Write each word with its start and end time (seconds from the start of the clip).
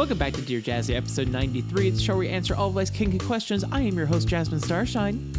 Welcome 0.00 0.16
back 0.16 0.32
to 0.32 0.40
Dear 0.40 0.62
Jazzy, 0.62 0.96
episode 0.96 1.28
93. 1.28 1.88
It's 1.88 2.00
show 2.00 2.14
where 2.14 2.20
we 2.20 2.28
answer 2.30 2.56
all 2.56 2.68
of 2.68 2.74
life's 2.74 2.88
kinky 2.88 3.18
questions. 3.18 3.64
I 3.70 3.82
am 3.82 3.98
your 3.98 4.06
host, 4.06 4.26
Jasmine 4.28 4.60
Starshine. 4.60 5.30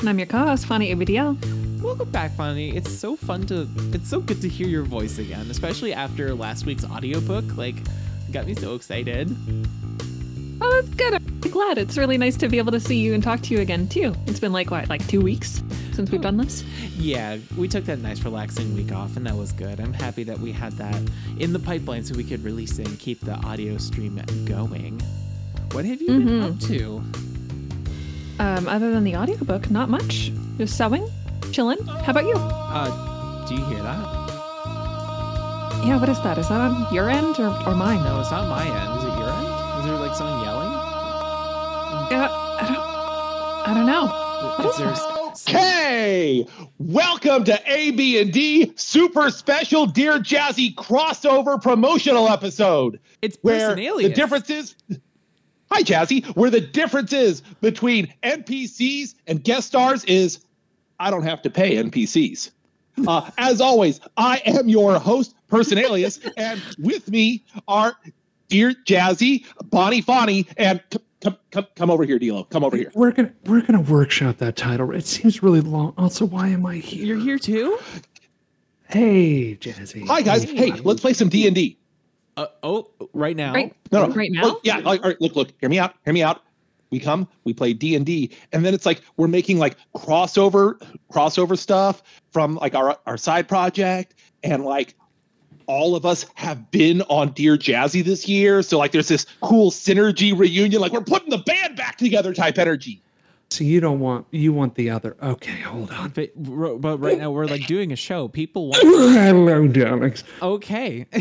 And 0.00 0.08
I'm 0.08 0.18
your 0.18 0.26
co-host, 0.26 0.66
Fanny 0.66 0.92
ABDL. 0.92 1.80
Welcome 1.80 2.10
back, 2.10 2.32
Fanny. 2.32 2.76
It's 2.76 2.90
so 2.90 3.14
fun 3.14 3.46
to, 3.46 3.68
it's 3.92 4.10
so 4.10 4.18
good 4.18 4.42
to 4.42 4.48
hear 4.48 4.66
your 4.66 4.82
voice 4.82 5.18
again, 5.18 5.48
especially 5.48 5.94
after 5.94 6.34
last 6.34 6.66
week's 6.66 6.84
audiobook. 6.84 7.56
Like, 7.56 7.76
it 7.76 8.32
got 8.32 8.48
me 8.48 8.56
so 8.56 8.74
excited. 8.74 9.28
Oh, 10.66 10.80
that's 10.80 10.94
good. 10.94 11.12
I'm 11.12 11.40
glad. 11.40 11.76
It's 11.76 11.98
really 11.98 12.16
nice 12.16 12.38
to 12.38 12.48
be 12.48 12.56
able 12.56 12.72
to 12.72 12.80
see 12.80 12.96
you 12.96 13.12
and 13.12 13.22
talk 13.22 13.42
to 13.42 13.54
you 13.54 13.60
again, 13.60 13.86
too. 13.86 14.14
It's 14.26 14.40
been 14.40 14.52
like, 14.52 14.70
what, 14.70 14.88
like 14.88 15.06
two 15.06 15.20
weeks 15.20 15.62
since 15.92 16.10
we've 16.10 16.22
done 16.22 16.38
this? 16.38 16.64
Yeah, 16.96 17.36
we 17.58 17.68
took 17.68 17.84
that 17.84 17.98
nice 17.98 18.24
relaxing 18.24 18.74
week 18.74 18.90
off, 18.90 19.18
and 19.18 19.26
that 19.26 19.36
was 19.36 19.52
good. 19.52 19.78
I'm 19.78 19.92
happy 19.92 20.24
that 20.24 20.38
we 20.38 20.52
had 20.52 20.72
that 20.74 21.02
in 21.38 21.52
the 21.52 21.58
pipeline 21.58 22.02
so 22.02 22.14
we 22.14 22.24
could 22.24 22.42
release 22.42 22.78
it 22.78 22.88
and 22.88 22.98
keep 22.98 23.20
the 23.20 23.34
audio 23.44 23.76
stream 23.76 24.20
going. 24.46 25.00
What 25.72 25.84
have 25.84 26.00
you 26.00 26.06
been 26.08 26.42
up 26.42 26.58
to? 26.60 27.02
Um, 28.38 28.66
other 28.66 28.90
than 28.90 29.04
the 29.04 29.14
audiobook, 29.16 29.70
not 29.70 29.90
much. 29.90 30.32
Just 30.56 30.78
sewing, 30.78 31.06
chilling. 31.52 31.84
How 31.84 32.12
about 32.12 32.24
you? 32.24 32.36
Uh, 32.36 33.46
do 33.46 33.54
you 33.54 33.64
hear 33.66 33.82
that? 33.82 34.24
Yeah, 35.84 36.00
what 36.00 36.08
is 36.08 36.20
that? 36.22 36.38
Is 36.38 36.48
that 36.48 36.58
on 36.58 36.94
your 36.94 37.10
end 37.10 37.38
or, 37.38 37.48
or 37.66 37.74
mine? 37.74 38.02
No, 38.02 38.20
it's 38.20 38.30
not 38.30 38.48
my 38.48 38.64
end. 38.64 38.98
Is 38.98 39.04
it 39.04 39.18
your 39.18 39.28
end? 39.28 39.46
Is 39.78 39.84
there 39.84 39.98
like? 39.98 40.18
Yeah, 40.18 40.43
I 42.10 42.66
don't, 42.68 43.70
I 43.70 43.74
don't 43.74 43.86
know. 43.86 44.06
What 44.06 44.66
Is 44.66 44.72
is 44.72 44.78
there 44.78 44.86
that? 44.88 45.30
s- 45.32 45.44
Okay, 45.48 46.46
welcome 46.78 47.44
to 47.44 47.60
AB 47.72 48.20
and 48.20 48.32
D 48.32 48.72
Super 48.76 49.30
Special 49.30 49.86
Dear 49.86 50.18
Jazzy 50.18 50.74
crossover 50.74 51.60
promotional 51.60 52.28
episode. 52.28 53.00
It's 53.22 53.36
Where 53.42 53.74
Personalius. 53.76 54.02
the 54.02 54.08
difference 54.10 54.50
is, 54.50 54.74
hi 55.72 55.82
Jazzy, 55.82 56.24
where 56.36 56.50
the 56.50 56.60
difference 56.60 57.12
is 57.12 57.40
between 57.60 58.12
NPCs 58.22 59.14
and 59.26 59.42
guest 59.42 59.66
stars 59.68 60.04
is, 60.04 60.44
I 61.00 61.10
don't 61.10 61.24
have 61.24 61.42
to 61.42 61.50
pay 61.50 61.76
NPCs. 61.82 62.50
Uh, 63.08 63.28
as 63.38 63.60
always, 63.60 63.98
I 64.16 64.40
am 64.46 64.68
your 64.68 65.00
host, 65.00 65.34
Personalius, 65.50 66.30
and 66.36 66.62
with 66.78 67.10
me 67.10 67.44
are 67.66 67.96
Dear 68.46 68.72
Jazzy, 68.86 69.44
Bonnie 69.64 70.00
Fonny, 70.00 70.46
and 70.56 70.80
c- 70.92 71.00
come 71.24 71.36
come 71.50 71.66
come 71.74 71.90
over 71.90 72.04
here, 72.04 72.18
Dilo. 72.18 72.48
Come 72.50 72.62
over 72.62 72.76
here. 72.76 72.92
We're 72.94 73.10
gonna 73.10 73.32
we're 73.46 73.62
gonna 73.62 73.80
workshop 73.80 74.38
that 74.38 74.56
title. 74.56 74.92
It 74.94 75.06
seems 75.06 75.42
really 75.42 75.60
long. 75.60 75.94
Also, 75.98 76.24
why 76.24 76.48
am 76.48 76.64
I 76.66 76.76
here? 76.76 77.04
You're 77.04 77.18
here 77.18 77.38
too? 77.38 77.78
Hey, 78.88 79.56
Jazzy. 79.56 80.06
Hi 80.06 80.22
guys. 80.22 80.44
Hey, 80.44 80.70
let's 80.82 81.00
play 81.00 81.14
some 81.14 81.28
D 81.28 81.46
and 81.46 81.54
D. 81.54 81.78
Uh, 82.36 82.46
oh, 82.62 82.90
right 83.12 83.36
now? 83.36 83.54
Right, 83.54 83.72
No, 83.92 84.06
no. 84.06 84.14
right 84.14 84.30
now? 84.30 84.42
Look, 84.42 84.60
yeah. 84.64 84.78
Like, 84.78 85.02
all 85.04 85.10
right, 85.10 85.20
look, 85.20 85.36
look. 85.36 85.52
Hear 85.60 85.68
me 85.70 85.78
out. 85.78 85.94
Hear 86.04 86.12
me 86.12 86.22
out. 86.22 86.42
We 86.90 86.98
come. 86.98 87.28
We 87.44 87.52
play 87.54 87.72
D 87.72 87.94
and 87.96 88.04
D, 88.04 88.30
and 88.52 88.64
then 88.64 88.74
it's 88.74 88.86
like 88.86 89.02
we're 89.16 89.28
making 89.28 89.58
like 89.58 89.76
crossover 89.96 90.80
crossover 91.12 91.56
stuff 91.58 92.02
from 92.30 92.56
like 92.56 92.74
our 92.74 92.98
our 93.06 93.16
side 93.16 93.48
project, 93.48 94.14
and 94.42 94.64
like 94.64 94.94
all 95.66 95.96
of 95.96 96.04
us 96.06 96.26
have 96.34 96.70
been 96.70 97.02
on 97.02 97.32
Dear 97.32 97.56
Jazzy 97.56 98.04
this 98.04 98.28
year. 98.28 98.62
So 98.62 98.78
like 98.78 98.92
there's 98.92 99.08
this 99.08 99.26
cool 99.40 99.70
synergy 99.70 100.36
reunion. 100.38 100.80
Like 100.80 100.92
we're 100.92 101.00
putting 101.02 101.30
the 101.30 101.38
band 101.38 101.76
back 101.76 101.96
together 101.98 102.32
type 102.34 102.58
energy. 102.58 103.00
So 103.50 103.62
you 103.62 103.78
don't 103.80 104.00
want 104.00 104.26
you 104.32 104.52
want 104.52 104.74
the 104.74 104.90
other. 104.90 105.16
Okay, 105.22 105.60
hold 105.60 105.90
on. 105.92 106.10
But, 106.10 106.30
but 106.80 106.98
right 106.98 107.18
now 107.18 107.30
we're 107.30 107.46
like 107.46 107.66
doing 107.66 107.92
a 107.92 107.96
show. 107.96 108.26
People 108.28 108.68
want. 108.68 108.82
Hello, 108.82 109.68
darlings. 109.68 110.24
Okay. 110.42 111.06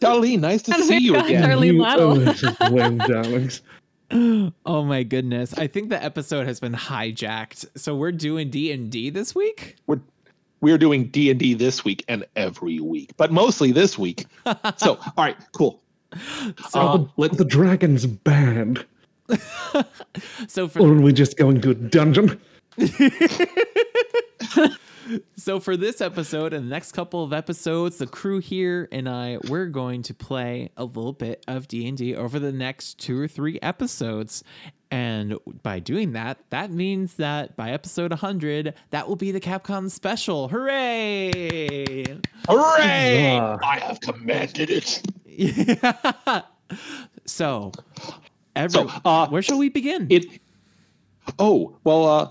Darlene, 0.00 0.40
nice 0.40 0.62
to 0.62 0.74
And 0.74 0.84
see 0.84 0.98
you 0.98 1.16
again. 1.16 1.42
Darlene 1.48 1.74
You- 1.74 1.80
Waddle. 1.80 2.12
oh, 2.12 2.18
this 2.18 2.42
is 2.42 2.56
Gwen, 2.68 2.98
darlings. 2.98 3.62
oh 4.10 4.84
my 4.84 5.02
goodness. 5.02 5.52
I 5.58 5.66
think 5.66 5.88
the 5.90 6.02
episode 6.02 6.46
has 6.46 6.60
been 6.60 6.72
hijacked. 6.74 7.66
So 7.76 7.94
we're 7.96 8.12
doing 8.12 8.48
D 8.50 8.70
and 8.72 8.90
D 8.90 9.10
this 9.10 9.34
week. 9.34 9.76
We're 9.86 10.00
we're 10.60 10.78
doing 10.78 11.08
D 11.08 11.30
and 11.30 11.38
D 11.38 11.54
this 11.54 11.84
week 11.84 12.04
and 12.08 12.24
every 12.36 12.80
week, 12.80 13.12
but 13.16 13.32
mostly 13.32 13.72
this 13.72 13.98
week. 13.98 14.26
so 14.76 14.98
all 15.16 15.24
right, 15.24 15.36
cool. 15.52 15.82
So, 16.68 16.80
Uh, 16.80 17.06
let's 17.16 17.36
The 17.36 17.44
dragon's 17.44 18.06
bad. 18.06 18.84
so 20.48 20.68
for 20.68 20.80
Or 20.80 20.92
are 20.92 21.00
we 21.00 21.12
just 21.12 21.36
going 21.36 21.60
to 21.62 21.70
a 21.70 21.74
dungeon? 21.74 22.40
So 25.36 25.60
for 25.60 25.76
this 25.76 26.00
episode 26.00 26.54
and 26.54 26.64
the 26.64 26.70
next 26.70 26.92
couple 26.92 27.22
of 27.22 27.32
episodes, 27.32 27.98
the 27.98 28.06
crew 28.06 28.38
here 28.38 28.88
and 28.90 29.08
I 29.08 29.38
we're 29.48 29.66
going 29.66 30.02
to 30.04 30.14
play 30.14 30.70
a 30.76 30.84
little 30.84 31.12
bit 31.12 31.44
of 31.46 31.68
D&D 31.68 32.14
over 32.14 32.38
the 32.38 32.52
next 32.52 32.98
2 33.00 33.20
or 33.20 33.28
3 33.28 33.58
episodes. 33.60 34.42
And 34.94 35.36
by 35.64 35.80
doing 35.80 36.12
that, 36.12 36.38
that 36.50 36.70
means 36.70 37.14
that 37.14 37.56
by 37.56 37.72
episode 37.72 38.12
100, 38.12 38.74
that 38.90 39.08
will 39.08 39.16
be 39.16 39.32
the 39.32 39.40
Capcom 39.40 39.90
special. 39.90 40.46
Hooray! 40.46 42.04
hooray! 42.48 43.24
Yeah. 43.24 43.56
I 43.60 43.80
have 43.80 44.00
commanded 44.00 44.70
it. 44.70 45.02
Yeah. 45.26 46.42
so, 47.26 47.72
every, 48.54 48.70
So, 48.70 48.88
uh, 49.04 49.26
where 49.30 49.42
shall 49.42 49.58
we 49.58 49.68
begin? 49.68 50.06
It. 50.10 50.26
Oh 51.40 51.76
well, 51.82 52.06
uh, 52.06 52.28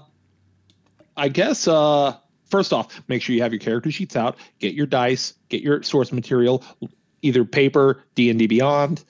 I 1.17 1.27
guess 1.27 1.67
uh, 1.67 2.15
first 2.45 2.71
off, 2.71 3.01
make 3.09 3.21
sure 3.21 3.35
you 3.35 3.41
have 3.41 3.51
your 3.51 3.59
character 3.59 3.91
sheets 3.91 4.15
out. 4.15 4.37
Get 4.59 4.73
your 4.73 4.85
dice. 4.85 5.33
Get 5.49 5.61
your 5.63 5.83
source 5.83 6.13
material, 6.13 6.63
either 7.23 7.43
paper, 7.43 8.05
D 8.15 8.29
and 8.29 8.39
D 8.39 8.47
Beyond, 8.47 9.03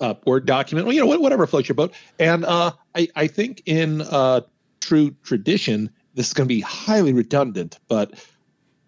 uh, 0.00 0.14
Word 0.24 0.46
document. 0.46 0.86
Well, 0.86 0.94
you 0.94 1.00
know, 1.04 1.18
whatever 1.18 1.46
floats 1.46 1.68
your 1.68 1.74
boat. 1.74 1.94
And 2.18 2.44
uh, 2.44 2.72
I, 2.94 3.08
I 3.16 3.26
think 3.26 3.62
in 3.66 4.02
uh, 4.02 4.42
true 4.80 5.14
tradition, 5.22 5.90
this 6.14 6.28
is 6.28 6.32
going 6.32 6.48
to 6.48 6.54
be 6.54 6.60
highly 6.60 7.12
redundant, 7.12 7.78
but 7.88 8.14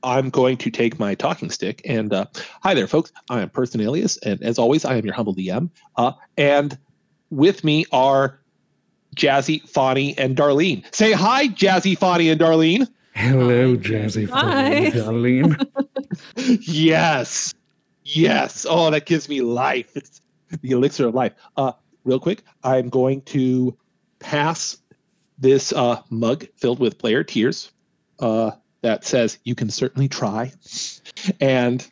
I'm 0.03 0.31
going 0.31 0.57
to 0.59 0.71
take 0.71 0.99
my 0.99 1.15
talking 1.15 1.51
stick 1.51 1.81
and 1.85 2.13
uh, 2.13 2.27
hi 2.63 2.75
there, 2.75 2.89
folks. 2.89 3.13
I 3.31 3.41
am 3.41 3.51
Person 3.51 3.81
Alias, 3.81 4.17
and 4.19 4.43
as 4.43 4.59
always, 4.59 4.85
I 4.85 4.97
am 4.97 5.05
your 5.05 5.15
humble 5.15 5.35
DM. 5.35 5.71
Uh, 5.97 6.13
and 6.37 6.77
with 7.31 7.63
me 7.63 7.87
are 7.93 8.41
Jazzy, 9.15 9.69
Fonny, 9.69 10.17
and 10.19 10.37
Darlene. 10.37 10.83
Say 10.95 11.13
hi, 11.13 11.49
Jazzy, 11.49 11.97
Fonny, 11.97 12.31
and 12.31 12.41
Darlene. 12.41 12.89
Hello, 13.15 13.77
Jazzy. 13.77 14.29
Hi. 14.31 14.91
Darlene. 14.91 15.67
Yes, 16.37 17.55
yes. 18.05 18.67
Oh, 18.69 18.91
that 18.91 19.07
gives 19.07 19.29
me 19.29 19.41
life. 19.41 19.97
It's 19.97 20.22
the 20.61 20.71
elixir 20.71 21.07
of 21.07 21.15
life. 21.15 21.33
Uh, 21.57 21.73
real 22.05 22.21
quick, 22.21 22.43
I'm 22.65 22.89
going 22.89 23.23
to 23.23 23.77
pass 24.19 24.79
this 25.39 25.73
uh, 25.73 26.01
mug 26.11 26.47
filled 26.57 26.79
with 26.79 26.99
player 26.99 27.25
tears 27.25 27.73
uh, 28.21 28.53
that 28.83 29.05
says 29.05 29.39
"You 29.45 29.55
can 29.55 29.71
certainly 29.71 30.09
try," 30.09 30.53
and 31.41 31.87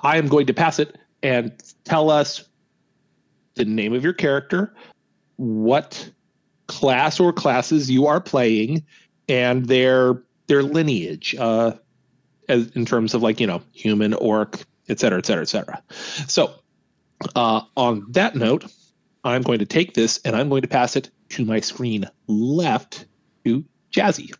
I 0.00 0.18
am 0.18 0.28
going 0.28 0.46
to 0.46 0.54
pass 0.54 0.78
it 0.78 0.96
and 1.22 1.52
tell 1.84 2.10
us 2.10 2.48
the 3.54 3.64
name 3.64 3.92
of 3.92 4.04
your 4.04 4.12
character, 4.12 4.72
what 5.36 6.10
class 6.68 7.18
or 7.18 7.32
classes 7.32 7.90
you 7.90 8.06
are 8.06 8.20
playing, 8.20 8.84
and 9.28 9.66
their 9.66 10.22
their 10.46 10.62
lineage. 10.62 11.34
Uh, 11.38 11.72
as 12.48 12.70
in 12.70 12.84
terms 12.84 13.14
of 13.14 13.22
like 13.22 13.40
you 13.40 13.46
know 13.46 13.62
human 13.72 14.14
orc 14.14 14.64
et 14.88 14.98
cetera 14.98 15.18
et 15.18 15.26
cetera 15.26 15.42
et 15.42 15.48
cetera 15.48 15.82
so 16.26 16.52
uh, 17.34 17.60
on 17.76 18.04
that 18.10 18.34
note 18.34 18.64
i'm 19.24 19.42
going 19.42 19.58
to 19.58 19.66
take 19.66 19.94
this 19.94 20.20
and 20.24 20.36
i'm 20.36 20.48
going 20.48 20.62
to 20.62 20.68
pass 20.68 20.96
it 20.96 21.10
to 21.28 21.44
my 21.44 21.60
screen 21.60 22.04
left 22.26 23.06
to 23.44 23.64
jazzy 23.92 24.32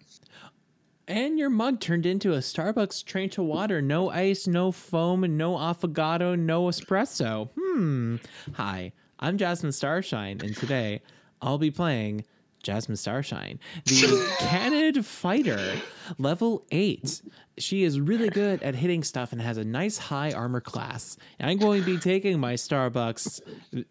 And 1.06 1.38
your 1.38 1.48
mug 1.48 1.80
turned 1.80 2.04
into 2.04 2.34
a 2.34 2.38
Starbucks 2.38 3.02
Trenta 3.02 3.42
water. 3.42 3.80
No 3.80 4.10
ice, 4.10 4.46
no 4.46 4.70
foam, 4.70 5.22
no 5.38 5.54
affogato, 5.56 6.38
no 6.38 6.66
espresso. 6.66 7.48
Hmm. 7.58 8.16
Hi, 8.54 8.92
I'm 9.18 9.38
Jasmine 9.38 9.72
Starshine, 9.72 10.40
and 10.42 10.54
today 10.54 11.00
I'll 11.40 11.56
be 11.56 11.70
playing 11.70 12.26
Jasmine 12.62 12.96
Starshine, 12.96 13.58
the 13.84 14.34
Canid 14.40 15.04
fighter, 15.04 15.80
level 16.18 16.64
8. 16.70 17.22
She 17.58 17.84
is 17.84 18.00
really 18.00 18.28
good 18.28 18.62
at 18.62 18.74
hitting 18.74 19.02
stuff 19.02 19.32
and 19.32 19.40
has 19.40 19.56
a 19.56 19.64
nice 19.64 19.98
high 19.98 20.32
armor 20.32 20.60
class. 20.60 21.16
And 21.38 21.50
I'm 21.50 21.58
going 21.58 21.80
to 21.82 21.86
be 21.86 21.98
taking 21.98 22.38
my 22.38 22.54
Starbucks 22.54 23.40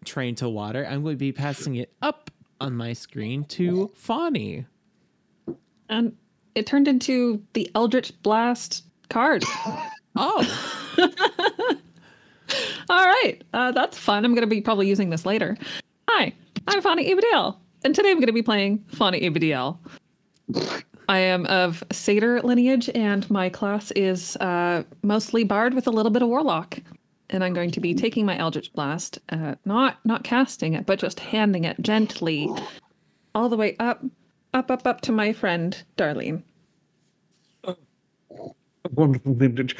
Trenta 0.04 0.48
water. 0.48 0.86
I'm 0.86 1.02
going 1.02 1.14
to 1.16 1.18
be 1.18 1.32
passing 1.32 1.76
it 1.76 1.92
up 2.02 2.30
on 2.60 2.74
my 2.74 2.92
screen 2.92 3.44
to 3.44 3.90
Fawny. 3.94 4.66
And 5.88 6.16
it 6.54 6.66
turned 6.66 6.88
into 6.88 7.42
the 7.52 7.70
Eldritch 7.74 8.12
Blast 8.22 8.84
card. 9.08 9.44
Oh, 10.16 10.94
All 12.90 13.04
right, 13.06 13.42
uh, 13.52 13.72
that's 13.72 13.98
fun. 13.98 14.24
I'm 14.24 14.32
going 14.32 14.42
to 14.42 14.46
be 14.48 14.60
probably 14.60 14.88
using 14.88 15.10
this 15.10 15.26
later. 15.26 15.56
Hi, 16.08 16.32
I'm 16.66 16.80
Fawny 16.80 17.12
Abadiel, 17.14 17.56
and 17.84 17.94
today 17.94 18.10
I'm 18.10 18.16
going 18.16 18.26
to 18.26 18.32
be 18.32 18.42
playing 18.42 18.84
Fawny 18.92 19.22
Abadiel. 19.22 19.78
I 21.08 21.18
am 21.18 21.46
of 21.46 21.82
Satyr 21.90 22.40
lineage, 22.42 22.90
and 22.94 23.28
my 23.30 23.48
class 23.48 23.90
is 23.92 24.36
uh, 24.36 24.82
mostly 25.02 25.44
Bard 25.44 25.74
with 25.74 25.86
a 25.86 25.90
little 25.90 26.10
bit 26.10 26.22
of 26.22 26.28
Warlock. 26.28 26.78
And 27.30 27.44
I'm 27.44 27.52
going 27.52 27.70
to 27.72 27.80
be 27.80 27.94
taking 27.94 28.24
my 28.24 28.38
Eldritch 28.38 28.72
Blast, 28.72 29.18
uh, 29.28 29.54
not 29.64 29.98
not 30.04 30.24
casting 30.24 30.74
it, 30.74 30.86
but 30.86 30.98
just 30.98 31.20
handing 31.20 31.64
it 31.64 31.80
gently, 31.80 32.50
all 33.34 33.50
the 33.50 33.56
way 33.56 33.76
up, 33.78 34.02
up, 34.54 34.70
up, 34.70 34.86
up 34.86 35.00
to 35.02 35.12
my 35.12 35.32
friend 35.32 35.82
Darlene. 35.98 36.42
Wonderful 38.92 39.34
vintage. 39.34 39.76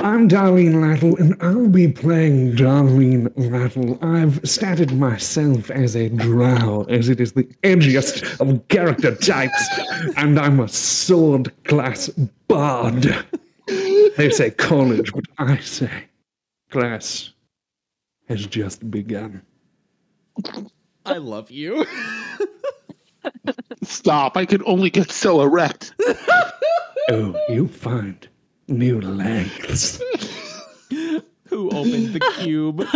I'm 0.00 0.28
Darlene 0.28 0.80
Lattle, 0.80 1.16
and 1.18 1.36
I'll 1.40 1.68
be 1.68 1.88
playing 1.88 2.56
Darlene 2.56 3.32
Lattle. 3.36 3.98
I've 4.02 4.42
statted 4.42 4.96
myself 4.96 5.70
as 5.70 5.96
a 5.96 6.08
drow, 6.10 6.84
as 6.88 7.08
it 7.08 7.20
is 7.20 7.32
the 7.32 7.44
edgiest 7.62 8.40
of 8.40 8.66
character 8.68 9.14
types, 9.14 9.68
and 10.16 10.38
I'm 10.38 10.60
a 10.60 10.68
sword 10.68 11.52
class 11.64 12.08
bard. 12.48 13.24
They 13.66 14.30
say 14.30 14.50
college, 14.50 15.12
but 15.12 15.24
I 15.38 15.58
say 15.58 16.04
class 16.70 17.32
has 18.28 18.46
just 18.46 18.90
begun. 18.90 19.42
I 21.06 21.18
love 21.18 21.50
you. 21.50 21.86
Stop! 23.82 24.36
I 24.36 24.44
can 24.44 24.62
only 24.66 24.90
get 24.90 25.10
so 25.10 25.40
erect. 25.40 25.94
Oh, 27.12 27.34
you 27.48 27.66
find 27.66 28.28
new 28.70 29.00
lengths. 29.00 30.00
Who 31.48 31.68
opened 31.70 32.14
the 32.14 32.20
cube? 32.38 32.86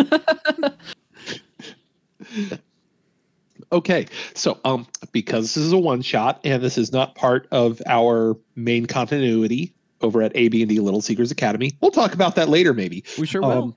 Okay, 3.72 4.06
so 4.34 4.60
um, 4.64 4.86
because 5.10 5.54
this 5.54 5.64
is 5.64 5.72
a 5.72 5.78
one 5.78 6.00
shot 6.00 6.40
and 6.44 6.62
this 6.62 6.78
is 6.78 6.92
not 6.92 7.16
part 7.16 7.48
of 7.50 7.82
our 7.86 8.36
main 8.54 8.86
continuity 8.86 9.74
over 10.00 10.22
at 10.22 10.32
AB 10.36 10.62
and 10.62 10.68
D 10.68 10.78
Little 10.78 11.00
Seekers 11.00 11.32
Academy, 11.32 11.72
we'll 11.80 11.90
talk 11.90 12.14
about 12.14 12.36
that 12.36 12.48
later, 12.48 12.72
maybe. 12.72 13.02
We 13.18 13.26
sure 13.26 13.40
will. 13.40 13.50
Um, 13.50 13.76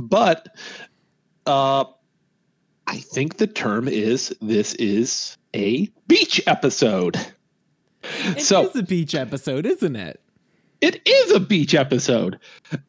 but 0.00 0.54
uh, 1.46 1.84
I 2.86 2.96
think 2.98 3.38
the 3.38 3.46
term 3.46 3.88
is 3.88 4.34
this 4.40 4.74
is 4.74 5.36
a 5.54 5.88
beach 6.06 6.40
episode. 6.46 7.16
It 8.02 8.38
is 8.38 8.46
so 8.46 8.70
a 8.74 8.82
beach 8.82 9.14
episode, 9.14 9.66
isn't 9.66 9.96
it? 9.96 10.20
It 10.80 11.00
is 11.06 11.32
a 11.32 11.40
beach 11.40 11.74
episode. 11.74 12.38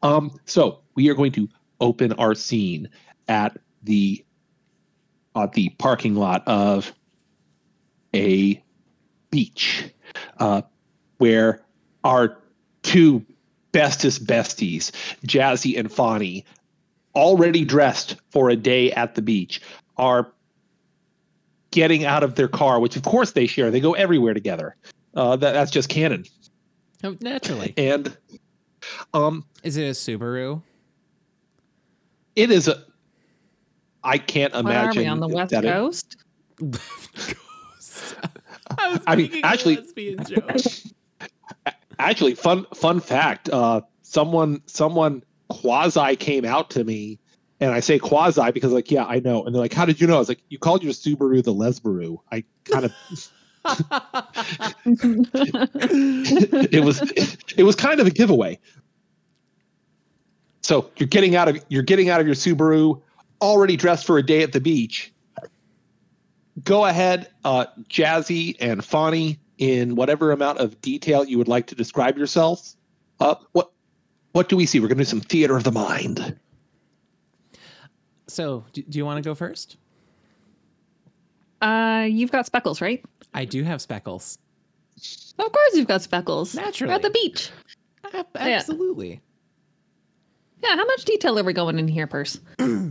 Um, 0.02 0.38
so 0.44 0.80
we 0.94 1.08
are 1.08 1.14
going 1.14 1.32
to 1.32 1.48
open 1.80 2.12
our 2.14 2.34
scene 2.34 2.88
at 3.28 3.58
the 3.82 4.24
at 5.34 5.52
the 5.52 5.68
parking 5.78 6.14
lot 6.14 6.42
of 6.46 6.92
a 8.14 8.62
beach, 9.30 9.84
uh, 10.38 10.62
where 11.18 11.62
our 12.04 12.38
two 12.82 13.24
bestest 13.72 14.26
besties, 14.26 14.90
Jazzy 15.26 15.78
and 15.78 15.92
Fawny, 15.92 16.44
already 17.14 17.64
dressed 17.64 18.16
for 18.30 18.48
a 18.48 18.56
day 18.56 18.92
at 18.92 19.14
the 19.14 19.22
beach, 19.22 19.60
are 19.98 20.32
getting 21.70 22.06
out 22.06 22.22
of 22.22 22.36
their 22.36 22.48
car, 22.48 22.80
which 22.80 22.96
of 22.96 23.02
course 23.02 23.32
they 23.32 23.46
share. 23.46 23.70
They 23.70 23.80
go 23.80 23.92
everywhere 23.92 24.32
together. 24.32 24.76
Uh, 25.14 25.36
that, 25.36 25.52
that's 25.52 25.70
just 25.70 25.90
canon. 25.90 26.24
Oh, 27.04 27.16
naturally. 27.20 27.74
And 27.76 28.16
um, 29.14 29.44
Is 29.62 29.76
it 29.76 29.84
a 29.84 29.90
Subaru? 29.90 30.62
it 32.34 32.50
is 32.50 32.68
a. 32.68 32.82
I 34.04 34.18
can't 34.18 34.52
What 34.54 34.66
are 34.66 34.70
imagine 34.70 35.02
we 35.02 35.08
on 35.08 35.20
the 35.20 35.28
West 35.28 35.50
that 35.50 35.64
it- 35.64 35.72
Coast? 35.72 36.16
I 38.78 39.00
I 39.06 39.16
mean, 39.16 39.40
actually- 39.42 39.76
joke. 40.28 40.50
actually, 41.98 42.34
fun 42.34 42.66
fun 42.74 43.00
fact. 43.00 43.48
Uh, 43.50 43.80
someone 44.02 44.62
someone 44.66 45.22
quasi 45.48 46.16
came 46.16 46.44
out 46.44 46.70
to 46.70 46.84
me, 46.84 47.18
and 47.60 47.72
I 47.72 47.80
say 47.80 47.98
quasi 47.98 48.50
because 48.52 48.72
like 48.72 48.90
yeah 48.90 49.04
I 49.06 49.18
know, 49.20 49.44
and 49.44 49.54
they're 49.54 49.62
like, 49.62 49.72
how 49.74 49.84
did 49.84 50.00
you 50.00 50.06
know? 50.06 50.16
I 50.16 50.18
was 50.18 50.28
like, 50.28 50.42
you 50.48 50.58
called 50.58 50.82
your 50.84 50.92
Subaru 50.92 51.42
the 51.42 51.54
Lesbaru. 51.54 52.18
I 52.30 52.44
kind 52.64 52.84
of 52.84 52.92
it 56.72 56.84
was 56.84 57.00
it 57.56 57.62
was 57.62 57.76
kind 57.76 58.00
of 58.00 58.06
a 58.06 58.10
giveaway. 58.10 58.58
So 60.62 60.90
you're 60.96 61.06
getting 61.06 61.36
out 61.36 61.48
of 61.48 61.64
you're 61.68 61.82
getting 61.82 62.10
out 62.10 62.20
of 62.20 62.26
your 62.26 62.34
Subaru, 62.34 63.00
already 63.40 63.76
dressed 63.76 64.06
for 64.06 64.18
a 64.18 64.22
day 64.22 64.42
at 64.42 64.52
the 64.52 64.60
beach. 64.60 65.12
Go 66.64 66.86
ahead, 66.86 67.28
uh, 67.44 67.66
Jazzy 67.88 68.56
and 68.60 68.82
Fawny, 68.82 69.38
in 69.58 69.94
whatever 69.94 70.32
amount 70.32 70.58
of 70.58 70.80
detail 70.80 71.24
you 71.24 71.38
would 71.38 71.48
like 71.48 71.66
to 71.68 71.74
describe 71.74 72.16
yourselves. 72.16 72.76
Uh, 73.20 73.34
what 73.52 73.70
what 74.32 74.48
do 74.48 74.56
we 74.56 74.66
see? 74.66 74.80
We're 74.80 74.88
going 74.88 74.98
to 74.98 75.04
do 75.04 75.08
some 75.08 75.20
theater 75.20 75.56
of 75.56 75.64
the 75.64 75.72
mind. 75.72 76.36
so, 78.26 78.64
do, 78.72 78.82
do 78.82 78.98
you 78.98 79.04
want 79.04 79.22
to 79.22 79.28
go 79.28 79.34
first? 79.34 79.76
Uh, 81.62 82.06
you've 82.08 82.30
got 82.32 82.46
speckles, 82.46 82.80
right? 82.80 83.04
I 83.34 83.44
do 83.44 83.62
have 83.64 83.80
speckles. 83.80 84.38
Of 85.38 85.52
course, 85.52 85.74
you've 85.74 85.88
got 85.88 86.02
speckles. 86.02 86.54
Naturally. 86.54 86.90
We're 86.90 86.96
at 86.96 87.02
the 87.02 87.10
beach. 87.10 87.50
Ab- 88.14 88.26
Absolutely. 88.34 89.20
Yeah, 90.62 90.74
how 90.76 90.86
much 90.86 91.04
detail 91.04 91.38
are 91.38 91.44
we 91.44 91.52
going 91.52 91.78
in 91.78 91.88
here, 91.88 92.06
Purse? 92.06 92.40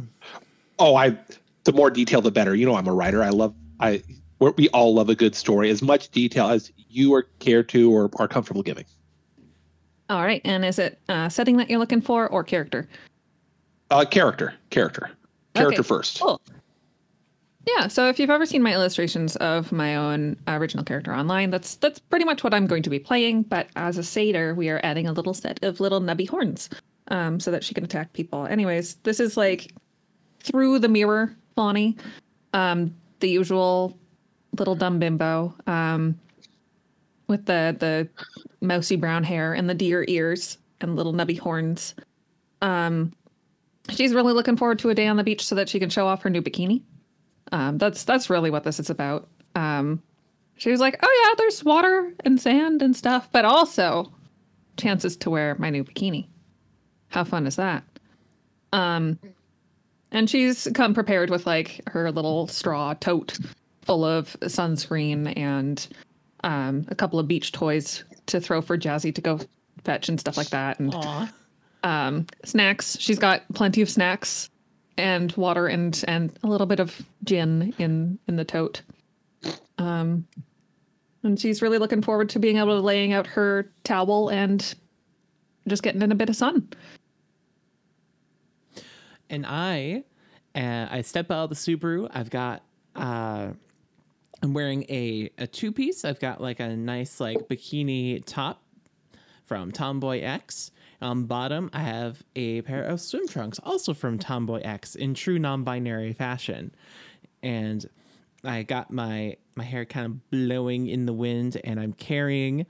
Oh, 0.77 0.95
I 0.97 1.17
the 1.63 1.71
more 1.71 1.89
detail 1.89 2.19
the 2.21 2.31
better. 2.31 2.53
You 2.53 2.65
know, 2.65 2.75
I'm 2.75 2.85
a 2.87 2.93
writer. 2.93 3.23
I 3.23 3.29
love 3.29 3.55
I 3.79 4.03
we're- 4.39 4.53
we 4.57 4.67
all 4.69 4.93
love 4.93 5.07
a 5.07 5.15
good 5.15 5.33
story. 5.33 5.69
As 5.69 5.81
much 5.81 6.09
detail 6.11 6.47
as 6.49 6.69
you 6.89 7.13
are 7.13 7.23
care 7.39 7.63
to 7.63 7.89
or 7.93 8.09
are 8.19 8.27
comfortable 8.27 8.61
giving. 8.61 8.83
All 10.09 10.21
right, 10.23 10.41
and 10.43 10.65
is 10.65 10.77
it 10.77 10.99
uh, 11.07 11.29
setting 11.29 11.55
that 11.57 11.69
you're 11.69 11.79
looking 11.79 12.01
for 12.01 12.27
or 12.27 12.43
character? 12.43 12.89
Uh, 13.89 14.03
character, 14.03 14.53
character, 14.69 15.11
character 15.53 15.79
Okay, 15.79 15.87
first. 15.87 16.19
Cool. 16.19 16.41
Yeah, 17.65 17.87
so 17.87 18.07
if 18.07 18.19
you've 18.19 18.29
ever 18.29 18.45
seen 18.45 18.61
my 18.61 18.73
illustrations 18.73 19.35
of 19.37 19.71
my 19.71 19.95
own 19.95 20.37
original 20.47 20.83
character 20.83 21.13
online, 21.15 21.49
that's 21.49 21.75
that's 21.77 21.97
pretty 21.97 22.25
much 22.25 22.43
what 22.43 22.53
I'm 22.53 22.67
going 22.67 22.83
to 22.83 22.91
be 22.91 22.99
playing. 22.99 23.43
But 23.43 23.69
as 23.75 23.97
a 23.97 24.03
satyr, 24.03 24.53
we 24.53 24.69
are 24.69 24.79
adding 24.83 25.07
a 25.07 25.13
little 25.13 25.33
set 25.33 25.63
of 25.63 25.79
little 25.79 25.99
nubby 25.99 26.29
horns, 26.29 26.69
um, 27.07 27.39
so 27.39 27.49
that 27.51 27.63
she 27.63 27.73
can 27.73 27.83
attack 27.83 28.13
people. 28.13 28.45
Anyways, 28.45 28.95
this 28.97 29.19
is 29.19 29.35
like 29.35 29.73
through 30.39 30.79
the 30.79 30.87
mirror, 30.87 31.35
Fawny, 31.55 31.97
um, 32.53 32.93
the 33.19 33.29
usual 33.29 33.97
little 34.59 34.75
dumb 34.75 34.99
bimbo, 34.99 35.55
um, 35.65 36.19
with 37.27 37.45
the 37.45 37.75
the 37.79 38.07
mousy 38.61 38.95
brown 38.95 39.23
hair 39.23 39.53
and 39.53 39.67
the 39.67 39.73
deer 39.73 40.05
ears 40.07 40.59
and 40.81 40.95
little 40.95 41.13
nubby 41.13 41.39
horns. 41.39 41.95
Um, 42.61 43.11
she's 43.89 44.13
really 44.13 44.33
looking 44.33 44.55
forward 44.55 44.77
to 44.79 44.89
a 44.89 44.95
day 44.95 45.07
on 45.07 45.17
the 45.17 45.23
beach 45.23 45.45
so 45.45 45.55
that 45.55 45.67
she 45.67 45.79
can 45.79 45.89
show 45.89 46.05
off 46.07 46.21
her 46.21 46.29
new 46.29 46.43
bikini. 46.43 46.83
Um, 47.51 47.77
that's 47.77 48.03
that's 48.03 48.29
really 48.29 48.49
what 48.49 48.63
this 48.63 48.79
is 48.79 48.89
about. 48.89 49.27
Um, 49.55 50.01
she 50.57 50.71
was 50.71 50.79
like, 50.79 50.99
"Oh 51.03 51.23
yeah, 51.23 51.35
there's 51.37 51.63
water 51.63 52.13
and 52.23 52.39
sand 52.39 52.81
and 52.81 52.95
stuff, 52.95 53.29
but 53.31 53.45
also 53.45 54.11
chances 54.77 55.15
to 55.17 55.29
wear 55.29 55.55
my 55.59 55.69
new 55.69 55.83
bikini. 55.83 56.27
How 57.09 57.23
fun 57.23 57.45
is 57.47 57.55
that?" 57.57 57.83
Um, 58.73 59.19
and 60.11 60.29
she's 60.29 60.67
come 60.73 60.93
prepared 60.93 61.29
with 61.29 61.45
like 61.45 61.81
her 61.87 62.11
little 62.11 62.47
straw 62.47 62.93
tote 62.93 63.37
full 63.81 64.03
of 64.03 64.35
sunscreen 64.41 65.37
and 65.37 65.87
um, 66.43 66.85
a 66.89 66.95
couple 66.95 67.19
of 67.19 67.27
beach 67.27 67.51
toys 67.51 68.03
to 68.27 68.39
throw 68.41 68.61
for 68.61 68.77
Jazzy 68.77 69.13
to 69.13 69.21
go 69.21 69.39
fetch 69.83 70.09
and 70.09 70.19
stuff 70.19 70.37
like 70.37 70.49
that. 70.49 70.79
And 70.79 70.93
um, 71.83 72.25
snacks. 72.43 72.97
She's 72.99 73.19
got 73.19 73.43
plenty 73.53 73.81
of 73.81 73.89
snacks 73.89 74.49
and 74.97 75.31
water 75.33 75.67
and 75.67 76.03
and 76.07 76.37
a 76.43 76.47
little 76.47 76.67
bit 76.67 76.79
of 76.79 77.01
gin 77.23 77.73
in 77.77 78.19
in 78.27 78.35
the 78.35 78.45
tote. 78.45 78.81
Um, 79.77 80.25
and 81.23 81.39
she's 81.39 81.61
really 81.61 81.77
looking 81.77 82.01
forward 82.01 82.29
to 82.29 82.39
being 82.39 82.57
able 82.57 82.77
to 82.77 82.81
laying 82.81 83.13
out 83.13 83.27
her 83.27 83.71
towel 83.83 84.29
and 84.29 84.75
just 85.67 85.83
getting 85.83 86.01
in 86.01 86.11
a 86.11 86.15
bit 86.15 86.29
of 86.29 86.35
sun. 86.35 86.69
and 89.29 89.45
I, 89.45 90.03
uh, 90.53 90.87
I 90.89 91.01
step 91.01 91.31
out 91.31 91.45
of 91.45 91.49
the 91.49 91.55
Subaru. 91.55 92.09
I've 92.13 92.29
got, 92.29 92.63
uh, 92.95 93.49
I'm 94.41 94.53
wearing 94.53 94.83
a 94.89 95.29
a 95.37 95.47
two 95.47 95.71
piece. 95.71 96.05
I've 96.05 96.19
got 96.19 96.41
like 96.41 96.59
a 96.59 96.75
nice 96.75 97.19
like 97.19 97.47
bikini 97.47 98.23
top 98.25 98.61
from 99.45 99.71
Tomboy 99.71 100.21
X. 100.21 100.71
On 101.05 101.25
bottom, 101.25 101.69
I 101.71 101.81
have 101.81 102.23
a 102.35 102.63
pair 102.63 102.81
of 102.83 102.99
swim 102.99 103.27
trunks, 103.27 103.59
also 103.59 103.93
from 103.93 104.17
Tomboy 104.17 104.61
X, 104.61 104.95
in 104.95 105.13
true 105.13 105.37
non-binary 105.37 106.13
fashion. 106.13 106.73
And 107.43 107.87
I 108.43 108.63
got 108.63 108.91
my 108.91 109.37
my 109.55 109.63
hair 109.63 109.85
kind 109.85 110.07
of 110.07 110.31
blowing 110.31 110.87
in 110.87 111.05
the 111.05 111.13
wind, 111.13 111.61
and 111.63 111.79
I'm 111.79 111.93
carrying 111.93 112.65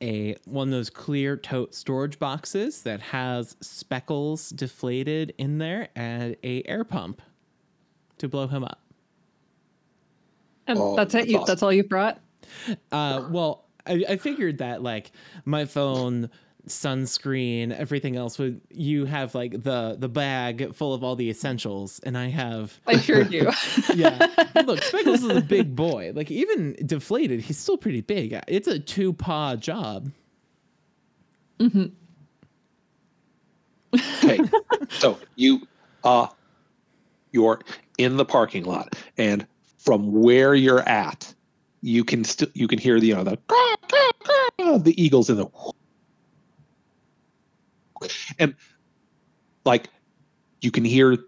a 0.00 0.36
one 0.44 0.68
of 0.68 0.72
those 0.72 0.90
clear 0.90 1.36
tote 1.36 1.74
storage 1.74 2.20
boxes 2.20 2.82
that 2.82 3.00
has 3.00 3.56
speckles 3.60 4.50
deflated 4.50 5.34
in 5.36 5.58
there 5.58 5.88
and 5.96 6.36
a 6.44 6.62
air 6.66 6.84
pump 6.84 7.20
to 8.18 8.28
blow 8.28 8.46
him 8.46 8.62
up. 8.62 8.80
And 10.68 10.78
Oh, 10.78 10.94
that's 10.94 11.14
it. 11.14 11.18
that's 11.18 11.30
You, 11.30 11.36
awesome. 11.38 11.46
That's 11.48 11.62
all 11.64 11.72
you 11.72 11.82
brought. 11.82 12.20
Uh, 12.92 13.24
well, 13.28 13.64
I, 13.86 14.04
I 14.10 14.16
figured 14.18 14.58
that 14.58 14.82
like 14.84 15.10
my 15.44 15.64
phone, 15.64 16.30
sunscreen, 16.68 17.72
everything 17.72 18.16
else 18.16 18.38
would 18.38 18.60
you 18.70 19.04
have 19.04 19.34
like 19.34 19.62
the 19.62 19.96
the 19.98 20.08
bag 20.08 20.74
full 20.74 20.94
of 20.94 21.02
all 21.02 21.16
the 21.16 21.28
essentials, 21.28 22.00
and 22.00 22.16
I 22.16 22.28
have 22.28 22.80
I 22.86 22.98
sure 22.98 23.24
do. 23.24 23.50
yeah. 23.94 24.26
Look, 24.64 24.82
Speckles 24.82 25.22
is 25.22 25.36
a 25.36 25.40
big 25.40 25.74
boy. 25.76 26.12
Like 26.14 26.30
even 26.30 26.76
deflated, 26.84 27.40
he's 27.40 27.58
still 27.58 27.76
pretty 27.76 28.00
big. 28.00 28.38
It's 28.48 28.68
a 28.68 28.78
two 28.78 29.12
paw 29.12 29.56
job. 29.56 30.10
Okay. 33.94 34.40
so 34.88 35.18
you 35.36 35.66
uh 36.02 36.26
you're 37.30 37.60
in 37.98 38.16
the 38.16 38.24
parking 38.24 38.64
lot 38.64 38.96
and 39.16 39.46
from 39.78 40.12
where 40.12 40.54
you're 40.54 40.86
at, 40.88 41.32
you 41.82 42.04
can 42.04 42.24
still 42.24 42.48
you 42.54 42.66
can 42.66 42.78
hear 42.78 42.98
the 42.98 43.08
you 43.08 43.14
know 43.14 43.24
the 43.24 43.38
the 44.78 45.02
eagles 45.02 45.30
in 45.30 45.36
the 45.36 45.46
and 48.38 48.54
like 49.64 49.88
you 50.60 50.70
can 50.70 50.84
hear 50.84 51.18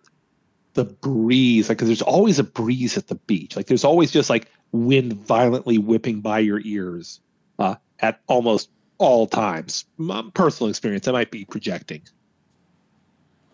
the 0.74 0.84
breeze 0.84 1.68
like 1.68 1.78
'cause 1.78 1.88
there's 1.88 2.02
always 2.02 2.38
a 2.38 2.44
breeze 2.44 2.96
at 2.96 3.06
the 3.08 3.14
beach. 3.14 3.56
Like 3.56 3.66
there's 3.66 3.84
always 3.84 4.10
just 4.10 4.28
like 4.30 4.50
wind 4.72 5.12
violently 5.12 5.78
whipping 5.78 6.20
by 6.20 6.40
your 6.40 6.60
ears 6.64 7.20
uh, 7.58 7.76
at 8.00 8.20
almost 8.26 8.70
all 8.98 9.26
times. 9.26 9.84
My 9.96 10.24
personal 10.34 10.70
experience 10.70 11.06
i 11.08 11.12
might 11.12 11.30
be 11.30 11.44
projecting. 11.44 12.02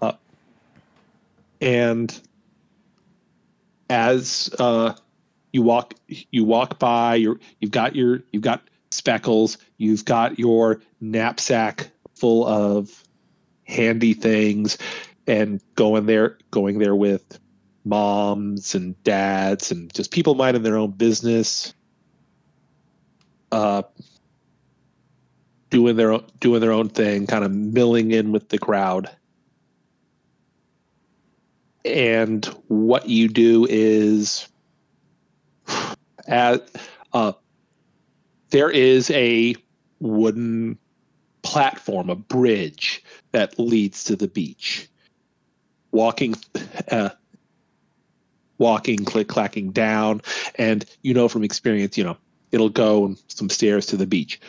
Uh, 0.01 0.13
and 1.61 2.19
as 3.91 4.55
uh, 4.59 4.95
you 5.53 5.63
walk 5.63 5.95
you 6.09 6.45
walk 6.45 6.79
by 6.79 7.17
you're, 7.17 7.39
you've 7.61 7.71
got 7.71 7.95
your 7.97 8.23
you've 8.33 8.43
got 8.43 8.63
speckles 8.91 9.59
you've 9.79 10.05
got 10.05 10.39
your 10.39 10.81
knapsack 11.01 11.91
full 12.15 12.47
of 12.47 13.05
handy 13.71 14.15
things 14.15 14.77
and 15.27 15.61
going 15.75 16.07
there 16.07 16.39
going 16.51 16.79
there 16.79 16.97
with 16.97 17.39
moms 17.85 18.75
and 18.75 19.03
dads 19.05 19.71
and 19.71 19.93
just 19.95 20.11
people 20.11 20.35
minding 20.35 20.63
their 20.63 20.77
own 20.77 20.91
business 20.91 21.73
uh 23.53 23.83
doing 25.71 25.97
their 25.97 26.13
own 26.13 26.25
doing 26.41 26.61
their 26.61 26.73
own 26.73 26.89
thing 26.89 27.27
kind 27.27 27.45
of 27.45 27.53
milling 27.53 28.11
in 28.11 28.33
with 28.33 28.49
the 28.49 28.59
crowd. 28.59 29.09
And 31.85 32.45
what 32.69 33.09
you 33.09 33.29
do 33.29 33.67
is 33.71 34.49
at 36.27 36.69
uh 37.13 37.33
there 38.51 38.71
is 38.71 39.11
a 39.13 39.55
wooden 40.01 40.77
platform 41.51 42.09
a 42.09 42.15
bridge 42.15 43.03
that 43.33 43.59
leads 43.59 44.05
to 44.05 44.15
the 44.15 44.29
beach. 44.29 44.89
Walking 45.91 46.37
uh, 46.93 47.11
walking 48.59 49.05
click 49.05 49.27
clacking 49.27 49.73
down 49.73 50.23
and 50.57 50.85
you 51.03 51.13
know 51.13 51.27
from 51.27 51.43
experience 51.43 51.99
you 51.99 52.05
know 52.05 52.17
it'll 52.53 52.69
go 52.69 53.17
some 53.27 53.51
stairs 53.51 53.85
to 53.87 53.97
the 53.97 54.07
beach. 54.07 54.41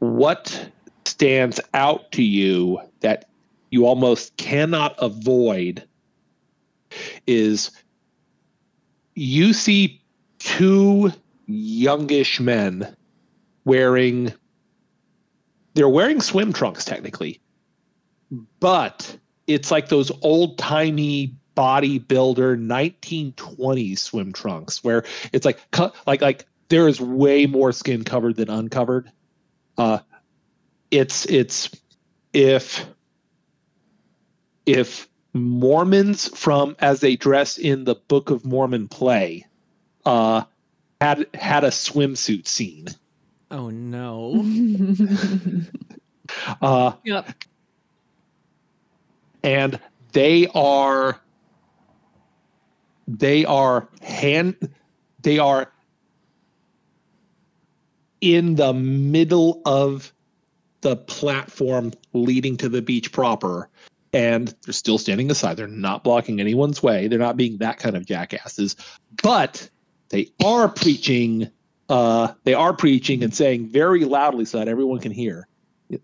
What 0.00 0.70
stands 1.04 1.60
out 1.72 2.10
to 2.12 2.22
you 2.24 2.80
that 2.98 3.28
you 3.70 3.86
almost 3.86 4.36
cannot 4.36 4.96
avoid 4.98 5.86
is 7.28 7.70
you 9.14 9.52
see 9.52 10.02
two 10.40 11.12
youngish 11.46 12.40
men 12.40 12.96
wearing 13.64 14.32
they're 15.80 15.88
wearing 15.88 16.20
swim 16.20 16.52
trunks 16.52 16.84
technically 16.84 17.40
but 18.60 19.16
it's 19.46 19.70
like 19.70 19.88
those 19.88 20.12
old 20.20 20.58
timey 20.58 21.34
bodybuilder 21.56 22.58
1920s 23.34 23.98
swim 23.98 24.30
trunks 24.30 24.84
where 24.84 25.04
it's 25.32 25.46
like 25.46 25.58
like 26.06 26.20
like 26.20 26.46
there 26.68 26.86
is 26.86 27.00
way 27.00 27.46
more 27.46 27.72
skin 27.72 28.04
covered 28.04 28.36
than 28.36 28.50
uncovered. 28.50 29.10
Uh 29.78 30.00
it's 30.90 31.24
it's 31.30 31.70
if 32.34 32.84
if 34.66 35.08
mormons 35.32 36.28
from 36.36 36.76
as 36.80 37.00
they 37.00 37.16
dress 37.16 37.56
in 37.56 37.84
the 37.84 37.94
book 37.94 38.28
of 38.28 38.44
mormon 38.44 38.86
play 38.86 39.46
uh 40.04 40.42
had 41.00 41.26
had 41.32 41.64
a 41.64 41.68
swimsuit 41.68 42.46
scene 42.46 42.86
Oh 43.50 43.70
no. 43.70 44.44
uh 46.62 46.92
yep. 47.04 47.28
and 49.42 49.80
they 50.12 50.46
are 50.54 51.20
they 53.08 53.44
are 53.44 53.88
hand 54.02 54.56
they 55.22 55.38
are 55.38 55.72
in 58.20 58.54
the 58.54 58.72
middle 58.72 59.60
of 59.64 60.12
the 60.82 60.96
platform 60.96 61.92
leading 62.12 62.56
to 62.58 62.68
the 62.68 62.82
beach 62.82 63.12
proper 63.12 63.68
and 64.12 64.54
they're 64.64 64.72
still 64.72 64.98
standing 64.98 65.30
aside 65.30 65.56
they're 65.56 65.66
not 65.66 66.04
blocking 66.04 66.40
anyone's 66.40 66.82
way 66.82 67.08
they're 67.08 67.18
not 67.18 67.36
being 67.36 67.58
that 67.58 67.78
kind 67.78 67.96
of 67.96 68.06
jackasses 68.06 68.76
but 69.22 69.68
they 70.10 70.28
are 70.44 70.68
preaching 70.68 71.50
uh 71.90 72.32
they 72.44 72.54
are 72.54 72.72
preaching 72.72 73.22
and 73.22 73.34
saying 73.34 73.66
very 73.68 74.04
loudly 74.04 74.44
so 74.44 74.58
that 74.58 74.68
everyone 74.68 75.00
can 75.00 75.12
hear 75.12 75.46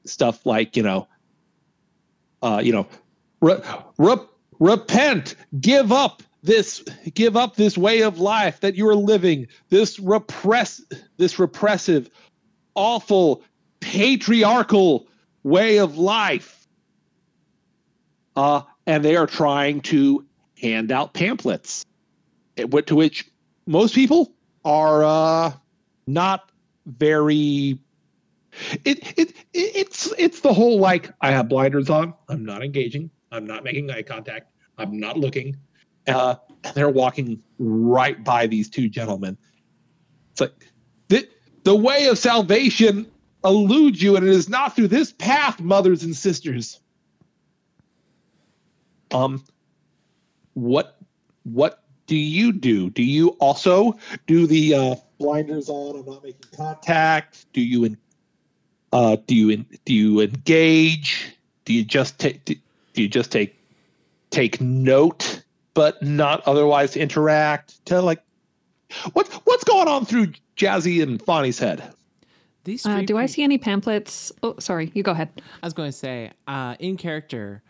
stuff 0.05 0.45
like 0.45 0.77
you 0.77 0.83
know 0.83 1.09
uh 2.43 2.61
you 2.63 2.73
know 2.73 2.87
re- 3.41 3.61
re- 3.97 4.27
repent 4.59 5.37
give 5.61 5.93
up 5.93 6.23
this 6.43 6.85
give 7.15 7.37
up 7.37 7.57
this 7.57 7.79
way 7.79 8.03
of 8.03 8.19
life 8.19 8.61
that 8.61 8.75
you 8.75 8.89
are 8.89 8.95
living 8.95 9.47
this 9.69 9.99
repress 9.99 10.83
this 11.17 11.39
repressive 11.39 12.11
awful 12.75 13.43
patriarchal 13.81 15.07
way 15.43 15.79
of 15.79 15.99
life. 15.99 16.67
Uh 18.35 18.63
and 18.87 19.05
they 19.05 19.17
are 19.17 19.27
trying 19.27 19.81
to 19.81 20.25
hand 20.61 20.93
out 20.93 21.15
pamphlets 21.15 21.85
eh, 22.57 22.67
to 22.67 22.95
which 22.95 23.29
most 23.67 23.95
people 23.95 24.33
are 24.65 25.05
uh 25.05 25.53
not 26.07 26.51
very 26.87 27.79
it, 28.85 29.19
it 29.19 29.31
it 29.31 29.35
it's 29.53 30.13
it's 30.19 30.41
the 30.41 30.53
whole 30.53 30.79
like 30.79 31.13
I 31.21 31.31
have 31.31 31.49
blinders 31.49 31.91
on. 31.91 32.15
I'm 32.29 32.45
not 32.45 32.63
engaging. 32.63 33.11
I'm 33.33 33.47
not 33.47 33.65
making 33.65 33.91
eye 33.91 34.03
contact. 34.03 34.53
I'm 34.79 34.99
not 34.99 35.19
looking. 35.19 35.57
Uh, 36.07 36.37
and 36.65 36.75
they're 36.75 36.89
walking 36.89 37.43
right 37.59 38.23
by 38.23 38.47
these 38.47 38.71
two 38.71 38.89
gentlemen. 38.89 39.37
It's 40.33 40.41
like 40.41 40.73
the 41.09 41.29
the 41.65 41.75
way 41.75 42.07
of 42.07 42.19
salvation 42.19 43.07
eludes 43.45 44.03
you, 44.03 44.17
and 44.17 44.27
it 44.27 44.33
is 44.33 44.49
not 44.49 44.75
through 44.75 44.89
this 44.89 45.13
path, 45.13 45.61
mothers 45.61 46.03
and 46.03 46.15
sisters. 46.15 46.81
Um, 49.11 49.45
what 50.55 50.99
what 51.45 51.83
do 52.07 52.17
you 52.17 52.53
do? 52.53 52.91
Do 52.91 53.03
you 53.03 53.31
also 53.41 53.99
do 54.27 54.47
the 54.47 54.75
uh, 54.75 54.95
blinders 55.19 55.69
on? 55.69 56.01
I'm 56.01 56.07
not 56.07 56.23
making 56.23 56.41
contact. 56.57 57.53
Do 57.53 57.61
you 57.61 57.85
in, 57.85 57.99
uh, 58.93 59.17
do 59.27 59.35
you 59.35 59.51
in, 59.51 59.67
do 59.85 59.95
you 59.95 60.21
engage? 60.21 61.37
Do 61.65 61.73
you 61.73 61.85
just 61.85 62.19
take 62.19 62.45
do, 62.45 62.55
do 62.95 63.03
you 63.03 63.09
just 63.09 63.33
take 63.33 63.59
take 64.31 64.61
note 64.61 65.43
but 65.75 66.03
not 66.03 66.47
otherwise 66.47 66.97
interact? 66.97 67.85
To 67.87 68.01
like 68.01 68.23
what 69.13 69.29
what's 69.45 69.65
going 69.65 69.89
on 69.89 70.07
through 70.07 70.33
Jazzy 70.57 71.03
and 71.03 71.21
Fonny's 71.21 71.59
head? 71.59 71.93
These 72.65 72.85
Uh, 72.85 73.03
do 73.03 73.17
I 73.17 73.27
see 73.27 73.45
any 73.45 73.59
pamphlets? 73.59 74.33
Oh, 74.43 74.57
sorry. 74.59 74.91
You 74.93 75.05
go 75.05 75.13
ahead. 75.13 75.31
I 75.63 75.67
was 75.67 75.73
going 75.73 75.89
to 75.89 75.97
say, 75.97 76.33
uh, 76.49 76.75
in 76.81 76.97
character, 76.97 77.63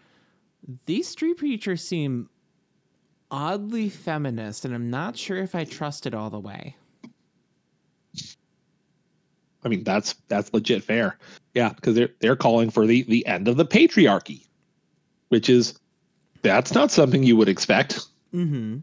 these 0.87 1.07
street 1.07 1.37
preachers 1.37 1.83
seem 1.83 2.31
oddly 3.31 3.89
feminist, 3.89 4.65
and 4.65 4.75
I'm 4.75 4.91
not 4.91 5.17
sure 5.17 5.39
if 5.39 5.55
I 5.55 5.65
trust 5.65 6.07
it 6.07 6.15
all 6.15 6.31
the 6.31 6.39
way. 6.41 6.77
I 9.65 9.69
mean 9.69 9.83
that's 9.83 10.15
that's 10.29 10.53
legit 10.55 10.85
fair. 10.85 11.19
Yeah, 11.55 11.71
because 11.71 11.95
they're 11.95 12.11
they're 12.21 12.37
calling 12.37 12.71
for 12.71 12.87
the 12.87 13.03
the 13.05 13.27
end 13.27 13.49
of 13.49 13.57
the 13.57 13.65
patriarchy, 13.67 14.47
which 15.29 15.49
is 15.49 15.79
that's 16.43 16.73
not 16.75 16.91
something 16.93 17.23
you 17.25 17.37
would 17.37 17.49
expect. 17.49 18.07
Mm-hmm. 18.35 18.79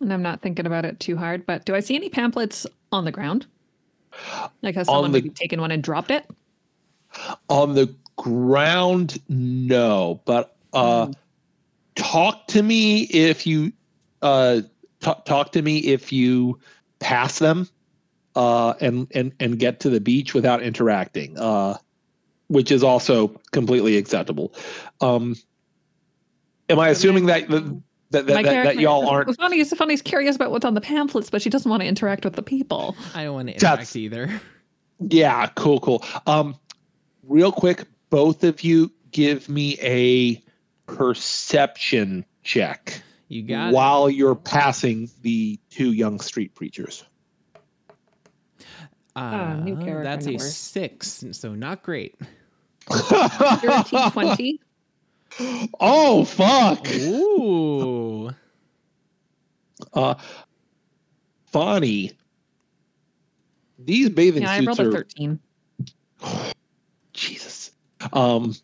and 0.00 0.12
I'm 0.12 0.22
not 0.22 0.40
thinking 0.40 0.66
about 0.66 0.84
it 0.84 0.98
too 0.98 1.16
hard, 1.16 1.44
but 1.46 1.64
do 1.64 1.74
I 1.74 1.80
see 1.80 1.94
any 1.94 2.08
pamphlets 2.08 2.66
on 2.90 3.04
the 3.04 3.12
ground? 3.12 3.46
Like 4.62 4.74
has 4.74 4.86
someone 4.88 5.12
the- 5.12 5.18
maybe 5.18 5.30
taken 5.30 5.60
one 5.60 5.70
and 5.70 5.82
dropped 5.82 6.10
it? 6.10 6.28
On 7.48 7.74
the 7.74 7.94
ground, 8.16 9.20
no. 9.28 10.20
But 10.24 10.56
uh, 10.72 11.06
Hmm. 11.06 11.12
Talk 11.94 12.46
to 12.48 12.62
me 12.62 13.02
if 13.02 13.46
you 13.46 13.72
uh, 14.22 14.62
talk 15.00 15.24
talk 15.24 15.52
to 15.52 15.62
me 15.62 15.78
if 15.78 16.12
you 16.12 16.58
pass 16.98 17.38
them 17.38 17.68
uh, 18.36 18.74
and 18.80 19.06
and 19.14 19.32
and 19.40 19.58
get 19.58 19.80
to 19.80 19.90
the 19.90 20.00
beach 20.00 20.34
without 20.34 20.62
interacting, 20.62 21.38
uh, 21.38 21.76
which 22.48 22.70
is 22.70 22.82
also 22.82 23.28
completely 23.52 23.96
acceptable. 23.96 24.54
Um, 25.00 25.36
am 26.68 26.78
I 26.78 26.88
assuming 26.88 27.26
that 27.26 27.48
that 27.48 27.82
that, 28.10 28.26
that, 28.26 28.44
that 28.44 28.78
y'all 28.78 29.08
aren't? 29.08 29.36
Funny's 29.36 29.72
Funny's 29.74 30.02
curious 30.02 30.36
about 30.36 30.50
what's 30.50 30.64
on 30.64 30.74
the 30.74 30.80
pamphlets, 30.80 31.30
but 31.30 31.42
she 31.42 31.50
doesn't 31.50 31.70
want 31.70 31.82
to 31.82 31.86
interact 31.86 32.24
with 32.24 32.34
the 32.34 32.42
people. 32.42 32.96
I 33.14 33.24
don't 33.24 33.34
want 33.34 33.48
to 33.48 33.54
That's- 33.58 33.94
interact 33.94 33.96
either. 33.96 34.40
Yeah, 35.08 35.48
cool, 35.56 35.80
cool. 35.80 36.04
Um, 36.28 36.54
real 37.24 37.50
quick, 37.50 37.84
both 38.10 38.44
of 38.44 38.62
you 38.62 38.92
give 39.10 39.48
me 39.48 39.76
a 39.80 40.40
perception 40.96 42.24
check 42.42 43.02
You 43.28 43.42
got 43.42 43.68
it. 43.68 43.74
while 43.74 44.10
you're 44.10 44.34
passing 44.34 45.10
the 45.22 45.58
two 45.70 45.92
young 45.92 46.20
street 46.20 46.54
preachers. 46.54 47.04
Uh, 49.14 49.54
new 49.56 49.76
character 49.76 50.04
that's 50.04 50.26
a 50.26 50.30
network. 50.32 50.48
six, 50.50 51.24
so 51.32 51.54
not 51.54 51.82
great. 51.82 52.16
13, 52.90 54.10
20. 54.10 54.60
oh 55.80 56.24
fuck! 56.24 56.86
Ooh. 56.94 58.30
Uh, 59.94 60.14
Fonny, 61.46 62.12
these 63.78 64.08
bathing 64.08 64.42
Yeah, 64.42 64.52
I 64.52 64.58
suits 64.60 64.78
rolled 64.78 64.80
a 64.80 64.88
are 64.88 64.92
13. 64.92 65.40
Jesus. 67.12 67.72
Um, 68.12 68.54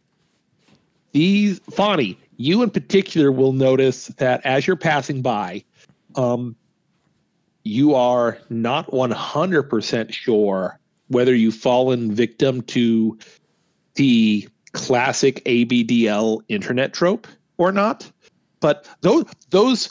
these 1.12 1.58
Fonny, 1.70 2.18
you 2.36 2.62
in 2.62 2.70
particular 2.70 3.32
will 3.32 3.52
notice 3.52 4.06
that 4.18 4.44
as 4.44 4.66
you're 4.66 4.76
passing 4.76 5.22
by, 5.22 5.64
um, 6.14 6.56
you 7.64 7.94
are 7.94 8.38
not 8.48 8.90
100% 8.90 10.12
sure 10.12 10.78
whether 11.08 11.34
you've 11.34 11.54
fallen 11.54 12.14
victim 12.14 12.62
to 12.62 13.18
the 13.94 14.48
classic 14.72 15.42
ABDL 15.44 16.40
internet 16.48 16.92
trope 16.92 17.26
or 17.56 17.72
not. 17.72 18.10
But 18.60 18.88
those 19.02 19.24
those 19.50 19.88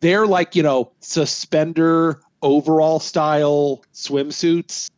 they're 0.00 0.26
like 0.26 0.54
you 0.54 0.62
know 0.62 0.92
suspender 1.00 2.20
overall 2.42 3.00
style 3.00 3.82
swimsuits, 3.92 4.88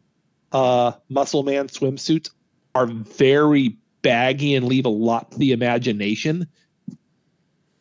uh, 0.52 0.92
muscle 1.08 1.42
man 1.42 1.68
swimsuits 1.68 2.30
are 2.74 2.86
very 2.86 3.76
baggy 4.06 4.54
and 4.54 4.68
leave 4.68 4.86
a 4.86 4.88
lot 4.88 5.32
to 5.32 5.38
the 5.38 5.50
imagination. 5.50 6.46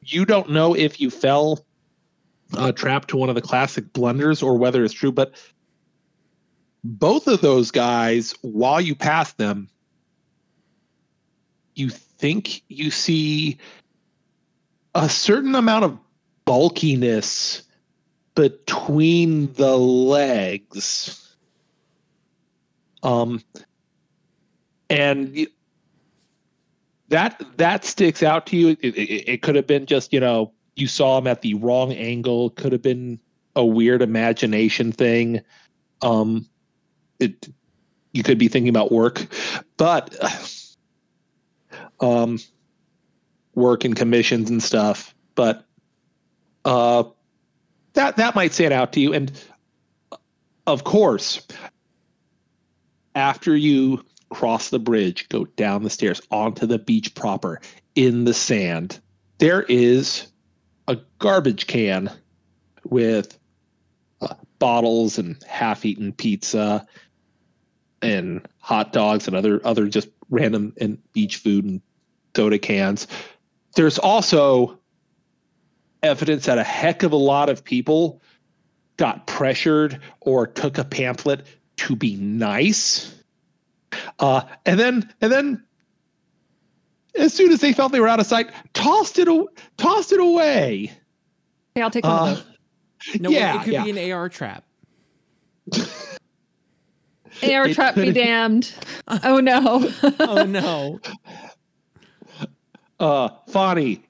You 0.01 0.25
don't 0.25 0.50
know 0.50 0.75
if 0.75 1.00
you 1.00 1.12
fell 1.12 1.63
uh, 2.58 2.72
trapped 2.72 3.10
to 3.10 3.17
one 3.17 3.29
of 3.29 3.36
the 3.36 3.44
classic 3.44 3.94
blunders 3.94 4.41
or 4.41 4.58
whether 4.58 4.84
it's 4.84 4.94
true, 4.94 5.12
but 5.12 5.36
both 6.84 7.27
of 7.27 7.41
those 7.41 7.70
guys, 7.70 8.34
while 8.41 8.82
you 8.82 8.96
pass 8.96 9.34
them, 9.34 9.70
you 11.75 11.91
think 11.91 12.63
you 12.70 12.89
see 12.89 13.60
a 14.96 15.08
certain 15.08 15.53
amount 15.53 15.86
of 15.86 16.00
bulkiness 16.46 17.62
between 18.34 19.53
the 19.53 19.77
legs. 19.77 21.36
Um, 23.04 23.43
and 24.89 25.47
that 27.15 27.41
that 27.56 27.86
sticks 27.86 28.21
out 28.21 28.45
to 28.47 28.58
you. 28.58 28.67
It, 28.82 28.95
it, 28.95 29.30
it 29.32 29.41
could 29.41 29.56
have 29.56 29.65
been 29.65 29.86
just 29.86 30.12
you 30.12 30.19
know 30.19 30.51
you 30.75 30.88
saw 30.88 31.17
him 31.17 31.28
at 31.28 31.41
the 31.41 31.54
wrong 31.54 31.93
angle. 31.93 32.49
Could 32.49 32.73
have 32.73 32.82
been 32.82 33.19
a 33.56 33.65
weird 33.65 34.01
imagination 34.01 34.91
thing. 34.91 35.41
Um, 36.01 36.45
it 37.19 37.47
you 38.12 38.21
could 38.21 38.38
be 38.38 38.49
thinking 38.49 38.69
about 38.69 38.91
work, 38.91 39.28
but 39.78 40.13
um, 42.01 42.38
work 43.54 43.86
and 43.86 43.95
commissions 43.95 44.49
and 44.49 44.62
stuff. 44.62 45.15
But 45.36 45.65
uh, 46.65 47.06
that 47.93 48.17
that 48.17 48.36
might 48.36 48.51
stand 48.51 48.73
out 48.73 48.91
to 48.93 48.99
you. 48.99 49.13
And 49.13 49.32
of 50.67 50.84
course, 50.84 51.47
after 53.15 53.56
you 53.56 54.04
cross 54.36 54.69
the 54.69 54.80
bridge, 54.80 55.30
go 55.30 55.45
down 55.56 55.84
the 55.84 55.89
stairs 55.89 56.21
onto 56.30 56.65
the 56.65 56.78
beach 56.78 57.15
proper 57.15 57.62
in 57.95 58.26
the 58.26 58.34
sand, 58.34 59.00
there 59.38 59.63
is 59.63 60.28
a 60.89 60.98
garbage 61.19 61.67
can 61.67 62.12
with 62.84 63.39
uh, 64.19 64.34
bottles 64.60 65.17
and 65.17 65.41
half-eaten 65.48 66.12
pizza 66.12 66.86
and 68.02 68.45
hot 68.60 68.91
dogs 68.91 69.26
and 69.26 69.38
other 69.38 69.65
other 69.65 69.88
just 69.88 70.10
random 70.30 70.74
and 70.82 70.98
beach 71.13 71.38
food 71.38 71.63
and 71.63 71.82
soda 72.36 72.60
cans. 72.60 73.08
There's 73.78 73.98
also 73.98 74.78
evidence 76.04 76.45
that 76.45 76.58
a 76.58 76.63
heck 76.63 77.04
of 77.04 77.13
a 77.13 77.15
lot 77.15 77.48
of 77.48 77.63
people 77.63 78.21
got 78.98 79.28
pressured 79.28 80.02
or 80.19 80.45
took 80.45 80.78
a 80.78 80.84
pamphlet 80.84 81.48
to 81.78 81.95
be 81.95 82.17
nice. 82.17 83.15
Uh, 84.19 84.41
and 84.65 84.80
then 84.80 85.13
and 85.21 85.32
then 85.32 85.63
as 87.15 87.34
soon 87.34 87.52
as 87.52 87.62
they 87.62 87.71
felt 87.74 87.91
they 87.91 88.00
were 88.00 88.08
out 88.08 88.19
of 88.19 88.26
sight, 88.26 88.50
tossed 88.74 89.19
it 89.19 89.28
a- 89.28 89.48
tossed 89.78 90.12
it 90.12 90.19
away. 90.19 90.91
Okay, 91.76 91.84
I'll 91.84 91.89
take 91.91 92.04
one 92.04 92.13
Uh, 92.13 92.32
of 92.32 92.38
those. 92.38 93.19
No, 93.21 93.30
Yeah, 93.30 93.60
it 93.62 93.63
could 93.65 93.74
yeah. 93.74 93.84
be 93.84 93.89
an 93.91 94.12
AR 94.12 94.30
trap. 94.30 94.63
AR 97.43 97.67
it 97.67 97.74
trap 97.76 97.95
be 97.95 98.12
damned. 98.12 98.74
Oh 99.08 99.39
no. 99.39 99.89
Oh 100.19 100.43
no. 100.45 101.00
uh 103.00 103.30
Fonny, 103.50 104.04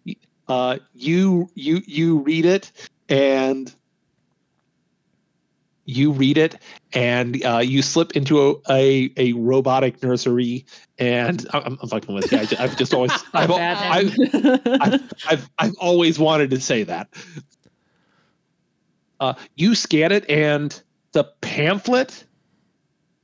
uh 0.48 0.78
you 0.94 1.50
you 1.56 1.82
you 1.86 2.20
read 2.20 2.46
it 2.46 2.72
and 3.10 3.74
you 5.86 6.12
read 6.12 6.38
it 6.38 6.56
and 6.93 7.43
uh, 7.45 7.60
you 7.60 7.82
slip 7.82 8.15
into 8.15 8.39
a, 8.41 8.56
a, 8.69 9.12
a 9.17 9.34
robotic 9.34 10.02
nursery 10.02 10.65
and 10.98 11.45
I'm, 11.54 11.78
I'm 11.82 11.89
fucking 11.89 12.13
with 12.13 12.32
you. 12.32 12.39
I, 12.39 12.63
I've 12.63 12.78
just 12.78 12.93
always 12.93 13.12
I've, 13.34 13.52
I've. 13.52 14.15
I've, 14.82 15.13
I've, 15.28 15.50
I've 15.60 15.76
always 15.80 16.17
wanted 16.19 16.50
to 16.52 16.60
say 16.60 16.84
that. 16.84 17.10
Uh, 19.19 19.34
you 19.56 19.76
scan 19.76 20.12
it, 20.12 20.30
and 20.30 20.82
the 21.13 21.24
pamphlet 21.41 22.26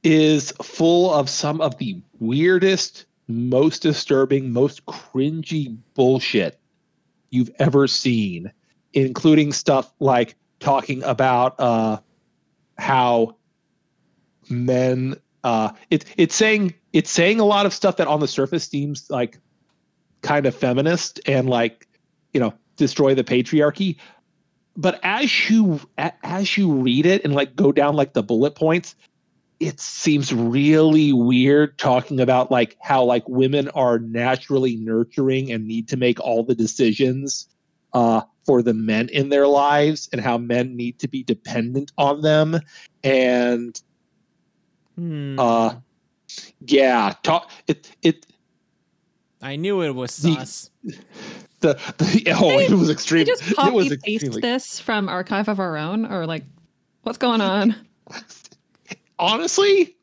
is 0.04 0.52
full 0.64 1.14
of 1.14 1.30
some 1.30 1.62
of 1.62 1.78
the 1.78 2.02
weirdest, 2.20 3.06
most 3.28 3.82
disturbing, 3.82 4.52
most 4.54 4.86
cringy 4.86 5.78
bullshit 5.94 6.60
you've 7.30 7.52
ever 7.60 7.88
seen, 7.88 8.52
including 8.94 9.52
stuff 9.52 9.94
like 10.00 10.36
talking 10.60 11.04
about 11.04 11.56
uh, 11.60 11.98
how 12.82 13.36
men. 14.50 15.16
Uh, 15.44 15.72
it, 15.90 16.06
it's 16.18 16.36
saying 16.36 16.74
it's 16.94 17.10
saying 17.10 17.40
a 17.40 17.46
lot 17.46 17.66
of 17.66 17.74
stuff 17.74 17.98
that 17.98 18.08
on 18.08 18.20
the 18.20 18.28
surface 18.28 18.68
seems 18.68 19.10
like 19.10 19.40
kind 20.22 20.46
of 20.46 20.56
feminist 20.56 21.20
and 21.26 21.50
like 21.50 21.88
you 22.34 22.40
know 22.40 22.54
destroy 22.76 23.16
the 23.16 23.24
patriarchy 23.24 23.98
but 24.78 25.00
as 25.04 25.50
you 25.50 25.80
as 25.98 26.58
you 26.58 26.72
read 26.72 27.06
it 27.06 27.24
and 27.24 27.34
like 27.34 27.56
go 27.56 27.72
down 27.72 27.96
like 27.96 28.14
the 28.14 28.24
bullet 28.24 28.56
points 28.56 28.96
it 29.60 29.80
seems 29.80 30.34
really 30.34 31.14
weird 31.14 31.78
talking 31.78 32.20
about 32.20 32.52
like 32.52 32.78
how 32.82 33.04
like 33.04 33.28
women 33.28 33.68
are 33.70 34.00
naturally 34.00 34.76
nurturing 34.76 35.52
and 35.52 35.68
need 35.68 35.88
to 35.88 35.98
make 35.98 36.20
all 36.20 36.44
the 36.44 36.56
decisions 36.56 37.48
uh 37.94 38.22
for 38.46 38.62
the 38.62 38.74
men 38.74 39.10
in 39.10 39.30
their 39.30 39.48
lives 39.48 40.10
and 40.12 40.22
how 40.22 40.38
men 40.38 40.76
need 40.76 40.98
to 41.00 41.08
be 41.08 41.24
dependent 41.24 41.92
on 41.98 42.22
them 42.22 42.60
and 43.04 43.82
Hmm. 44.96 45.40
uh 45.40 45.76
yeah 46.68 47.14
talk 47.24 47.50
it 47.68 47.90
it 48.02 48.26
I 49.42 49.56
knew 49.56 49.82
it 49.82 49.96
was 49.96 50.16
the- 50.18 50.36
sus. 50.36 50.70
the, 51.62 51.74
the 51.98 52.36
oh 52.38 52.60
it 52.60 52.72
was 52.72 52.90
extreme 52.90 53.26
you 53.26 53.26
just 53.26 53.44
it 53.52 53.74
was 53.74 53.90
paste 53.90 54.24
extremely 54.24 54.42
this 54.42 54.80
from 54.80 55.08
Archive 55.10 55.48
of 55.48 55.60
Our 55.60 55.78
Own, 55.78 56.06
or 56.06 56.26
like, 56.28 56.44
what's 57.04 57.18
going 57.18 57.42
on? 57.42 57.76
honestly, 59.20 59.96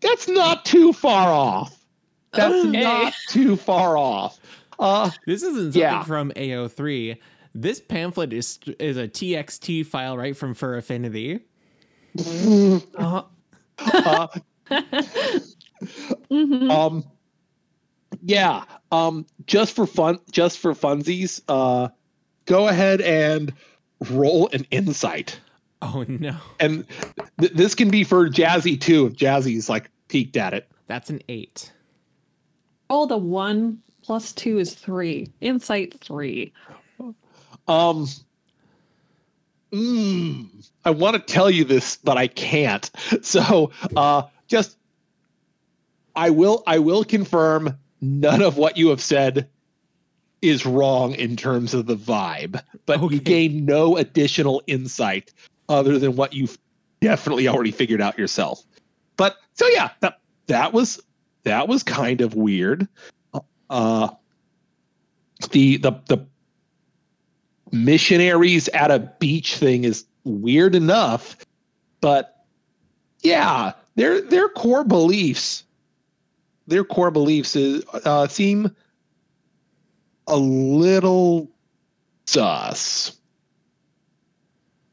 that's 0.00 0.28
not 0.28 0.64
too 0.64 0.92
far 0.92 1.32
off. 1.32 1.84
That's 2.32 2.54
Okay. 2.66 2.82
not 2.82 3.14
too 3.30 3.56
far 3.56 3.96
off. 3.96 4.38
Uh, 4.78 5.10
This 5.26 5.42
isn't 5.42 5.72
something 5.72 5.80
Yeah. 5.80 6.02
from 6.04 6.32
AO3. 6.36 7.16
This 7.54 7.80
pamphlet 7.80 8.32
is 8.32 8.58
is 8.78 8.96
a 8.96 9.06
TXT 9.08 9.86
file 9.86 10.16
right 10.16 10.36
from 10.36 10.54
Fur 10.54 10.76
Affinity. 10.76 11.40
Oh. 12.18 13.26
Uh, 13.76 14.28
Mhm. 16.30 16.70
um, 16.70 17.04
yeah. 18.22 18.64
Um, 18.92 19.26
just 19.46 19.74
for 19.74 19.86
fun, 19.86 20.18
just 20.30 20.58
for 20.58 20.72
funsies, 20.74 21.40
uh, 21.48 21.88
go 22.46 22.68
ahead 22.68 23.00
and 23.00 23.52
roll 24.10 24.48
an 24.52 24.64
insight. 24.70 25.38
Oh 25.82 26.04
no, 26.08 26.36
And 26.60 26.86
th- 27.40 27.52
this 27.52 27.74
can 27.74 27.90
be 27.90 28.04
for 28.04 28.30
Jazzy 28.30 28.80
too, 28.80 29.06
if 29.06 29.14
Jazzy's 29.14 29.68
like 29.68 29.90
peeked 30.08 30.36
at 30.36 30.54
it. 30.54 30.68
that's 30.86 31.10
an 31.10 31.20
eight. 31.28 31.72
Oh, 32.88 33.06
the 33.06 33.16
one 33.18 33.82
plus 34.02 34.32
two 34.32 34.58
is 34.58 34.72
three. 34.74 35.28
Insight 35.40 35.98
three. 36.00 36.52
Um, 37.66 38.06
mm, 39.72 40.70
I 40.84 40.90
want 40.90 41.14
to 41.14 41.32
tell 41.32 41.50
you 41.50 41.64
this, 41.64 41.96
but 41.96 42.16
I 42.16 42.26
can't. 42.28 42.90
So, 43.22 43.70
uh, 43.96 44.22
just 44.48 44.76
I 46.14 46.30
will 46.30 46.62
I 46.66 46.78
will 46.78 47.04
confirm 47.04 47.76
none 48.00 48.42
of 48.42 48.56
what 48.56 48.76
you 48.76 48.88
have 48.88 49.00
said 49.00 49.48
is 50.42 50.66
wrong 50.66 51.14
in 51.14 51.36
terms 51.36 51.72
of 51.72 51.86
the 51.86 51.96
vibe, 51.96 52.62
but 52.86 53.00
Okay. 53.00 53.14
you 53.14 53.20
gain 53.20 53.64
no 53.64 53.96
additional 53.96 54.62
insight 54.66 55.32
other 55.68 55.98
than 55.98 56.16
what 56.16 56.34
you've 56.34 56.58
definitely 57.00 57.48
already 57.48 57.70
figured 57.70 58.02
out 58.02 58.18
yourself. 58.18 58.62
But 59.16 59.36
so 59.54 59.66
yeah, 59.68 59.90
that 60.00 60.20
that 60.48 60.72
was 60.74 61.00
that 61.44 61.66
was 61.66 61.82
kind 61.82 62.20
of 62.20 62.34
weird. 62.34 62.86
Uh, 63.70 64.08
the 65.50 65.78
the 65.78 65.92
the 66.08 66.26
missionaries 67.74 68.68
at 68.68 68.90
a 68.90 69.00
beach 69.00 69.56
thing 69.56 69.84
is 69.84 70.04
weird 70.24 70.74
enough, 70.74 71.36
but 72.00 72.44
yeah, 73.22 73.72
their 73.96 74.20
their 74.20 74.48
core 74.48 74.84
beliefs, 74.84 75.64
their 76.66 76.84
core 76.84 77.10
beliefs 77.10 77.56
is 77.56 77.84
uh, 78.04 78.28
seem 78.28 78.74
a 80.26 80.36
little 80.36 81.50
sus. 82.26 83.16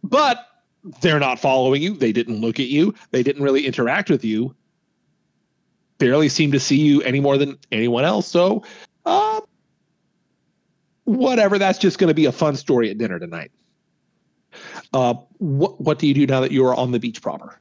But 0.04 0.46
they're 1.02 1.20
not 1.20 1.40
following 1.40 1.82
you. 1.82 1.94
They 1.96 2.12
didn't 2.12 2.42
look 2.42 2.60
at 2.60 2.68
you. 2.68 2.96
They 3.12 3.22
didn't 3.22 3.44
really 3.44 3.68
interact 3.68 4.10
with 4.10 4.26
you. 4.26 4.56
Barely 6.00 6.28
seem 6.28 6.52
to 6.52 6.60
see 6.60 6.78
you 6.78 7.02
any 7.04 7.20
more 7.20 7.38
than 7.38 7.60
anyone 7.72 8.04
else. 8.04 8.28
So, 8.28 8.64
uh, 9.06 9.42
whatever. 11.18 11.58
That's 11.58 11.80
just 11.80 11.98
going 11.98 12.10
to 12.10 12.14
be 12.14 12.26
a 12.26 12.32
fun 12.32 12.56
story 12.56 12.90
at 12.90 12.98
dinner 12.98 13.20
tonight. 13.20 13.52
Uh, 14.94 15.14
what 15.38 15.80
what 15.80 16.00
do 16.00 16.08
you 16.08 16.14
do 16.14 16.26
now 16.28 16.42
that 16.42 16.52
you 16.52 16.66
are 16.66 16.76
on 16.76 16.92
the 16.92 17.00
beach 17.00 17.22
proper? 17.22 17.60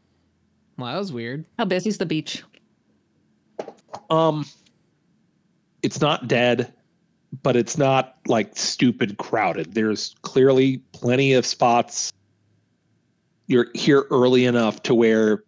Well, 0.77 0.93
that 0.93 0.99
was 0.99 1.13
weird. 1.13 1.45
How 1.59 1.65
busy's 1.65 1.99
the 1.99 2.07
beach? 2.07 2.43
Um, 4.09 4.47
it's 5.83 6.01
not 6.01 6.27
dead, 6.27 6.73
but 7.43 7.55
it's 7.55 7.79
not 7.79 8.17
like 8.27 8.57
stupid 8.57 9.19
crowded. 9.19 9.75
There's 9.75 10.15
clearly 10.23 10.79
plenty 10.93 11.35
of 11.35 11.47
spots. 11.47 12.13
You're 13.47 13.69
here 13.75 14.07
early 14.11 14.47
enough 14.47 14.83
to 14.85 14.95
where, 14.95 15.45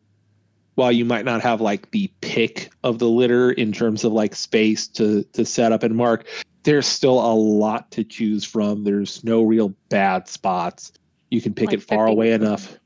while 0.74 0.92
you 0.92 1.04
might 1.04 1.24
not 1.24 1.40
have 1.40 1.60
like 1.60 1.90
the 1.92 2.10
pick 2.20 2.70
of 2.84 2.98
the 2.98 3.08
litter 3.08 3.52
in 3.52 3.72
terms 3.72 4.04
of 4.04 4.12
like 4.12 4.34
space 4.34 4.86
to 4.88 5.24
to 5.32 5.44
set 5.44 5.72
up 5.72 5.82
and 5.82 5.96
mark, 5.96 6.26
there's 6.64 6.86
still 6.86 7.18
a 7.20 7.34
lot 7.34 7.90
to 7.92 8.04
choose 8.04 8.44
from. 8.44 8.84
There's 8.84 9.24
no 9.24 9.42
real 9.42 9.74
bad 9.88 10.28
spots. 10.28 10.92
You 11.30 11.40
can 11.40 11.54
pick 11.54 11.68
Like 11.68 11.78
it 11.78 11.82
far 11.82 12.06
away 12.06 12.32
enough. 12.32 12.78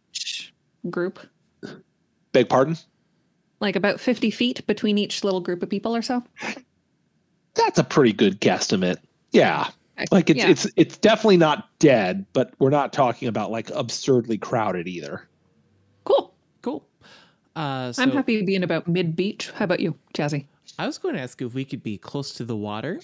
Group. 0.89 1.19
Beg 2.33 2.49
pardon? 2.49 2.77
Like 3.61 3.77
about 3.77 4.01
50 4.01 4.31
feet 4.31 4.67
between 4.67 4.99
each 4.99 5.25
little 5.25 5.41
group 5.41 5.63
of 5.63 5.69
people 5.71 5.97
or 5.97 6.03
so. 6.03 6.23
That's 7.55 7.79
a 7.79 7.85
pretty 7.85 8.13
good 8.13 8.41
guesstimate. 8.41 8.99
Yeah. 9.33 9.69
Like 10.11 10.29
it's 10.29 10.39
Yeah. 10.39 10.51
it's 10.51 10.67
it's 10.77 10.99
definitely 10.99 11.39
not 11.39 11.69
dead, 11.79 12.27
but 12.35 12.53
we're 12.59 12.71
not 12.71 12.93
talking 12.93 13.29
about 13.29 13.51
like 13.51 13.71
absurdly 13.71 14.37
crowded 14.37 14.87
either. 14.87 15.27
Cool. 16.05 16.35
Cool. 16.61 16.87
Uh, 17.57 17.93
so 17.93 18.03
I'm 18.03 18.11
happy 18.11 18.43
being 18.43 18.63
about 18.63 18.87
mid 18.87 19.17
beach. 19.17 19.51
How 19.53 19.65
about 19.65 19.81
you, 19.81 19.97
Jazzy? 20.13 20.45
I 20.79 20.87
was 20.87 20.99
going 20.99 21.15
to 21.15 21.21
ask 21.23 21.41
if 21.41 21.55
we 21.55 21.65
could 21.65 21.83
be 21.83 21.97
close 21.97 22.35
to 22.35 22.45
the 22.45 22.57
water, 22.57 23.01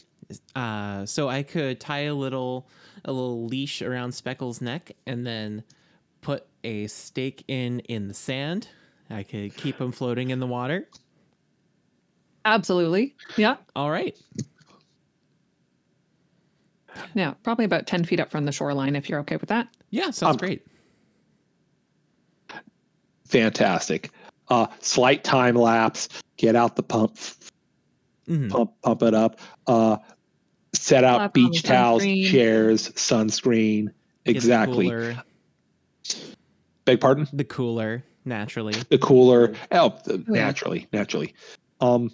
uh, 0.54 1.04
so 1.06 1.28
I 1.28 1.42
could 1.42 1.80
tie 1.80 2.00
a 2.02 2.14
little 2.14 2.66
a 3.04 3.12
little 3.12 3.44
leash 3.46 3.82
around 3.82 4.12
Speckle's 4.12 4.60
neck 4.60 4.92
and 5.06 5.26
then 5.26 5.62
put 6.20 6.46
a 6.64 6.86
stake 6.86 7.44
in 7.48 7.80
in 7.80 8.08
the 8.08 8.14
sand. 8.14 8.68
I 9.10 9.22
could 9.24 9.56
keep 9.56 9.80
him 9.80 9.92
floating 9.92 10.30
in 10.30 10.40
the 10.40 10.46
water. 10.46 10.88
Absolutely. 12.44 13.14
Yeah. 13.36 13.56
All 13.76 13.90
right. 13.90 14.16
Yeah. 17.14 17.34
Probably 17.42 17.64
about 17.64 17.86
10 17.86 18.04
feet 18.04 18.20
up 18.20 18.30
from 18.30 18.44
the 18.44 18.52
shoreline 18.52 18.96
if 18.96 19.08
you're 19.08 19.20
okay 19.20 19.36
with 19.36 19.48
that. 19.48 19.68
Yeah, 19.90 20.10
sounds 20.10 20.34
Um, 20.34 20.36
great. 20.38 20.66
Fantastic. 23.26 24.10
Uh 24.48 24.66
slight 24.80 25.24
time 25.24 25.54
lapse, 25.54 26.08
get 26.36 26.56
out 26.56 26.76
the 26.76 26.82
pump 26.82 27.16
Mhm. 28.28 28.50
pump 28.50 28.72
pump 28.82 29.02
it 29.02 29.14
up. 29.14 29.40
Uh 29.66 29.96
set 30.74 31.04
out 31.04 31.18
Slap 31.18 31.34
beach 31.34 31.62
towels, 31.62 32.02
sunscreen. 32.02 32.30
chairs, 32.30 32.88
sunscreen. 32.90 33.92
Exactly. 34.24 35.16
Beg 36.84 37.00
pardon? 37.00 37.28
the 37.32 37.44
cooler, 37.44 38.02
naturally. 38.24 38.74
the 38.88 38.98
cooler. 38.98 39.54
Oh, 39.70 39.96
the- 40.04 40.18
yeah. 40.28 40.44
naturally, 40.44 40.88
naturally. 40.92 41.34
Um, 41.80 42.12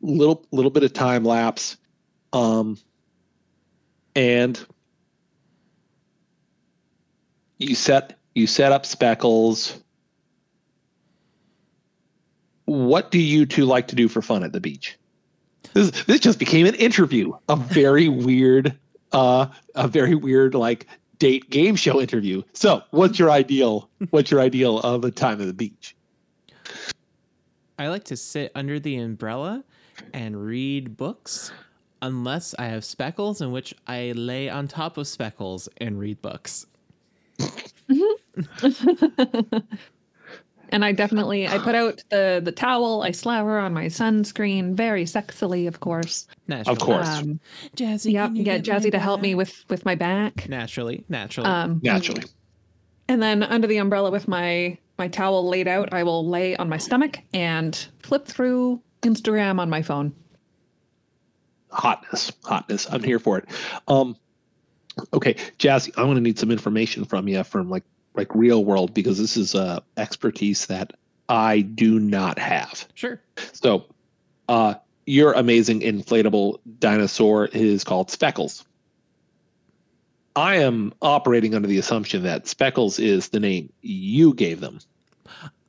little 0.00 0.44
little 0.50 0.70
bit 0.70 0.82
of 0.82 0.92
time 0.92 1.24
lapse, 1.24 1.76
um, 2.32 2.78
and 4.16 4.64
you 7.58 7.74
set 7.74 8.18
you 8.34 8.46
set 8.46 8.72
up 8.72 8.84
speckles. 8.84 9.78
What 12.64 13.10
do 13.10 13.18
you 13.18 13.44
two 13.46 13.64
like 13.64 13.88
to 13.88 13.94
do 13.96 14.08
for 14.08 14.22
fun 14.22 14.42
at 14.44 14.52
the 14.52 14.60
beach? 14.60 14.98
This 15.74 15.90
this 16.04 16.20
just 16.20 16.38
became 16.38 16.66
an 16.66 16.74
interview, 16.74 17.32
a 17.48 17.56
very 17.56 18.08
weird, 18.26 18.76
uh, 19.12 19.46
a 19.74 19.88
very 19.88 20.14
weird 20.14 20.54
like 20.54 20.86
date 21.18 21.50
game 21.50 21.76
show 21.76 22.00
interview. 22.00 22.42
So, 22.52 22.82
what's 22.90 23.18
your 23.18 23.30
ideal? 23.30 23.88
What's 24.10 24.30
your 24.30 24.40
ideal 24.40 24.80
of 24.80 25.04
a 25.04 25.10
time 25.10 25.40
at 25.40 25.46
the 25.46 25.52
beach? 25.52 25.94
I 27.78 27.88
like 27.88 28.04
to 28.04 28.16
sit 28.16 28.52
under 28.54 28.78
the 28.78 28.96
umbrella 28.96 29.64
and 30.12 30.44
read 30.44 30.96
books, 30.96 31.52
unless 32.00 32.54
I 32.58 32.66
have 32.66 32.84
speckles, 32.84 33.40
in 33.40 33.52
which 33.52 33.74
I 33.86 34.12
lay 34.14 34.48
on 34.48 34.68
top 34.68 34.96
of 34.98 35.06
speckles 35.08 35.68
and 35.78 35.98
read 35.98 36.20
books. 36.22 36.66
And 40.72 40.84
I 40.84 40.92
definitely 40.92 41.46
I 41.46 41.58
put 41.58 41.74
out 41.74 42.02
the 42.08 42.40
the 42.42 42.50
towel, 42.50 43.02
I 43.02 43.10
slather 43.10 43.58
on 43.58 43.74
my 43.74 43.86
sunscreen, 43.86 44.74
very 44.74 45.04
sexily, 45.04 45.68
of 45.68 45.80
course. 45.80 46.26
Naturally. 46.48 46.72
Of 46.74 46.82
course. 46.82 47.08
Um, 47.08 47.38
Jazzy. 47.76 48.12
yeah, 48.12 48.26
can 48.26 48.42
get 48.42 48.64
Jazzy 48.64 48.90
to 48.90 48.98
help 48.98 49.20
me 49.20 49.34
with 49.34 49.64
with 49.68 49.84
my 49.84 49.94
back. 49.94 50.48
Naturally, 50.48 51.04
naturally. 51.10 51.48
Um, 51.48 51.80
Naturally, 51.82 52.24
and 53.08 53.22
then 53.22 53.42
under 53.42 53.66
the 53.66 53.76
umbrella 53.76 54.10
with 54.10 54.26
my 54.26 54.78
my 54.98 55.08
towel 55.08 55.46
laid 55.46 55.68
out, 55.68 55.92
I 55.92 56.02
will 56.02 56.26
lay 56.26 56.56
on 56.56 56.68
my 56.68 56.78
stomach 56.78 57.18
and 57.34 57.86
flip 58.02 58.26
through 58.26 58.80
Instagram 59.02 59.60
on 59.60 59.68
my 59.68 59.82
phone. 59.82 60.14
hotness, 61.70 62.32
hotness. 62.44 62.86
I'm 62.90 63.02
here 63.02 63.18
for 63.18 63.38
it. 63.38 63.48
Um, 63.88 64.16
okay, 65.12 65.34
Jazzy, 65.58 65.90
I'm 65.96 66.04
going 66.06 66.16
to 66.16 66.20
need 66.22 66.38
some 66.38 66.50
information 66.50 67.04
from 67.04 67.28
you 67.28 67.42
from 67.44 67.68
like 67.68 67.84
like 68.14 68.34
real 68.34 68.64
world 68.64 68.92
because 68.94 69.18
this 69.18 69.36
is 69.36 69.54
uh, 69.54 69.80
expertise 69.96 70.66
that 70.66 70.92
I 71.28 71.60
do 71.60 71.98
not 71.98 72.38
have. 72.38 72.86
sure. 72.94 73.20
So, 73.52 73.86
uh, 74.48 74.74
your 75.06 75.32
amazing 75.32 75.80
inflatable 75.80 76.58
dinosaur 76.78 77.46
is 77.46 77.84
called 77.84 78.10
Speckles. 78.10 78.64
I 80.36 80.56
am 80.56 80.92
operating 81.02 81.54
under 81.54 81.68
the 81.68 81.78
assumption 81.78 82.22
that 82.22 82.46
Speckles 82.46 82.98
is 82.98 83.30
the 83.30 83.40
name 83.40 83.72
you 83.82 84.32
gave 84.34 84.60
them. 84.60 84.78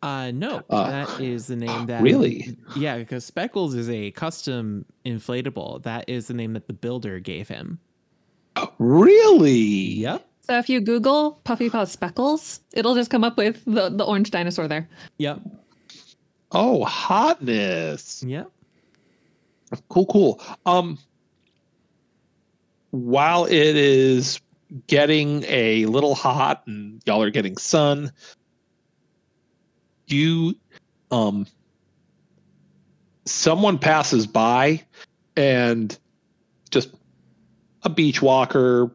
Uh, 0.01 0.31
no, 0.31 0.61
Uh, 0.69 0.89
that 0.89 1.21
is 1.21 1.47
the 1.47 1.55
name 1.55 1.85
that. 1.85 2.01
really? 2.01 2.57
Yeah, 2.75 2.97
because 2.97 3.25
Speckles 3.25 3.73
is 3.73 3.89
a 3.89 4.11
custom 4.11 4.85
inflatable. 5.05 5.83
That 5.83 6.09
is 6.09 6.27
the 6.27 6.33
name 6.33 6.53
that 6.53 6.67
the 6.67 6.73
builder 6.73 7.19
gave 7.19 7.47
him. 7.47 7.79
Really? 8.79 9.51
Yep. 9.51 10.27
So 10.45 10.57
if 10.57 10.69
you 10.69 10.81
Google 10.81 11.39
Puffy 11.45 11.69
Paw 11.69 11.85
Speckles, 11.85 12.59
it'll 12.73 12.95
just 12.95 13.09
come 13.09 13.23
up 13.23 13.37
with 13.37 13.63
the, 13.65 13.89
the 13.89 14.03
orange 14.03 14.29
dinosaur 14.29 14.67
there. 14.67 14.89
Yep. 15.17 15.39
Oh, 16.51 16.83
hotness. 16.83 18.23
Yep. 18.27 18.51
Cool, 19.89 20.05
cool. 20.07 20.41
Um, 20.65 20.99
while 22.91 23.45
it 23.45 23.53
is 23.75 24.39
getting 24.87 25.43
a 25.47 25.85
little 25.85 26.13
hot 26.13 26.63
and 26.67 27.01
y'all 27.05 27.23
are 27.23 27.29
getting 27.29 27.57
sun, 27.57 28.11
you 30.07 30.55
um 31.11 31.47
someone 33.25 33.79
passes 33.79 34.27
by 34.27 34.83
and 35.37 35.97
just 36.69 36.89
a 37.83 37.89
beach 37.89 38.21
walker 38.21 38.91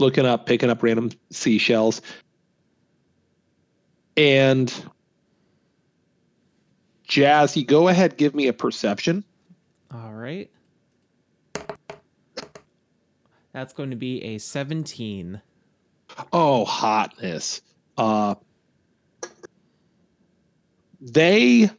looking 0.00 0.26
up, 0.26 0.46
picking 0.46 0.70
up 0.70 0.82
random 0.82 1.10
seashells. 1.30 2.02
And 4.16 4.72
Jazzy, 7.08 7.66
go 7.66 7.88
ahead, 7.88 8.16
give 8.16 8.34
me 8.34 8.48
a 8.48 8.52
perception. 8.52 9.24
All 9.92 10.12
right. 10.12 10.50
That's 13.52 13.72
going 13.72 13.90
to 13.90 13.96
be 13.96 14.22
a 14.22 14.38
17. 14.38 15.40
Oh, 16.32 16.64
hotness. 16.64 17.62
Uh 17.96 18.34
they 21.00 21.70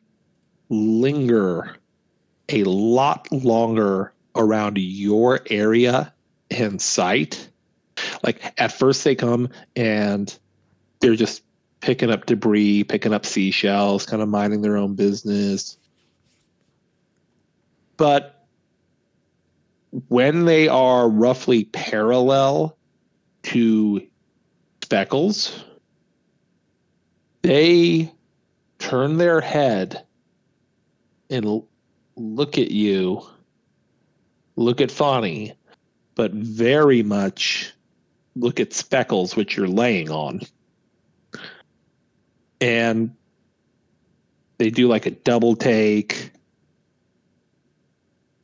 linger 0.70 1.78
a 2.50 2.64
lot 2.64 3.32
longer 3.32 4.14
around 4.36 4.78
your 4.78 5.42
area 5.50 6.14
and 6.50 6.82
sight. 6.82 7.51
Like 8.24 8.54
at 8.60 8.72
first 8.72 9.04
they 9.04 9.16
come 9.16 9.50
and 9.76 10.38
they're 11.00 11.16
just 11.16 11.44
picking 11.82 12.12
up 12.12 12.26
debris, 12.26 12.84
picking 12.84 13.14
up 13.14 13.26
seashells, 13.26 14.06
kind 14.06 14.22
of 14.22 14.30
minding 14.30 14.62
their 14.62 14.78
own 14.78 14.96
business. 14.96 15.78
But 17.98 18.46
when 20.08 20.46
they 20.46 20.68
are 20.68 21.10
roughly 21.10 21.66
parallel 21.66 22.78
to 23.44 24.08
speckles, 24.84 25.64
they 27.42 28.12
turn 28.80 29.18
their 29.18 29.42
head 29.42 30.04
and 31.30 31.64
look 32.16 32.58
at 32.58 32.72
you, 32.72 33.26
look 34.56 34.82
at 34.82 34.92
Fawny, 34.92 35.54
but 36.16 36.32
very 36.32 37.04
much 37.04 37.74
look 38.36 38.60
at 38.60 38.74
Speckles, 38.74 39.36
which 39.36 39.58
you're 39.58 39.68
laying 39.68 40.10
on. 40.10 40.42
And 42.60 43.16
they 44.58 44.70
do 44.70 44.88
like 44.88 45.06
a 45.06 45.12
double 45.12 45.56
take. 45.56 46.32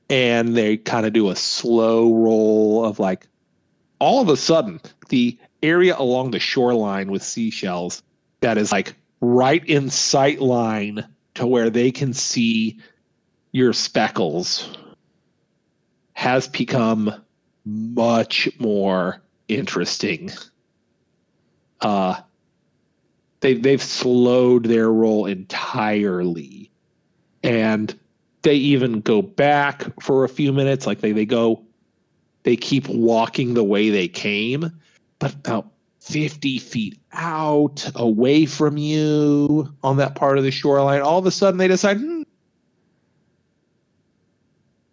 And 0.09 0.55
they 0.55 0.77
kind 0.77 1.05
of 1.05 1.13
do 1.13 1.29
a 1.29 1.35
slow 1.35 2.13
roll 2.13 2.85
of 2.85 2.99
like, 2.99 3.27
all 3.99 4.21
of 4.21 4.29
a 4.29 4.37
sudden, 4.37 4.79
the 5.09 5.37
area 5.63 5.95
along 5.97 6.31
the 6.31 6.39
shoreline 6.39 7.11
with 7.11 7.23
seashells 7.23 8.03
that 8.41 8.57
is 8.57 8.71
like 8.71 8.95
right 9.21 9.65
in 9.65 9.89
sight 9.89 10.39
line 10.39 11.05
to 11.33 11.47
where 11.47 11.69
they 11.69 11.91
can 11.91 12.13
see 12.13 12.79
your 13.51 13.73
speckles 13.73 14.77
has 16.13 16.47
become 16.47 17.13
much 17.65 18.49
more 18.59 19.21
interesting. 19.47 20.31
Uh 21.81 22.21
they 23.39 23.53
they've 23.53 23.83
slowed 23.83 24.65
their 24.65 24.91
roll 24.91 25.25
entirely. 25.25 26.71
And 27.43 27.97
they 28.41 28.55
even 28.55 29.01
go 29.01 29.21
back 29.21 29.83
for 30.01 30.23
a 30.23 30.29
few 30.29 30.53
minutes 30.53 30.87
like 30.87 31.01
they 31.01 31.11
they 31.11 31.25
go 31.25 31.63
they 32.43 32.55
keep 32.55 32.87
walking 32.87 33.53
the 33.53 33.63
way 33.63 33.89
they 33.89 34.07
came, 34.07 34.71
but 35.19 35.33
about 35.33 35.67
50 35.99 36.59
feet 36.59 36.97
out 37.11 37.91
away 37.95 38.45
from 38.45 38.77
you 38.77 39.73
on 39.83 39.97
that 39.97 40.15
part 40.15 40.37
of 40.37 40.45
the 40.45 40.51
shoreline, 40.51 41.01
all 41.01 41.19
of 41.19 41.25
a 41.25 41.31
sudden 41.31 41.57
they 41.57 41.67
decide 41.67 41.97
hmm, 41.97 42.21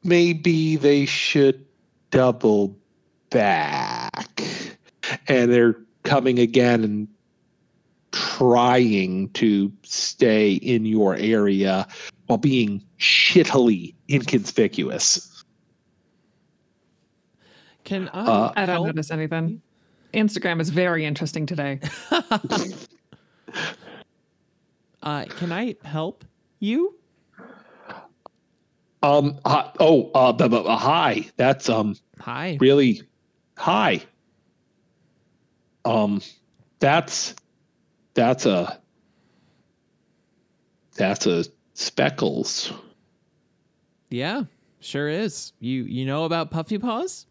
maybe 0.02 0.74
they 0.74 1.06
should 1.06 1.64
double 2.10 2.76
back. 3.34 4.42
And 5.28 5.52
they're 5.52 5.76
coming 6.04 6.38
again 6.38 6.82
and 6.84 7.08
trying 8.12 9.28
to 9.30 9.72
stay 9.82 10.54
in 10.54 10.86
your 10.86 11.16
area 11.16 11.86
while 12.26 12.38
being 12.38 12.82
shittily 12.98 13.94
inconspicuous. 14.08 15.44
Can 17.84 18.08
I? 18.14 18.20
Uh, 18.20 18.52
I 18.56 18.66
don't 18.66 18.74
help? 18.76 18.86
notice 18.86 19.10
anything. 19.10 19.60
Instagram 20.14 20.60
is 20.60 20.70
very 20.70 21.04
interesting 21.04 21.44
today. 21.44 21.80
Uh, 25.04 25.26
can 25.36 25.52
I 25.52 25.76
help 25.84 26.24
you? 26.60 26.96
Um. 29.02 29.38
hi- 29.44 29.70
oh. 29.78 30.10
Uh. 30.14 30.32
bu- 30.32 30.48
bu- 30.48 30.56
uh, 30.64 30.78
hi. 30.78 31.26
That's 31.36 31.68
um. 31.68 31.94
Hi. 32.20 32.56
Really. 32.58 33.02
Hi. 33.56 34.02
Um. 35.84 36.20
That's. 36.78 37.34
That's 38.14 38.46
a. 38.46 38.80
That's 40.96 41.26
a 41.26 41.44
speckles. 41.74 42.72
Yeah, 44.10 44.44
sure 44.80 45.08
is. 45.08 45.52
You 45.58 45.82
you 45.84 46.06
know 46.06 46.24
about 46.24 46.50
Puffy 46.50 46.78
Paws? 46.78 47.26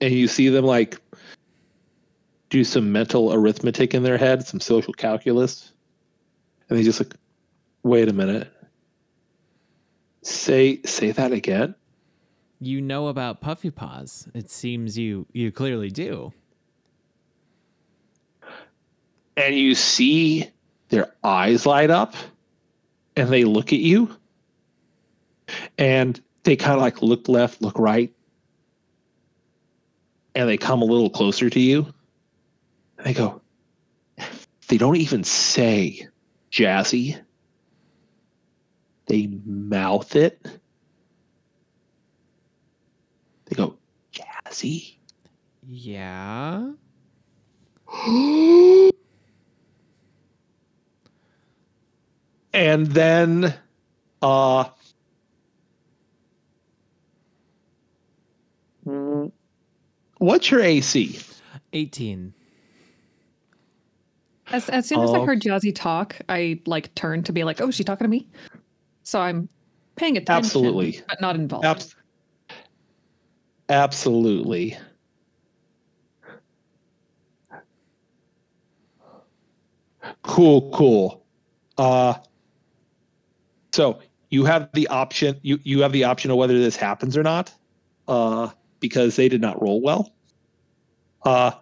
and 0.00 0.12
you 0.12 0.28
see 0.28 0.48
them 0.48 0.64
like 0.64 1.00
do 2.48 2.64
some 2.64 2.90
mental 2.90 3.32
arithmetic 3.32 3.94
in 3.94 4.02
their 4.02 4.18
head, 4.18 4.46
some 4.46 4.60
social 4.60 4.92
calculus, 4.92 5.72
and 6.68 6.78
they 6.78 6.82
just 6.82 7.00
like, 7.00 7.14
wait 7.82 8.08
a 8.08 8.12
minute. 8.12 8.50
Say 10.22 10.80
say 10.82 11.12
that 11.12 11.32
again. 11.32 11.74
You 12.60 12.82
know 12.82 13.08
about 13.08 13.40
Puffy 13.40 13.70
Paws. 13.70 14.28
It 14.34 14.50
seems 14.50 14.98
you 14.98 15.26
you 15.32 15.50
clearly 15.50 15.90
do. 15.90 16.32
And 19.36 19.56
you 19.56 19.74
see 19.74 20.50
their 20.90 21.14
eyes 21.24 21.64
light 21.64 21.88
up 21.88 22.14
and 23.16 23.30
they 23.30 23.44
look 23.44 23.72
at 23.72 23.78
you. 23.78 24.14
And 25.78 26.20
they 26.42 26.56
kind 26.56 26.74
of 26.74 26.82
like 26.82 27.00
look 27.00 27.28
left, 27.28 27.62
look 27.62 27.78
right. 27.78 28.12
And 30.34 30.48
they 30.48 30.58
come 30.58 30.82
a 30.82 30.84
little 30.84 31.10
closer 31.10 31.48
to 31.48 31.60
you. 31.60 31.86
And 32.98 33.06
they 33.06 33.14
go, 33.14 33.40
they 34.68 34.76
don't 34.76 34.96
even 34.96 35.24
say 35.24 36.06
jazzy. 36.52 37.18
They 39.06 39.28
mouth 39.46 40.14
it. 40.14 40.59
They 43.50 43.56
go, 43.56 43.76
jazzy. 44.12 44.94
Yeah. 45.66 46.70
and 52.52 52.86
then 52.86 53.54
uh 54.22 54.64
what's 60.18 60.50
your 60.50 60.60
AC? 60.60 61.18
18. 61.72 62.32
As 64.52 64.68
as 64.68 64.86
soon 64.86 65.00
as 65.00 65.12
I 65.12 65.18
Oh. 65.18 65.26
heard 65.26 65.40
Jazzy 65.40 65.74
talk, 65.74 66.16
I 66.28 66.60
like 66.66 66.94
turned 66.94 67.26
to 67.26 67.32
be 67.32 67.42
like, 67.44 67.60
"Oh, 67.60 67.68
is 67.68 67.74
she 67.74 67.84
talking 67.84 68.04
to 68.04 68.08
me?" 68.08 68.28
So 69.04 69.20
I'm 69.20 69.48
paying 69.96 70.16
attention, 70.16 70.44
Absolutely. 70.44 71.00
but 71.08 71.20
not 71.20 71.34
involved. 71.36 71.64
Abs- 71.64 71.94
absolutely. 73.70 74.76
Cool, 80.22 80.70
cool. 80.72 81.24
Uh 81.78 82.14
so 83.72 84.00
you 84.30 84.44
have 84.44 84.68
the 84.72 84.88
option 84.88 85.38
you 85.42 85.58
you 85.62 85.80
have 85.82 85.92
the 85.92 86.04
option 86.04 86.30
of 86.30 86.36
whether 86.36 86.58
this 86.58 86.76
happens 86.76 87.16
or 87.16 87.22
not. 87.22 87.54
Uh 88.08 88.50
because 88.80 89.16
they 89.16 89.28
did 89.28 89.40
not 89.40 89.60
roll 89.62 89.80
well. 89.80 90.12
Uh 91.22 91.52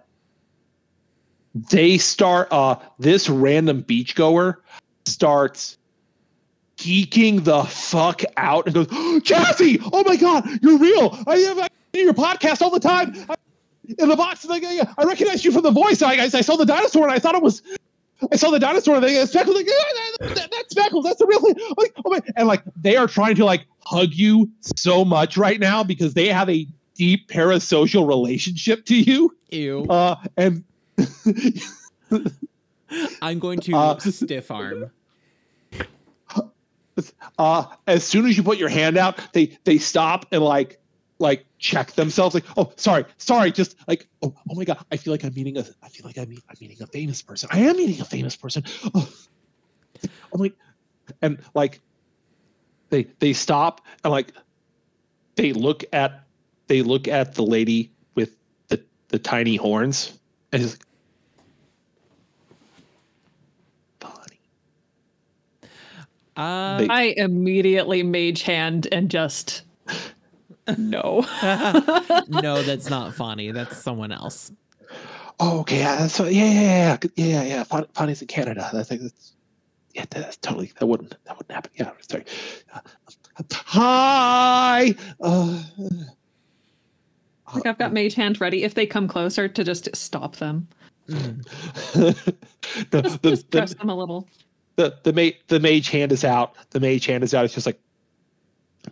they 1.71 1.99
start 1.99 2.49
uh 2.51 2.77
this 2.99 3.29
random 3.29 3.83
beachgoer 3.83 4.57
starts 5.07 5.77
geeking 6.77 7.43
the 7.45 7.65
fuck 7.65 8.23
out 8.37 8.67
and 8.67 8.75
goes, 8.75 8.87
Jazzy, 9.23 9.81
oh 9.93 10.05
my 10.05 10.17
god, 10.17 10.49
you're 10.63 10.79
real. 10.79 11.19
I 11.27 11.37
have 11.39 11.59
I 11.59 11.69
do 11.93 12.01
your 12.01 12.15
podcast 12.15 12.63
all 12.63 12.71
the 12.71 12.81
time. 12.81 13.15
I, 13.29 13.35
in 13.99 14.09
the 14.09 14.17
box, 14.17 14.45
like, 14.45 14.65
I, 14.65 15.05
recognized 15.05 15.45
you 15.45 15.53
from 15.53 15.63
the 15.63 15.71
voice. 15.71 16.03
I, 16.03 16.15
I, 16.15 16.25
I 16.25 16.41
saw 16.43 16.57
the 16.57 16.67
dinosaur 16.67 17.05
and 17.05 17.13
I 17.13 17.19
thought 17.19 17.35
it 17.35 17.43
was. 17.43 17.63
I 18.33 18.37
saw 18.37 18.51
the 18.51 18.59
dinosaur 18.59 18.97
and 18.97 19.05
they, 19.05 19.25
Speckles 19.27 19.55
like, 19.55 19.67
yeah, 19.67 19.73
that, 20.21 20.35
that, 20.35 20.51
that's 20.51 20.71
Speckles. 20.71 21.05
That's 21.05 21.19
the 21.19 21.27
real 21.27 21.41
thing. 21.41 21.55
Like, 21.77 21.95
oh 22.05 22.11
my, 22.11 22.21
and 22.37 22.49
like 22.49 22.63
they 22.77 22.97
are 22.97 23.07
trying 23.07 23.37
to 23.37 23.45
like 23.45 23.65
hug 23.85 24.13
you 24.13 24.51
so 24.77 25.05
much 25.05 25.37
right 25.37 25.61
now 25.61 25.85
because 25.85 26.15
they 26.15 26.29
have 26.29 26.51
a 26.51 26.67
deep 26.95 27.29
parasocial 27.29 28.07
relationship 28.07 28.85
to 28.87 28.97
you. 28.97 29.35
Ew. 29.51 29.87
Uh, 29.89 30.17
and 30.37 30.65
I'm 33.23 33.39
going 33.39 33.61
to 33.61 33.75
uh, 33.75 33.99
stiff 33.99 34.51
arm. 34.51 34.91
uh, 37.39 37.65
as 37.87 38.05
soon 38.05 38.27
as 38.27 38.37
you 38.37 38.43
put 38.43 38.59
your 38.59 38.69
hand 38.69 38.99
out, 38.99 39.33
they 39.33 39.57
they 39.65 39.79
stop 39.79 40.27
and 40.33 40.43
like 40.43 40.81
like 41.19 41.45
check 41.59 41.93
themselves. 41.93 42.35
Like, 42.35 42.45
oh, 42.57 42.73
sorry, 42.77 43.05
sorry. 43.19 43.51
Just 43.53 43.77
like, 43.89 44.07
oh, 44.23 44.35
oh 44.51 44.55
my 44.55 44.65
god, 44.65 44.79
I 44.93 44.97
feel 44.97 45.13
like 45.13 45.25
I'm 45.25 45.35
meeting 45.35 45.57
a. 45.59 45.65
I 45.83 45.89
feel 45.89 46.07
like 46.07 46.19
I'm, 46.19 46.29
meet, 46.29 46.43
I'm 46.49 46.57
meeting 46.61 46.81
a 46.83 46.87
famous 46.87 47.23
person. 47.23 47.49
I 47.53 47.61
am 47.61 47.77
meeting 47.77 48.01
a 48.01 48.05
famous 48.05 48.37
person. 48.37 48.63
Oh, 48.95 49.09
I'm 50.33 50.41
like, 50.41 50.55
and 51.23 51.39
like, 51.55 51.81
they 52.91 53.05
they 53.19 53.33
stop 53.33 53.85
and 54.05 54.13
like, 54.13 54.33
they 55.35 55.53
look 55.53 55.85
at 55.93 56.25
they 56.69 56.83
look 56.83 57.09
at 57.09 57.35
the 57.35 57.43
lady 57.43 57.91
with 58.15 58.37
the 58.69 58.81
the 59.09 59.19
tiny 59.19 59.57
horns 59.57 60.19
and 60.53 60.63
just. 60.63 60.83
Funny. 64.01 64.39
Uh, 66.37 66.79
They- 66.79 66.89
I 66.89 67.03
immediately 67.17 68.03
mage 68.05 68.43
hand 68.43 68.87
and 68.93 69.11
just 69.11 69.63
no. 70.77 71.25
no, 72.29 72.63
that's 72.63 72.91
not 72.91 73.15
funny. 73.15 73.51
That's 73.53 73.77
someone 73.77 74.13
else. 74.13 74.53
Oh, 75.41 75.61
okay. 75.61 75.79
Yeah, 75.79 75.97
that's 75.97 76.19
yeah, 76.19 76.27
yeah, 76.27 76.51
yeah, 76.53 76.97
yeah, 77.15 77.25
yeah. 77.27 77.43
yeah. 77.43 77.65
Fun, 77.65 77.87
Funny's 77.95 78.21
in 78.23 78.29
Canada. 78.29 78.69
That's 78.73 78.91
like 78.91 79.01
that's 79.01 79.33
yeah. 79.95 80.05
That's 80.11 80.37
totally 80.39 80.73
that 80.79 80.87
wouldn't 80.87 81.15
that 81.25 81.37
wouldn't 81.37 81.53
happen. 81.53 81.71
Yeah, 81.77 81.93
sorry. 82.09 82.25
Uh, 82.75 82.81
hi. 83.53 84.95
Uh, 85.21 85.63
like 87.55 87.67
I've 87.67 87.79
got 87.79 87.93
mage 87.93 88.15
hand 88.15 88.41
ready 88.41 88.65
if 88.65 88.75
they 88.75 88.87
come 88.87 89.09
closer 89.09 89.49
to 89.49 89.65
just 89.65 89.95
stop 89.97 90.37
them. 90.37 90.69
Mm. 91.09 91.45
the, 92.91 93.03
Just, 93.03 93.23
the, 93.23 93.31
just 93.31 93.51
press 93.51 93.71
the, 93.71 93.77
them 93.77 93.89
a 93.89 93.95
little. 93.95 94.29
the, 94.77 94.95
the, 95.05 95.13
ma- 95.13 95.37
the 95.49 95.59
mage 95.59 95.89
hand 95.89 96.13
is 96.13 96.25
out. 96.25 96.55
The 96.71 96.81
mage 96.81 97.07
hand 97.07 97.25
is 97.25 97.33
out. 97.33 97.47
It's 97.47 97.55
just 97.55 97.65
like, 97.67 97.81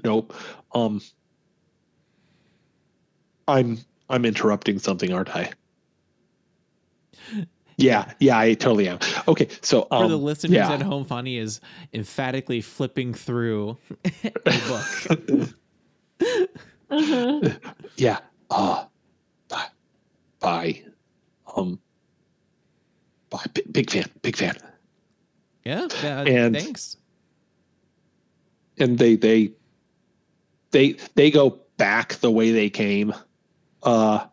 nope. 0.02 0.32
Um, 0.72 1.02
I'm 3.48 3.78
I'm 4.08 4.24
interrupting 4.24 4.78
something, 4.78 5.12
aren't 5.12 5.34
I? 5.34 5.50
Yeah, 7.78 8.10
yeah, 8.20 8.38
I 8.38 8.54
totally 8.54 8.88
am. 8.88 8.98
Okay, 9.28 9.48
so 9.60 9.86
um, 9.90 10.04
For 10.04 10.08
the 10.08 10.16
listeners 10.18 10.52
yeah. 10.54 10.72
at 10.72 10.80
home, 10.82 11.04
funny 11.04 11.36
is 11.36 11.60
emphatically 11.92 12.60
flipping 12.62 13.12
through 13.12 13.76
a 14.24 14.30
book. 14.68 15.50
Uh-huh. 16.88 17.40
yeah. 17.96 18.20
Uh 18.48 18.84
bye. 19.48 19.66
Bye. 20.38 20.84
Um 21.56 21.80
bye. 23.28 23.42
B- 23.54 23.64
big 23.72 23.90
fan. 23.90 24.04
Big 24.22 24.36
fan. 24.36 24.56
Yeah, 25.64 25.88
yeah 26.02 26.20
And- 26.22 26.54
thanks. 26.54 26.96
And 28.78 28.98
they 28.98 29.16
they 29.16 29.50
they 30.70 30.92
they 31.16 31.30
go 31.32 31.58
back 31.76 32.14
the 32.20 32.30
way 32.30 32.52
they 32.52 32.70
came. 32.70 33.12
Uh 33.86 34.26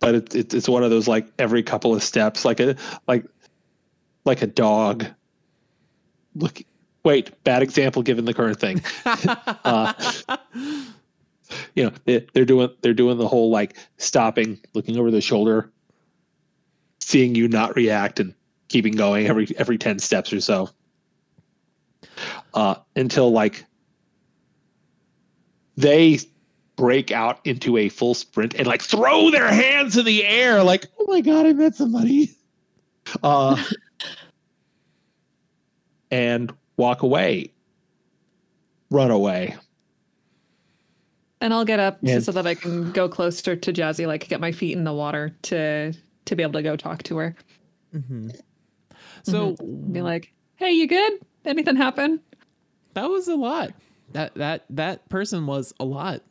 but 0.00 0.14
it's 0.14 0.34
it's 0.34 0.54
it's 0.54 0.68
one 0.68 0.82
of 0.82 0.90
those 0.90 1.08
like 1.08 1.26
every 1.38 1.62
couple 1.62 1.94
of 1.94 2.02
steps, 2.02 2.44
like 2.44 2.60
a 2.60 2.76
like 3.08 3.24
like 4.26 4.42
a 4.42 4.46
dog. 4.46 5.06
Look 6.34 6.60
wait, 7.02 7.42
bad 7.44 7.62
example 7.62 8.02
given 8.02 8.26
the 8.26 8.34
current 8.34 8.60
thing. 8.60 8.82
uh, 9.64 9.94
you 11.74 11.84
know 11.84 11.92
they, 12.04 12.26
they're 12.32 12.44
doing 12.44 12.68
they're 12.82 12.94
doing 12.94 13.18
the 13.18 13.28
whole 13.28 13.50
like 13.50 13.76
stopping 13.98 14.60
looking 14.74 14.98
over 14.98 15.10
the 15.10 15.20
shoulder 15.20 15.70
seeing 17.00 17.34
you 17.34 17.48
not 17.48 17.76
react 17.76 18.20
and 18.20 18.34
keeping 18.68 18.94
going 18.94 19.26
every 19.26 19.46
every 19.58 19.78
10 19.78 19.98
steps 19.98 20.32
or 20.32 20.40
so 20.40 20.68
uh 22.54 22.74
until 22.96 23.30
like 23.30 23.64
they 25.76 26.18
break 26.76 27.10
out 27.10 27.40
into 27.44 27.76
a 27.78 27.88
full 27.88 28.14
sprint 28.14 28.54
and 28.54 28.66
like 28.66 28.82
throw 28.82 29.30
their 29.30 29.48
hands 29.48 29.96
in 29.96 30.04
the 30.04 30.24
air 30.26 30.62
like 30.62 30.86
oh 31.00 31.04
my 31.08 31.20
god 31.22 31.46
i 31.46 31.52
met 31.52 31.74
somebody 31.74 32.30
uh 33.22 33.56
and 36.10 36.52
walk 36.76 37.02
away 37.02 37.52
run 38.90 39.10
away 39.10 39.54
And 41.40 41.52
I'll 41.52 41.64
get 41.64 41.80
up 41.80 41.98
Yeah. 42.02 42.20
so 42.20 42.32
that 42.32 42.46
I 42.46 42.54
can 42.54 42.92
go 42.92 43.08
closer 43.08 43.56
to 43.56 43.72
Jazzy, 43.72 44.06
like 44.06 44.28
get 44.28 44.40
my 44.40 44.52
feet 44.52 44.76
in 44.76 44.84
the 44.84 44.92
water 44.92 45.34
to 45.42 45.92
to 46.24 46.36
be 46.36 46.42
able 46.42 46.54
to 46.54 46.62
go 46.62 46.76
talk 46.76 47.02
to 47.04 47.16
her. 47.18 47.36
Mm-hmm. 47.94 48.30
So 49.22 49.54
Be 49.92 50.02
like, 50.02 50.32
"Hey, 50.56 50.72
you 50.72 50.88
good? 50.88 51.12
Anything 51.44 51.76
happen?" 51.76 52.20
that 52.94 53.08
was 53.10 53.28
a 53.28 53.36
lot. 53.36 53.72
That 54.12 54.34
that 54.36 54.64
that 54.70 55.08
person 55.08 55.46
was 55.46 55.72
a 55.78 55.84
lot. 55.84 56.22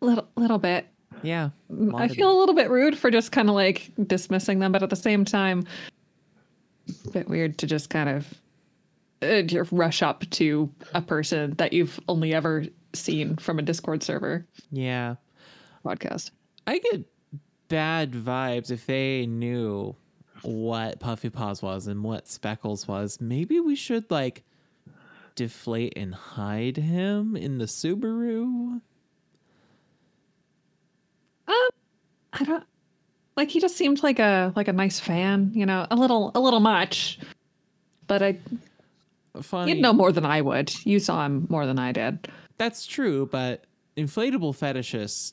Little 0.00 0.28
little 0.36 0.58
bit. 0.58 0.86
Yeah. 1.22 1.50
Mm, 1.72 1.98
I 1.98 2.08
feel 2.08 2.30
a 2.30 2.38
little 2.38 2.54
bit 2.54 2.70
rude 2.70 2.96
for 2.98 3.10
just 3.10 3.32
kind 3.32 3.48
of 3.48 3.54
like 3.54 3.90
dismissing 4.06 4.58
them, 4.58 4.72
but 4.72 4.82
at 4.82 4.90
the 4.90 4.96
same 4.96 5.24
time, 5.24 5.64
a 7.06 7.10
bit 7.10 7.28
weird 7.28 7.58
to 7.58 7.66
just 7.66 7.88
kind 7.90 8.08
of 8.08 8.34
uh, 9.22 9.64
rush 9.72 10.02
up 10.02 10.28
to 10.30 10.70
a 10.94 11.00
person 11.00 11.54
that 11.54 11.72
you've 11.72 11.98
only 12.08 12.34
ever 12.34 12.64
seen 12.92 13.36
from 13.36 13.58
a 13.58 13.62
Discord 13.62 14.02
server 14.02 14.46
Yeah. 14.70 15.16
podcast. 15.84 16.30
I 16.66 16.78
get 16.78 17.04
bad 17.68 18.12
vibes 18.12 18.70
if 18.70 18.86
they 18.86 19.26
knew 19.26 19.96
what 20.42 21.00
Puffy 21.00 21.30
Paws 21.30 21.62
was 21.62 21.86
and 21.86 22.04
what 22.04 22.28
Speckles 22.28 22.86
was. 22.86 23.20
Maybe 23.20 23.58
we 23.58 23.74
should 23.74 24.10
like 24.10 24.44
deflate 25.34 25.94
and 25.96 26.14
hide 26.14 26.76
him 26.76 27.36
in 27.36 27.58
the 27.58 27.64
Subaru. 27.64 28.80
Um, 31.48 31.68
I 32.32 32.44
don't 32.44 32.64
like. 33.36 33.50
He 33.50 33.60
just 33.60 33.76
seemed 33.76 34.02
like 34.02 34.18
a 34.18 34.52
like 34.56 34.68
a 34.68 34.72
nice 34.72 34.98
fan, 35.00 35.52
you 35.54 35.66
know, 35.66 35.86
a 35.90 35.96
little 35.96 36.32
a 36.34 36.40
little 36.40 36.60
much, 36.60 37.18
but 38.06 38.22
I 38.22 38.38
Funny. 39.42 39.72
you'd 39.72 39.82
know 39.82 39.92
more 39.92 40.12
than 40.12 40.24
I 40.24 40.40
would. 40.40 40.72
You 40.84 40.98
saw 40.98 41.24
him 41.24 41.46
more 41.48 41.66
than 41.66 41.78
I 41.78 41.92
did. 41.92 42.28
That's 42.58 42.86
true, 42.86 43.26
but 43.30 43.64
inflatable 43.96 44.56
fetishists, 44.56 45.32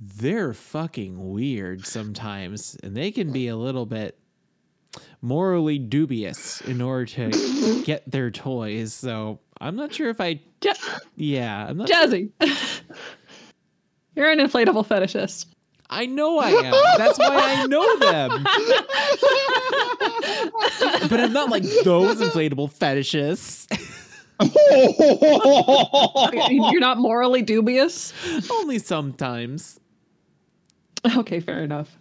they're 0.00 0.52
fucking 0.52 1.32
weird 1.32 1.86
sometimes, 1.86 2.76
and 2.82 2.96
they 2.96 3.10
can 3.10 3.32
be 3.32 3.48
a 3.48 3.56
little 3.56 3.86
bit 3.86 4.18
morally 5.22 5.78
dubious 5.78 6.60
in 6.62 6.80
order 6.80 7.06
to 7.06 7.82
get 7.84 8.10
their 8.10 8.30
toys. 8.30 8.92
So 8.92 9.38
I'm 9.60 9.76
not 9.76 9.92
sure 9.94 10.08
if 10.08 10.20
I, 10.20 10.40
Ja- 10.62 10.72
yeah, 11.16 11.66
I'm 11.68 11.76
not. 11.76 11.88
Jazzy, 11.88 12.30
you're 14.18 14.30
an 14.30 14.38
inflatable 14.40 14.86
fetishist. 14.86 15.46
I 15.90 16.04
know 16.04 16.38
I 16.38 16.50
am. 16.50 16.74
That's 16.98 17.18
why 17.18 17.54
I 17.56 17.66
know 17.66 17.98
them. 17.98 18.44
but 21.08 21.18
I'm 21.20 21.32
not 21.32 21.48
like 21.48 21.62
those 21.84 22.20
inflatable 22.20 22.70
fetishists. 22.70 23.66
You're 26.70 26.80
not 26.80 26.98
morally 26.98 27.42
dubious. 27.42 28.12
Only 28.50 28.78
sometimes. 28.78 29.80
Okay, 31.16 31.40
fair 31.40 31.62
enough. 31.62 31.96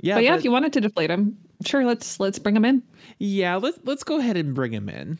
Yeah, 0.00 0.14
but 0.16 0.24
yeah, 0.24 0.30
but- 0.32 0.38
if 0.38 0.44
you 0.44 0.52
wanted 0.52 0.72
to 0.74 0.80
deflate 0.80 1.10
him, 1.10 1.36
sure, 1.66 1.84
let's 1.84 2.20
let's 2.20 2.38
bring 2.38 2.54
him 2.56 2.64
in. 2.64 2.82
Yeah, 3.18 3.56
let's 3.56 3.78
let's 3.84 4.04
go 4.04 4.18
ahead 4.18 4.36
and 4.36 4.54
bring 4.54 4.72
him 4.72 4.88
in. 4.88 5.18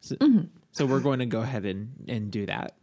So, 0.00 0.16
Mm-hmm. 0.16 0.44
so 0.72 0.86
we're 0.86 1.00
going 1.00 1.18
to 1.18 1.26
go 1.26 1.40
ahead 1.42 1.66
and 1.66 1.90
and 2.08 2.30
do 2.30 2.46
that. 2.46 2.74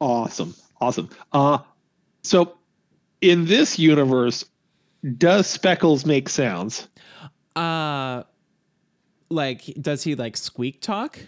Awesome. 0.00 0.54
Awesome. 0.82 1.08
Uh 1.32 1.58
so 2.22 2.58
in 3.20 3.44
this 3.46 3.78
universe, 3.78 4.44
does 5.16 5.46
Speckles 5.46 6.04
make 6.04 6.28
sounds? 6.28 6.88
Uh 7.54 8.24
like 9.30 9.62
does 9.80 10.02
he 10.02 10.16
like 10.16 10.36
squeak 10.36 10.80
talk? 10.80 11.20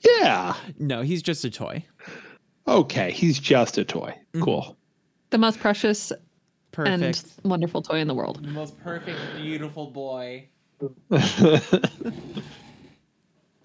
Yeah. 0.00 0.54
No, 0.78 1.02
he's 1.02 1.22
just 1.22 1.44
a 1.44 1.50
toy. 1.50 1.84
Okay. 2.66 3.12
He's 3.12 3.38
just 3.38 3.78
a 3.78 3.84
toy. 3.84 4.18
Cool. 4.40 4.76
The 5.30 5.38
most 5.38 5.60
precious 5.60 6.12
Perfect. 6.72 7.02
and 7.02 7.50
wonderful 7.50 7.80
toy 7.80 8.00
in 8.00 8.08
the 8.08 8.14
world. 8.14 8.42
The 8.42 8.50
most 8.50 8.76
perfect, 8.80 9.18
beautiful 9.36 9.90
boy. 9.90 10.48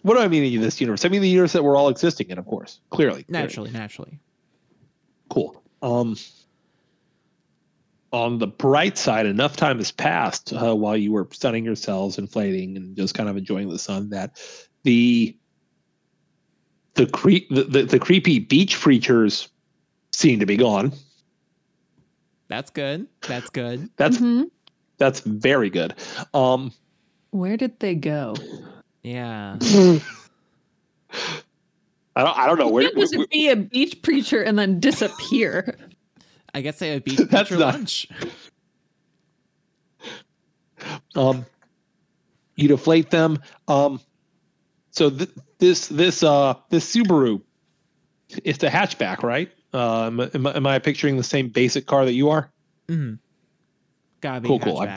What 0.02 0.16
do 0.16 0.22
I 0.22 0.28
mean 0.28 0.44
in 0.44 0.62
this 0.62 0.80
universe? 0.80 1.04
I 1.04 1.10
mean 1.10 1.22
the 1.22 1.30
universe 1.30 1.52
that 1.54 1.64
we're 1.64 1.76
all 1.76 1.90
existing 1.90 2.30
in, 2.30 2.38
of 2.38 2.46
course. 2.46 2.80
Clearly. 2.90 3.24
Clearly. 3.24 3.44
Naturally, 3.44 3.72
naturally. 3.72 4.20
Cool. 5.30 5.62
Um 5.82 6.16
on 8.12 8.40
the 8.40 8.48
bright 8.48 8.98
side, 8.98 9.28
enough 9.28 9.56
time 9.56 9.78
has 9.78 9.92
passed 9.92 10.52
uh, 10.52 10.76
while 10.76 10.98
you 10.98 11.12
were 11.12 11.28
sunning 11.32 11.64
yourselves, 11.64 12.18
inflating, 12.18 12.76
and 12.76 12.96
just 12.96 13.14
kind 13.14 13.30
of 13.30 13.38
enjoying 13.38 13.70
the 13.70 13.78
sun 13.78 14.10
that 14.10 14.42
the 14.84 15.38
the 16.96 17.06
creep 17.06 17.48
the, 17.50 17.64
the, 17.66 17.84
the 17.84 18.00
creepy 18.00 18.40
beach 18.40 18.80
creatures 18.80 19.50
seem 20.12 20.40
to 20.40 20.46
be 20.46 20.58
gone. 20.58 20.92
That's 22.50 22.72
good. 22.72 23.08
That's 23.22 23.52
good. 23.52 23.90
That's 23.98 24.18
Mhm. 24.18 24.50
that's 24.98 25.20
very 25.20 25.70
good. 25.70 25.94
Um, 26.34 26.72
Where 27.30 27.58
did 27.58 27.80
they 27.80 27.94
go? 27.94 28.34
Yeah. 29.04 29.60
I 32.16 32.24
don't 32.24 32.38
I 32.38 32.48
don't 32.48 32.60
know 32.60 32.68
You 32.68 32.74
where. 32.74 32.84
can't 32.84 32.98
just 32.98 33.18
where- 33.18 33.28
be 33.28 33.50
a 33.50 33.56
beach 33.56 34.02
preacher 34.02 34.42
and 34.42 34.58
then 34.58 34.80
disappear. 34.80 35.78
I 36.54 36.62
guess 36.62 36.80
they 36.80 36.90
have 36.90 37.04
beach 37.04 37.18
That's 37.18 37.50
picture 37.50 37.58
not- 37.58 37.74
lunch. 37.76 38.08
um, 41.16 41.46
you 42.56 42.68
deflate 42.68 43.10
them. 43.12 43.40
Um, 43.68 44.00
so 44.92 45.10
th- 45.10 45.30
this 45.60 45.88
this 45.88 46.24
uh 46.24 46.56
this 46.70 46.94
Subaru, 46.94 47.42
it's 48.44 48.64
a 48.64 48.70
hatchback, 48.70 49.24
right? 49.24 49.52
Uh, 49.74 50.08
am, 50.08 50.20
I- 50.20 50.30
am, 50.34 50.48
I- 50.48 50.56
am 50.56 50.68
I 50.68 50.80
picturing 50.80 51.18
the 51.18 51.24
same 51.24 51.50
basic 51.50 51.86
car 51.86 52.06
that 52.06 52.14
you 52.14 52.30
are? 52.30 52.52
Mm-hmm. 52.88 53.16
Gotta 54.22 54.42
be 54.42 54.48
Cool, 54.48 54.60
cool. 54.60 54.88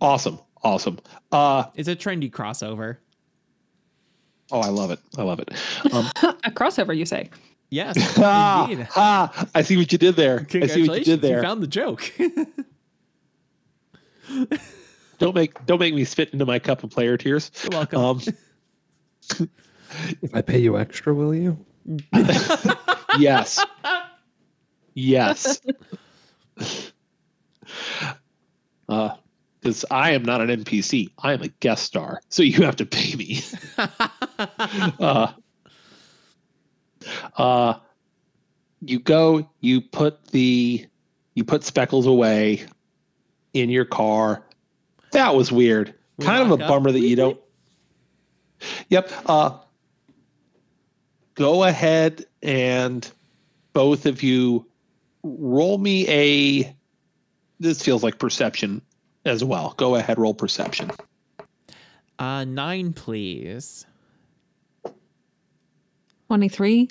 Awesome, 0.00 0.38
awesome. 0.62 0.98
Uh, 1.30 1.64
It's 1.74 1.88
a 1.88 1.96
trendy 1.96 2.30
crossover. 2.30 2.98
Oh, 4.50 4.60
I 4.60 4.68
love 4.68 4.90
it. 4.90 4.98
I 5.16 5.22
love 5.22 5.40
it. 5.40 5.50
Um, 5.92 6.06
a 6.44 6.50
crossover, 6.50 6.96
you 6.96 7.06
say? 7.06 7.30
Yes, 7.70 7.96
ha, 8.16 8.66
indeed. 8.70 8.86
ha, 8.86 9.46
I 9.54 9.62
see 9.62 9.76
what 9.78 9.90
you 9.92 9.98
did 9.98 10.16
there. 10.16 10.46
I 10.52 10.66
see 10.66 10.86
what 10.86 10.98
you 10.98 11.04
did 11.04 11.22
there. 11.22 11.42
found 11.42 11.62
the 11.62 11.66
joke. 11.66 12.12
don't 15.18 15.34
make 15.34 15.64
don't 15.64 15.80
make 15.80 15.94
me 15.94 16.04
spit 16.04 16.30
into 16.34 16.44
my 16.44 16.58
cup 16.58 16.84
of 16.84 16.90
player 16.90 17.16
tears. 17.16 17.50
You're 17.62 17.70
welcome. 17.78 18.00
Um, 18.00 18.20
If 20.22 20.34
I 20.34 20.42
pay 20.42 20.58
you 20.58 20.78
extra, 20.78 21.14
will 21.14 21.34
you? 21.34 21.56
yes, 23.18 23.64
yes. 24.94 25.60
Uh, 28.88 29.14
because 29.60 29.84
I 29.90 30.10
am 30.10 30.24
not 30.24 30.40
an 30.40 30.48
NPC. 30.48 31.10
I 31.18 31.32
am 31.32 31.42
a 31.42 31.48
guest 31.48 31.84
star, 31.84 32.20
so 32.28 32.42
you 32.42 32.62
have 32.64 32.76
to 32.76 32.86
pay 32.86 33.14
me. 33.14 33.40
Uh, 35.00 35.32
uh, 37.36 37.74
you 38.80 38.98
go, 38.98 39.48
you 39.60 39.80
put 39.80 40.26
the, 40.26 40.86
you 41.34 41.44
put 41.44 41.64
speckles 41.64 42.06
away 42.06 42.64
in 43.52 43.70
your 43.70 43.84
car. 43.84 44.44
That 45.12 45.34
was 45.34 45.52
weird. 45.52 45.94
We 46.16 46.24
kind 46.24 46.42
of 46.42 46.58
a 46.58 46.62
up. 46.62 46.68
bummer 46.68 46.92
that 46.92 47.00
you 47.00 47.16
don't. 47.16 47.40
Yep. 48.88 49.12
Uh, 49.26 49.58
go 51.34 51.64
ahead 51.64 52.26
and 52.42 53.10
both 53.72 54.06
of 54.06 54.22
you 54.22 54.66
roll 55.22 55.78
me 55.78 56.08
a. 56.08 56.76
This 57.60 57.82
feels 57.82 58.02
like 58.02 58.18
perception 58.18 58.82
as 59.24 59.44
well. 59.44 59.74
Go 59.76 59.94
ahead, 59.94 60.18
roll 60.18 60.34
perception. 60.34 60.90
uh, 62.18 62.44
nine, 62.44 62.92
please. 62.92 63.86
23. 66.32 66.88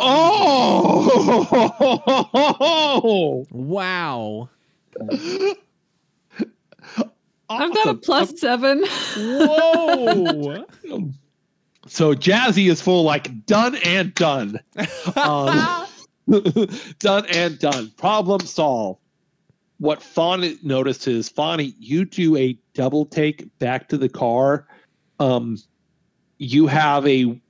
Oh! 0.00 1.06
Wow. 3.52 4.48
I've 7.48 7.72
got 7.72 7.86
a 7.86 7.90
Awesome. 7.90 8.00
plus 8.00 8.40
seven. 8.40 8.82
Whoa. 9.16 10.64
So 11.86 12.12
Jazzy 12.14 12.68
is 12.68 12.82
full 12.82 13.04
like 13.04 13.46
done 13.46 13.76
and 13.84 14.12
done. 14.14 14.58
Um, 15.14 15.86
done 16.98 17.26
and 17.26 17.56
done. 17.60 17.92
Problem 17.96 18.40
solved. 18.40 18.98
What 19.78 20.02
Fawn 20.02 20.58
noticed 20.64 21.06
is 21.06 21.28
Fawny, 21.28 21.72
you 21.78 22.04
do 22.04 22.36
a 22.36 22.58
double 22.74 23.06
take 23.06 23.56
back 23.60 23.88
to 23.90 23.96
the 23.96 24.08
car. 24.08 24.66
Um, 25.20 25.58
you 26.38 26.66
have 26.66 27.06
a 27.06 27.40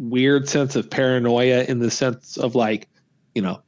weird 0.00 0.48
sense 0.48 0.74
of 0.74 0.88
paranoia 0.88 1.64
in 1.64 1.78
the 1.78 1.90
sense 1.90 2.36
of 2.36 2.54
like, 2.54 2.88
you 3.34 3.42
know, 3.42 3.60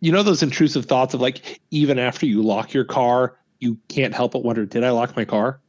you 0.00 0.10
know 0.10 0.22
those 0.22 0.42
intrusive 0.42 0.86
thoughts 0.86 1.14
of 1.14 1.20
like 1.20 1.60
even 1.70 1.98
after 1.98 2.26
you 2.26 2.42
lock 2.42 2.72
your 2.72 2.84
car, 2.84 3.36
you 3.60 3.78
can't 3.88 4.14
help 4.14 4.32
but 4.32 4.42
wonder, 4.42 4.64
did 4.64 4.82
I 4.82 4.90
lock 4.90 5.14
my 5.14 5.26
car? 5.26 5.60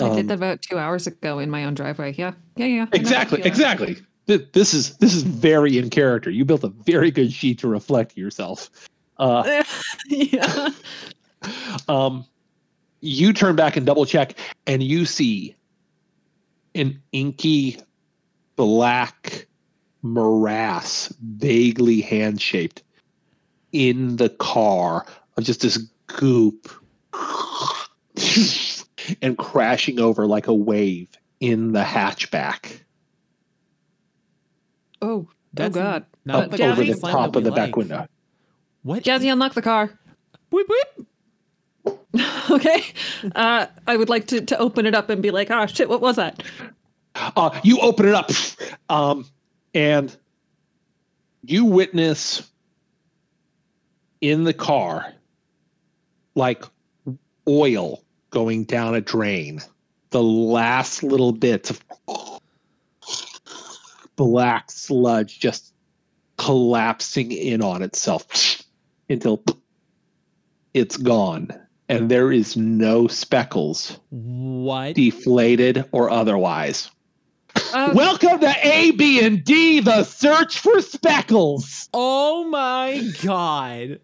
I 0.00 0.04
Um, 0.04 0.16
did 0.16 0.28
that 0.28 0.34
about 0.34 0.62
two 0.62 0.78
hours 0.78 1.06
ago 1.06 1.38
in 1.38 1.50
my 1.50 1.64
own 1.64 1.74
driveway. 1.74 2.14
Yeah. 2.16 2.32
Yeah. 2.56 2.66
Yeah. 2.66 2.86
I 2.92 2.96
exactly 2.96 3.42
exactly 3.42 3.98
this 4.28 4.74
is 4.74 4.96
this 4.98 5.14
is 5.14 5.22
very 5.22 5.78
in 5.78 5.88
character 5.90 6.30
you 6.30 6.44
built 6.44 6.62
a 6.62 6.68
very 6.68 7.10
good 7.10 7.32
sheet 7.32 7.58
to 7.58 7.66
reflect 7.66 8.16
yourself 8.16 8.70
uh 9.16 9.64
yeah. 10.06 10.68
um 11.88 12.24
you 13.00 13.32
turn 13.32 13.56
back 13.56 13.76
and 13.76 13.86
double 13.86 14.04
check 14.04 14.34
and 14.66 14.82
you 14.82 15.06
see 15.06 15.56
an 16.74 17.00
inky 17.12 17.78
black 18.58 19.46
morass 20.02 21.14
vaguely 21.22 22.02
hand 22.02 22.42
shaped 22.42 22.82
in 23.72 24.16
the 24.16 24.28
car 24.28 25.06
of 25.38 25.44
just 25.44 25.62
this 25.62 25.78
goop 26.08 26.70
and 29.22 29.38
crashing 29.38 29.98
over 29.98 30.26
like 30.26 30.46
a 30.46 30.54
wave 30.54 31.08
in 31.40 31.72
the 31.72 31.82
hatchback 31.82 32.80
Oh. 35.00 35.28
That's 35.52 35.76
oh 35.76 35.80
God. 35.80 36.06
Not 36.24 36.44
up 36.44 36.50
the 36.50 36.64
over 36.64 36.84
the 36.84 36.94
top 36.94 37.36
of 37.36 37.44
the 37.44 37.50
we 37.50 37.56
back 37.56 37.76
window. 37.76 38.06
What? 38.82 39.02
Jazzy, 39.02 39.32
unlock 39.32 39.54
the 39.54 39.62
car. 39.62 39.90
Whip, 40.50 40.68
whip. 40.68 41.98
okay. 42.50 42.84
Uh, 43.34 43.66
I 43.86 43.96
would 43.96 44.08
like 44.08 44.26
to, 44.28 44.40
to 44.42 44.58
open 44.58 44.86
it 44.86 44.94
up 44.94 45.10
and 45.10 45.22
be 45.22 45.30
like, 45.30 45.50
oh 45.50 45.66
shit, 45.66 45.88
what 45.88 46.00
was 46.00 46.16
that? 46.16 46.42
Uh, 47.36 47.58
you 47.62 47.78
open 47.80 48.06
it 48.08 48.14
up, 48.14 48.30
um, 48.88 49.26
and 49.74 50.16
you 51.42 51.64
witness 51.64 52.48
in 54.20 54.44
the 54.44 54.52
car 54.52 55.12
like 56.34 56.64
oil 57.48 58.02
going 58.30 58.64
down 58.64 58.94
a 58.94 59.00
drain. 59.00 59.60
The 60.10 60.22
last 60.22 61.02
little 61.02 61.32
bits 61.32 61.70
of 61.70 61.84
black 64.16 64.70
sludge 64.70 65.38
just 65.38 65.72
collapsing 66.36 67.32
in 67.32 67.62
on 67.62 67.82
itself 67.82 68.62
until 69.08 69.42
it's 70.74 70.96
gone. 70.96 71.48
And 71.90 72.10
there 72.10 72.30
is 72.30 72.56
no 72.56 73.06
speckles, 73.06 73.98
What? 74.10 74.94
deflated 74.94 75.84
or 75.92 76.10
otherwise. 76.10 76.90
Uh, 77.72 77.92
Welcome 77.94 78.40
to 78.40 78.54
A, 78.62 78.92
B, 78.92 79.24
and 79.24 79.44
D, 79.44 79.80
the 79.80 80.04
search 80.04 80.58
for 80.58 80.80
speckles. 80.80 81.88
Oh 81.92 82.48
my 82.48 83.02
god. 83.22 84.00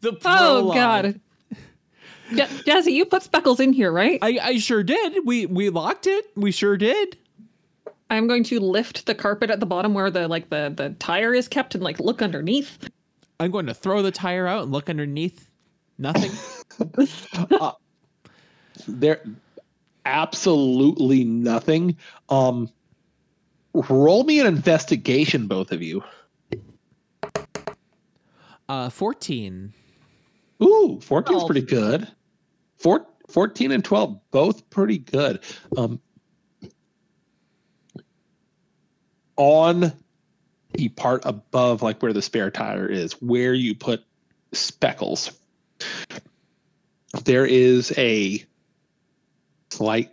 The 0.00 0.18
oh. 0.24 0.72
God. 0.72 1.20
Ja- 2.30 2.46
Jazzy, 2.46 2.92
you 2.92 3.04
put 3.04 3.22
speckles 3.22 3.60
in 3.60 3.72
here, 3.72 3.92
right? 3.92 4.18
I, 4.22 4.38
I 4.42 4.58
sure 4.58 4.82
did. 4.82 5.24
We 5.24 5.46
we 5.46 5.70
locked 5.70 6.06
it. 6.06 6.26
We 6.36 6.50
sure 6.50 6.76
did. 6.76 7.16
I'm 8.10 8.26
going 8.26 8.44
to 8.44 8.60
lift 8.60 9.06
the 9.06 9.14
carpet 9.14 9.50
at 9.50 9.60
the 9.60 9.66
bottom 9.66 9.94
where 9.94 10.10
the 10.10 10.26
like 10.28 10.50
the 10.50 10.72
the 10.74 10.90
tire 10.98 11.34
is 11.34 11.48
kept 11.48 11.74
and 11.74 11.84
like 11.84 12.00
look 12.00 12.20
underneath. 12.20 12.88
I'm 13.40 13.50
going 13.50 13.66
to 13.66 13.74
throw 13.74 14.02
the 14.02 14.10
tire 14.10 14.46
out 14.46 14.64
and 14.64 14.72
look 14.72 14.90
underneath. 14.90 15.50
Nothing. 15.98 16.32
There, 18.86 19.20
absolutely 20.06 21.24
nothing. 21.24 21.96
Um, 22.28 22.70
roll 23.88 24.24
me 24.24 24.40
an 24.40 24.46
investigation, 24.46 25.46
both 25.46 25.72
of 25.72 25.82
you. 25.82 26.02
Uh, 28.68 28.90
fourteen. 28.90 29.72
Ooh, 30.62 30.98
14's 31.00 31.26
Twelve. 31.26 31.46
pretty 31.46 31.62
good. 31.66 32.08
Four, 32.78 33.06
14 33.28 33.70
and 33.72 33.84
12, 33.84 34.18
both 34.32 34.68
pretty 34.70 34.98
good. 34.98 35.40
Um, 35.76 36.00
on 39.36 39.92
the 40.74 40.88
part 40.90 41.22
above, 41.24 41.82
like 41.82 42.02
where 42.02 42.12
the 42.12 42.22
spare 42.22 42.50
tire 42.50 42.86
is, 42.88 43.12
where 43.22 43.54
you 43.54 43.74
put 43.74 44.02
speckles, 44.52 45.30
there 47.24 47.46
is 47.46 47.92
a 47.96 48.44
slight 49.70 50.10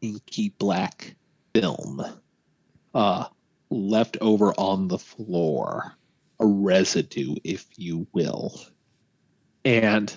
inky 0.00 0.50
black 0.58 1.16
film 1.54 2.04
uh, 2.98 3.28
left 3.70 4.16
over 4.20 4.52
on 4.58 4.88
the 4.88 4.98
floor, 4.98 5.94
a 6.40 6.46
residue, 6.46 7.36
if 7.44 7.64
you 7.76 8.08
will. 8.12 8.60
And 9.64 10.12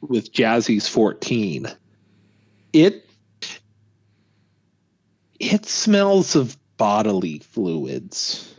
with 0.00 0.32
Jazzy's 0.32 0.88
14, 0.88 1.66
it 2.72 3.06
it 5.38 5.66
smells 5.66 6.34
of 6.36 6.56
bodily 6.78 7.40
fluids. 7.40 8.54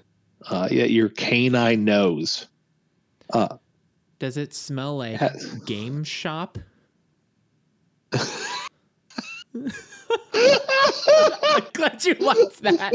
Uh, 0.48 0.68
yeah, 0.70 0.84
your 0.84 1.10
canine 1.10 1.84
nose. 1.84 2.48
Uh, 3.34 3.58
Does 4.20 4.38
it 4.38 4.54
smell 4.54 4.98
like 4.98 5.16
Has- 5.16 5.46
game 5.66 6.04
shop? 6.04 6.60
I'm 10.34 11.64
glad 11.74 12.04
you 12.06 12.14
liked 12.16 12.62
that. 12.62 12.94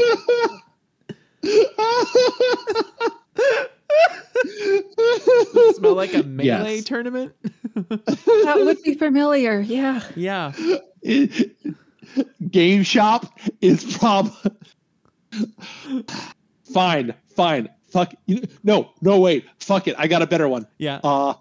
Does 4.43 5.57
it 5.57 5.75
smell 5.77 5.93
like 5.95 6.13
a 6.13 6.23
melee 6.23 6.75
Yes. 6.75 6.83
tournament? 6.83 7.33
That 7.75 8.55
would 8.63 8.81
be 8.83 8.93
familiar. 8.95 9.59
Yeah. 9.59 10.01
Yeah. 10.15 10.51
Game 12.51 12.83
shop 12.83 13.39
is 13.61 13.97
prob. 13.97 14.31
fine, 16.73 17.13
fine. 17.35 17.69
Fuck. 17.89 18.13
You, 18.25 18.41
no, 18.63 18.91
no, 19.01 19.19
wait. 19.19 19.45
Fuck 19.59 19.87
it. 19.87 19.95
I 19.97 20.07
got 20.07 20.21
a 20.21 20.27
better 20.27 20.47
one. 20.49 20.67
Yeah. 20.77 20.99
Uh, 21.03 21.35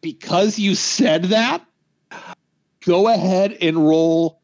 because 0.00 0.58
you 0.58 0.74
said 0.74 1.24
that, 1.26 1.64
go 2.84 3.08
ahead 3.08 3.56
and 3.60 3.76
roll 3.76 4.41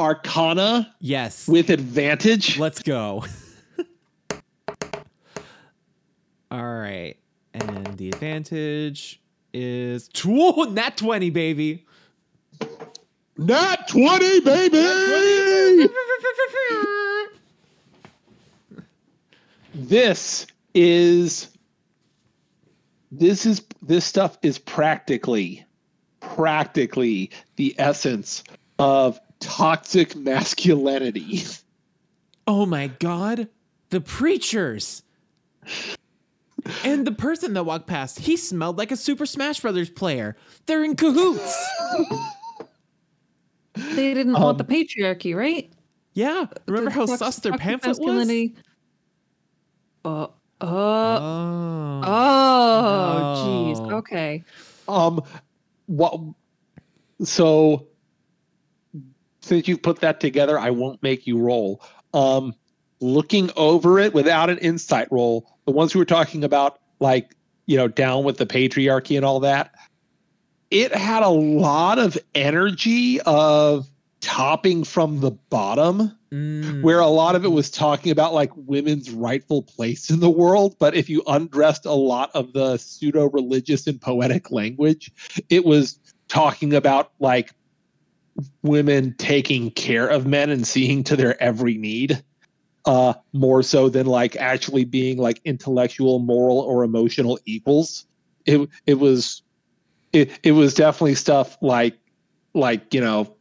Arcana 0.00 0.94
Yes. 1.00 1.46
with 1.46 1.70
advantage. 1.70 2.58
Let's 2.58 2.82
go. 2.82 3.24
All 6.50 6.64
right. 6.74 7.16
And 7.54 7.96
the 7.98 8.08
advantage 8.08 9.20
is 9.52 10.08
tw- 10.12 10.70
nat 10.70 10.96
20, 10.96 11.30
baby. 11.30 11.84
Nat 13.36 13.88
20, 13.88 14.40
baby! 14.40 15.88
this 19.74 20.46
is 20.74 21.48
this 23.10 23.46
is 23.46 23.64
this 23.82 24.04
stuff 24.04 24.36
is 24.42 24.58
practically 24.58 25.64
practically 26.20 27.30
the 27.56 27.74
essence 27.78 28.44
of 28.78 29.18
toxic 29.40 30.14
masculinity 30.16 31.42
Oh 32.46 32.66
my 32.66 32.88
god. 32.88 33.48
The 33.90 34.00
preachers. 34.00 35.02
And 36.84 37.06
the 37.06 37.12
person 37.12 37.54
that 37.54 37.64
walked 37.64 37.86
past, 37.86 38.18
he 38.18 38.36
smelled 38.36 38.76
like 38.76 38.90
a 38.90 38.96
Super 38.96 39.24
Smash 39.24 39.60
Brothers 39.60 39.88
player. 39.88 40.36
They're 40.66 40.82
in 40.84 40.96
cahoots. 40.96 41.56
They 43.74 44.14
didn't 44.14 44.34
Um, 44.34 44.42
want 44.42 44.58
the 44.58 44.64
patriarchy, 44.64 45.34
right? 45.34 45.70
Yeah. 46.14 46.46
Remember 46.66 46.90
The 46.90 46.96
how 46.96 47.06
sus 47.06 47.36
their 47.36 47.52
toxic 47.52 47.60
pamphlet 47.66 47.90
was? 47.90 47.98
masculinity. 48.00 48.56
Oh, 50.04 50.32
oh, 50.60 50.66
Oh. 50.66 52.02
oh, 52.04 53.44
jeez. 53.46 53.88
No. 53.88 53.96
Okay. 53.98 54.44
um 54.88 55.22
what 55.86 56.18
so 57.22 57.86
since 59.40 59.68
you've 59.68 59.82
put 59.82 60.00
that 60.00 60.20
together 60.20 60.58
i 60.58 60.70
won't 60.70 61.02
make 61.02 61.26
you 61.26 61.38
roll 61.38 61.82
um 62.14 62.54
looking 63.00 63.50
over 63.56 63.98
it 63.98 64.12
without 64.12 64.50
an 64.50 64.58
insight 64.58 65.08
roll 65.10 65.56
the 65.64 65.72
ones 65.72 65.94
we 65.94 65.98
were 65.98 66.04
talking 66.04 66.44
about 66.44 66.78
like 67.00 67.34
you 67.66 67.76
know 67.76 67.88
down 67.88 68.24
with 68.24 68.36
the 68.36 68.46
patriarchy 68.46 69.16
and 69.16 69.24
all 69.24 69.40
that 69.40 69.74
it 70.70 70.94
had 70.94 71.22
a 71.22 71.28
lot 71.28 71.98
of 71.98 72.16
energy 72.34 73.20
of 73.22 73.88
topping 74.20 74.84
from 74.84 75.20
the 75.20 75.30
bottom 75.30 76.16
Mm. 76.32 76.82
where 76.82 77.00
a 77.00 77.08
lot 77.08 77.34
of 77.34 77.44
it 77.44 77.48
was 77.48 77.72
talking 77.72 78.12
about 78.12 78.32
like 78.32 78.52
women's 78.54 79.10
rightful 79.10 79.62
place 79.62 80.10
in 80.10 80.20
the 80.20 80.30
world. 80.30 80.76
But 80.78 80.94
if 80.94 81.10
you 81.10 81.24
undressed 81.26 81.86
a 81.86 81.92
lot 81.92 82.30
of 82.34 82.52
the 82.52 82.76
pseudo 82.76 83.28
religious 83.30 83.88
and 83.88 84.00
poetic 84.00 84.52
language, 84.52 85.10
it 85.48 85.64
was 85.64 85.98
talking 86.28 86.72
about 86.72 87.10
like 87.18 87.52
women 88.62 89.14
taking 89.18 89.70
care 89.70 90.08
of 90.08 90.26
men 90.26 90.50
and 90.50 90.66
seeing 90.66 91.04
to 91.04 91.16
their 91.16 91.40
every 91.42 91.76
need 91.76 92.22
uh 92.86 93.12
more 93.32 93.62
so 93.62 93.88
than 93.88 94.06
like 94.06 94.36
actually 94.36 94.84
being 94.84 95.18
like 95.18 95.40
intellectual 95.44 96.18
moral 96.18 96.58
or 96.60 96.82
emotional 96.82 97.38
equals. 97.44 98.06
It 98.46 98.68
it 98.86 98.94
was 98.94 99.42
it, 100.12 100.38
it 100.42 100.52
was 100.52 100.74
definitely 100.74 101.14
stuff 101.14 101.56
like 101.60 101.98
like 102.54 102.92
you 102.94 103.00
know 103.00 103.36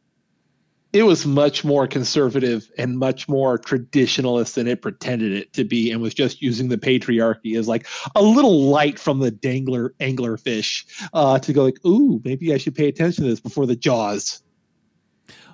it 0.92 1.04
was 1.04 1.26
much 1.26 1.64
more 1.64 1.88
conservative 1.88 2.70
and 2.78 2.98
much 2.98 3.30
more 3.30 3.60
traditionalist 3.60 4.56
than 4.56 4.68
it 4.68 4.82
pretended 4.82 5.32
it 5.32 5.54
to 5.54 5.64
be 5.64 5.92
and 5.92 6.02
was 6.02 6.14
just 6.14 6.42
using 6.42 6.70
the 6.70 6.78
patriarchy 6.78 7.58
as 7.58 7.68
like 7.68 7.88
a 8.16 8.24
little 8.24 8.64
light 8.64 8.98
from 8.98 9.20
the 9.20 9.32
dangler 9.32 9.94
anglerfish 10.00 10.86
uh, 11.14 11.38
to 11.40 11.54
go 11.54 11.64
like 11.64 11.84
ooh 11.86 12.22
maybe 12.24 12.54
i 12.54 12.58
should 12.58 12.76
pay 12.76 12.88
attention 12.88 13.24
to 13.24 13.30
this 13.30 13.40
before 13.40 13.66
the 13.66 13.76
jaws 13.76 14.42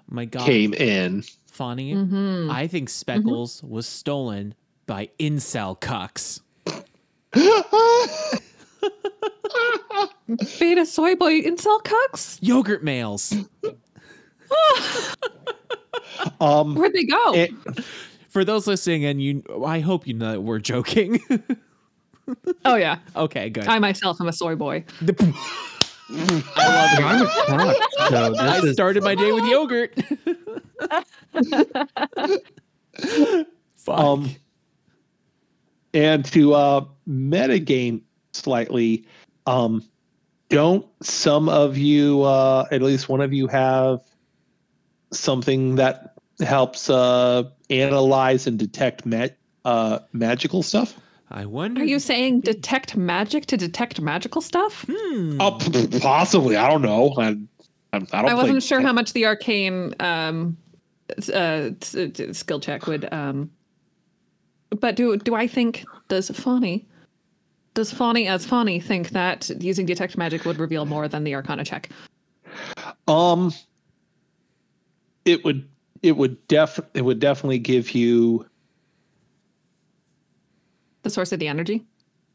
My 0.10 0.26
god. 0.26 0.46
came 0.46 0.74
in 0.74 1.24
Funny. 1.48 1.94
Mm-hmm. 1.94 2.50
I 2.52 2.68
think 2.68 2.90
Speckles 2.90 3.64
was 3.64 3.88
stolen 3.88 4.56
by 4.88 5.10
incel 5.20 5.80
cucks. 5.80 6.42
Beta 10.60 10.86
soy 10.86 11.16
boy 11.16 11.42
incel 11.42 11.82
cucks? 11.84 12.38
Yogurt 12.42 12.84
males. 12.84 13.34
um 16.42 16.76
Where'd 16.76 16.94
they 16.94 17.06
go? 17.06 17.34
it- 17.34 17.52
For 18.28 18.44
those 18.44 18.68
listening, 18.68 19.06
and 19.06 19.22
you, 19.22 19.44
I 19.66 19.80
hope 19.80 20.06
you 20.06 20.14
know 20.14 20.34
that 20.34 20.42
we're 20.42 20.60
joking. 20.60 21.22
oh 22.66 22.76
yeah. 22.76 22.98
okay, 23.16 23.50
good. 23.50 23.66
I 23.68 23.80
myself 23.80 24.20
am 24.20 24.28
a 24.28 24.34
soy 24.34 24.56
boy. 24.56 24.84
The- 25.02 25.34
But 26.08 26.46
I'm 26.56 27.22
a 27.24 27.28
cock, 27.48 27.78
so 28.10 28.30
this 28.32 28.40
I 28.40 28.60
is 28.60 28.74
started 28.74 29.04
my 29.04 29.16
day 29.16 29.32
with 29.32 29.46
yogurt. 29.46 29.98
Fuck. 33.76 34.00
um 34.00 34.30
and 35.94 36.26
to 36.26 36.54
uh 36.54 36.86
metagame 37.08 38.02
slightly 38.34 39.06
um 39.48 39.84
don't 40.50 40.86
some 41.02 41.50
of 41.50 41.78
you 41.78 42.24
uh 42.24 42.66
at 42.72 42.82
least 42.82 43.10
one 43.10 43.22
of 43.22 43.34
you 43.34 43.48
have 43.48 44.02
something 45.12 45.76
that 45.76 46.14
helps 46.40 46.90
uh 46.90 47.44
analyze 47.70 48.48
and 48.48 48.58
detect 48.60 49.06
ma- 49.06 49.28
uh 49.66 50.00
magical 50.14 50.64
stuff 50.64 50.96
I 51.32 51.46
wonder. 51.46 51.82
Are 51.82 51.86
you 51.86 52.00
saying 52.00 52.42
detect 52.42 52.96
magic 52.96 53.46
to 53.48 53.58
detect 53.58 54.00
magical 54.00 54.42
stuff? 54.42 54.86
Hmm. 54.90 55.38
oh 55.42 55.58
p- 55.60 55.88
p- 55.88 56.00
possibly 56.00 56.56
i 56.56 56.70
don't 56.70 56.82
know 56.84 57.14
i, 57.18 57.24
I, 57.24 57.28
I 57.32 58.00
don't 58.00 58.14
I 58.14 58.34
wasn't 58.34 58.52
play- 58.60 58.60
sure 58.60 58.82
how 58.82 58.94
much 58.94 59.14
the 59.14 59.26
arcane 59.26 59.94
um, 60.00 60.56
uh, 61.34 61.70
s- 61.82 61.96
uh, 61.96 62.34
skill 62.34 62.60
check 62.60 62.88
would. 62.88 63.12
Um, 63.14 63.50
but 64.80 64.96
do 64.96 65.16
do 65.18 65.36
I 65.36 65.48
think 65.48 65.86
does 66.10 66.30
Fawny 66.30 66.86
does 67.74 67.92
Fawny 67.92 68.28
as 68.28 68.46
Fawny 68.46 68.80
think 68.80 69.10
that 69.10 69.50
using 69.62 69.86
detect 69.86 70.18
magic 70.18 70.46
would 70.46 70.58
reveal 70.60 70.86
more 70.86 71.08
than 71.08 71.24
the 71.24 71.34
Arcana 71.36 71.64
check? 71.64 71.90
Um, 73.08 73.54
it 75.26 75.44
would 75.46 75.68
it 76.02 76.18
would 76.18 76.46
def 76.48 76.80
it 76.94 77.02
would 77.04 77.20
definitely 77.20 77.60
give 77.60 77.92
you 77.92 78.46
The 81.06 81.12
source 81.12 81.32
of 81.32 81.38
the 81.40 81.48
energy. 81.48 81.86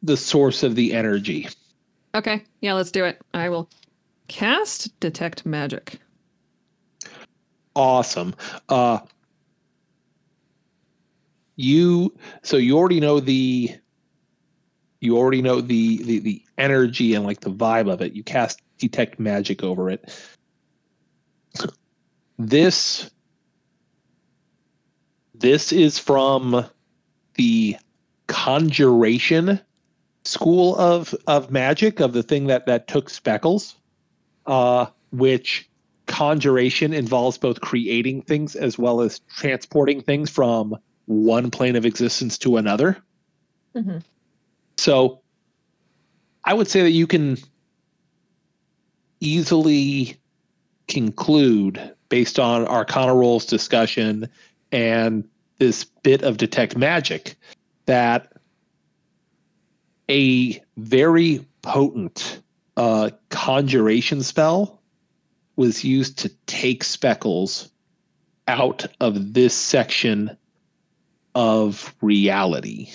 the 0.00 0.16
source 0.16 0.62
of 0.62 0.76
the 0.76 0.92
energy. 0.94 1.48
Okay, 2.14 2.44
yeah, 2.60 2.72
let's 2.74 2.92
do 2.92 3.04
it. 3.04 3.20
I 3.34 3.48
will 3.48 3.68
cast 4.28 4.98
detect 5.00 5.44
magic. 5.44 5.98
Awesome. 7.74 8.32
Uh, 8.68 9.00
you 11.56 12.14
so 12.42 12.56
you 12.56 12.78
already 12.78 13.00
know 13.00 13.18
the 13.18 13.74
you 15.00 15.18
already 15.18 15.42
know 15.42 15.60
the 15.60 16.02
the 16.04 16.20
the 16.20 16.44
energy 16.56 17.14
and 17.14 17.26
like 17.26 17.40
the 17.40 17.50
vibe 17.50 17.92
of 17.92 18.00
it. 18.00 18.12
You 18.12 18.22
cast 18.22 18.62
detect 18.78 19.18
magic 19.18 19.64
over 19.64 19.90
it. 19.90 20.16
This 22.38 23.10
this 25.34 25.72
is 25.72 25.98
from 25.98 26.64
the 27.34 27.76
conjuration 28.30 29.60
school 30.24 30.76
of 30.76 31.12
of 31.26 31.50
magic 31.50 31.98
of 31.98 32.12
the 32.12 32.22
thing 32.22 32.46
that 32.46 32.64
that 32.66 32.86
took 32.86 33.10
speckles 33.10 33.74
uh 34.46 34.86
which 35.10 35.68
conjuration 36.06 36.92
involves 36.92 37.38
both 37.38 37.60
creating 37.60 38.22
things 38.22 38.54
as 38.54 38.78
well 38.78 39.00
as 39.00 39.18
transporting 39.36 40.00
things 40.00 40.30
from 40.30 40.76
one 41.06 41.50
plane 41.50 41.74
of 41.74 41.84
existence 41.84 42.38
to 42.38 42.56
another 42.56 42.96
Mhm. 43.74 44.04
so 44.76 45.20
i 46.44 46.54
would 46.54 46.68
say 46.68 46.82
that 46.82 46.92
you 46.92 47.08
can 47.08 47.36
easily 49.18 50.16
conclude 50.86 51.94
based 52.08 52.38
on 52.38 52.64
arcana 52.68 53.12
rolls 53.12 53.44
discussion 53.44 54.28
and 54.70 55.24
this 55.58 55.82
bit 56.04 56.22
of 56.22 56.36
detect 56.36 56.76
magic 56.76 57.34
that 57.90 58.32
a 60.08 60.62
very 60.76 61.44
potent 61.62 62.40
uh, 62.76 63.10
conjuration 63.30 64.22
spell 64.22 64.80
was 65.56 65.82
used 65.82 66.16
to 66.16 66.28
take 66.46 66.84
speckles 66.84 67.72
out 68.46 68.86
of 69.00 69.34
this 69.34 69.56
section 69.56 70.36
of 71.34 71.92
reality. 72.00 72.88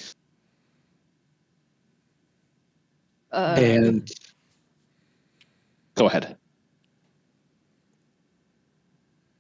Uh, 3.34 3.58
and 3.60 4.10
go 5.96 6.06
ahead. 6.06 6.38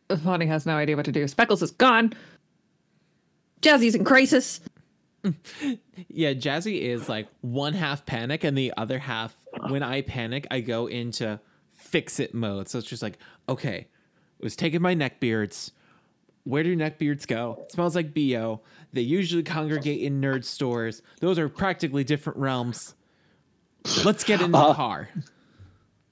Vonnie 0.09 0.47
has 0.47 0.65
no 0.65 0.75
idea 0.75 0.97
what 0.97 1.05
to 1.05 1.13
do. 1.13 1.25
Speckles 1.29 1.63
is 1.63 1.71
gone. 1.71 2.11
Jazzy's 3.61 3.95
in 3.95 4.03
crisis. 4.03 4.59
Yeah, 6.07 6.33
Jazzy 6.33 6.81
is 6.81 7.07
like 7.09 7.27
one 7.41 7.73
half 7.73 8.05
panic 8.05 8.43
and 8.43 8.57
the 8.57 8.73
other 8.77 8.99
half 8.99 9.35
when 9.69 9.83
I 9.83 10.01
panic, 10.01 10.45
I 10.51 10.59
go 10.61 10.87
into 10.87 11.39
fix 11.73 12.19
it 12.19 12.33
mode. 12.33 12.67
So 12.69 12.79
it's 12.79 12.87
just 12.87 13.01
like, 13.01 13.17
okay, 13.49 13.87
it 14.39 14.43
was 14.43 14.55
taking 14.55 14.81
my 14.81 14.93
neck 14.93 15.19
beards. 15.19 15.71
Where 16.43 16.61
do 16.63 16.75
neck 16.75 16.99
beards 16.99 17.25
go? 17.25 17.57
It 17.65 17.71
smells 17.71 17.95
like 17.95 18.13
BO. 18.13 18.61
They 18.93 19.01
usually 19.01 19.43
congregate 19.43 20.01
in 20.01 20.21
nerd 20.21 20.43
stores. 20.43 21.01
Those 21.19 21.39
are 21.39 21.49
practically 21.49 22.03
different 22.03 22.37
realms. 22.37 22.93
Let's 24.03 24.23
get 24.23 24.41
in 24.41 24.51
the 24.51 24.57
Uh, 24.57 24.73
car. 24.73 25.09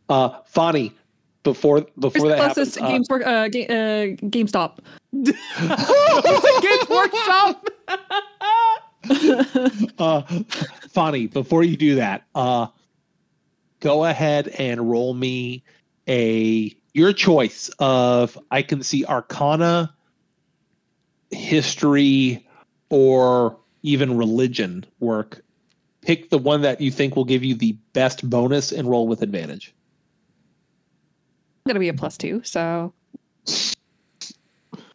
Uh, 0.09 0.39
Fonny, 0.45 0.93
before 1.43 1.85
before 1.99 2.29
the 2.29 2.35
that 2.35 2.53
closest 2.53 2.75
happens, 2.79 2.89
uh, 2.89 2.91
games 2.91 3.07
work, 3.09 3.25
uh, 3.25 3.47
ga- 3.49 3.67
uh, 3.67 4.15
GameStop? 4.27 4.79
Games 5.13 6.89
Workshop. 6.89 7.67
uh, 9.99 10.21
before 11.27 11.63
you 11.63 11.77
do 11.77 11.95
that, 11.95 12.23
uh, 12.35 12.67
go 13.79 14.05
ahead 14.05 14.47
and 14.47 14.89
roll 14.89 15.13
me 15.13 15.63
a 16.07 16.75
your 16.93 17.11
choice 17.11 17.69
of 17.79 18.37
I 18.51 18.61
can 18.61 18.83
see 18.83 19.05
Arcana, 19.05 19.93
history, 21.31 22.47
or 22.89 23.57
even 23.81 24.17
religion 24.17 24.85
work. 24.99 25.43
Pick 26.01 26.29
the 26.29 26.37
one 26.37 26.61
that 26.61 26.81
you 26.81 26.91
think 26.91 27.15
will 27.15 27.25
give 27.25 27.43
you 27.43 27.55
the 27.55 27.73
best 27.93 28.29
bonus 28.29 28.71
and 28.71 28.89
roll 28.89 29.07
with 29.07 29.21
advantage. 29.21 29.73
gonna 31.65 31.79
be 31.79 31.89
a 31.89 31.93
plus 31.93 32.17
two, 32.17 32.41
so 32.43 32.93
it's 33.45 33.75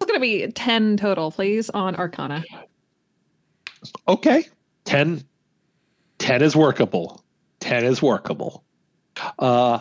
gonna 0.07 0.21
be 0.21 0.47
ten 0.53 0.97
total, 0.97 1.31
please, 1.31 1.71
on 1.71 1.97
Arcana. 1.97 2.45
Okay. 4.07 4.47
10, 4.85 5.23
10 6.19 6.43
is 6.43 6.57
workable. 6.57 7.23
10 7.61 7.85
is 7.85 8.01
workable. 8.03 8.65
Uh, 9.39 9.81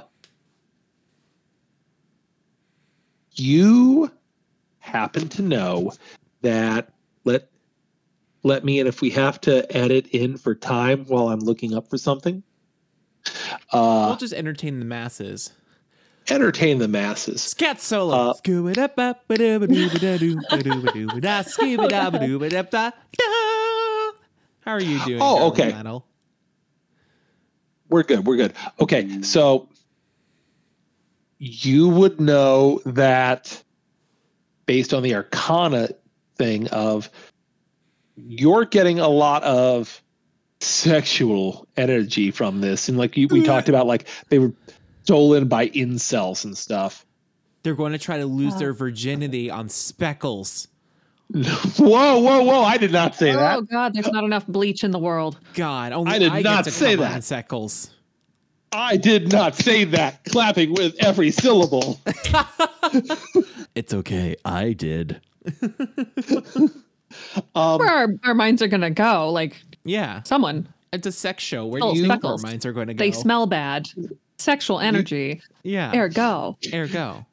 you 3.34 4.12
happen 4.80 5.28
to 5.30 5.42
know 5.42 5.92
that 6.42 6.94
let 7.24 7.50
let 8.44 8.64
me 8.64 8.80
and 8.80 8.88
if 8.88 9.02
we 9.02 9.10
have 9.12 9.40
to 9.42 9.76
edit 9.76 10.08
in 10.08 10.38
for 10.38 10.56
time 10.56 11.06
while 11.06 11.30
I'm 11.30 11.40
looking 11.40 11.74
up 11.76 11.90
for 11.90 11.98
something, 11.98 12.42
uh, 13.74 14.06
We'll 14.10 14.16
just 14.16 14.34
entertain 14.34 14.80
the 14.80 14.86
masses. 14.86 15.52
entertain 16.30 16.80
the 16.80 16.88
masses. 16.88 17.42
Scat 17.44 17.82
solo. 17.82 18.16
Uh, 18.16 18.34
How 24.68 24.74
are 24.74 24.82
you 24.82 25.00
doing? 25.06 25.22
Oh, 25.22 25.38
Darwin 25.38 25.52
okay. 25.54 25.72
Metal? 25.72 26.06
We're 27.88 28.04
good. 28.04 28.26
We're 28.26 28.36
good. 28.36 28.54
Okay, 28.82 29.22
so 29.22 29.70
you 31.38 31.88
would 31.88 32.20
know 32.20 32.82
that 32.86 33.64
based 34.66 34.94
on 34.94 35.04
the 35.04 35.16
Arcana 35.16 35.88
thing 36.36 36.68
of 36.68 37.10
you're 38.18 38.66
getting 38.66 39.00
a 39.00 39.08
lot 39.08 39.42
of 39.44 40.04
sexual 40.60 41.66
energy 41.78 42.30
from 42.32 42.60
this, 42.60 42.90
and 42.90 42.98
like 42.98 43.16
you, 43.16 43.30
we 43.30 43.44
talked 43.44 43.70
about, 43.70 43.88
like 43.88 44.06
they 44.28 44.38
were 44.40 44.52
stolen 45.04 45.48
by 45.48 45.70
incels 45.70 46.44
and 46.44 46.58
stuff. 46.58 47.06
They're 47.64 47.74
going 47.74 47.94
to 47.94 47.98
try 47.98 48.18
to 48.18 48.26
lose 48.26 48.56
Uh. 48.56 48.60
their 48.60 48.74
virginity 48.74 49.50
on 49.50 49.70
speckles. 49.70 50.68
whoa, 51.78 52.20
whoa, 52.20 52.44
whoa! 52.44 52.64
I 52.64 52.78
did 52.78 52.92
not 52.92 53.14
say 53.16 53.32
that. 53.34 53.58
Oh 53.58 53.62
God, 53.62 53.94
there's 53.94 54.08
not 54.12 54.24
enough 54.24 54.48
bleach 54.48 54.84
in 54.84 54.92
the 54.92 55.00
world. 55.00 55.38
God, 55.56 55.92
only 55.92 56.12
I 56.12 56.20
did 56.20 56.32
get 56.32 56.44
not 56.44 56.64
to 56.66 56.72
say 56.72 56.96
that. 56.96 57.14
on 57.16 57.22
Speckles. 57.22 57.90
I 58.72 58.98
did 58.98 59.32
not 59.32 59.56
say 59.56 59.84
that. 59.86 60.24
Clapping 60.26 60.74
with 60.74 60.96
every 61.00 61.32
syllable. 61.32 62.00
It's 63.76 63.94
okay. 63.94 64.36
I 64.46 64.74
did. 64.74 65.22
Um, 67.56 67.80
Where 67.80 67.90
our, 67.90 68.08
our 68.26 68.34
minds 68.34 68.62
are 68.62 68.68
gonna 68.68 68.90
go? 68.92 69.32
Like 69.32 69.62
Yeah, 69.86 70.22
someone, 70.24 70.68
it's 70.92 71.08
a 71.08 71.12
sex 71.12 71.42
show. 71.42 71.66
Where 71.66 71.82
Oh, 71.82 71.94
do 71.94 72.00
you 72.00 72.08
think 72.08 72.12
our 72.26 72.38
Speckles. 72.38 72.44
minds 72.44 72.66
are 72.66 72.74
going 72.74 72.88
to 72.88 72.94
go? 72.94 72.98
they 72.98 73.12
smell 73.12 73.48
bad. 73.48 73.88
Sexual 74.38 74.80
energy. 74.82 75.42
Yeah. 75.64 75.96
Ergo. 75.96 76.58
Ergo. 76.74 77.26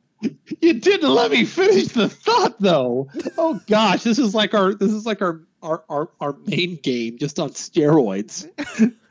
You 0.60 0.74
didn't 0.74 1.10
let 1.10 1.30
me 1.30 1.44
finish 1.44 1.88
the 1.88 2.08
thought 2.08 2.60
though. 2.60 3.08
Oh 3.36 3.60
gosh, 3.66 4.02
this 4.02 4.18
is 4.18 4.34
like 4.34 4.54
our 4.54 4.74
this 4.74 4.92
is 4.92 5.06
like 5.06 5.20
our 5.22 5.40
our 5.62 5.84
our, 5.88 6.10
our 6.20 6.36
main 6.46 6.76
game 6.82 7.18
just 7.18 7.38
on 7.38 7.50
steroids. 7.50 8.48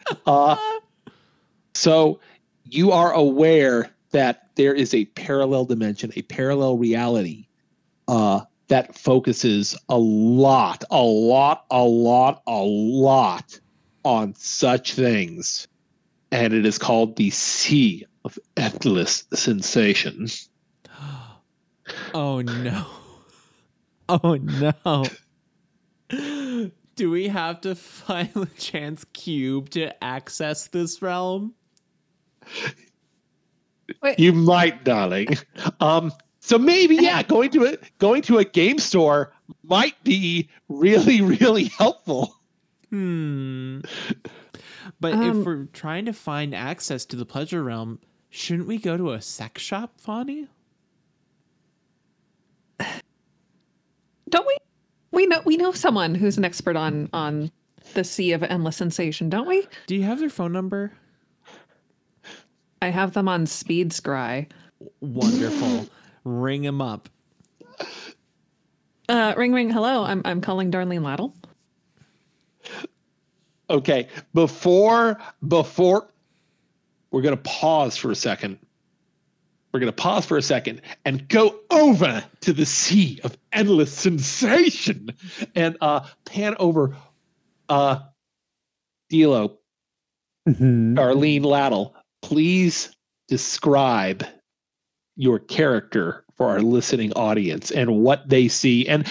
uh, 0.26 0.56
so 1.74 2.20
you 2.66 2.92
are 2.92 3.12
aware 3.14 3.90
that 4.12 4.50
there 4.56 4.74
is 4.74 4.94
a 4.94 5.06
parallel 5.06 5.66
dimension, 5.66 6.12
a 6.16 6.22
parallel 6.24 6.78
reality 6.78 7.48
uh, 8.08 8.42
that 8.68 8.96
focuses 8.96 9.78
a 9.90 9.98
lot, 9.98 10.84
a 10.92 11.02
lot, 11.02 11.66
a 11.70 11.84
lot, 11.84 12.42
a 12.48 12.62
lot 12.64 13.60
on 14.04 14.34
such 14.36 14.94
things. 14.94 15.68
And 16.32 16.54
it 16.54 16.66
is 16.66 16.78
called 16.78 17.16
the 17.16 17.30
Sea 17.30 18.06
of 18.26 18.40
Endless 18.58 19.26
Sensation. 19.34 20.28
Oh 22.14 22.42
no. 22.42 22.86
Oh 24.10 24.36
no. 24.36 25.06
Do 26.96 27.10
we 27.10 27.28
have 27.30 27.62
to 27.62 27.76
find 27.76 28.32
the 28.34 28.46
chance 28.58 29.06
cube 29.14 29.70
to 29.72 30.04
access 30.04 30.68
this 30.68 31.02
realm? 31.02 31.54
You 34.18 34.34
might, 34.34 34.84
darling. 34.84 35.30
Um, 35.80 36.12
so 36.40 36.58
maybe 36.58 36.96
yeah, 36.96 37.24
going 37.24 37.50
to 37.52 37.66
a 37.66 37.78
going 38.00 38.22
to 38.24 38.38
a 38.38 38.46
game 38.46 38.80
store 38.80 39.34
might 39.64 40.02
be 40.04 40.50
really 40.70 41.22
really 41.22 41.66
helpful. 41.66 42.36
Hmm. 42.90 43.80
But 45.00 45.14
if 45.14 45.20
Um, 45.20 45.44
we're 45.44 45.66
trying 45.66 46.06
to 46.06 46.14
find 46.14 46.54
access 46.54 47.06
to 47.06 47.16
the 47.16 47.26
pleasure 47.26 47.64
realm, 47.64 48.00
shouldn't 48.30 48.68
we 48.68 48.78
go 48.78 48.98
to 48.98 49.12
a 49.12 49.22
sex 49.22 49.62
shop, 49.62 50.00
Fonny? 50.00 50.48
Don't 54.30 54.48
we? 54.48 54.58
We 55.12 55.28
know 55.28 55.42
we 55.46 55.58
know 55.58 55.72
someone 55.72 56.16
who's 56.16 56.38
an 56.38 56.46
expert 56.46 56.76
on 56.76 57.10
on 57.14 57.52
the 57.94 58.04
sea 58.04 58.32
of 58.32 58.44
endless 58.44 58.78
sensation, 58.78 59.30
don't 59.30 59.48
we? 59.48 59.68
Do 59.88 59.96
you 59.96 60.04
have 60.04 60.20
their 60.20 60.30
phone 60.30 60.52
number? 60.52 60.92
I 62.82 62.88
have 62.88 63.14
them 63.14 63.28
on 63.28 63.46
speed 63.46 63.92
scry. 63.92 64.48
Wonderful. 65.00 65.88
Ring 66.24 66.64
him 66.64 66.82
up. 66.82 67.10
Uh, 69.08 69.34
ring 69.38 69.54
ring. 69.54 69.70
Hello, 69.70 70.04
I'm 70.04 70.22
I'm 70.26 70.42
calling 70.42 70.72
Darlene 70.72 71.04
Laddle. 71.04 71.36
Okay, 73.70 74.08
before 74.34 75.20
before 75.48 76.10
we're 77.12 77.22
gonna 77.22 77.38
pause 77.38 77.98
for 77.98 78.12
a 78.12 78.16
second. 78.16 78.58
We're 79.74 79.80
gonna 79.80 79.92
pause 79.92 80.26
for 80.26 80.38
a 80.38 80.42
second 80.42 80.82
and 81.04 81.28
go 81.28 81.60
over 81.72 82.24
to 82.42 82.54
the 82.54 82.66
sea 82.66 83.20
of 83.24 83.36
endless 83.52 83.92
sensation 83.92 85.10
and 85.56 85.78
uh 85.82 86.08
pan 86.26 86.56
over 86.60 86.96
uh 87.70 88.00
Dilo, 89.12 89.58
Mhm. 90.48 90.96
Darlene 90.96 91.46
Laddle, 91.46 91.96
please 92.22 92.96
describe 93.28 94.26
your 95.16 95.40
character 95.40 96.26
for 96.36 96.50
our 96.50 96.62
listening 96.62 97.14
audience 97.14 97.72
and 97.72 98.04
what 98.04 98.28
they 98.28 98.48
see. 98.48 98.88
And 98.88 99.08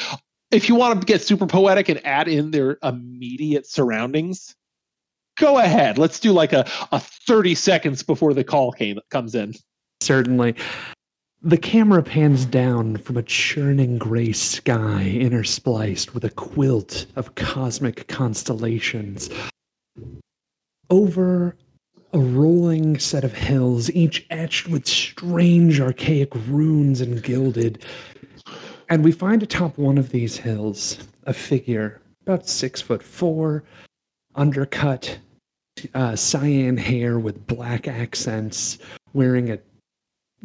if 0.51 0.69
you 0.69 0.75
want 0.75 1.01
to 1.01 1.07
get 1.07 1.23
super 1.23 1.47
poetic 1.47 1.89
and 1.89 2.05
add 2.05 2.29
in 2.29 2.51
their 2.51 2.79
immediate 2.83 3.67
surroundings, 3.67 4.55
go 5.39 5.59
ahead. 5.59 5.99
Let's 5.99 6.21
do 6.21 6.33
like 6.33 6.53
a, 6.53 6.69
a 6.91 7.01
30 7.01 7.55
seconds 7.55 8.03
before 8.03 8.35
the 8.35 8.45
call 8.45 8.73
came 8.73 8.99
comes 9.11 9.35
in. 9.35 9.55
Certainly. 10.03 10.57
The 11.43 11.57
camera 11.57 12.03
pans 12.03 12.45
down 12.45 12.97
from 12.97 13.17
a 13.17 13.23
churning 13.23 13.99
gray 13.99 14.33
sky 14.33 15.13
interspliced 15.15 16.13
with 16.13 16.25
a 16.25 16.31
quilt 16.31 17.07
of 17.15 17.37
cosmic 17.37 18.09
constellations. 18.09 19.31
Over 20.91 21.57
a 22.13 22.19
rolling 22.19 22.99
set 22.99 23.23
of 23.23 23.33
hills, 23.33 23.91
each 23.93 24.27
etched 24.31 24.69
with 24.69 24.87
strange 24.87 25.81
archaic 25.81 26.35
runes 26.49 27.01
and 27.01 27.23
gilded. 27.23 27.85
And 28.89 29.05
we 29.05 29.13
find 29.13 29.43
atop 29.43 29.79
one 29.79 29.99
of 29.99 30.11
these 30.11 30.37
hills 30.37 30.99
a 31.25 31.33
figure 31.33 32.01
about 32.23 32.49
six 32.49 32.81
foot 32.81 33.03
four, 33.03 33.63
undercut, 34.35 35.19
uh, 35.95 36.17
cyan 36.17 36.77
hair 36.77 37.19
with 37.19 37.47
black 37.47 37.87
accents, 37.87 38.79
wearing 39.13 39.51
a 39.51 39.59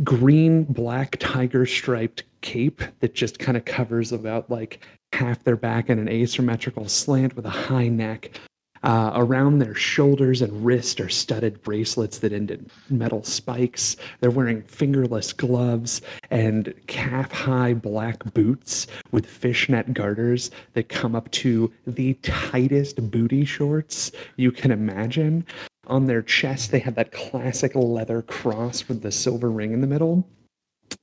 green 0.03 0.63
black 0.63 1.17
tiger 1.19 1.65
striped 1.65 2.23
cape 2.41 2.81
that 2.99 3.15
just 3.15 3.39
kind 3.39 3.57
of 3.57 3.65
covers 3.65 4.11
about 4.11 4.49
like 4.49 4.85
half 5.13 5.43
their 5.43 5.55
back 5.55 5.89
and 5.89 5.99
an 5.99 6.09
asymmetrical 6.09 6.87
slant 6.87 7.35
with 7.35 7.45
a 7.45 7.49
high 7.49 7.87
neck. 7.87 8.39
Uh, 8.83 9.11
around 9.15 9.57
their 9.57 9.73
shoulders 9.73 10.39
and 10.41 10.63
wrist 10.63 11.01
are 11.01 11.09
studded 11.09 11.61
bracelets 11.63 12.19
that 12.19 12.31
end 12.31 12.51
in 12.51 12.69
metal 12.91 13.23
spikes. 13.23 13.97
They're 14.19 14.29
wearing 14.29 14.61
fingerless 14.61 15.33
gloves 15.33 16.01
and 16.29 16.73
calf 16.85 17.31
high 17.31 17.73
black 17.73 18.23
boots 18.35 18.85
with 19.11 19.25
fishnet 19.25 19.95
garters 19.95 20.51
that 20.73 20.89
come 20.89 21.15
up 21.15 21.29
to 21.31 21.73
the 21.87 22.13
tightest 22.21 23.09
booty 23.09 23.45
shorts 23.45 24.11
you 24.35 24.51
can 24.51 24.69
imagine. 24.69 25.43
On 25.87 26.05
their 26.05 26.21
chest, 26.21 26.71
they 26.71 26.79
have 26.79 26.95
that 26.95 27.11
classic 27.11 27.73
leather 27.75 28.21
cross 28.21 28.87
with 28.87 29.01
the 29.01 29.11
silver 29.11 29.49
ring 29.49 29.71
in 29.73 29.81
the 29.81 29.87
middle. 29.87 30.27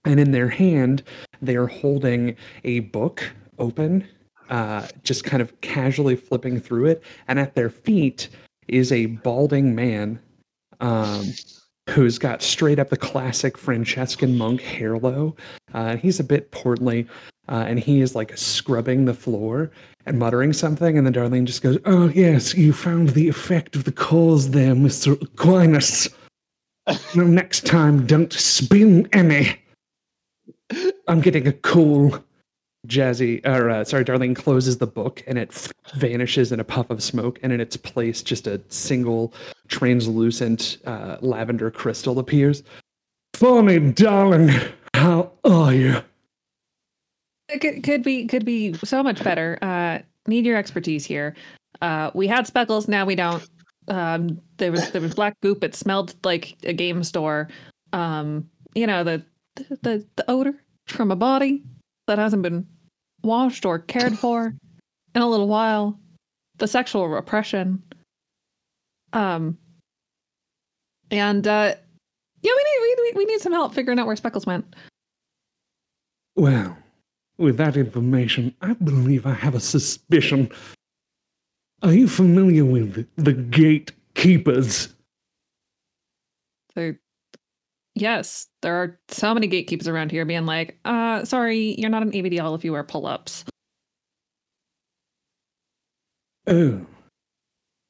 And 0.05 0.20
in 0.20 0.30
their 0.30 0.49
hand, 0.49 1.03
they 1.43 1.57
are 1.57 1.66
holding 1.66 2.37
a 2.64 2.80
book 2.80 3.22
open 3.59 4.07
uh, 4.51 4.87
just 5.03 5.24
kind 5.24 5.41
of 5.41 5.59
casually 5.61 6.16
flipping 6.16 6.61
through 6.61 6.87
it. 6.87 7.03
And 7.28 7.39
at 7.39 7.55
their 7.55 7.70
feet 7.70 8.28
is 8.68 8.93
a 8.93 9.07
balding 9.07 9.74
man 9.74 10.18
um, 10.80 11.32
who's 11.91 12.18
got 12.18 12.43
straight 12.43 12.78
up 12.78 12.91
the 12.91 12.97
classic 12.97 13.57
Franciscan 13.59 14.37
monk 14.37 14.61
hair 14.61 14.99
low. 14.99 15.37
Uh, 15.72 15.97
he's 15.97 16.20
a 16.20 16.24
bit 16.24 16.51
portly, 16.51 17.07
uh, 17.49 17.65
and 17.67 17.79
he 17.79 18.01
is 18.01 18.15
like 18.15 18.37
scrubbing 18.37 19.05
the 19.05 19.15
floor 19.15 19.71
and 20.07 20.19
muttering 20.19 20.53
something. 20.53 20.97
And 20.97 21.07
then 21.07 21.15
Darlene 21.15 21.45
just 21.45 21.63
goes, 21.63 21.79
Oh, 21.85 22.09
yes, 22.09 22.55
you 22.55 22.73
found 22.73 23.11
the 23.11 23.29
effect 23.29 23.77
of 23.77 23.85
the 23.85 23.93
cause 23.93 24.51
there, 24.51 24.75
Mr. 24.75 25.21
Aquinas. 25.21 26.09
no, 27.15 27.25
next 27.25 27.67
time, 27.67 28.07
don't 28.07 28.33
spin 28.33 29.09
any. 29.13 29.57
I'm 31.09 31.21
getting 31.21 31.47
a 31.47 31.53
call. 31.53 32.19
Jazzy, 32.87 33.41
or 33.47 33.71
uh, 33.71 33.85
sorry, 33.85 34.05
Darlene 34.05 34.37
closes 34.37 34.77
the 34.77 34.87
book 34.87 35.25
and 35.27 35.39
it 35.39 35.73
vanishes 35.95 36.53
in 36.53 36.61
a 36.61 36.65
puff 36.65 36.91
of 36.91 37.03
smoke, 37.03 37.39
and 37.43 37.51
in 37.51 37.59
its 37.59 37.79
place, 37.79 38.21
just 38.21 38.47
a 38.47 38.61
single 38.69 39.33
translucent 39.69 40.77
uh, 40.85 41.17
lavender 41.23 41.71
crystal 41.71 42.19
appears. 42.19 42.63
Funny, 43.35 43.79
darling, 43.79 44.51
how 44.93 45.33
are 45.45 45.73
you? 45.73 46.03
It 47.49 47.61
could, 47.61 47.83
could 47.83 48.03
be 48.03 48.27
could 48.27 48.45
be 48.45 48.73
so 48.85 49.03
much 49.03 49.23
better. 49.23 49.59
Uh, 49.61 49.99
need 50.27 50.47
your 50.47 50.57
expertise 50.57 51.05
here. 51.05 51.35
Uh, 51.83 52.11
we 52.15 52.27
had 52.27 52.47
speckles, 52.47 52.89
now 52.89 53.05
we 53.05 53.15
don't. 53.15 53.47
Um, 53.89 54.41
there 54.57 54.73
was 54.73 54.91
there 54.91 55.03
was 55.03 55.15
black 55.15 55.39
goop. 55.43 55.63
It 55.63 55.75
smelled 55.75 56.15
like 56.25 56.57
a 56.65 56.73
game 56.73 57.05
store. 57.05 57.49
Um, 57.93 58.49
you 58.75 58.87
know 58.87 59.05
the 59.05 59.25
the 59.83 60.05
the 60.17 60.25
odor 60.29 60.55
from 60.87 61.11
a 61.11 61.17
body 61.17 61.63
that 62.07 62.19
hasn't 62.19 62.43
been 62.43 62.67
washed 63.23 63.65
or 63.65 63.79
cared 63.79 64.19
for 64.19 64.55
in 65.15 65.23
a 65.23 65.29
little 65.29 65.49
while. 65.49 65.99
The 66.59 66.69
sexual 66.69 67.09
repression. 67.09 67.83
Um, 69.13 69.59
and 71.11 71.47
uh, 71.47 71.75
yeah, 72.43 72.53
we 72.57 72.87
need 72.87 72.97
we, 73.01 73.13
we 73.17 73.25
need 73.27 73.41
some 73.41 73.53
help 73.53 73.75
figuring 73.75 73.99
out 73.99 74.07
where 74.07 74.17
Speckles 74.17 74.47
went. 74.47 74.77
Well, 76.37 76.77
with 77.39 77.57
that 77.57 77.76
information, 77.76 78.55
I 78.62 78.74
believe 78.74 79.26
I 79.26 79.35
have 79.35 79.55
a 79.55 79.61
suspicion. 79.61 80.51
Are 81.82 81.93
you 81.93 82.09
familiar 82.09 82.64
with 82.64 83.07
the 83.16 83.32
gatekeepers? 83.32 84.89
So, 86.74 86.95
yes, 87.95 88.49
there 88.62 88.74
are 88.74 88.99
so 89.09 89.35
many 89.35 89.47
gatekeepers 89.47 89.89
around 89.89 90.11
here 90.11 90.24
being 90.24 90.47
like, 90.47 90.78
uh, 90.85 91.24
sorry, 91.24 91.74
you're 91.78 91.91
not 91.91 92.03
an 92.03 92.12
ABDL 92.12 92.55
if 92.57 92.64
you 92.64 92.72
wear 92.72 92.85
pull 92.85 93.07
ups. 93.07 93.45
Oh, 96.47 96.85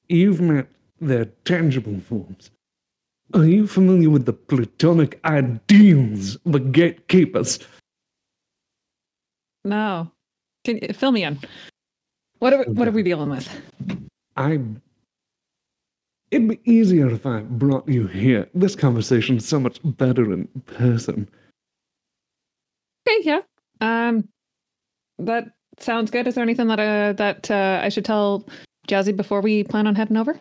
you've 0.08 0.40
met 0.40 0.68
their 1.00 1.26
tangible 1.44 2.00
forms. 2.00 2.50
Are 3.32 3.44
you 3.44 3.66
familiar 3.66 4.10
with 4.10 4.26
the 4.26 4.32
platonic 4.32 5.18
ideals 5.24 6.36
of 6.46 6.52
the 6.52 6.60
gatekeepers? 6.60 7.58
No. 9.64 10.10
Can 10.64 10.78
you 10.82 10.92
fill 10.94 11.12
me 11.12 11.24
in? 11.24 11.38
What 12.38 12.52
are, 12.52 12.58
we- 12.66 12.72
what 12.72 12.88
are 12.88 12.92
we 12.92 13.02
dealing 13.02 13.30
with? 13.30 13.48
I. 14.36 14.58
It'd 16.30 16.48
be 16.48 16.60
easier 16.64 17.08
if 17.10 17.26
I 17.26 17.40
brought 17.42 17.88
you 17.88 18.06
here. 18.08 18.48
This 18.54 18.74
conversation's 18.74 19.46
so 19.46 19.60
much 19.60 19.78
better 19.84 20.32
in 20.32 20.48
person. 20.66 21.28
Okay, 23.08 23.18
yeah. 23.22 23.40
Um, 23.80 24.28
that 25.18 25.52
sounds 25.78 26.10
good. 26.10 26.26
Is 26.26 26.34
there 26.34 26.42
anything 26.42 26.66
that 26.68 26.80
uh, 26.80 27.12
that 27.12 27.50
uh, 27.50 27.80
I 27.82 27.88
should 27.88 28.04
tell 28.04 28.44
Jazzy 28.88 29.16
before 29.16 29.40
we 29.42 29.62
plan 29.64 29.86
on 29.86 29.94
heading 29.94 30.16
over? 30.16 30.38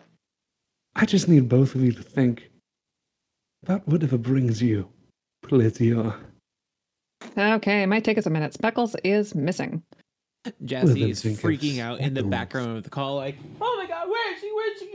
I 0.96 1.06
just 1.06 1.28
need 1.28 1.48
both 1.48 1.74
of 1.74 1.82
you 1.82 1.92
to 1.92 2.02
think 2.02 2.50
about 3.62 3.86
whatever 3.86 4.18
brings 4.18 4.60
you 4.62 4.88
pleasure. 5.42 6.14
Okay, 7.36 7.82
it 7.82 7.86
might 7.86 8.04
take 8.04 8.18
us 8.18 8.26
a 8.26 8.30
minute. 8.30 8.52
Speckles 8.54 8.94
is 9.04 9.34
missing. 9.34 9.82
Jazzy 10.64 11.08
is 11.08 11.22
freaking 11.24 11.80
out 11.80 12.00
in 12.00 12.12
the 12.12 12.22
background 12.22 12.76
of 12.76 12.84
the 12.84 12.90
call, 12.90 13.16
like, 13.16 13.36
"Oh 13.60 13.76
my 13.78 13.86
god, 13.88 14.08
where 14.08 14.34
is 14.34 14.40
she? 14.40 14.52
Where 14.52 14.72
is 14.72 14.78
she? 14.78 14.94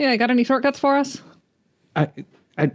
Yeah, 0.00 0.12
you 0.12 0.18
got 0.18 0.30
any 0.30 0.44
shortcuts 0.44 0.78
for 0.78 0.96
us? 0.96 1.20
I, 1.94 2.08
I, 2.56 2.66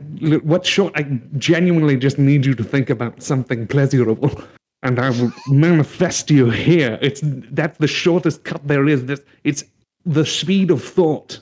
what 0.43 0.63
short? 0.63 0.93
I 0.95 1.19
genuinely 1.39 1.97
just 1.97 2.19
need 2.19 2.45
you 2.45 2.53
to 2.53 2.63
think 2.63 2.91
about 2.91 3.23
something 3.23 3.65
pleasurable, 3.65 4.43
and 4.83 4.99
I 4.99 5.09
will 5.09 5.33
manifest 5.47 6.29
you 6.29 6.51
here. 6.51 6.99
It's 7.01 7.21
that's 7.23 7.79
the 7.79 7.87
shortest 7.87 8.43
cut 8.43 8.67
there 8.67 8.87
is. 8.87 9.05
This 9.05 9.21
it's 9.43 9.63
the 10.05 10.23
speed 10.23 10.69
of 10.69 10.83
thought. 10.83 11.39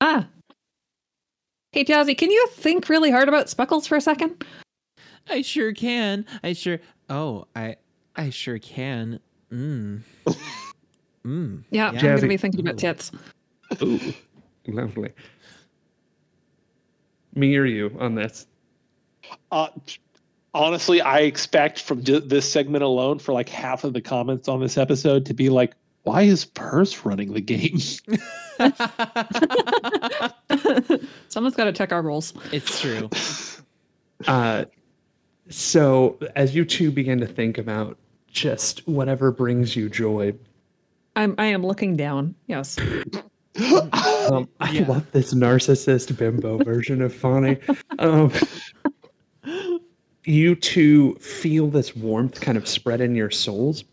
Ah. 0.00 0.26
Hey, 1.72 1.84
Jazzy, 1.84 2.16
can 2.16 2.30
you 2.30 2.46
think 2.52 2.88
really 2.88 3.10
hard 3.10 3.28
about 3.28 3.48
Speckles 3.50 3.86
for 3.86 3.96
a 3.96 4.00
second? 4.00 4.44
I 5.28 5.42
sure 5.42 5.72
can. 5.72 6.24
I 6.42 6.54
sure. 6.54 6.78
Oh, 7.10 7.46
I, 7.54 7.76
I 8.16 8.30
sure 8.30 8.58
can. 8.58 9.20
Mm. 9.52 10.00
Mm. 11.26 11.64
Yeah, 11.70 11.92
Yeah. 11.92 11.98
I'm 12.00 12.16
gonna 12.16 12.28
be 12.28 12.36
thinking 12.38 12.60
about 12.60 12.78
tits. 12.78 13.12
Ooh, 13.82 14.00
lovely. 14.66 15.10
Me 17.34 17.54
or 17.56 17.66
you 17.66 17.94
on 18.00 18.14
this? 18.14 18.46
Uh, 19.52 19.68
honestly, 20.54 21.02
I 21.02 21.20
expect 21.20 21.82
from 21.82 22.00
di- 22.00 22.20
this 22.20 22.50
segment 22.50 22.82
alone 22.82 23.18
for 23.18 23.32
like 23.32 23.48
half 23.50 23.84
of 23.84 23.92
the 23.92 24.00
comments 24.00 24.48
on 24.48 24.60
this 24.60 24.78
episode 24.78 25.26
to 25.26 25.34
be 25.34 25.50
like, 25.50 25.74
why 26.08 26.22
is 26.22 26.46
Purse 26.46 27.04
running 27.04 27.34
the 27.34 27.40
game? 27.42 27.78
Someone's 31.28 31.54
got 31.54 31.64
to 31.64 31.72
check 31.72 31.92
our 31.92 32.02
rules. 32.02 32.32
it's 32.52 32.80
true. 32.80 33.08
Uh, 34.26 34.64
so 35.48 36.18
as 36.34 36.56
you 36.56 36.64
two 36.64 36.90
begin 36.90 37.20
to 37.20 37.26
think 37.26 37.56
about 37.56 37.96
just 38.26 38.80
whatever 38.88 39.30
brings 39.30 39.76
you 39.76 39.88
joy, 39.88 40.32
I'm 41.14 41.36
I 41.38 41.44
am 41.44 41.64
looking 41.64 41.96
down. 41.96 42.34
Yes. 42.48 42.76
Um, 43.60 44.48
I 44.58 44.72
Yeah. 44.72 44.88
love 44.88 45.08
this 45.12 45.32
narcissist 45.34 46.18
bimbo 46.18 46.58
version 46.64 47.00
of 47.00 47.14
Fonny. 47.14 47.58
Um, 48.00 48.32
you 50.24 50.56
two 50.56 51.14
feel 51.20 51.68
this 51.68 51.94
warmth 51.94 52.40
kind 52.40 52.58
of 52.58 52.66
spread 52.66 53.00
in 53.00 53.14
your 53.14 53.30
souls 53.30 53.84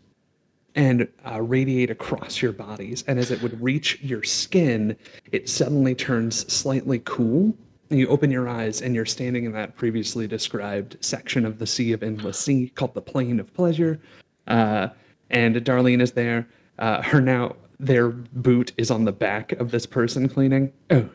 and 0.76 1.08
uh, 1.28 1.40
radiate 1.40 1.90
across 1.90 2.40
your 2.40 2.52
bodies. 2.52 3.02
And 3.08 3.18
as 3.18 3.30
it 3.30 3.42
would 3.42 3.60
reach 3.60 4.00
your 4.02 4.22
skin, 4.22 4.96
it 5.32 5.48
suddenly 5.48 5.94
turns 5.94 6.50
slightly 6.52 7.00
cool. 7.04 7.56
And 7.88 7.98
you 8.00 8.08
open 8.08 8.30
your 8.30 8.48
eyes, 8.48 8.82
and 8.82 8.94
you're 8.94 9.06
standing 9.06 9.44
in 9.44 9.52
that 9.52 9.76
previously 9.76 10.26
described 10.26 10.96
section 11.00 11.46
of 11.46 11.58
the 11.58 11.66
Sea 11.66 11.92
of 11.92 12.02
Endless 12.02 12.38
Sea 12.38 12.70
called 12.74 12.94
the 12.94 13.00
Plane 13.00 13.40
of 13.40 13.52
Pleasure. 13.54 14.00
Uh, 14.48 14.88
and 15.30 15.56
Darlene 15.56 16.02
is 16.02 16.12
there. 16.12 16.48
Uh, 16.78 17.00
her 17.02 17.20
now, 17.20 17.54
their 17.78 18.08
boot 18.08 18.72
is 18.76 18.90
on 18.90 19.04
the 19.04 19.12
back 19.12 19.52
of 19.52 19.70
this 19.70 19.86
person 19.86 20.28
cleaning. 20.28 20.72
Oh, 20.90 21.08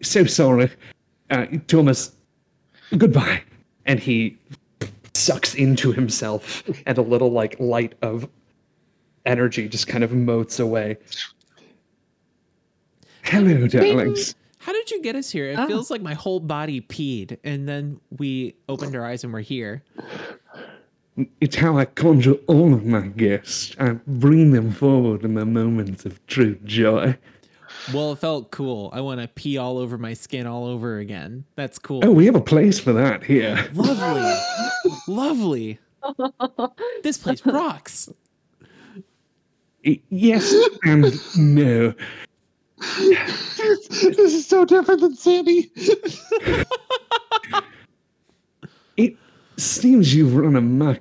so 0.00 0.24
sorry. 0.24 0.70
Uh, 1.30 1.46
Thomas, 1.66 2.12
goodbye. 2.96 3.42
And 3.84 4.00
he 4.00 4.38
sucks 5.12 5.54
into 5.54 5.92
himself, 5.92 6.64
and 6.86 6.96
a 6.96 7.02
little 7.02 7.32
like 7.32 7.54
light 7.60 7.94
of 8.00 8.28
energy 9.26 9.68
just 9.68 9.86
kind 9.86 10.04
of 10.04 10.12
motes 10.12 10.58
away. 10.60 10.96
Hello, 13.22 13.66
darlings. 13.66 14.34
How 14.58 14.72
did 14.72 14.90
you 14.90 15.02
get 15.02 15.16
us 15.16 15.30
here? 15.30 15.50
It 15.50 15.58
Oh. 15.58 15.66
feels 15.66 15.90
like 15.90 16.02
my 16.02 16.14
whole 16.14 16.40
body 16.40 16.80
peed, 16.80 17.38
and 17.44 17.68
then 17.68 18.00
we 18.18 18.54
opened 18.68 18.94
our 18.96 19.04
eyes 19.04 19.24
and 19.24 19.32
we're 19.32 19.40
here. 19.40 19.82
It's 21.40 21.56
how 21.56 21.78
I 21.78 21.84
conjure 21.84 22.34
all 22.48 22.74
of 22.74 22.84
my 22.84 23.02
guests. 23.08 23.76
I 23.78 23.92
bring 24.06 24.50
them 24.50 24.72
forward 24.72 25.22
in 25.24 25.34
the 25.34 25.44
moments 25.44 26.04
of 26.04 26.24
true 26.26 26.56
joy. 26.64 27.16
Well, 27.92 28.12
it 28.12 28.18
felt 28.18 28.50
cool. 28.50 28.90
I 28.92 29.00
want 29.00 29.20
to 29.20 29.28
pee 29.28 29.58
all 29.58 29.78
over 29.78 29.98
my 29.98 30.14
skin 30.14 30.46
all 30.46 30.64
over 30.64 30.98
again. 30.98 31.44
That's 31.56 31.78
cool. 31.78 32.00
Oh, 32.04 32.10
we 32.10 32.24
have 32.26 32.34
a 32.34 32.40
place 32.40 32.80
for 32.80 32.92
that 32.94 33.22
here. 33.22 33.68
Lovely. 33.74 34.34
Lovely. 35.08 35.78
This 37.02 37.16
place 37.18 37.44
rocks. 37.46 38.10
Y- 39.86 40.00
Yes 40.10 40.54
and 40.84 41.04
no. 41.36 41.94
this 42.78 44.18
is 44.18 44.46
so 44.46 44.64
different 44.64 45.00
than 45.00 45.14
Sandy. 45.16 45.70
It 48.96 49.16
seems 49.56 50.14
you've 50.14 50.36
run 50.36 50.54
amok 50.54 51.00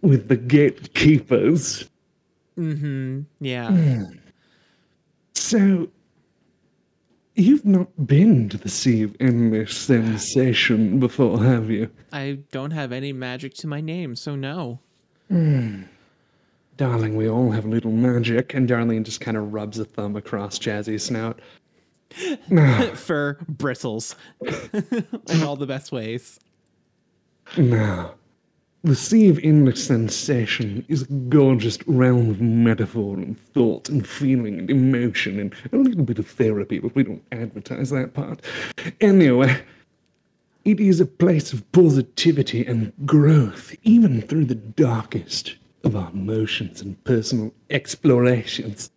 with 0.00 0.28
the 0.28 0.36
gatekeepers. 0.36 1.88
Mm-hmm. 2.58 3.20
Yeah. 3.40 4.04
So, 5.34 5.88
you've 7.34 7.66
not 7.66 7.88
been 8.06 8.48
to 8.48 8.56
the 8.56 8.70
Sea 8.70 9.02
of 9.02 9.14
Endless 9.20 9.76
Sensation 9.76 11.00
before, 11.00 11.42
have 11.42 11.70
you? 11.70 11.90
I 12.12 12.38
don't 12.50 12.70
have 12.70 12.92
any 12.92 13.12
magic 13.12 13.52
to 13.56 13.66
my 13.66 13.82
name, 13.82 14.16
so 14.16 14.34
no. 14.34 14.80
Darling, 16.76 17.16
we 17.16 17.28
all 17.28 17.50
have 17.50 17.64
a 17.64 17.68
little 17.68 17.92
magic. 17.92 18.54
And 18.54 18.68
Darlene 18.68 19.04
just 19.04 19.20
kind 19.20 19.36
of 19.36 19.52
rubs 19.52 19.78
a 19.78 19.84
thumb 19.84 20.16
across 20.16 20.58
Jazzy's 20.58 21.04
snout. 21.04 21.40
Fur 22.94 23.38
bristles 23.48 24.16
in 24.42 25.42
all 25.42 25.56
the 25.56 25.66
best 25.66 25.92
ways. 25.92 26.38
now, 27.56 28.14
the 28.84 28.96
Sea 28.96 29.28
of 29.28 29.38
Endless 29.42 29.86
Sensation 29.86 30.84
is 30.88 31.02
a 31.02 31.12
gorgeous 31.28 31.78
realm 31.86 32.30
of 32.30 32.40
metaphor 32.40 33.16
and 33.16 33.38
thought 33.38 33.88
and 33.88 34.06
feeling 34.06 34.58
and 34.58 34.70
emotion 34.70 35.38
and 35.38 35.54
a 35.72 35.76
little 35.76 36.04
bit 36.04 36.18
of 36.18 36.26
therapy, 36.26 36.80
but 36.80 36.94
we 36.94 37.04
don't 37.04 37.22
advertise 37.30 37.90
that 37.90 38.12
part. 38.12 38.42
Anyway, 39.00 39.62
it 40.64 40.80
is 40.80 41.00
a 41.00 41.06
place 41.06 41.52
of 41.52 41.70
positivity 41.72 42.66
and 42.66 42.92
growth, 43.06 43.74
even 43.84 44.20
through 44.20 44.46
the 44.46 44.56
darkest 44.56 45.56
of 45.84 45.96
our 45.96 46.10
emotions 46.10 46.80
and 46.80 47.02
personal 47.04 47.52
explorations. 47.70 48.90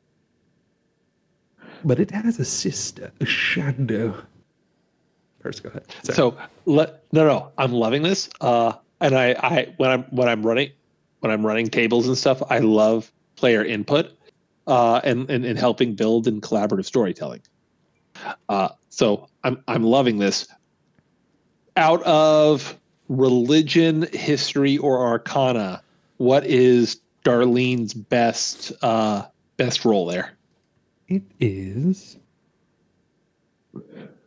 But 1.83 1.99
it 1.99 2.11
has 2.11 2.39
a 2.39 2.45
sister, 2.45 3.11
a 3.19 3.25
shadow. 3.25 4.15
First, 5.41 5.63
go 5.63 5.69
ahead. 5.69 5.85
Sorry. 6.03 6.15
So 6.15 6.37
let 6.65 7.03
no 7.11 7.27
no, 7.27 7.51
I'm 7.57 7.71
loving 7.71 8.01
this. 8.01 8.29
Uh, 8.41 8.73
and 9.01 9.15
I 9.15 9.35
I 9.39 9.73
when 9.77 9.91
I'm 9.91 10.03
when 10.05 10.27
I'm 10.27 10.45
running 10.45 10.71
when 11.19 11.31
I'm 11.31 11.45
running 11.45 11.67
tables 11.67 12.07
and 12.07 12.17
stuff, 12.17 12.41
I 12.49 12.59
love 12.59 13.11
player 13.35 13.63
input, 13.63 14.11
uh, 14.67 15.01
and 15.03 15.29
and, 15.29 15.45
and 15.45 15.59
helping 15.59 15.93
build 15.93 16.27
and 16.27 16.41
collaborative 16.41 16.85
storytelling. 16.85 17.41
Uh, 18.49 18.69
so 18.89 19.27
I'm 19.43 19.63
I'm 19.67 19.83
loving 19.83 20.17
this. 20.17 20.47
Out 21.77 22.01
of 22.03 22.79
religion, 23.09 24.07
history, 24.13 24.77
or 24.77 25.05
arcana, 25.05 25.83
what 26.17 26.45
is 26.45 27.01
Darlene's 27.23 27.93
best 27.93 28.71
uh, 28.81 29.25
best 29.57 29.85
role 29.85 30.05
there? 30.05 30.31
It 31.07 31.23
is. 31.39 32.17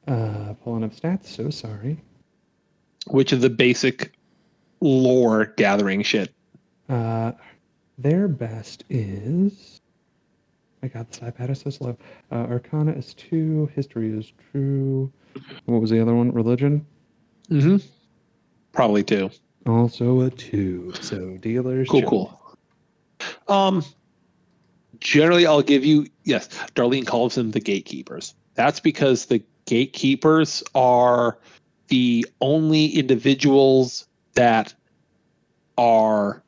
Uh, 0.06 0.54
pulling 0.64 0.84
up 0.84 0.94
stats. 0.94 1.26
So 1.26 1.50
sorry. 1.50 2.00
Which 3.08 3.32
of 3.32 3.40
the 3.40 3.50
basic 3.50 4.12
lore 4.80 5.46
gathering 5.56 6.02
shit? 6.02 6.34
Uh, 6.88 7.32
their 7.96 8.28
best 8.28 8.84
is. 8.88 9.80
I 10.82 10.88
got 10.88 11.10
this 11.10 11.18
iPad 11.20 11.50
is 11.50 11.60
so 11.60 11.70
slow. 11.70 11.98
Uh, 12.30 12.46
Arcana 12.46 12.92
is 12.92 13.14
two. 13.14 13.68
History 13.74 14.16
is 14.16 14.32
true. 14.52 15.12
What 15.64 15.80
was 15.80 15.90
the 15.90 16.00
other 16.00 16.14
one? 16.14 16.30
Religion. 16.32 16.86
Mm-hmm. 17.50 17.78
Probably 18.72 19.02
two. 19.02 19.30
Also 19.68 20.22
a 20.22 20.30
two. 20.30 20.94
So 21.00 21.36
dealers. 21.36 21.88
Cool, 21.88 22.02
cool. 22.02 22.56
Um, 23.48 23.84
generally, 24.98 25.46
I'll 25.46 25.62
give 25.62 25.84
you 25.84 26.06
yes. 26.24 26.48
Darlene 26.74 27.06
calls 27.06 27.34
them 27.34 27.50
the 27.50 27.60
gatekeepers. 27.60 28.34
That's 28.54 28.80
because 28.80 29.26
the 29.26 29.42
gatekeepers 29.66 30.62
are 30.74 31.38
the 31.88 32.26
only 32.40 32.86
individuals 32.86 34.06
that 34.34 34.74
are 35.76 36.42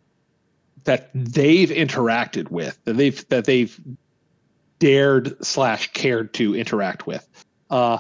that 0.84 1.10
they've 1.14 1.68
interacted 1.68 2.50
with 2.50 2.82
that 2.84 2.96
they've 2.96 3.28
that 3.28 3.44
they've 3.44 3.78
dared 4.78 5.44
slash 5.44 5.92
cared 5.92 6.32
to 6.34 6.56
interact 6.56 7.06
with. 7.06 7.28
Uh, 7.68 7.98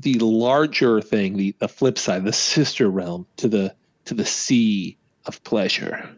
the 0.00 0.18
larger 0.18 1.00
thing, 1.00 1.36
the 1.36 1.54
the 1.58 1.68
flip 1.68 1.98
side, 1.98 2.24
the 2.24 2.32
sister 2.32 2.90
realm 2.90 3.26
to 3.38 3.48
the 3.48 3.74
to 4.04 4.14
the 4.14 4.24
sea 4.26 4.96
of 5.26 5.42
pleasure 5.44 6.08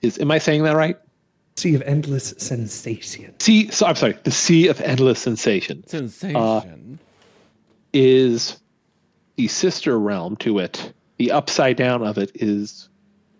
is 0.00 0.18
am 0.18 0.30
I 0.30 0.38
saying 0.38 0.62
that 0.64 0.76
right? 0.76 0.96
Sea 1.56 1.74
of 1.74 1.82
endless 1.82 2.34
sensation. 2.38 3.38
Sea 3.40 3.68
so 3.70 3.86
I'm 3.86 3.96
sorry, 3.96 4.16
the 4.22 4.30
sea 4.30 4.68
of 4.68 4.80
endless 4.80 5.18
sensation 5.20 5.86
Sensation. 5.86 6.98
is 7.92 8.58
the 9.36 9.48
sister 9.48 9.98
realm 9.98 10.36
to 10.36 10.58
it. 10.58 10.92
The 11.18 11.32
upside 11.32 11.76
down 11.76 12.06
of 12.06 12.16
it 12.18 12.30
is 12.36 12.88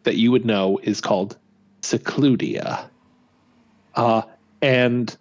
that 0.03 0.17
you 0.17 0.33
would 0.33 0.45
know 0.45 0.79
is 0.83 1.01
called 1.01 1.39
Secludia. 1.83 2.89
Uh 3.95 4.23
and 4.61 5.17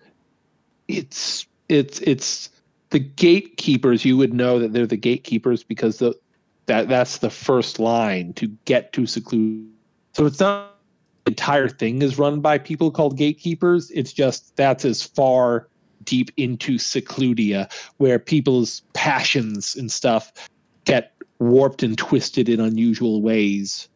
it's 0.88 1.46
it's 1.70 2.00
it's 2.02 2.50
the 2.90 3.00
gatekeepers 3.00 4.06
you 4.06 4.18
would 4.18 4.34
know 4.34 4.60
that 4.60 4.74
they're 4.74 4.88
the 4.88 4.98
gatekeepers 4.98 5.64
because 5.64 6.00
the 6.00 6.14
that 6.68 6.88
that's 6.90 7.20
the 7.20 7.30
first 7.30 7.80
line 7.80 8.34
to 8.34 8.48
get 8.66 8.94
to 8.94 9.06
seclude. 9.06 9.68
So 10.14 10.26
it's 10.26 10.40
not 10.40 10.76
the 11.26 11.32
entire 11.32 11.70
thing 11.70 12.02
is 12.02 12.18
run 12.18 12.42
by 12.42 12.58
people 12.58 12.92
called 12.92 13.18
gatekeepers. 13.18 13.90
It's 13.92 14.14
just 14.14 14.56
that's 14.56 14.86
as 14.86 15.04
far 15.04 15.68
deep 16.04 16.32
into 16.38 16.78
secludia 16.78 17.72
where 17.98 18.20
people's 18.20 18.82
passions 18.94 19.76
and 19.76 19.92
stuff 19.92 20.32
get 20.86 21.14
warped 21.40 21.84
and 21.84 21.98
twisted 21.98 22.50
in 22.50 22.60
unusual 22.60 23.22
ways 23.22 23.90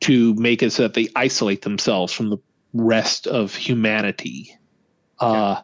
to 0.00 0.34
make 0.34 0.62
it 0.62 0.72
so 0.72 0.82
that 0.82 0.94
they 0.94 1.08
isolate 1.16 1.62
themselves 1.62 2.12
from 2.12 2.30
the 2.30 2.38
rest 2.72 3.26
of 3.26 3.54
humanity. 3.54 4.56
Uh, 5.20 5.60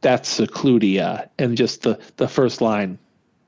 that's 0.00 0.38
secludia, 0.38 1.28
and 1.38 1.56
just 1.56 1.82
the 1.82 1.98
the 2.16 2.28
first 2.28 2.60
line 2.60 2.98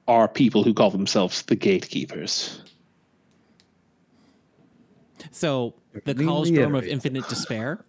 are 0.06 0.28
people 0.28 0.62
who 0.62 0.72
call 0.72 0.90
themselves 0.90 1.42
the 1.42 1.56
gatekeepers. 1.56 2.62
So 5.30 5.74
the 5.92 6.00
Let 6.06 6.16
me 6.16 6.24
college 6.24 6.54
dorm 6.54 6.74
of 6.74 6.84
infinite 6.84 7.28
despair. 7.28 7.84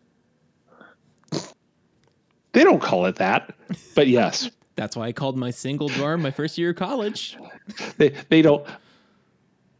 They 2.52 2.64
don't 2.64 2.82
call 2.82 3.06
it 3.06 3.18
that, 3.18 3.54
but 3.96 4.08
yes, 4.08 4.50
That's 4.80 4.96
why 4.96 5.08
I 5.08 5.12
called 5.12 5.38
my 5.38 5.52
single 5.52 5.90
dorm 5.90 6.22
my 6.22 6.32
first 6.32 6.58
year 6.58 6.70
of 6.70 6.78
college. 6.78 7.38
they 7.98 8.16
they 8.30 8.42
don't. 8.42 8.66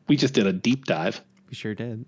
We 0.10 0.18
just 0.18 0.34
did 0.34 0.46
a 0.46 0.52
deep 0.52 0.84
dive. 0.84 1.22
We 1.48 1.56
sure 1.56 1.74
did. 1.74 2.04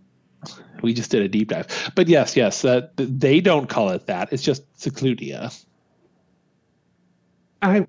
We 0.82 0.94
just 0.94 1.10
did 1.10 1.22
a 1.22 1.30
deep 1.30 1.48
dive, 1.48 1.92
but 1.96 2.10
yes, 2.10 2.36
yes, 2.36 2.64
that 2.64 2.92
they 2.98 3.40
don't 3.40 3.70
call 3.70 3.92
it 3.92 4.08
that. 4.08 4.34
It's 4.34 4.44
just 4.44 4.70
secludia. 4.74 5.58
I 7.62 7.88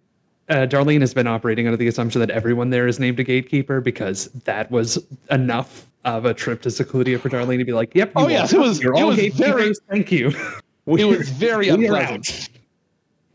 uh, 0.48 0.66
Darlene 0.66 1.00
has 1.00 1.14
been 1.14 1.26
operating 1.26 1.66
under 1.66 1.76
the 1.76 1.86
assumption 1.88 2.20
that 2.20 2.30
everyone 2.30 2.70
there 2.70 2.86
is 2.86 2.98
named 2.98 3.18
a 3.20 3.24
gatekeeper 3.24 3.80
because 3.80 4.26
that 4.44 4.70
was 4.70 4.98
enough 5.30 5.86
of 6.04 6.24
a 6.24 6.34
trip 6.34 6.60
to 6.62 6.68
Secludia 6.68 7.18
for 7.18 7.28
Darlene 7.30 7.58
to 7.58 7.64
be 7.64 7.72
like, 7.72 7.94
"Yep, 7.94 8.08
you 8.08 8.22
Oh, 8.24 8.28
yes, 8.28 8.52
it 8.52 8.58
was- 8.58 8.82
You're 8.82 8.94
it 8.94 9.00
all 9.00 9.06
was 9.08 9.16
gatekeepers. 9.16 9.46
very- 9.54 9.74
Thank 9.88 10.12
you." 10.12 10.32
It 10.84 11.04
was 11.04 11.28
very 11.48 11.68
unpleasant. 11.68 12.48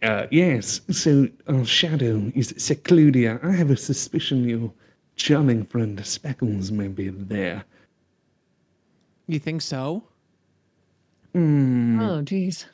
Uh, 0.04 0.28
yes, 0.32 0.82
so 0.92 1.30
our 1.48 1.64
shadow 1.64 2.30
is 2.36 2.52
Secludia. 2.54 3.42
I 3.42 3.54
have 3.54 3.72
a 3.72 3.78
suspicion 3.78 4.44
your 4.48 4.74
charming 5.16 5.64
friend 5.66 5.98
Speckles 6.06 6.72
may 6.74 6.90
be 6.90 7.08
there. 7.08 7.64
You 9.28 9.40
think 9.40 9.62
so? 9.62 10.04
Hmm. 11.34 12.02
Oh, 12.02 12.22
geez. 12.22 12.66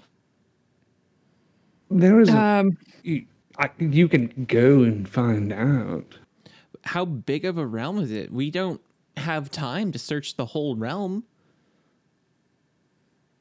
There 1.91 2.19
is 2.19 2.29
a, 2.29 2.37
Um, 2.37 2.77
you, 3.03 3.25
I, 3.57 3.69
you 3.79 4.07
can 4.07 4.45
go 4.47 4.83
and 4.83 5.07
find 5.07 5.53
out. 5.53 6.17
How 6.83 7.05
big 7.05 7.45
of 7.45 7.57
a 7.57 7.65
realm 7.65 7.99
is 7.99 8.11
it? 8.11 8.31
We 8.31 8.51
don't 8.51 8.81
have 9.17 9.51
time 9.51 9.91
to 9.91 9.99
search 9.99 10.35
the 10.35 10.47
whole 10.47 10.75
realm. 10.75 11.23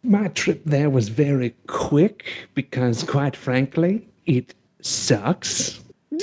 My 0.03 0.29
trip 0.29 0.63
there 0.65 0.91
was 0.91 1.09
very 1.09 1.55
quick 1.67 2.49
because, 2.55 3.05
quite 3.05 3.37
frankly, 3.37 4.09
it 4.27 4.55
sucks. 4.81 5.81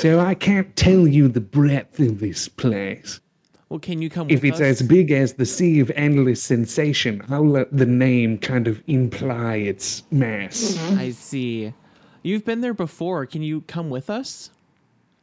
so 0.00 0.18
I 0.20 0.34
can't 0.34 0.74
tell 0.76 1.06
you 1.06 1.28
the 1.28 1.40
breadth 1.40 2.00
of 2.00 2.18
this 2.18 2.48
place. 2.48 3.20
Well, 3.68 3.80
can 3.80 4.00
you 4.00 4.08
come 4.08 4.30
If 4.30 4.42
with 4.42 4.52
it's 4.52 4.60
us? 4.60 4.80
as 4.80 4.82
big 4.82 5.10
as 5.10 5.34
the 5.34 5.44
Sea 5.44 5.80
of 5.80 5.90
Endless 5.94 6.42
Sensation, 6.42 7.22
I'll 7.28 7.46
let 7.46 7.76
the 7.76 7.84
name 7.84 8.38
kind 8.38 8.66
of 8.66 8.82
imply 8.86 9.56
its 9.56 10.04
mass. 10.10 10.78
I 10.92 11.10
see. 11.10 11.74
You've 12.22 12.46
been 12.46 12.62
there 12.62 12.72
before. 12.72 13.26
Can 13.26 13.42
you 13.42 13.60
come 13.62 13.90
with 13.90 14.08
us? 14.08 14.50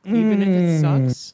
Even 0.06 0.44
if 0.44 0.48
it 0.48 0.82
sucks? 0.82 1.34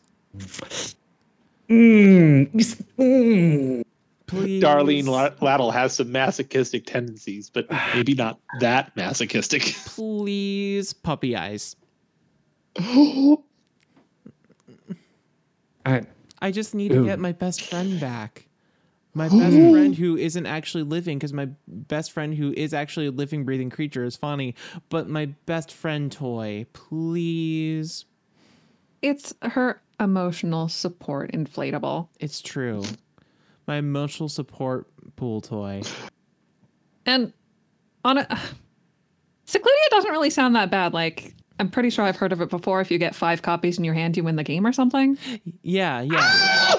Mm, 1.70 2.50
mm. 2.98 3.84
Please. 4.28 4.64
Darlene 4.64 5.08
La- 5.08 5.32
Laddle 5.42 5.72
has 5.72 5.94
some 5.94 6.10
masochistic 6.10 6.86
tendencies, 6.86 7.50
but 7.50 7.68
maybe 7.94 8.14
not 8.14 8.40
that 8.62 8.96
masochistic. 8.96 9.62
Please, 9.86 10.94
puppy 10.94 11.36
eyes. 11.36 11.76
I, 15.86 16.04
I 16.42 16.52
just 16.52 16.74
need 16.74 16.92
to 16.92 17.06
get 17.06 17.20
my 17.20 17.32
best 17.32 17.62
friend 17.62 18.00
back. 18.00 18.48
My 19.14 19.28
best 19.30 19.56
friend 19.56 19.96
who 19.96 20.18
isn't 20.18 20.46
actually 20.46 20.84
living, 20.84 21.18
because 21.18 21.34
my 21.34 21.50
best 21.68 22.12
friend 22.12 22.34
who 22.34 22.54
is 22.56 22.74
actually 22.74 23.08
a 23.08 23.12
living, 23.12 23.44
breathing 23.46 23.70
creature 23.70 24.04
is 24.04 24.16
funny, 24.16 24.56
but 24.90 25.08
my 25.10 25.28
best 25.46 25.72
friend 25.72 26.12
toy, 26.12 26.66
please. 26.74 28.06
it's 29.02 29.34
her 29.42 29.82
emotional 30.00 30.68
support 30.68 31.32
inflatable. 31.32 32.08
It's 32.20 32.42
true. 32.42 32.84
My 33.68 33.76
emotional 33.78 34.30
support 34.30 34.88
pool 35.16 35.42
toy. 35.42 35.84
And 37.06 37.34
on 38.04 38.18
a 38.18 38.26
Secludia 39.46 39.90
doesn't 39.90 40.12
really 40.12 40.30
sound 40.30 40.56
that 40.56 40.72
bad. 40.72 40.94
Like 40.94 41.36
I'm 41.62 41.70
pretty 41.70 41.92
sure 41.92 42.04
I've 42.04 42.18
heard 42.18 42.32
of 42.32 42.42
it 42.42 42.50
before. 42.50 42.82
If 42.82 42.90
you 42.90 42.98
get 42.98 43.14
five 43.14 43.44
copies 43.44 43.78
in 43.78 43.84
your 43.84 43.94
hand, 43.94 44.18
you 44.18 44.24
win 44.24 44.36
the 44.36 44.44
game 44.44 44.66
or 44.66 44.74
something. 44.74 45.16
Yeah, 45.62 46.02
yeah. 46.02 46.10
yeah. 46.12 46.76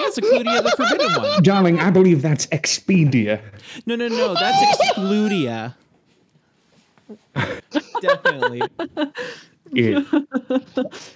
It's 0.00 0.18
Secludia 0.18 0.60
the 0.60 0.74
Forbidden 0.76 1.22
One. 1.22 1.42
darling, 1.44 1.78
I 1.78 1.92
believe 1.92 2.20
that's 2.20 2.46
Expedia. 2.48 3.40
No, 3.86 3.94
no, 3.94 4.08
no. 4.08 4.34
That's 4.34 4.90
Excludia. 4.90 5.76
Definitely. 8.00 8.62
Yeah. 9.70 10.02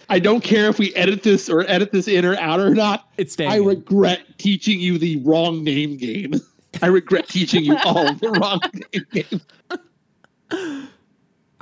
I 0.08 0.20
don't 0.20 0.44
care 0.44 0.68
if 0.68 0.78
we 0.78 0.94
edit 0.94 1.24
this 1.24 1.50
or 1.50 1.68
edit 1.68 1.90
this 1.90 2.06
in 2.06 2.24
or 2.24 2.36
out 2.36 2.60
or 2.60 2.72
not. 2.72 3.08
It's 3.16 3.32
staying. 3.32 3.50
I 3.50 3.56
regret 3.56 4.20
teaching 4.38 4.78
you 4.78 4.96
the 4.96 5.16
wrong 5.24 5.64
name 5.64 5.96
game. 5.96 6.34
I 6.82 6.86
regret 6.86 7.26
teaching 7.28 7.64
you 7.64 7.76
all 7.78 8.14
the 8.14 8.30
wrong 8.30 8.60
name 8.92 9.06
game. 9.10 10.88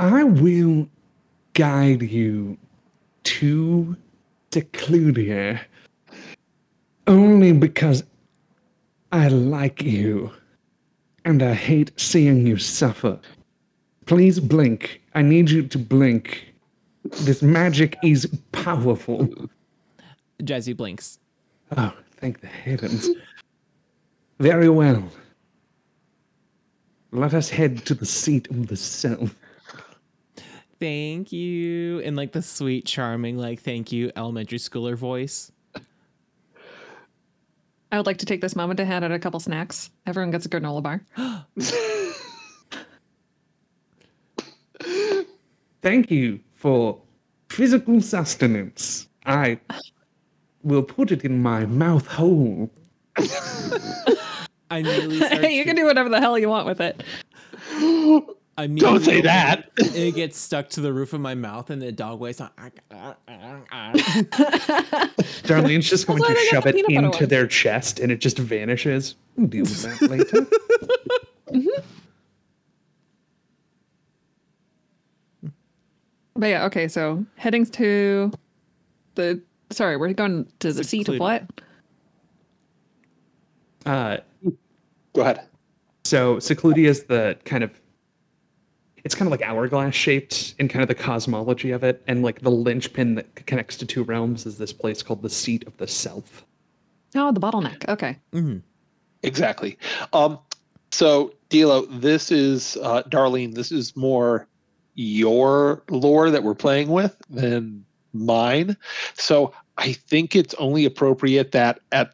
I 0.00 0.24
will 0.24 0.88
guide 1.52 2.00
you 2.00 2.56
to 3.24 3.94
Secludia 4.50 5.60
only 7.06 7.52
because 7.52 8.02
I 9.12 9.28
like 9.28 9.82
you 9.82 10.32
and 11.26 11.42
I 11.42 11.52
hate 11.52 11.92
seeing 12.00 12.46
you 12.46 12.56
suffer. 12.56 13.20
Please 14.06 14.40
blink. 14.40 15.02
I 15.14 15.20
need 15.20 15.50
you 15.50 15.66
to 15.66 15.78
blink. 15.78 16.54
This 17.20 17.42
magic 17.42 17.98
is 18.02 18.26
powerful. 18.52 19.28
Jazzy 20.42 20.74
blinks. 20.74 21.18
Oh, 21.76 21.92
thank 22.16 22.40
the 22.40 22.46
heavens. 22.46 23.06
Very 24.38 24.70
well. 24.70 25.04
Let 27.12 27.34
us 27.34 27.50
head 27.50 27.84
to 27.84 27.92
the 27.92 28.06
seat 28.06 28.48
of 28.48 28.68
the 28.68 28.76
self. 28.76 29.34
Thank 30.80 31.30
you. 31.30 31.98
In 31.98 32.16
like 32.16 32.32
the 32.32 32.40
sweet, 32.40 32.86
charming, 32.86 33.36
like, 33.36 33.60
thank 33.60 33.92
you, 33.92 34.10
elementary 34.16 34.58
schooler 34.58 34.96
voice. 34.96 35.52
I 37.92 37.96
would 37.96 38.06
like 38.06 38.18
to 38.18 38.26
take 38.26 38.40
this 38.40 38.56
moment 38.56 38.78
to 38.78 38.84
hand 38.86 39.04
out 39.04 39.12
a 39.12 39.18
couple 39.18 39.40
snacks. 39.40 39.90
Everyone 40.06 40.30
gets 40.30 40.46
a 40.46 40.48
granola 40.48 40.82
bar. 40.82 41.02
Thank 45.82 46.10
you 46.10 46.40
for 46.54 47.00
physical 47.48 48.00
sustenance. 48.00 49.08
I 49.26 49.58
will 50.62 50.82
put 50.82 51.10
it 51.10 51.24
in 51.24 51.42
my 51.42 51.66
mouth 51.66 52.06
hole. 52.06 52.70
I 53.16 54.78
immediately 54.78 55.16
start 55.16 55.32
hey, 55.44 55.56
you 55.56 55.64
can 55.64 55.74
do 55.74 55.84
whatever 55.84 56.08
the 56.08 56.20
hell 56.20 56.38
you 56.38 56.48
want 56.48 56.66
with 56.66 56.80
it. 56.80 57.02
I 58.60 58.66
mean, 58.66 58.76
Don't 58.76 59.02
say 59.02 59.22
that. 59.22 59.70
It 59.78 60.14
gets 60.14 60.38
stuck 60.38 60.68
to 60.70 60.80
the 60.82 60.92
roof 60.92 61.14
of 61.14 61.20
my 61.20 61.34
mouth, 61.34 61.70
and 61.70 61.80
the 61.80 61.90
dog 61.92 62.20
waits 62.20 62.42
on. 62.42 62.50
Ah, 62.58 62.70
ah, 62.90 63.16
ah, 63.72 63.92
Darlene's 65.44 65.88
just 65.88 66.06
going 66.06 66.22
to 66.22 66.36
shove 66.50 66.66
it 66.66 66.74
into 66.76 67.08
ones. 67.08 67.28
their 67.28 67.46
chest 67.46 67.98
and 68.00 68.12
it 68.12 68.20
just 68.20 68.38
vanishes. 68.38 69.14
We'll 69.36 69.46
deal 69.46 69.62
with 69.62 69.82
that 69.82 70.02
later. 70.10 70.46
Mm-hmm. 71.50 71.82
But 76.36 76.46
yeah, 76.46 76.64
okay, 76.66 76.86
so 76.86 77.24
heading 77.36 77.64
to 77.66 78.30
the 79.14 79.40
sorry, 79.70 79.96
we're 79.96 80.12
going 80.12 80.46
to 80.58 80.72
the 80.72 80.84
seat 80.84 81.08
of 81.08 81.18
what? 81.18 81.44
Uh, 83.86 84.18
Go 85.14 85.22
ahead. 85.22 85.46
so 86.04 86.36
Secludia 86.36 86.88
is 86.88 87.04
the 87.04 87.38
kind 87.44 87.64
of 87.64 87.79
it's 89.04 89.14
kind 89.14 89.26
of 89.26 89.30
like 89.30 89.42
hourglass 89.42 89.94
shaped 89.94 90.54
in 90.58 90.68
kind 90.68 90.82
of 90.82 90.88
the 90.88 90.94
cosmology 90.94 91.70
of 91.70 91.84
it, 91.84 92.02
and 92.06 92.22
like 92.22 92.40
the 92.40 92.50
linchpin 92.50 93.14
that 93.16 93.46
connects 93.46 93.76
to 93.78 93.86
two 93.86 94.02
realms 94.02 94.46
is 94.46 94.58
this 94.58 94.72
place 94.72 95.02
called 95.02 95.22
the 95.22 95.30
seat 95.30 95.66
of 95.66 95.76
the 95.78 95.86
self. 95.86 96.44
Oh, 97.14 97.32
the 97.32 97.40
bottleneck. 97.40 97.88
Okay. 97.88 98.16
Exactly. 99.22 99.78
Um, 100.12 100.38
so, 100.92 101.34
Dilo, 101.50 101.86
this 102.00 102.30
is 102.30 102.76
uh, 102.82 103.02
Darlene. 103.04 103.54
This 103.54 103.72
is 103.72 103.96
more 103.96 104.46
your 104.94 105.82
lore 105.88 106.30
that 106.30 106.42
we're 106.42 106.54
playing 106.54 106.88
with 106.88 107.16
than 107.30 107.84
mine. 108.12 108.76
So, 109.14 109.52
I 109.78 109.92
think 109.92 110.36
it's 110.36 110.54
only 110.54 110.84
appropriate 110.84 111.52
that 111.52 111.80
at 111.92 112.12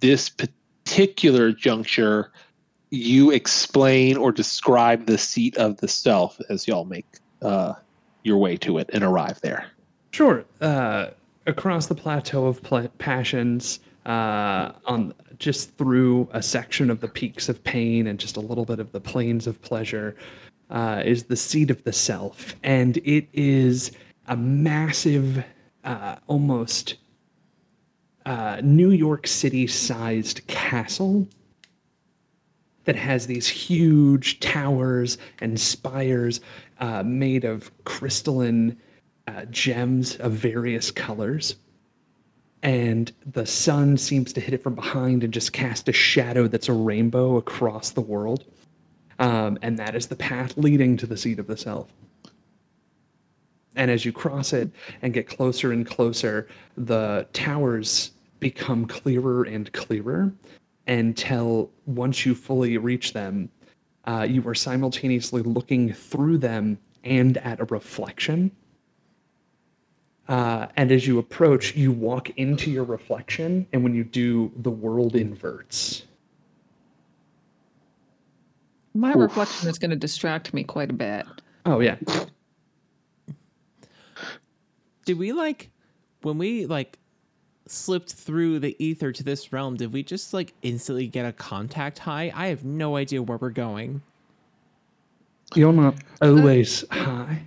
this 0.00 0.30
particular 0.30 1.52
juncture, 1.52 2.32
you 2.90 3.30
explain 3.30 4.16
or 4.16 4.32
describe 4.32 5.06
the 5.06 5.18
seat 5.18 5.56
of 5.56 5.76
the 5.78 5.88
self 5.88 6.40
as 6.48 6.66
y'all 6.66 6.84
make 6.84 7.06
uh, 7.42 7.74
your 8.22 8.38
way 8.38 8.56
to 8.56 8.78
it 8.78 8.88
and 8.92 9.04
arrive 9.04 9.40
there. 9.42 9.66
Sure. 10.10 10.44
Uh, 10.60 11.08
across 11.46 11.86
the 11.86 11.94
plateau 11.94 12.46
of 12.46 12.62
pla- 12.62 12.88
passions, 12.98 13.80
uh, 14.06 14.72
on 14.86 15.12
just 15.38 15.76
through 15.76 16.28
a 16.32 16.42
section 16.42 16.90
of 16.90 17.00
the 17.00 17.08
peaks 17.08 17.48
of 17.48 17.62
pain 17.62 18.06
and 18.06 18.18
just 18.18 18.36
a 18.36 18.40
little 18.40 18.64
bit 18.64 18.80
of 18.80 18.90
the 18.92 19.00
plains 19.00 19.46
of 19.46 19.60
pleasure, 19.62 20.16
uh, 20.70 21.02
is 21.04 21.24
the 21.24 21.36
seat 21.36 21.70
of 21.70 21.82
the 21.84 21.92
self, 21.92 22.54
and 22.62 22.98
it 22.98 23.26
is 23.32 23.92
a 24.26 24.36
massive, 24.36 25.44
uh, 25.84 26.16
almost 26.26 26.96
uh, 28.26 28.60
New 28.62 28.90
York 28.90 29.26
City-sized 29.26 30.46
castle 30.46 31.26
that 32.88 32.96
has 32.96 33.26
these 33.26 33.46
huge 33.46 34.40
towers 34.40 35.18
and 35.42 35.60
spires 35.60 36.40
uh, 36.80 37.02
made 37.02 37.44
of 37.44 37.70
crystalline 37.84 38.74
uh, 39.26 39.44
gems 39.50 40.16
of 40.16 40.32
various 40.32 40.90
colors. 40.90 41.56
And 42.62 43.12
the 43.26 43.44
sun 43.44 43.98
seems 43.98 44.32
to 44.32 44.40
hit 44.40 44.54
it 44.54 44.62
from 44.62 44.74
behind 44.74 45.22
and 45.22 45.34
just 45.34 45.52
cast 45.52 45.90
a 45.90 45.92
shadow 45.92 46.48
that's 46.48 46.70
a 46.70 46.72
rainbow 46.72 47.36
across 47.36 47.90
the 47.90 48.00
world. 48.00 48.46
Um, 49.18 49.58
and 49.60 49.78
that 49.78 49.94
is 49.94 50.06
the 50.06 50.16
path 50.16 50.56
leading 50.56 50.96
to 50.96 51.06
the 51.06 51.18
seat 51.18 51.38
of 51.38 51.46
the 51.46 51.58
self. 51.58 51.90
And 53.76 53.90
as 53.90 54.06
you 54.06 54.12
cross 54.12 54.54
it 54.54 54.70
and 55.02 55.12
get 55.12 55.28
closer 55.28 55.72
and 55.72 55.86
closer, 55.86 56.48
the 56.78 57.26
towers 57.34 58.12
become 58.40 58.86
clearer 58.86 59.44
and 59.44 59.70
clearer 59.74 60.32
until 60.88 61.70
once 61.86 62.26
you 62.26 62.34
fully 62.34 62.78
reach 62.78 63.12
them, 63.12 63.50
uh, 64.06 64.26
you 64.28 64.46
are 64.48 64.54
simultaneously 64.54 65.42
looking 65.42 65.92
through 65.92 66.38
them 66.38 66.78
and 67.04 67.36
at 67.38 67.60
a 67.60 67.64
reflection. 67.66 68.50
Uh, 70.28 70.66
and 70.76 70.90
as 70.92 71.06
you 71.06 71.18
approach, 71.18 71.74
you 71.74 71.90
walk 71.90 72.30
into 72.30 72.70
your 72.70 72.84
reflection, 72.84 73.66
and 73.72 73.82
when 73.82 73.94
you 73.94 74.04
do, 74.04 74.52
the 74.56 74.70
world 74.70 75.16
inverts. 75.16 76.02
My 78.94 79.10
Oof. 79.10 79.16
reflection 79.16 79.68
is 79.68 79.78
going 79.78 79.90
to 79.90 79.96
distract 79.96 80.52
me 80.52 80.64
quite 80.64 80.90
a 80.90 80.94
bit. 80.94 81.24
Oh 81.64 81.80
yeah. 81.80 81.96
Did 85.04 85.18
we 85.18 85.32
like 85.32 85.70
when 86.22 86.36
we 86.36 86.66
like 86.66 86.98
slipped 87.70 88.12
through 88.12 88.58
the 88.60 88.76
ether 88.84 89.12
to 89.12 89.22
this 89.22 89.52
realm? 89.52 89.76
Did 89.76 89.92
we 89.92 90.02
just 90.02 90.32
like 90.34 90.54
instantly 90.62 91.06
get 91.06 91.26
a 91.26 91.32
contact 91.32 91.98
high? 92.00 92.32
I 92.34 92.48
have 92.48 92.64
no 92.64 92.96
idea 92.96 93.22
where 93.22 93.38
we're 93.38 93.50
going. 93.50 94.02
You're 95.54 95.72
not 95.72 95.94
uh, 96.20 96.28
always 96.28 96.84
high. 96.90 97.42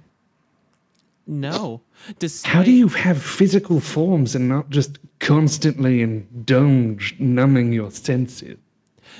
No. 1.27 1.81
Despite, 2.19 2.51
How 2.51 2.63
do 2.63 2.71
you 2.71 2.87
have 2.87 3.21
physical 3.21 3.79
forms 3.79 4.35
and 4.35 4.49
not 4.49 4.69
just 4.69 4.97
constantly 5.19 6.01
indulge 6.01 7.15
numbing 7.19 7.73
your 7.73 7.91
senses? 7.91 8.57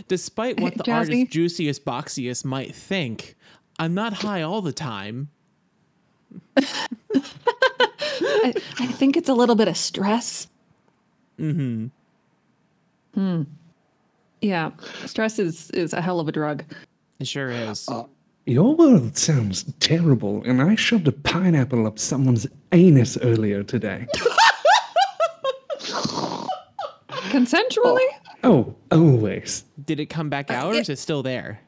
Despite 0.08 0.60
what 0.60 0.76
the 0.76 0.84
Jazzy? 0.84 0.94
artist 0.94 1.32
Juicius 1.32 1.80
Boxius 1.80 2.44
might 2.44 2.74
think, 2.74 3.36
I'm 3.78 3.94
not 3.94 4.14
high 4.14 4.42
all 4.42 4.62
the 4.62 4.74
time. 4.74 5.30
I, 6.58 8.54
I 8.80 8.86
think 8.88 9.18
it's 9.18 9.30
a 9.30 9.34
little 9.34 9.56
bit 9.56 9.68
of 9.68 9.78
stress. 9.78 10.48
Mm-hmm. 11.42 11.88
Hmm. 13.16 13.42
Yeah, 14.42 14.72
stress 15.06 15.38
is 15.40 15.70
is 15.72 15.94
a 15.94 16.02
hell 16.02 16.20
of 16.20 16.28
a 16.28 16.32
drug. 16.32 16.64
It 17.20 17.28
sure 17.28 17.50
is. 17.50 17.88
Uh, 17.90 18.04
Your 18.46 18.76
world 18.76 19.18
sounds 19.18 19.66
terrible, 19.80 20.42
and 20.46 20.62
I 20.62 20.76
shoved 20.76 21.08
a 21.08 21.12
pineapple 21.12 21.86
up 21.88 22.00
someone's 22.00 22.48
anus 22.72 23.18
earlier 23.22 23.64
today. 23.64 24.08
Consensually? 27.30 28.08
Oh, 28.44 28.76
always. 28.92 29.64
Did 29.86 30.00
it 30.00 30.08
come 30.08 30.30
back 30.30 30.50
out 30.52 30.74
or 30.74 30.80
is 30.80 30.90
it 30.90 30.98
still 31.00 31.24
there? 31.24 31.60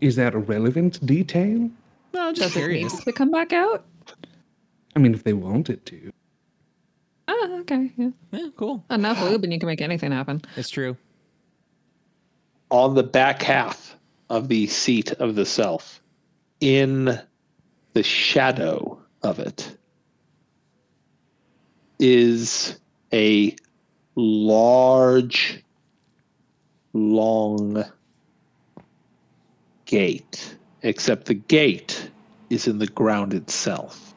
Is 0.00 0.16
that 0.16 0.34
a 0.34 0.38
relevant 0.38 1.04
detail? 1.06 1.70
No, 2.12 2.32
just 2.32 2.54
Does 2.54 2.56
it 2.56 2.58
need 2.68 2.78
curious. 2.78 3.04
to 3.04 3.12
come 3.12 3.30
back 3.30 3.52
out? 3.52 3.84
I 4.96 4.98
mean, 4.98 5.14
if 5.14 5.22
they 5.24 5.32
wanted 5.32 5.84
to. 5.86 6.12
Oh, 7.30 7.58
okay. 7.62 7.92
Yeah. 7.96 8.10
Yeah, 8.32 8.48
cool. 8.56 8.84
Enough 8.90 9.22
lube 9.22 9.44
and 9.44 9.52
you 9.52 9.60
can 9.60 9.68
make 9.68 9.80
anything 9.82 10.12
happen. 10.12 10.42
It's 10.56 10.70
true. 10.70 10.96
on 12.70 12.94
the 12.94 13.02
back 13.02 13.42
half 13.42 13.96
of 14.30 14.48
the 14.48 14.66
seat 14.68 15.12
of 15.14 15.34
the 15.34 15.46
self, 15.46 16.00
in 16.60 17.18
the 17.94 18.02
shadow 18.02 19.00
of 19.22 19.38
it, 19.40 19.76
is 21.98 22.78
a 23.12 23.54
large, 24.14 25.62
long 26.92 27.84
gate, 29.86 30.56
except 30.82 31.26
the 31.26 31.34
gate 31.34 32.10
is 32.50 32.68
in 32.68 32.78
the 32.78 32.86
ground 32.88 33.34
itself. 33.34 34.09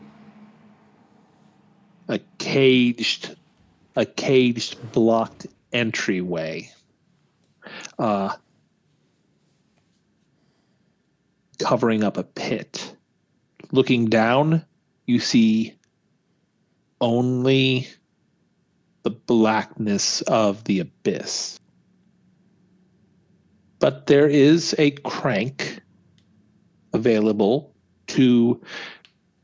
A 2.08 2.20
caged, 2.38 3.36
a 3.96 4.06
caged, 4.06 4.92
blocked 4.92 5.48
entryway. 5.72 6.70
Uh, 7.98 8.36
covering 11.60 12.04
up 12.04 12.18
a 12.18 12.24
pit. 12.24 12.96
Looking 13.72 14.08
down, 14.08 14.66
you 15.06 15.20
see 15.20 15.76
only 17.02 17.88
the 19.04 19.10
blackness 19.10 20.22
of 20.24 20.64
the 20.66 20.80
abyss. 20.80 21.60
But 23.80 24.08
there 24.08 24.28
is 24.28 24.76
a 24.78 24.92
crank 24.92 25.82
available 26.94 27.74
to 28.08 28.62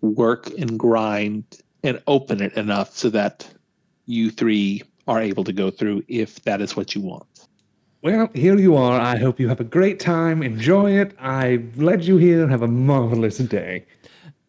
work 0.01 0.49
and 0.57 0.79
grind 0.79 1.43
and 1.83 2.01
open 2.07 2.41
it 2.41 2.53
enough 2.53 2.95
so 2.95 3.09
that 3.09 3.47
you 4.05 4.31
three 4.31 4.83
are 5.07 5.21
able 5.21 5.43
to 5.43 5.53
go 5.53 5.71
through 5.71 6.03
if 6.07 6.41
that 6.43 6.61
is 6.61 6.75
what 6.75 6.93
you 6.95 7.01
want. 7.01 7.25
Well, 8.01 8.29
here 8.33 8.57
you 8.57 8.75
are. 8.77 8.99
I 8.99 9.17
hope 9.17 9.39
you 9.39 9.49
have 9.49 9.59
a 9.59 9.65
great 9.65 9.99
time. 9.99 10.41
Enjoy 10.41 10.91
it. 10.99 11.13
I 11.19 11.63
led 11.75 12.03
you 12.05 12.17
here. 12.17 12.43
And 12.43 12.51
have 12.51 12.61
a 12.61 12.67
marvelous 12.67 13.39
day. 13.39 13.85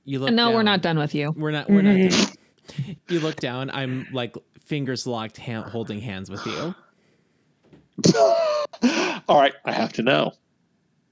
You 0.04 0.20
look 0.20 0.28
And 0.28 0.36
no, 0.36 0.50
we're 0.50 0.56
down. 0.58 0.64
not 0.66 0.82
done 0.82 0.98
with 0.98 1.14
you. 1.14 1.32
We're 1.36 1.50
not. 1.50 1.68
We're 1.68 1.82
not. 1.82 1.94
doing- 2.10 2.96
you 3.08 3.18
look 3.20 3.36
down. 3.36 3.70
I'm 3.70 4.06
like 4.12 4.36
fingers 4.64 5.04
locked, 5.06 5.36
hand, 5.36 5.64
holding 5.70 6.00
hands 6.00 6.30
with 6.30 6.46
you. 6.46 6.74
All 9.28 9.40
right, 9.40 9.52
I 9.64 9.72
have 9.72 9.92
to 9.94 10.02
know. 10.02 10.32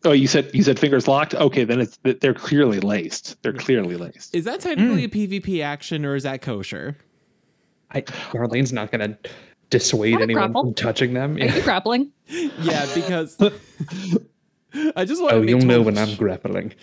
Oh, 0.05 0.13
you 0.13 0.27
said 0.29 0.51
you 0.55 0.63
said 0.63 0.79
fingers 0.79 1.09
locked. 1.09 1.35
Okay, 1.35 1.65
then 1.65 1.81
it's 1.81 1.99
they're 2.03 2.35
clearly 2.35 2.79
laced. 2.81 3.41
They're 3.43 3.53
clearly 3.53 3.97
laced. 3.97 4.35
Is 4.35 4.45
that 4.45 4.61
technically 4.61 5.05
a 5.05 5.09
PvP 5.09 5.63
action 5.63 6.05
or 6.05 6.15
is 6.15 6.23
that 6.23 6.41
kosher? 6.41 6.97
I, 7.91 8.03
Darlene's 8.03 8.73
not 8.73 8.93
going 8.93 9.01
to 9.11 9.19
dissuade 9.71 10.21
anyone 10.21 10.53
grapple? 10.53 10.63
from 10.65 10.75
touching 10.75 11.15
them. 11.15 11.37
Are 11.37 11.45
you 11.47 11.63
grappling? 11.63 12.13
Yeah, 12.29 12.87
because 12.95 13.37
I 14.97 15.05
just 15.07 15.23
want 15.23 15.33
Oh, 15.33 15.37
to 15.37 15.41
make 15.41 15.49
you'll 15.49 15.61
know 15.61 15.81
when 15.81 15.97
I'm 15.97 16.15
grappling. 16.17 16.75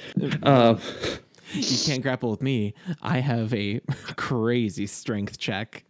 Uh, 0.43 0.75
You 1.53 1.77
can't 1.85 2.01
grapple 2.01 2.31
with 2.31 2.41
me. 2.41 2.73
I 3.03 3.19
have 3.19 3.53
a 3.53 3.79
crazy 4.17 4.87
strength 4.87 5.37
check. 5.37 5.83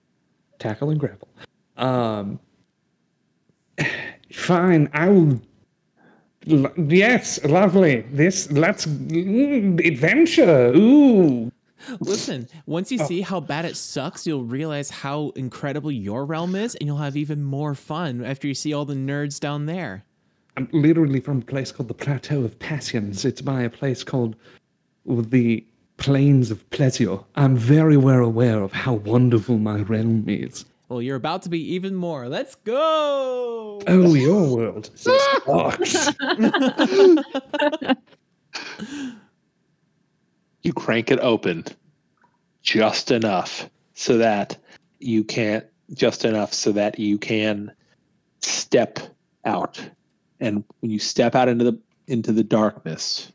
tackle 0.59 0.89
and 0.91 0.99
grapple. 0.99 1.30
Um, 1.78 2.39
fine. 4.32 4.89
I 4.93 5.07
will. 5.09 5.41
L- 6.49 6.71
yes, 6.77 7.43
lovely. 7.45 8.01
This 8.11 8.51
let's 8.51 8.85
mm, 8.85 9.85
adventure. 9.85 10.71
Ooh, 10.75 11.51
Listen, 11.99 12.47
once 12.65 12.91
Oh. 12.91 12.95
you 12.95 13.05
see 13.05 13.21
how 13.21 13.39
bad 13.39 13.65
it 13.65 13.75
sucks, 13.77 14.25
you'll 14.25 14.43
realize 14.43 14.89
how 14.89 15.31
incredible 15.35 15.91
your 15.91 16.25
realm 16.25 16.55
is, 16.55 16.75
and 16.75 16.87
you'll 16.87 16.97
have 16.97 17.15
even 17.17 17.43
more 17.43 17.75
fun 17.75 18.23
after 18.23 18.47
you 18.47 18.53
see 18.55 18.73
all 18.73 18.85
the 18.85 18.95
nerds 18.95 19.39
down 19.39 19.65
there. 19.67 20.03
I'm 20.57 20.67
literally 20.71 21.19
from 21.19 21.39
a 21.39 21.45
place 21.45 21.71
called 21.71 21.89
the 21.89 21.93
Plateau 21.93 22.43
of 22.43 22.57
Passions. 22.59 23.25
It's 23.25 23.41
by 23.41 23.61
a 23.63 23.69
place 23.69 24.03
called 24.03 24.35
the 25.05 25.63
Plains 25.97 26.49
of 26.49 26.67
Pleasure. 26.71 27.19
I'm 27.35 27.55
very 27.55 27.97
well 27.97 28.23
aware 28.23 28.61
of 28.63 28.71
how 28.71 28.93
wonderful 28.93 29.57
my 29.57 29.81
realm 29.81 30.25
is. 30.27 30.65
Well, 30.88 31.02
you're 31.02 31.16
about 31.16 31.41
to 31.44 31.49
be 31.49 31.74
even 31.74 31.95
more. 31.95 32.30
Let's 32.30 32.56
go! 32.56 33.82
Oh, 33.88 34.14
your 34.14 34.56
world 34.56 34.91
sucks. 34.95 36.10
You 40.66 40.74
crank 40.74 41.12
it 41.12 41.20
open 41.20 41.64
just 42.64 43.12
enough 43.12 43.70
so 43.94 44.18
that 44.18 44.57
you 44.99 45.24
can't 45.24 45.64
just 45.94 46.26
enough 46.26 46.56
so 46.56 46.72
that 46.72 46.98
you 46.98 47.20
can 47.20 47.72
step 48.41 48.98
out. 49.45 49.80
And 50.40 50.64
when 50.80 50.90
you 50.90 50.98
step 50.98 51.36
out 51.36 51.49
into 51.49 51.66
the 51.66 51.80
into 52.07 52.32
the 52.32 52.44
darkness, 52.44 53.32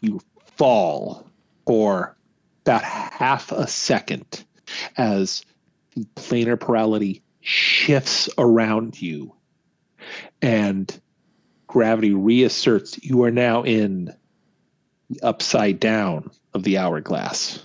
you 0.00 0.20
fall 0.56 1.24
for 1.66 2.16
about 2.64 2.82
half 2.82 3.52
a 3.52 3.68
second 3.68 4.44
as 4.96 5.44
the 5.94 6.04
planar 6.16 6.58
plurality 6.58 7.22
shifts 7.40 8.28
around 8.38 9.00
you 9.00 9.34
and 10.42 11.00
gravity 11.66 12.12
reasserts 12.12 12.98
you 13.02 13.22
are 13.24 13.30
now 13.30 13.62
in 13.62 14.14
the 15.10 15.20
upside 15.22 15.78
down 15.80 16.30
of 16.54 16.62
the 16.62 16.78
hourglass. 16.78 17.64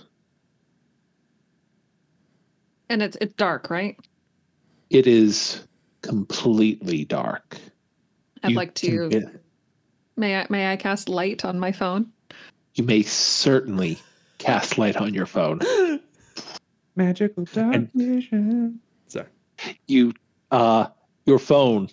And 2.88 3.02
it's 3.02 3.16
it's 3.20 3.34
dark, 3.34 3.70
right? 3.70 3.96
It 4.90 5.06
is 5.06 5.62
completely 6.02 7.04
dark. 7.04 7.56
I'd 8.42 8.50
You 8.50 8.56
like 8.56 8.74
to. 8.74 9.30
May 10.16 10.40
I 10.40 10.46
may 10.50 10.72
I 10.72 10.76
cast 10.76 11.08
light 11.08 11.44
on 11.44 11.58
my 11.58 11.72
phone? 11.72 12.12
you 12.74 12.84
may 12.84 13.02
certainly 13.02 13.98
cast 14.38 14.78
light 14.78 14.96
on 14.96 15.12
your 15.12 15.26
phone. 15.26 15.60
Magical 16.96 17.44
dark 17.44 17.92
vision. 17.94 18.80
Sorry. 19.06 19.26
You, 19.86 20.12
uh, 20.50 20.86
your 21.26 21.38
phone 21.38 21.88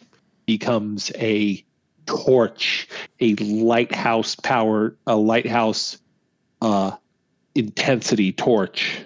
becomes 0.45 1.11
a 1.15 1.63
torch, 2.05 2.87
a 3.19 3.35
lighthouse 3.35 4.35
power, 4.35 4.95
a 5.05 5.15
lighthouse, 5.15 5.99
uh, 6.61 6.91
intensity 7.53 8.31
torch, 8.31 8.99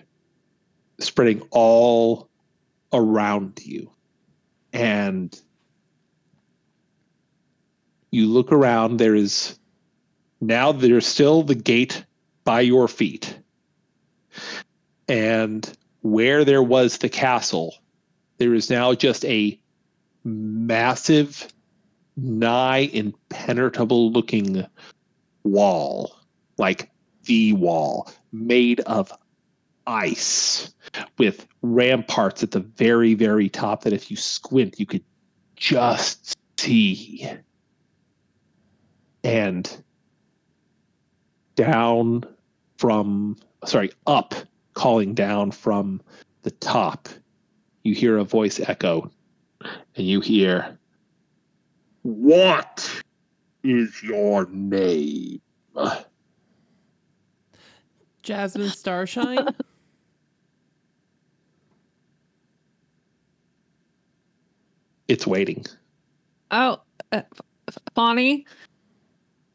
spreading 1.00 1.42
all 1.52 2.30
around 2.94 3.60
you, 3.64 3.92
and 4.72 5.40
you 8.12 8.28
look 8.28 8.52
around. 8.52 8.98
There 8.98 9.16
is 9.16 9.58
now 10.40 10.72
there's 10.72 11.08
still 11.08 11.44
the 11.44 11.56
gate 11.56 12.06
by 12.44 12.62
your 12.62 12.88
feet, 12.88 13.38
and 15.08 15.70
where 16.02 16.44
there 16.44 16.64
was 16.64 16.98
the 16.98 17.10
castle, 17.10 17.76
there 18.38 18.54
is 18.54 18.70
now 18.70 18.94
just 18.94 19.26
a 19.26 19.60
massive 20.24 21.48
nigh 22.18 22.90
impenetrable 22.94 24.12
looking 24.12 24.66
wall, 25.44 26.16
like 26.58 26.90
the 27.26 27.54
wall, 27.54 28.12
made 28.32 28.80
of 28.82 29.12
ice 29.88 30.74
with 31.18 31.48
ramparts 31.62 32.44
at 32.44 32.52
the 32.52 32.60
very, 32.60 33.14
very 33.14 33.50
top 33.50 33.84
that 33.84 33.94
if 33.94 34.12
you 34.12 34.18
squint, 34.18 34.80
you 34.80 34.86
could 34.86 35.04
just 35.56 36.38
see. 36.60 37.30
And 39.24 39.84
down 41.56 42.24
from, 42.78 43.38
sorry, 43.66 43.92
up, 44.08 44.34
calling 44.74 45.14
down 45.14 45.52
from 45.52 46.02
the 46.44 46.52
top, 46.52 47.10
you 47.84 47.94
hear 47.94 48.18
a 48.18 48.24
voice 48.24 48.60
echo 48.60 49.10
and 49.96 50.08
you 50.08 50.22
hear, 50.22 50.78
What 52.04 53.04
is 53.64 54.02
your 54.02 54.48
name? 54.48 55.42
Jasmine 58.24 58.70
Starshine? 58.70 59.48
It's 65.12 65.28
waiting. 65.28 65.66
Oh, 66.52 66.80
uh, 67.12 67.24
Bonnie. 67.96 68.46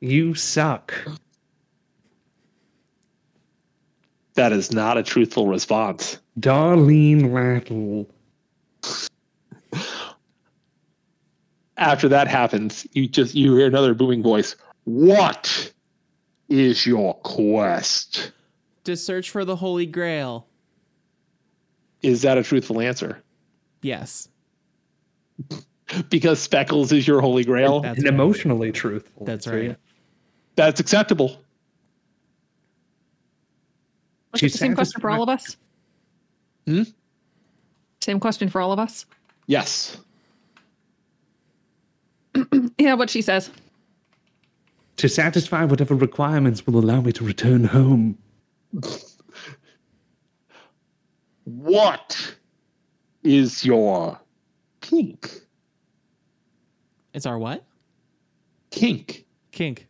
You 0.01 0.35
suck. 0.35 0.93
That 4.37 4.53
is 4.53 4.71
not 4.71 4.97
a 4.99 5.03
truthful 5.03 5.49
response. 5.49 6.19
Darlene 6.39 7.31
Lattle. 7.33 8.07
After 11.79 12.09
that 12.09 12.29
happens, 12.29 12.87
you 12.93 13.09
just 13.09 13.35
you 13.35 13.57
hear 13.57 13.67
another 13.67 13.95
booming 13.95 14.23
voice. 14.23 14.55
What 14.85 15.73
is 16.49 16.87
your 16.87 17.15
quest? 17.15 18.33
to 18.85 18.97
search 18.97 19.31
for 19.31 19.45
the 19.45 19.57
Holy 19.57 19.85
Grail. 19.85 20.47
Is 22.03 22.23
that 22.23 22.39
a 22.39 22.45
truthful 22.45 22.81
answer? 22.81 23.21
Yes. 23.83 24.29
Because 26.09 26.39
Speckles 26.39 26.93
is 26.93 27.05
your 27.09 27.21
holy 27.21 27.43
grail? 27.43 27.81
That's 27.81 27.97
and 27.99 28.05
right. 28.05 28.15
emotionally 28.15 28.71
truthful. 28.71 29.27
That's 29.27 29.45
So, 29.47 29.57
right. 29.57 29.77
That's 30.55 30.79
acceptable. 30.79 31.43
Was 34.37 34.41
She's 34.41 34.55
it 34.55 34.59
the 34.59 34.59
same 34.59 34.75
question 34.75 35.01
for 35.01 35.09
all 35.09 35.23
of 35.23 35.31
us? 35.31 35.57
Hmm? 36.67 36.83
Same 38.03 38.21
question 38.21 38.51
for 38.51 38.61
all 38.61 38.71
of 38.71 38.79
us? 38.79 39.07
Yes. 39.47 39.97
Yeah, 42.79 42.93
what 42.93 43.09
she 43.09 43.23
says. 43.23 43.51
To 44.99 45.09
satisfy 45.09 45.65
whatever 45.65 45.95
requirements 45.95 46.67
will 46.67 46.79
allow 46.79 47.01
me 47.01 47.11
to 47.13 47.25
return 47.25 47.65
home. 47.65 48.19
What 51.45 52.37
is 53.23 53.65
your 53.65 54.21
kink? 54.83 55.31
It's 57.15 57.25
our 57.25 57.39
what? 57.39 57.65
Kink. 58.71 59.25
Kink. 59.51 59.87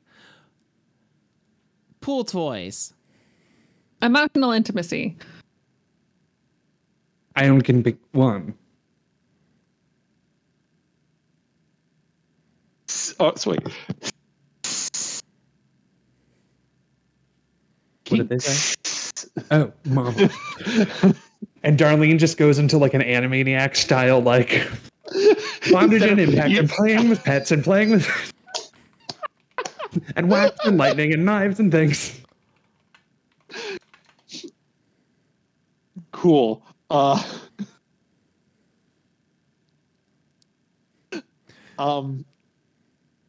Pool 2.01 2.23
toys. 2.23 2.95
Emotional 4.03 4.53
intimacy. 4.53 5.17
I 7.35 7.49
only 7.49 7.63
can 7.63 7.83
pick 7.83 7.97
one. 8.13 8.55
S- 12.89 13.15
Oh, 13.19 13.33
so 13.37 13.51
wait. 13.53 13.63
What 18.09 18.19
did 18.19 18.29
they 18.29 18.39
say? 18.39 18.75
Oh, 19.51 19.73
mom. 19.87 20.15
and 21.63 21.79
Darlene 21.79 22.19
just 22.19 22.39
goes 22.39 22.59
into 22.59 22.79
like 22.79 22.95
an 22.95 23.03
Animaniac 23.03 23.77
style, 23.77 24.21
like 24.21 24.69
bondage 25.71 26.03
and 26.03 26.21
impact, 26.21 26.55
and 26.55 26.71
playing 26.71 27.09
with 27.09 27.23
pets 27.25 27.51
and 27.51 27.65
playing 27.65 27.91
with 27.91 28.33
and 30.17 30.31
wax 30.31 30.57
and 30.65 30.79
lightning 30.79 31.13
and 31.13 31.25
knives 31.25 31.59
and 31.59 31.73
things. 31.73 32.21
Cool. 36.27 36.61
Uh, 36.91 37.23
um, 41.79 42.25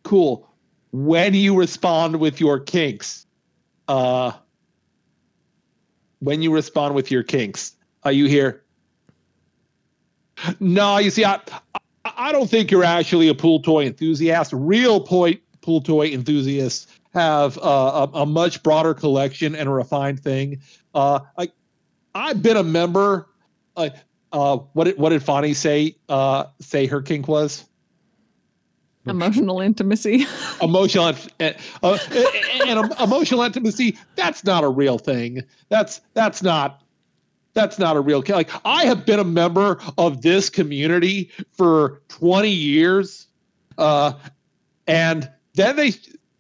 cool. 0.01 0.49
When 0.91 1.35
you 1.35 1.55
respond 1.55 2.19
with 2.19 2.39
your 2.41 2.59
kinks, 2.59 3.27
uh, 3.87 4.31
when 6.21 6.41
you 6.41 6.51
respond 6.51 6.95
with 6.95 7.11
your 7.11 7.21
kinks, 7.21 7.75
are 8.01 8.11
you 8.11 8.25
here? 8.25 8.63
No, 10.59 10.97
you 10.97 11.11
see, 11.11 11.23
I, 11.23 11.39
I- 12.03 12.31
don't 12.31 12.49
think 12.49 12.71
you're 12.71 12.83
actually 12.83 13.27
a 13.27 13.35
pool 13.35 13.59
toy 13.61 13.85
enthusiast. 13.85 14.53
Real 14.55 15.01
toy 15.01 15.39
pool 15.61 15.81
toy 15.81 16.07
enthusiasts 16.07 16.87
have 17.13 17.59
uh, 17.59 18.07
a, 18.15 18.21
a 18.21 18.25
much 18.25 18.63
broader 18.63 18.95
collection 18.95 19.55
and 19.55 19.69
a 19.69 19.71
refined 19.71 20.19
thing. 20.19 20.59
Uh, 20.95 21.19
like 21.37 21.51
I've 22.17 22.41
been 22.41 22.57
a 22.57 22.63
member. 22.63 23.27
Uh, 23.75 23.89
uh, 24.31 24.57
what 24.73 24.85
did 24.85 24.97
what 24.97 25.09
did 25.09 25.23
Fonny 25.23 25.53
say? 25.53 25.95
Uh, 26.09 26.45
say 26.59 26.85
her 26.87 27.01
kink 27.01 27.27
was 27.27 27.65
Emotional 29.09 29.61
intimacy. 29.61 30.25
emotional 30.61 31.05
uh, 31.39 31.51
uh, 31.83 31.97
and, 32.11 32.69
and 32.69 32.93
emotional 32.99 33.41
intimacy. 33.41 33.97
That's 34.15 34.43
not 34.43 34.63
a 34.63 34.69
real 34.69 34.97
thing. 34.97 35.43
That's 35.69 36.01
that's 36.13 36.43
not 36.43 36.83
that's 37.53 37.79
not 37.79 37.95
a 37.95 38.01
real 38.01 38.21
kink. 38.21 38.35
Like 38.35 38.61
I 38.65 38.85
have 38.85 39.05
been 39.05 39.19
a 39.19 39.23
member 39.23 39.79
of 39.97 40.21
this 40.23 40.49
community 40.49 41.31
for 41.51 42.01
20 42.09 42.49
years, 42.49 43.27
uh, 43.77 44.13
and 44.87 45.29
then 45.53 45.75
they 45.75 45.93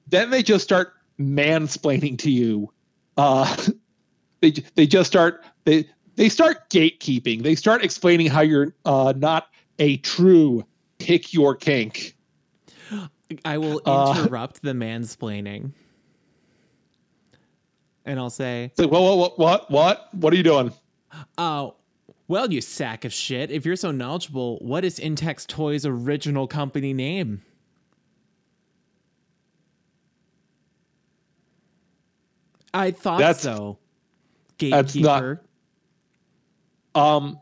then 0.07 0.29
they 0.29 0.43
just 0.43 0.63
start 0.63 0.93
mansplaining 1.19 2.17
to 2.19 2.31
you. 2.31 2.71
Uh, 3.15 3.55
they 4.41 4.51
they 4.75 4.85
just 4.85 5.09
start 5.09 5.43
they 5.67 5.85
they 6.15 6.29
start 6.29 6.69
gatekeeping. 6.69 7.43
They 7.43 7.53
start 7.53 7.83
explaining 7.83 8.27
how 8.27 8.39
you're 8.41 8.73
uh, 8.85 9.13
not 9.17 9.49
a 9.79 9.97
true 9.97 10.65
pick 10.97 11.33
your 11.33 11.55
kink. 11.55 12.15
I 13.43 13.57
will 13.57 13.81
Uh, 13.85 14.15
interrupt 14.17 14.61
the 14.61 14.71
mansplaining. 14.71 15.73
And 18.05 18.17
I'll 18.17 18.29
say, 18.29 18.71
what, 18.77 18.89
what, 18.89 19.37
what, 19.37 19.69
what, 19.69 20.13
what 20.13 20.31
are 20.33 20.37
you 20.37 20.43
doing? 20.43 20.71
Oh, 21.37 21.75
well, 22.29 22.49
you 22.51 22.61
sack 22.61 23.03
of 23.03 23.11
shit. 23.11 23.51
If 23.51 23.65
you're 23.65 23.75
so 23.75 23.91
knowledgeable, 23.91 24.59
what 24.59 24.85
is 24.85 24.97
Intex 24.97 25.45
Toys' 25.45 25.85
original 25.85 26.47
company 26.47 26.93
name? 26.93 27.41
I 32.73 32.91
thought 32.91 33.19
That's- 33.19 33.41
so. 33.41 33.77
that's 34.57 34.95
not- 34.95 35.19
Gatekeeper. 35.21 35.41
Um, 36.97 37.39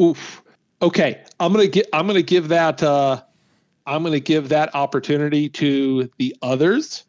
oof. 0.00 0.42
Okay, 0.80 1.22
I'm 1.40 1.52
gonna 1.52 1.66
get. 1.66 1.86
I'm 1.92 2.06
gonna 2.06 2.22
give 2.22 2.48
that. 2.48 2.82
Uh, 2.82 3.20
I'm 3.86 4.02
gonna 4.02 4.20
give 4.20 4.48
that 4.48 4.74
opportunity 4.74 5.48
to 5.50 6.10
the 6.18 6.34
others 6.40 7.04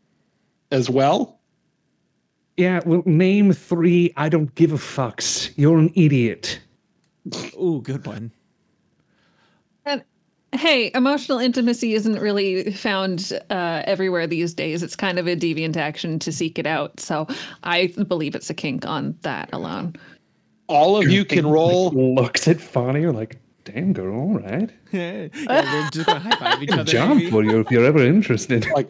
as 0.71 0.89
well. 0.89 1.39
Yeah, 2.57 2.81
well, 2.85 3.03
name 3.05 3.53
three. 3.53 4.11
I 4.17 4.27
don't 4.27 4.53
give 4.55 4.73
a 4.73 4.77
fucks. 4.77 5.53
You're 5.55 5.77
an 5.77 5.93
idiot. 5.95 6.59
Oh, 7.57 7.79
good 7.79 8.05
one. 8.05 8.31
And 10.51 10.61
hey, 10.61 10.91
emotional 10.93 11.39
intimacy 11.39 11.93
isn't 11.93 12.19
really 12.19 12.71
found 12.71 13.33
uh, 13.49 13.83
everywhere 13.85 14.27
these 14.27 14.53
days. 14.53 14.83
It's 14.83 14.95
kind 14.95 15.19
of 15.19 15.27
a 15.27 15.35
deviant 15.35 15.77
action 15.77 16.19
to 16.19 16.31
seek 16.31 16.57
it 16.57 16.65
out. 16.65 16.99
So 16.99 17.27
I 17.63 17.87
believe 18.07 18.35
it's 18.35 18.49
a 18.49 18.53
kink 18.53 18.85
on 18.85 19.17
that 19.21 19.49
alone. 19.53 19.95
All 20.67 20.97
of 20.97 21.09
you 21.09 21.25
can 21.25 21.47
roll. 21.47 21.91
Looks 21.91 22.47
at 22.47 22.61
Fonny, 22.61 23.01
you're 23.01 23.13
like, 23.13 23.39
damn 23.63 23.93
girl, 23.93 24.19
all 24.19 24.39
right. 24.39 24.69
yeah, 24.91 25.27
we're 25.33 25.89
just 25.91 26.05
gonna 26.05 26.19
high 26.19 26.35
five 26.35 26.63
each 26.63 26.71
other. 26.71 26.83
job 26.83 27.17
maybe. 27.17 27.31
for 27.31 27.43
you 27.43 27.59
if 27.59 27.71
you're 27.71 27.85
ever 27.85 28.03
interested. 28.05 28.67
like 28.75 28.89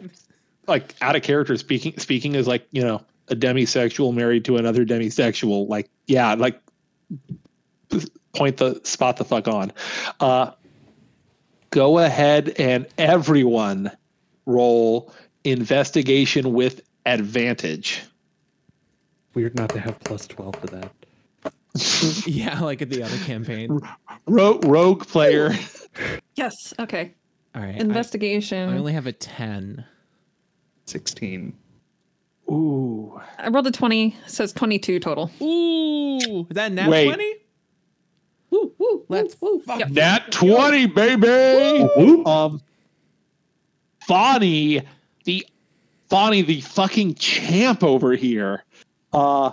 like 0.66 0.94
out 1.02 1.16
of 1.16 1.22
character 1.22 1.56
speaking 1.56 1.98
speaking 1.98 2.34
is 2.34 2.46
like 2.46 2.66
you 2.70 2.82
know 2.82 3.02
a 3.28 3.36
demisexual 3.36 4.14
married 4.14 4.44
to 4.44 4.56
another 4.56 4.84
demisexual 4.84 5.68
like 5.68 5.90
yeah 6.06 6.34
like 6.34 6.60
point 8.34 8.56
the 8.56 8.80
spot 8.84 9.16
the 9.16 9.24
fuck 9.24 9.48
on 9.48 9.72
uh 10.20 10.50
go 11.70 11.98
ahead 11.98 12.50
and 12.58 12.86
everyone 12.98 13.90
roll 14.46 15.12
investigation 15.44 16.52
with 16.52 16.82
advantage 17.06 18.02
Weird 19.34 19.54
not 19.54 19.70
to 19.70 19.80
have 19.80 19.98
plus 20.00 20.26
12 20.26 20.60
to 20.62 20.66
that. 20.68 20.92
Yeah, 22.26 22.60
like 22.60 22.82
at 22.82 22.90
the 22.90 23.02
other 23.04 23.16
campaign. 23.18 23.80
Ro- 24.26 24.58
rogue 24.64 25.06
player 25.06 25.52
Yes. 26.36 26.74
Okay. 26.78 27.14
All 27.54 27.62
right. 27.62 27.76
Investigation. 27.76 28.68
I, 28.70 28.78
only 28.78 28.92
have 28.92 29.06
a 29.06 29.12
10. 29.12 29.84
16. 30.86 31.56
Ooh. 32.50 33.20
I 33.38 33.48
rolled 33.48 33.66
a 33.66 33.70
20, 33.70 34.16
says 34.26 34.52
22 34.52 34.98
total. 35.00 35.30
Ooh, 35.40 36.46
is 36.48 36.54
that 36.54 36.72
nat 36.72 36.88
Wait. 36.88 37.06
20? 37.06 37.34
Woo, 38.50 38.72
woo, 38.78 39.04
Let's 39.08 39.34
fuck 39.34 39.78
Yep. 39.78 39.90
Nat 39.90 40.32
20, 40.32 40.86
baby. 40.86 41.84
Whoop. 41.96 42.26
Um, 42.26 42.62
Fonny, 44.00 44.82
the 45.24 45.46
Fonny, 46.08 46.42
the 46.42 46.60
fucking 46.60 47.14
champ 47.14 47.84
over 47.84 48.12
here. 48.14 48.64
Uh, 49.12 49.52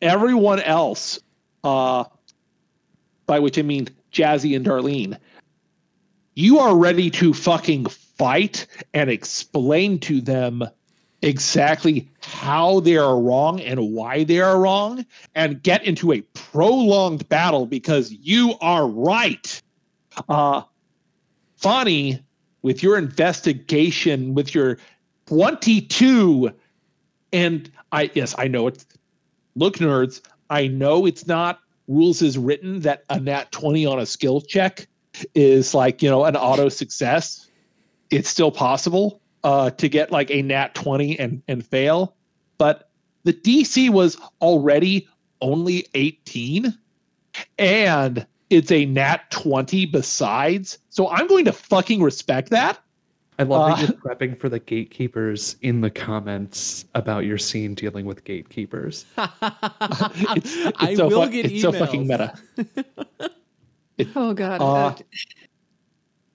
everyone 0.00 0.60
else, 0.60 1.18
uh, 1.64 2.04
by 3.26 3.40
which 3.40 3.58
I 3.58 3.62
mean 3.62 3.88
Jazzy 4.12 4.54
and 4.54 4.64
Darlene, 4.64 5.18
you 6.34 6.58
are 6.60 6.76
ready 6.76 7.10
to 7.10 7.32
fucking 7.34 7.86
fight 7.86 8.66
and 8.92 9.10
explain 9.10 9.98
to 10.00 10.20
them 10.20 10.64
exactly 11.24 12.06
how 12.20 12.80
they 12.80 12.98
are 12.98 13.18
wrong 13.18 13.58
and 13.60 13.94
why 13.94 14.24
they 14.24 14.40
are 14.40 14.60
wrong 14.60 15.04
and 15.34 15.62
get 15.62 15.82
into 15.84 16.12
a 16.12 16.20
prolonged 16.34 17.26
battle 17.30 17.64
because 17.64 18.12
you 18.12 18.54
are 18.60 18.86
right. 18.86 19.62
Uh, 20.28 20.62
Fonny, 21.56 22.22
with 22.60 22.82
your 22.82 22.98
investigation, 22.98 24.34
with 24.34 24.54
your 24.54 24.76
22, 25.26 26.50
and 27.32 27.70
I, 27.90 28.10
yes, 28.12 28.34
I 28.36 28.46
know 28.46 28.66
it's, 28.66 28.86
look, 29.56 29.78
nerds, 29.78 30.20
I 30.50 30.66
know 30.66 31.06
it's 31.06 31.26
not 31.26 31.58
rules 31.88 32.20
is 32.20 32.36
written 32.36 32.80
that 32.80 33.04
a 33.08 33.18
nat 33.18 33.50
20 33.50 33.86
on 33.86 33.98
a 33.98 34.06
skill 34.06 34.42
check 34.42 34.86
is 35.34 35.72
like, 35.74 36.02
you 36.02 36.10
know, 36.10 36.24
an 36.24 36.36
auto 36.36 36.68
success. 36.68 37.48
It's 38.10 38.28
still 38.28 38.50
possible 38.50 39.22
uh, 39.44 39.70
to 39.70 39.88
get 39.88 40.10
like 40.10 40.30
a 40.30 40.42
nat 40.42 40.74
20 40.74 41.18
and, 41.18 41.42
and 41.48 41.64
fail. 41.64 42.16
But 42.58 42.90
the 43.24 43.32
DC 43.32 43.90
was 43.90 44.16
already 44.40 45.06
only 45.40 45.86
18 45.94 46.76
and 47.58 48.26
it's 48.50 48.70
a 48.72 48.84
nat 48.86 49.30
20 49.30 49.86
besides. 49.86 50.78
So 50.90 51.08
I'm 51.10 51.26
going 51.26 51.44
to 51.46 51.52
fucking 51.52 52.02
respect 52.02 52.50
that. 52.50 52.78
I 53.38 53.42
love 53.42 53.72
Uh, 53.72 53.74
that 53.76 53.88
you're 53.88 53.98
prepping 53.98 54.38
for 54.38 54.48
the 54.48 54.60
gatekeepers 54.60 55.56
in 55.62 55.80
the 55.80 55.90
comments 55.90 56.84
about 56.94 57.24
your 57.24 57.36
scene 57.38 57.74
dealing 57.74 58.06
with 58.06 58.22
gatekeepers. 58.24 59.04
It's, 59.16 60.56
it's 60.56 60.72
I 60.78 60.94
so 60.94 61.08
will 61.08 61.24
fu- 61.26 61.30
get 61.32 61.46
it's 61.46 61.60
so 61.62 61.72
fucking 61.72 62.06
emails. 62.06 62.38
meta. 62.56 62.84
Oh, 64.16 64.32
God. 64.34 64.60
Uh, 64.60 64.64
Uh, 64.64 64.94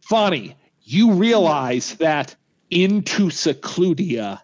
Fonny, 0.01 0.55
you 0.83 1.11
realize 1.13 1.95
that 1.95 2.35
into 2.71 3.29
Secludia, 3.29 4.41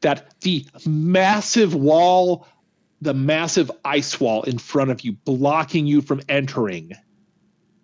that 0.00 0.34
the 0.40 0.66
massive 0.86 1.74
wall, 1.74 2.46
the 3.00 3.14
massive 3.14 3.70
ice 3.84 4.20
wall 4.20 4.42
in 4.44 4.58
front 4.58 4.90
of 4.90 5.02
you, 5.02 5.12
blocking 5.12 5.86
you 5.86 6.00
from 6.00 6.20
entering, 6.28 6.92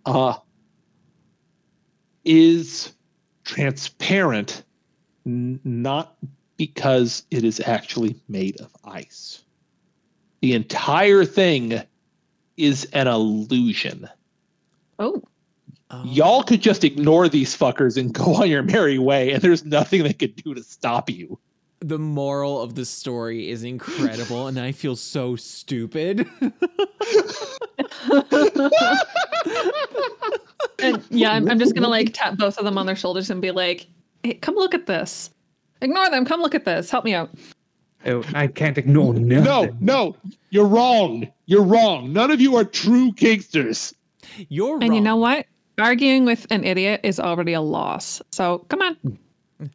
uh, 0.07 0.35
is 2.25 2.93
transparent, 3.45 4.63
n- 5.27 5.61
not 5.65 6.17
because 6.57 7.25
it 7.31 7.45
is 7.45 7.61
actually 7.61 8.17
made 8.29 8.61
of 8.61 8.71
ice. 8.85 9.43
The 10.41 10.55
entire 10.55 11.25
thing 11.25 11.81
is 12.57 12.85
an 12.93 13.09
illusion. 13.09 14.09
oh, 14.99 15.23
Oh. 15.95 16.05
Y'all 16.05 16.43
could 16.43 16.61
just 16.61 16.83
ignore 16.85 17.29
these 17.29 17.57
fuckers 17.57 17.97
and 17.97 18.13
go 18.21 18.35
on 18.35 18.49
your 18.51 18.63
merry 18.63 18.99
way, 18.99 19.33
and 19.33 19.43
there's 19.43 19.65
nothing 19.65 20.03
they 20.03 20.13
could 20.13 20.37
do 20.37 20.55
to 20.55 20.63
stop 20.63 21.09
you. 21.11 21.39
the 21.81 21.99
moral 21.99 22.63
of 22.63 22.75
the 22.75 22.85
story 22.85 23.51
is 23.51 23.63
incredible, 23.63 24.47
and 24.47 24.59
I 24.59 24.73
feel 24.73 24.97
so 24.97 25.37
stupid. 25.37 26.27
and 30.79 31.05
yeah, 31.11 31.33
I'm, 31.33 31.49
I'm 31.51 31.59
just 31.59 31.75
gonna 31.75 31.89
like 31.89 32.11
tap 32.15 32.37
both 32.39 32.57
of 32.59 32.65
them 32.65 32.79
on 32.79 32.87
their 32.87 32.97
shoulders 32.97 33.29
and 33.31 33.43
be 33.43 33.51
like, 33.51 33.87
hey, 34.23 34.35
"Come 34.35 34.55
look 34.55 34.75
at 34.75 34.87
this. 34.87 35.31
Ignore 35.83 36.11
them. 36.11 36.25
Come 36.25 36.41
look 36.41 36.55
at 36.55 36.65
this. 36.65 36.91
Help 36.91 37.05
me 37.05 37.15
out." 37.15 37.31
Oh, 38.07 38.23
I 38.35 38.47
can't 38.49 38.77
ignore 38.77 39.15
nothing. 39.15 39.45
No, 39.45 39.77
no, 39.81 40.17
you're 40.51 40.67
wrong. 40.67 41.27
You're 41.47 41.65
wrong. 41.65 42.13
None 42.13 42.31
of 42.31 42.41
you 42.41 42.57
are 42.57 42.65
true 42.65 43.13
kinksters. 43.13 43.95
You're 44.49 44.83
And 44.83 44.95
you 44.95 45.01
know 45.01 45.17
what? 45.17 45.47
Arguing 45.79 46.25
with 46.25 46.47
an 46.51 46.63
idiot 46.65 47.01
is 47.03 47.19
already 47.19 47.53
a 47.53 47.61
loss. 47.61 48.23
So 48.33 48.59
come 48.69 48.81
on. 48.83 49.19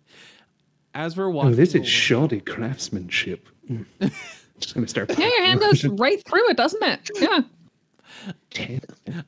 As 0.96 1.16
we're 1.16 1.26
Oh, 1.28 1.30
walking, 1.30 1.56
this 1.56 1.76
is 1.76 1.88
shoddy 1.88 2.40
craftsmanship. 2.42 3.48
Mm. 3.70 3.86
Just 4.60 4.74
gonna 4.74 4.88
start. 4.88 5.10
Yeah, 5.18 5.28
your 5.28 5.46
hand 5.46 5.60
goes 5.62 5.86
right 5.86 6.24
through 6.26 6.50
it, 6.50 6.58
doesn't 6.58 6.84
it? 6.84 7.10
Yeah. 7.20 7.42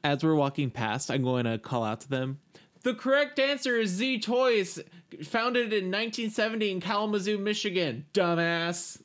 as 0.03 0.23
we're 0.23 0.35
walking 0.35 0.69
past, 0.71 1.11
I'm 1.11 1.23
going 1.23 1.45
to 1.45 1.57
call 1.59 1.83
out 1.83 2.01
to 2.01 2.09
them. 2.09 2.39
The 2.83 2.93
correct 2.95 3.37
answer 3.39 3.77
is 3.77 3.91
Z 3.91 4.19
Toys, 4.21 4.79
founded 5.23 5.67
in 5.71 5.85
1970 5.91 6.71
in 6.71 6.81
Kalamazoo, 6.81 7.37
Michigan. 7.37 8.05
Dumbass. 8.13 8.99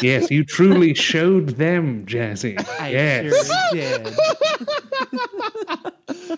Yes, 0.00 0.30
you 0.30 0.42
truly 0.44 0.94
showed 0.94 1.50
them, 1.50 2.06
Jazzy. 2.06 2.56
I 2.80 2.90
yes. 2.90 3.46
sure 3.46 3.56
did. 3.72 4.16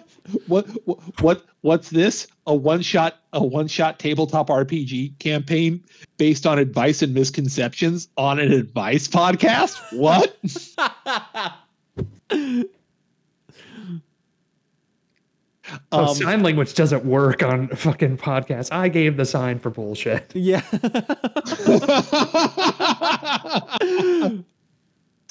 What, 0.49 0.67
what 0.87 1.21
what 1.21 1.45
what's 1.61 1.91
this? 1.91 2.27
A 2.47 2.55
one 2.55 2.83
shot 2.83 3.19
a 3.33 3.45
one 3.45 3.69
shot 3.69 4.01
tabletop 4.01 4.49
RPG 4.49 5.19
campaign 5.21 5.85
based 6.17 6.47
on 6.47 6.59
advice 6.59 7.01
and 7.01 7.15
misconceptions 7.15 8.09
on 8.17 8.41
an 8.41 8.53
advice 8.53 9.07
podcast? 9.09 9.79
What? 9.93 10.37
Oh, 15.91 16.11
Um, 16.11 16.15
sign 16.15 16.43
language 16.45 16.75
doesn't 16.75 17.05
work 17.05 17.43
on 17.43 17.67
fucking 17.69 18.19
podcasts. 18.19 18.73
I 18.73 18.89
gave 18.89 19.17
the 19.17 19.25
sign 19.25 19.59
for 19.59 19.71
bullshit. 19.71 20.31
yeah. 20.35 20.63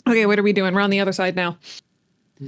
Okay, 0.08 0.26
what 0.26 0.38
are 0.38 0.44
we 0.44 0.54
doing? 0.54 0.74
We're 0.76 0.82
on 0.82 0.90
the 0.90 1.00
other 1.00 1.14
side 1.14 1.36
now. 1.36 1.58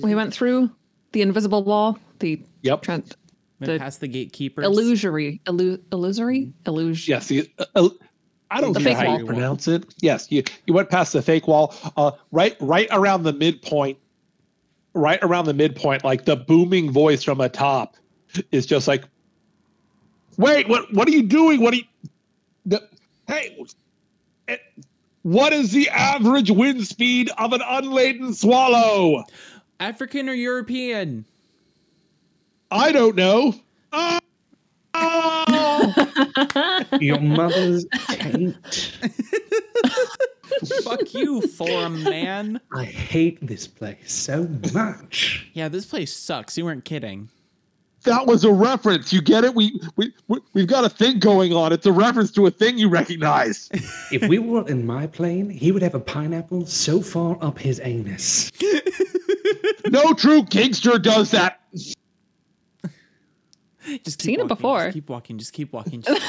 We 0.03 0.15
went 0.15 0.34
through 0.34 0.69
the 1.14 1.22
invisible 1.22 1.64
wall, 1.64 1.98
the 2.19 2.41
yep. 2.61 2.81
Trent, 2.81 3.15
Went 3.60 3.73
The 3.73 3.80
past 3.80 4.02
the 4.02 4.07
gatekeepers. 4.07 4.65
illusory, 4.65 5.41
illu- 5.45 5.81
illusory, 5.91 6.53
illusion. 6.68 7.11
Yes, 7.11 7.27
the, 7.27 7.49
uh, 7.57 7.65
uh, 7.76 7.89
I 8.52 8.61
don't 8.61 8.73
The 8.73 8.80
know 8.80 8.85
fake 8.85 8.98
how 8.98 9.06
wall. 9.07 9.19
you 9.19 9.26
pronounce 9.26 9.68
it. 9.68 9.84
Yes, 10.02 10.31
you 10.31 10.44
you 10.68 10.73
went 10.76 10.89
past 10.89 11.14
the 11.14 11.22
fake 11.23 11.48
wall, 11.48 11.73
uh, 11.98 12.11
right 12.31 12.56
right 12.60 12.88
around 12.91 13.23
the 13.23 13.34
midpoint, 13.34 13.98
right 14.94 15.19
around 15.23 15.45
the 15.45 15.53
midpoint, 15.56 16.03
like 16.03 16.26
the 16.26 16.35
booming 16.35 16.91
voice 16.91 17.23
from 17.23 17.41
atop 17.41 17.95
is 18.52 18.65
just 18.68 18.88
like, 18.88 19.03
"Wait, 20.38 20.69
what 20.69 20.94
what 20.94 21.07
are 21.07 21.11
you 21.11 21.23
doing? 21.23 21.60
What 21.60 21.73
are 21.73 21.77
you? 21.77 21.84
The, 22.68 22.88
hey, 23.27 23.57
eh, 24.49 24.57
what 25.23 25.52
is 25.52 25.72
the 25.72 25.89
average 25.89 26.52
wind 26.52 26.85
speed 26.85 27.31
of 27.39 27.53
an 27.53 27.61
unladen 27.68 28.34
swallow? 28.35 29.23
African 29.80 30.30
or 30.30 30.34
European? 30.34 31.26
I 32.72 32.91
don't 32.91 33.15
know. 33.15 33.53
Oh! 33.94 34.19
Oh! 34.94 36.85
Your 36.99 37.19
mother's 37.19 37.85
taint. 38.10 38.98
Fuck 40.84 41.14
you, 41.14 41.41
forum 41.41 42.03
man. 42.03 42.60
I 42.73 42.84
hate 42.84 43.45
this 43.45 43.68
place 43.68 44.11
so 44.11 44.48
much. 44.73 45.48
Yeah, 45.53 45.68
this 45.69 45.85
place 45.85 46.11
sucks. 46.14 46.57
You 46.57 46.65
weren't 46.65 46.84
kidding. 46.85 47.30
that 48.03 48.26
was 48.26 48.44
a 48.44 48.52
reference. 48.52 49.14
You 49.14 49.22
get 49.22 49.44
it? 49.44 49.53
We 49.53 49.80
we 49.98 50.11
we- 50.27 50.39
we've 50.53 50.68
got 50.68 50.84
a 50.84 50.89
thing 50.89 51.19
going 51.19 51.53
on. 51.53 51.72
It's 51.73 51.85
a 51.85 51.91
reference 51.91 52.31
to 52.31 52.48
a 52.48 52.52
thing 52.52 52.77
you 52.77 52.89
recognize. 52.89 53.69
If 54.11 54.27
we 54.27 54.39
were 54.39 54.68
in 54.68 54.85
my 54.85 55.06
plane, 55.07 55.49
he 55.49 55.72
would 55.72 55.81
have 55.84 55.94
a 55.95 55.99
pineapple 55.99 56.65
so 56.65 57.02
far 57.02 57.38
up 57.41 57.60
his 57.60 57.80
anus. 57.84 58.49
no 59.89 60.14
true 60.14 60.44
gangster 60.44 60.98
does 60.98 61.31
that. 61.31 61.60
Just 64.03 64.22
Seen 64.22 64.35
keep 64.35 64.45
it 64.45 64.47
before. 64.47 64.85
Just 64.85 64.93
keep 64.93 65.09
walking. 65.09 65.38
Just 65.38 65.53
keep 65.53 65.73
walking. 65.73 66.01
Just 66.01 66.22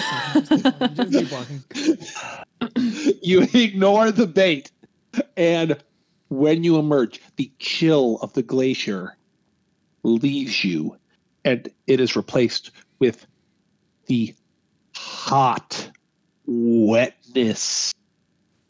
keep 0.48 0.62
walking. 0.64 0.94
Just 0.94 1.12
keep 1.12 1.32
walking. 1.32 1.62
Just 1.66 2.12
keep 2.12 2.12
walking. 2.12 2.44
You 3.22 3.46
ignore 3.52 4.10
the 4.10 4.26
bait, 4.26 4.70
and 5.36 5.76
when 6.28 6.64
you 6.64 6.78
emerge, 6.78 7.20
the 7.36 7.50
chill 7.58 8.18
of 8.22 8.32
the 8.32 8.42
glacier 8.42 9.16
leaves 10.02 10.64
you, 10.64 10.96
and 11.44 11.68
it 11.86 12.00
is 12.00 12.16
replaced 12.16 12.70
with 13.00 13.26
the 14.06 14.34
hot 14.94 15.90
wetness, 16.46 17.92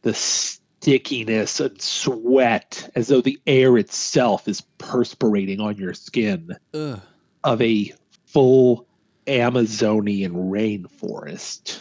the 0.02 0.14
stickiness 0.14 1.60
and 1.60 1.80
sweat, 1.80 2.90
as 2.94 3.08
though 3.08 3.20
the 3.20 3.38
air 3.46 3.78
itself 3.78 4.48
is 4.48 4.60
perspirating 4.78 5.60
on 5.60 5.76
your 5.76 5.94
skin. 5.94 6.56
Ugh. 6.74 7.00
of 7.44 7.62
a 7.62 7.92
full 8.28 8.86
Amazonian 9.26 10.32
rainforest. 10.32 11.80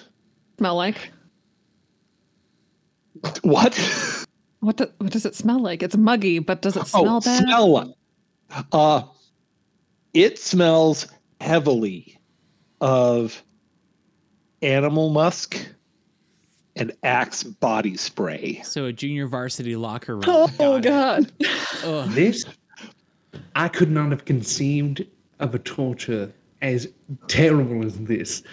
Smell 0.58 0.76
like? 0.76 1.12
What? 3.42 3.78
What, 4.60 4.78
do, 4.78 4.88
what 4.98 5.12
does 5.12 5.26
it 5.26 5.36
smell 5.36 5.60
like? 5.60 5.84
It's 5.84 5.96
muggy, 5.96 6.40
but 6.40 6.62
does 6.62 6.76
it 6.76 6.88
smell 6.88 7.18
oh, 7.18 7.22
bad? 7.22 7.44
smell 7.44 7.70
what? 7.70 7.94
Uh, 8.72 9.04
it 10.14 10.40
smells 10.40 11.08
heavily 11.42 12.20
of 12.82 13.44
animal 14.62 15.10
musk 15.10 15.58
and 16.76 16.92
Axe 17.04 17.44
body 17.44 17.98
spray. 17.98 18.62
So 18.64 18.86
a 18.86 18.94
junior 18.94 19.28
varsity 19.28 19.76
locker 19.76 20.16
room. 20.16 20.24
Oh, 20.28 20.80
Got. 20.80 20.82
God. 20.82 21.32
This, 22.10 22.46
I 23.56 23.68
could 23.68 23.92
not 23.92 24.12
have 24.12 24.26
conceived 24.26 25.06
of 25.40 25.56
a 25.56 25.60
torture 25.60 26.32
as 26.62 26.88
terrible 27.28 27.86
as 27.86 27.98
this. 28.00 28.44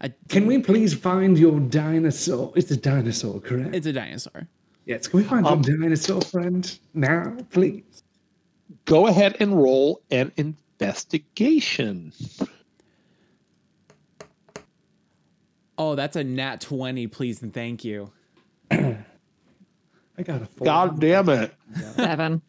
I- 0.00 0.12
Can 0.28 0.46
we 0.46 0.58
please 0.58 0.92
find 0.94 1.38
your 1.38 1.58
dinosaur? 1.60 2.52
It's 2.56 2.70
a 2.70 2.76
dinosaur, 2.76 3.40
correct? 3.40 3.74
It's 3.74 3.86
a 3.86 3.92
dinosaur. 3.92 4.46
yes. 4.84 5.06
Can 5.08 5.18
we 5.18 5.24
find 5.24 5.46
Um, 5.46 5.62
your 5.62 5.78
dinosaur 5.78 6.20
friend 6.22 6.78
now, 6.94 7.36
please? 7.50 8.02
Go 8.84 9.06
ahead 9.06 9.36
and 9.40 9.56
roll 9.60 10.02
an 10.10 10.32
investigation. 10.36 12.12
Oh, 15.78 15.94
that's 15.94 16.16
a 16.16 16.24
nat 16.24 16.60
20, 16.60 17.06
please 17.06 17.42
and 17.42 17.52
thank 17.52 17.84
you. 17.84 18.10
I 18.70 18.96
got 20.24 20.42
a 20.42 20.46
four. 20.46 20.64
God 20.64 21.00
damn 21.00 21.28
it. 21.28 21.54
Seven. 21.94 22.40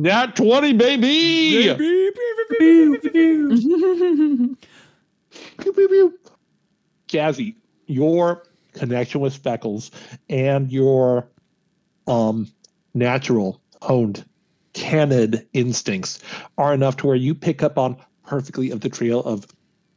Nat 0.00 0.34
20, 0.34 0.72
baby! 0.72 1.76
Jazzy, 7.06 7.54
your 7.86 8.42
connection 8.72 9.20
with 9.20 9.34
Speckles 9.34 9.90
and 10.30 10.72
your 10.72 11.28
um 12.06 12.50
natural 12.94 13.60
honed 13.82 14.24
canid 14.72 15.46
instincts 15.52 16.20
are 16.56 16.72
enough 16.72 16.96
to 16.96 17.06
where 17.06 17.16
you 17.16 17.34
pick 17.34 17.62
up 17.62 17.76
on 17.76 17.98
perfectly 18.24 18.70
of 18.70 18.80
the 18.80 18.88
trail 18.88 19.20
of 19.24 19.46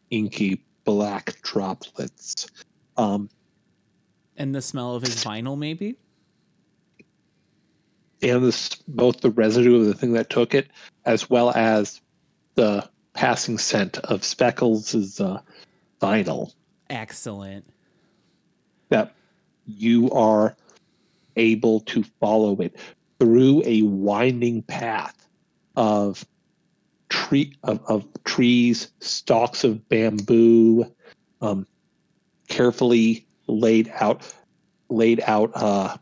inky 0.09 0.61
black 0.83 1.41
droplets. 1.43 2.47
Um, 2.97 3.29
And 4.35 4.53
the 4.53 4.61
smell 4.61 4.95
of 4.95 5.03
his 5.03 5.23
vinyl, 5.23 5.57
maybe? 5.57 5.95
And 8.23 8.45
this 8.45 8.69
both 8.87 9.21
the 9.21 9.29
residue 9.29 9.79
of 9.79 9.85
the 9.85 9.93
thing 9.93 10.13
that 10.13 10.29
took 10.29 10.53
it, 10.53 10.69
as 11.05 11.29
well 11.29 11.51
as 11.51 12.01
the 12.55 12.87
passing 13.13 13.57
scent 13.57 13.97
of 13.99 14.23
Speckles' 14.23 15.19
uh, 15.19 15.41
vinyl 16.01 16.53
Excellent. 16.89 17.65
that 18.89 19.13
you 19.65 20.09
are 20.11 20.55
able 21.35 21.79
to 21.81 22.03
follow 22.19 22.59
it 22.59 22.75
through 23.19 23.63
a 23.65 23.81
winding 23.83 24.61
path 24.63 25.27
of 25.75 26.25
tree 27.09 27.53
of, 27.63 27.79
of 27.87 28.05
trees, 28.23 28.91
stalks 28.99 29.63
of 29.63 29.87
bamboo, 29.89 30.85
um, 31.41 31.65
carefully 32.47 33.25
laid 33.47 33.91
out 33.95 34.33
laid 34.89 35.21
out 35.25 35.51
uh, 35.55 35.97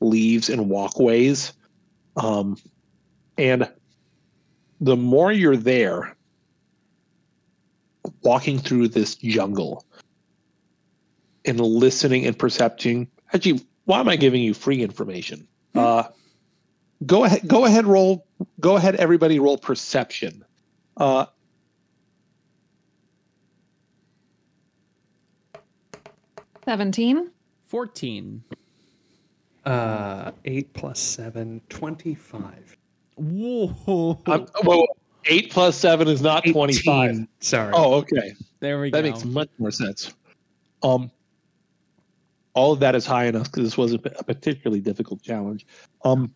leaves 0.00 0.48
and 0.48 0.68
walkways. 0.68 1.52
Um, 2.16 2.56
and 3.38 3.70
the 4.80 4.96
more 4.96 5.32
you're 5.32 5.56
there, 5.56 6.16
walking 8.22 8.58
through 8.58 8.88
this 8.88 9.14
jungle, 9.14 9.84
and 11.44 11.60
listening 11.60 12.26
and 12.26 12.38
percepting. 12.38 13.08
Actually, 13.32 13.64
why 13.84 14.00
am 14.00 14.08
I 14.08 14.16
giving 14.16 14.42
you 14.42 14.54
free 14.54 14.82
information? 14.82 15.46
Uh, 15.74 16.04
go 17.06 17.24
ahead. 17.24 17.46
Go 17.46 17.64
ahead. 17.64 17.86
Roll. 17.86 18.26
Go 18.60 18.76
ahead. 18.76 18.96
Everybody, 18.96 19.38
roll 19.38 19.58
perception. 19.58 20.44
Uh, 20.96 21.26
Seventeen. 26.64 27.30
14. 27.66 28.42
Uh, 29.70 30.32
eight 30.46 30.72
plus 30.72 30.98
seven, 30.98 31.60
25. 31.68 32.76
Whoa. 33.14 34.18
I'm, 34.26 34.48
well, 34.64 34.84
eight 35.26 35.52
plus 35.52 35.76
seven 35.76 36.08
is 36.08 36.20
not 36.20 36.42
18, 36.44 36.52
twenty-five. 36.54 37.26
Sorry. 37.38 37.72
Oh, 37.72 37.94
okay. 37.94 38.34
there 38.58 38.80
we 38.80 38.90
go. 38.90 39.00
That 39.00 39.08
makes 39.08 39.24
much 39.24 39.48
more 39.58 39.70
sense. 39.70 40.12
Um, 40.82 41.08
all 42.54 42.72
of 42.72 42.80
that 42.80 42.96
is 42.96 43.06
high 43.06 43.26
enough 43.26 43.44
because 43.44 43.62
this 43.62 43.78
was 43.78 43.94
a, 43.94 44.00
a 44.18 44.24
particularly 44.24 44.80
difficult 44.80 45.22
challenge. 45.22 45.64
Um, 46.04 46.34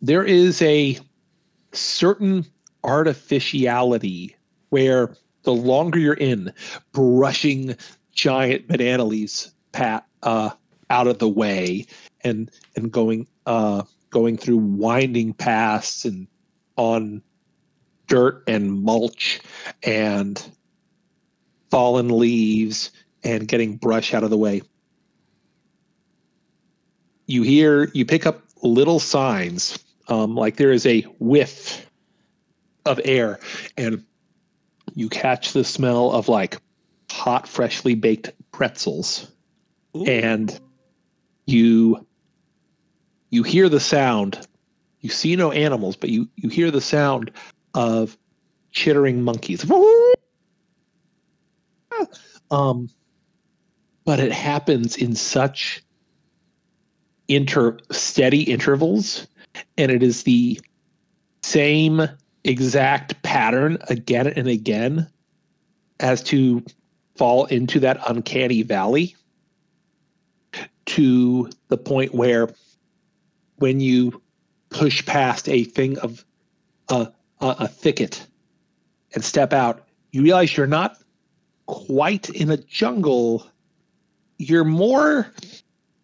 there 0.00 0.24
is 0.24 0.60
a 0.60 0.98
certain 1.70 2.44
artificiality 2.82 4.34
where 4.70 5.14
the 5.44 5.52
longer 5.52 6.00
you're 6.00 6.14
in, 6.14 6.52
brushing 6.90 7.76
giant 8.10 8.66
banana 8.66 9.04
leaves 9.04 9.54
pat 9.70 10.04
uh, 10.24 10.50
out 10.92 11.08
of 11.08 11.18
the 11.18 11.28
way 11.28 11.86
and 12.22 12.50
and 12.76 12.92
going 12.92 13.26
uh, 13.46 13.82
going 14.10 14.36
through 14.36 14.58
winding 14.58 15.32
paths 15.32 16.04
and 16.04 16.28
on 16.76 17.22
dirt 18.06 18.44
and 18.46 18.82
mulch 18.82 19.40
and 19.82 20.50
fallen 21.70 22.08
leaves 22.10 22.90
and 23.24 23.48
getting 23.48 23.76
brush 23.76 24.12
out 24.12 24.22
of 24.22 24.30
the 24.30 24.36
way. 24.36 24.60
You 27.26 27.42
hear, 27.42 27.90
you 27.94 28.04
pick 28.04 28.26
up 28.26 28.42
little 28.62 29.00
signs, 29.00 29.78
um, 30.08 30.34
like 30.34 30.56
there 30.56 30.72
is 30.72 30.84
a 30.84 31.00
whiff 31.18 31.86
of 32.84 33.00
air, 33.04 33.40
and 33.78 34.04
you 34.94 35.08
catch 35.08 35.52
the 35.52 35.64
smell 35.64 36.10
of 36.10 36.28
like 36.28 36.58
hot, 37.10 37.48
freshly 37.48 37.94
baked 37.94 38.30
pretzels, 38.50 39.30
Ooh. 39.96 40.04
and 40.04 40.60
you 41.46 42.06
you 43.30 43.42
hear 43.42 43.68
the 43.68 43.80
sound. 43.80 44.46
You 45.00 45.10
see 45.10 45.36
no 45.36 45.50
animals, 45.52 45.96
but 45.96 46.10
you 46.10 46.28
you 46.36 46.48
hear 46.48 46.70
the 46.70 46.80
sound 46.80 47.30
of 47.74 48.16
chittering 48.70 49.22
monkeys. 49.22 49.64
Um, 52.50 52.90
but 54.04 54.20
it 54.20 54.30
happens 54.30 54.96
in 54.96 55.14
such 55.14 55.82
inter 57.28 57.78
steady 57.90 58.42
intervals, 58.42 59.26
and 59.78 59.90
it 59.90 60.02
is 60.02 60.24
the 60.24 60.60
same 61.42 62.02
exact 62.44 63.22
pattern 63.22 63.78
again 63.88 64.26
and 64.26 64.48
again 64.48 65.08
as 66.00 66.22
to 66.24 66.62
fall 67.16 67.46
into 67.46 67.80
that 67.80 68.00
uncanny 68.06 68.62
valley 68.62 69.16
to 70.92 71.48
the 71.68 71.78
point 71.78 72.14
where 72.14 72.50
when 73.56 73.80
you 73.80 74.20
push 74.68 75.04
past 75.06 75.48
a 75.48 75.64
thing 75.64 75.98
of 76.00 76.22
a, 76.90 77.10
a, 77.40 77.66
thicket 77.66 78.26
and 79.14 79.24
step 79.24 79.54
out, 79.54 79.88
you 80.10 80.22
realize 80.22 80.54
you're 80.54 80.66
not 80.66 80.98
quite 81.64 82.28
in 82.28 82.50
a 82.50 82.58
jungle. 82.58 83.46
You're 84.36 84.64
more 84.64 85.32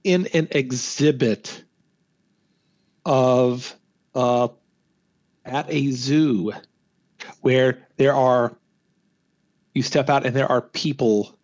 in 0.05 0.27
an 0.28 0.48
exhibit 0.52 1.65
of 3.05 3.77
uh, 4.15 4.48
at 5.44 5.66
a 5.69 5.90
zoo 5.90 6.52
where 7.43 7.86
there 7.98 8.15
are 8.15 8.56
you 9.74 9.82
step 9.82 10.09
out 10.09 10.24
and 10.24 10.35
there 10.35 10.51
are 10.51 10.62
people 10.62 11.36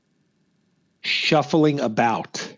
shuffling 1.03 1.79
about 1.79 2.54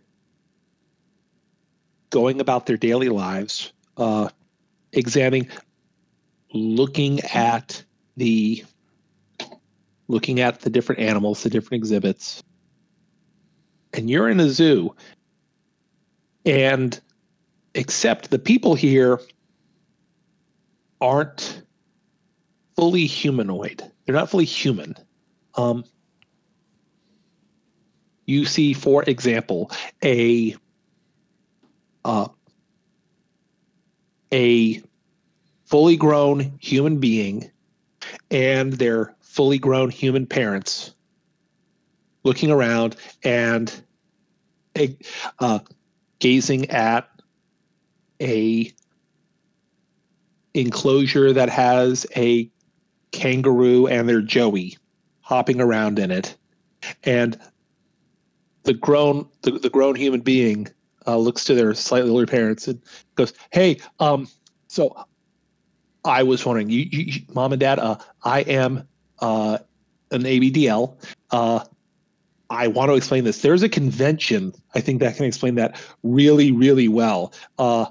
going 2.10 2.40
about 2.40 2.66
their 2.66 2.76
daily 2.76 3.08
lives 3.08 3.72
uh, 3.96 4.28
examining 4.92 5.48
looking 6.52 7.20
at 7.20 7.82
the 8.16 8.64
looking 10.08 10.40
at 10.40 10.60
the 10.60 10.70
different 10.70 11.00
animals 11.00 11.42
the 11.42 11.50
different 11.50 11.82
exhibits. 11.82 12.42
And 13.92 14.08
you're 14.08 14.28
in 14.28 14.40
a 14.40 14.48
zoo. 14.48 14.94
And 16.44 16.98
except 17.74 18.30
the 18.30 18.38
people 18.38 18.74
here 18.74 19.20
aren't 21.00 21.62
fully 22.76 23.06
humanoid. 23.06 23.82
They're 24.04 24.14
not 24.14 24.30
fully 24.30 24.44
human. 24.44 24.94
Um, 25.56 25.84
you 28.26 28.44
see 28.44 28.72
for 28.72 29.02
example 29.04 29.70
a 30.04 30.56
uh, 32.06 32.28
a 34.32 34.80
fully 35.64 35.96
grown 35.96 36.56
human 36.60 36.98
being 36.98 37.50
and 38.30 38.74
their 38.74 39.14
fully 39.20 39.58
grown 39.58 39.90
human 39.90 40.24
parents 40.24 40.94
looking 42.22 42.50
around 42.50 42.96
and 43.24 43.82
uh, 45.40 45.58
gazing 46.20 46.70
at 46.70 47.08
a 48.22 48.72
enclosure 50.54 51.32
that 51.32 51.48
has 51.48 52.06
a 52.16 52.48
kangaroo 53.10 53.88
and 53.88 54.08
their 54.08 54.22
joey 54.22 54.76
hopping 55.20 55.60
around 55.60 55.98
in 55.98 56.10
it. 56.10 56.36
And 57.02 57.36
the 58.62 58.74
grown 58.74 59.28
the, 59.42 59.52
the 59.52 59.70
grown 59.70 59.96
human 59.96 60.20
being 60.20 60.68
uh, 61.06 61.16
looks 61.16 61.44
to 61.44 61.54
their 61.54 61.74
slightly 61.74 62.10
older 62.10 62.26
parents 62.26 62.68
and 62.68 62.80
goes 63.14 63.32
hey 63.52 63.78
um 64.00 64.28
so 64.68 65.06
i 66.04 66.22
was 66.22 66.44
wondering 66.44 66.70
you, 66.70 66.86
you 66.90 67.22
mom 67.34 67.52
and 67.52 67.60
dad 67.60 67.78
uh 67.78 67.96
i 68.24 68.40
am 68.40 68.86
uh 69.20 69.58
an 70.12 70.22
ABDL 70.22 70.96
uh 71.30 71.64
I 72.48 72.68
want 72.68 72.90
to 72.90 72.94
explain 72.94 73.24
this. 73.24 73.42
There's 73.42 73.62
a 73.62 73.68
convention, 73.68 74.52
I 74.74 74.80
think 74.80 75.00
that 75.00 75.16
can 75.16 75.24
explain 75.24 75.56
that 75.56 75.80
really, 76.02 76.52
really 76.52 76.88
well. 76.88 77.32
Uh, 77.58 77.86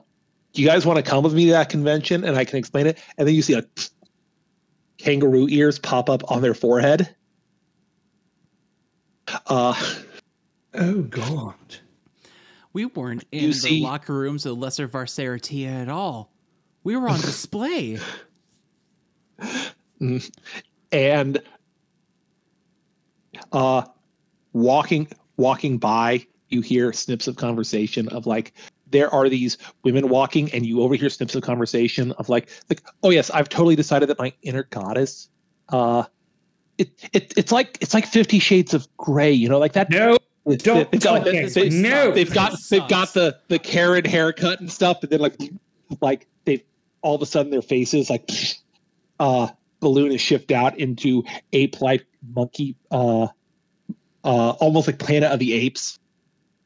do 0.53 0.61
you 0.61 0.67
guys 0.67 0.85
want 0.85 0.97
to 0.97 1.03
come 1.03 1.23
with 1.23 1.33
me 1.33 1.47
to 1.47 1.51
that 1.51 1.69
convention 1.69 2.23
and 2.23 2.37
I 2.37 2.45
can 2.45 2.57
explain 2.57 2.87
it? 2.87 2.97
And 3.17 3.27
then 3.27 3.35
you 3.35 3.41
see 3.41 3.53
a 3.53 3.63
kangaroo 4.97 5.47
ears 5.49 5.77
pop 5.77 6.09
up 6.09 6.31
on 6.31 6.41
their 6.41 6.53
forehead. 6.53 7.13
Uh, 9.47 9.75
oh 10.75 11.01
God. 11.01 11.55
We 12.75 12.83
weren't 12.83 13.23
in 13.31 13.41
You 13.41 13.47
the 13.47 13.53
see- 13.53 13.81
locker 13.81 14.13
rooms 14.13 14.45
of 14.45 14.57
Lesser 14.57 14.85
Varsaratia 14.85 15.83
at 15.83 15.87
all. 15.87 16.33
We 16.83 16.97
were 16.97 17.07
on 17.07 17.21
display. 17.21 17.97
and 20.91 21.41
uh, 23.53 23.83
walking 24.51 25.07
walking 25.37 25.77
by, 25.77 26.27
you 26.49 26.59
hear 26.59 26.91
snips 26.91 27.27
of 27.29 27.37
conversation 27.37 28.09
of 28.09 28.27
like 28.27 28.51
there 28.91 29.09
are 29.09 29.29
these 29.29 29.57
women 29.85 30.09
walking, 30.09 30.51
and 30.51 30.65
you 30.65 30.81
overhear 30.81 31.09
snips 31.09 31.33
of 31.33 31.43
conversation 31.43 32.11
of 32.13 32.27
like 32.27 32.49
like 32.69 32.81
oh 33.03 33.09
yes, 33.09 33.29
I've 33.29 33.47
totally 33.47 33.77
decided 33.77 34.09
that 34.09 34.19
my 34.19 34.33
inner 34.41 34.63
goddess. 34.63 35.29
Uh, 35.69 36.03
it, 36.77 36.89
it 37.13 37.33
it's 37.37 37.53
like 37.53 37.77
it's 37.79 37.93
like 37.93 38.05
Fifty 38.05 38.37
Shades 38.37 38.73
of 38.73 38.85
Grey, 38.97 39.31
you 39.31 39.47
know, 39.47 39.59
like 39.59 39.71
that. 39.73 39.89
No, 39.89 40.15
It's- 40.15 40.24
don't 40.45 40.93
it's- 40.93 41.23
they- 41.23 41.41
this 41.43 41.53
they- 41.53 41.61
way. 41.63 41.69
No. 41.69 42.11
they've 42.11 42.31
got 42.33 42.53
they've 42.69 42.87
got 42.87 43.13
the 43.13 43.37
the 43.47 43.59
Karen 43.59 44.05
haircut 44.05 44.59
and 44.59 44.71
stuff, 44.71 45.01
but 45.01 45.09
then 45.09 45.19
like 45.19 45.35
like 46.01 46.27
they 46.45 46.63
all 47.01 47.15
of 47.15 47.21
a 47.21 47.25
sudden 47.25 47.51
their 47.51 47.61
faces 47.61 48.09
like 48.09 48.29
uh 49.19 49.47
balloon 49.79 50.11
is 50.11 50.21
shift 50.21 50.51
out 50.51 50.77
into 50.79 51.23
ape 51.53 51.81
like 51.81 52.05
monkey 52.35 52.75
uh 52.91 53.27
uh 54.23 54.49
almost 54.59 54.87
like 54.87 54.99
Planet 54.99 55.31
of 55.31 55.39
the 55.39 55.53
Apes 55.53 55.99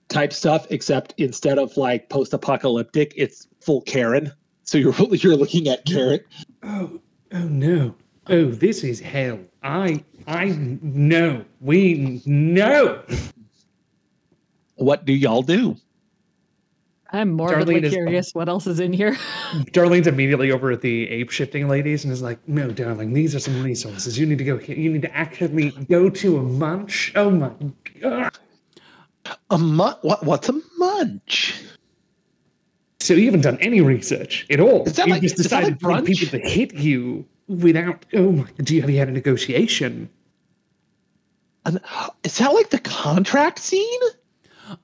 type 0.09 0.33
stuff, 0.33 0.65
except 0.69 1.13
instead 1.17 1.57
of 1.59 1.75
like 1.77 2.09
post 2.09 2.33
apocalyptic, 2.33 3.13
it's 3.15 3.47
full 3.61 3.81
Karen. 3.81 4.31
So 4.63 4.77
you're 4.77 4.93
you're 5.11 5.35
looking 5.35 5.67
at 5.67 5.85
Karen. 5.85 6.19
Oh, 6.63 6.99
oh 7.33 7.47
no. 7.47 7.95
Oh, 8.27 8.45
this 8.45 8.83
is 8.83 8.99
hell. 8.99 9.39
I, 9.63 10.03
I 10.27 10.49
know. 10.81 11.43
We 11.61 12.21
know. 12.25 13.01
What 14.79 15.05
do 15.05 15.13
y'all 15.13 15.41
do? 15.41 15.75
I'm 17.11 17.31
morbidly 17.31 17.75
Darlene 17.81 17.83
is- 17.83 17.93
curious 17.93 18.31
what 18.33 18.47
else 18.47 18.65
is 18.67 18.79
in 18.79 18.93
here. 18.93 19.13
Darlene's 19.73 20.07
immediately 20.07 20.51
over 20.51 20.71
at 20.71 20.81
the 20.81 21.09
ape 21.09 21.31
shifting 21.31 21.67
ladies 21.67 22.03
and 22.03 22.13
is 22.13 22.21
like, 22.21 22.39
"No, 22.47 22.69
darling, 22.71 23.13
these 23.13 23.35
are 23.35 23.39
some 23.39 23.61
resources. 23.63 24.17
You 24.17 24.25
need 24.25 24.37
to 24.37 24.43
go. 24.43 24.57
here. 24.57 24.77
You 24.77 24.91
need 24.91 25.01
to 25.01 25.15
actually 25.15 25.71
go 25.89 26.09
to 26.09 26.37
a 26.37 26.43
munch. 26.43 27.11
Oh 27.15 27.29
my 27.31 27.51
god! 27.99 28.31
A 29.49 29.57
mun- 29.57 29.95
what 30.03 30.23
what's 30.23 30.49
a 30.49 30.61
munch? 30.77 31.61
So 33.01 33.15
you 33.15 33.25
haven't 33.25 33.41
done 33.41 33.57
any 33.59 33.81
research 33.81 34.45
at 34.51 34.59
all. 34.59 34.83
Is 34.85 34.95
that 34.97 35.07
you 35.07 35.13
like- 35.13 35.23
just 35.23 35.39
is 35.39 35.49
that 35.49 35.61
decided 35.61 35.83
like 35.83 36.05
to 36.05 36.11
get 36.13 36.19
people 36.19 36.39
to 36.39 36.47
hit 36.47 36.73
you 36.75 37.25
without. 37.47 38.05
Oh 38.13 38.31
my! 38.31 38.45
Do 38.59 38.75
you 38.75 38.81
have 38.81 38.89
you 38.89 38.99
had 38.99 39.09
a 39.09 39.13
negotiation? 39.13 40.09
An- 41.65 41.81
Is 42.23 42.37
that 42.37 42.53
like 42.53 42.69
the 42.69 42.79
contract 42.79 43.57
scene? 43.59 43.99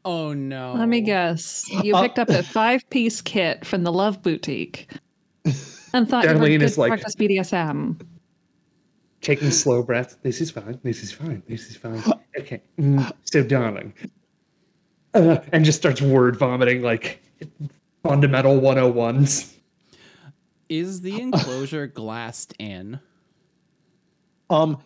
Oh 0.04 0.34
no. 0.34 0.74
Let 0.78 0.88
me 0.90 1.02
guess. 1.02 1.66
You 1.84 1.96
Uh, 1.96 2.02
picked 2.02 2.20
up 2.20 2.30
a 2.30 2.44
five 2.44 2.88
piece 2.90 3.22
kit 3.22 3.66
from 3.66 3.84
the 3.84 3.92
Love 3.92 4.22
Boutique 4.22 4.88
and 5.94 6.08
thought 6.10 6.24
you 6.26 6.30
were 6.32 6.36
Darlene 6.36 6.60
good 6.60 6.64
is 6.64 6.78
like- 6.78 6.90
practice 6.90 7.16
BDSM. 7.16 8.00
Taking 9.22 9.50
slow 9.50 9.82
breath. 9.82 10.18
This 10.22 10.40
is 10.40 10.52
fine. 10.52 10.80
This 10.84 11.02
is 11.02 11.12
fine. 11.12 11.42
This 11.48 11.70
is 11.70 11.76
fine. 11.76 12.02
Okay. 12.38 12.62
Mm, 12.78 13.10
so, 13.24 13.42
darling, 13.44 13.94
uh, 15.14 15.38
and 15.54 15.64
just 15.64 15.78
starts 15.80 16.02
word 16.02 16.36
vomiting 16.36 16.82
like 16.82 17.24
fundamental 18.04 18.60
101s. 18.60 19.54
Is 20.68 21.00
the 21.00 21.22
enclosure 21.22 21.88
glassed 21.88 22.54
in? 22.60 23.00
Um, 24.50 24.80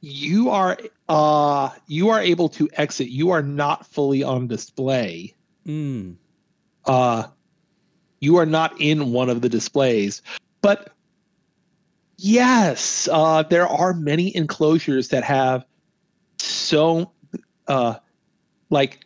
you 0.00 0.48
are 0.48 0.78
uh 1.10 1.70
you 1.88 2.08
are 2.10 2.20
able 2.20 2.48
to 2.48 2.68
exit. 2.74 3.08
You 3.08 3.30
are 3.30 3.42
not 3.42 3.84
fully 3.84 4.22
on 4.22 4.46
display. 4.46 5.34
Mm. 5.66 6.14
Uh, 6.84 7.24
you 8.20 8.36
are 8.36 8.46
not 8.46 8.80
in 8.80 9.10
one 9.12 9.28
of 9.28 9.40
the 9.42 9.48
displays, 9.48 10.22
but 10.62 10.94
yes, 12.16 13.08
uh, 13.10 13.42
there 13.42 13.66
are 13.66 13.92
many 13.92 14.34
enclosures 14.36 15.08
that 15.08 15.24
have 15.24 15.64
so 16.38 17.10
uh 17.66 17.94
like 18.70 19.04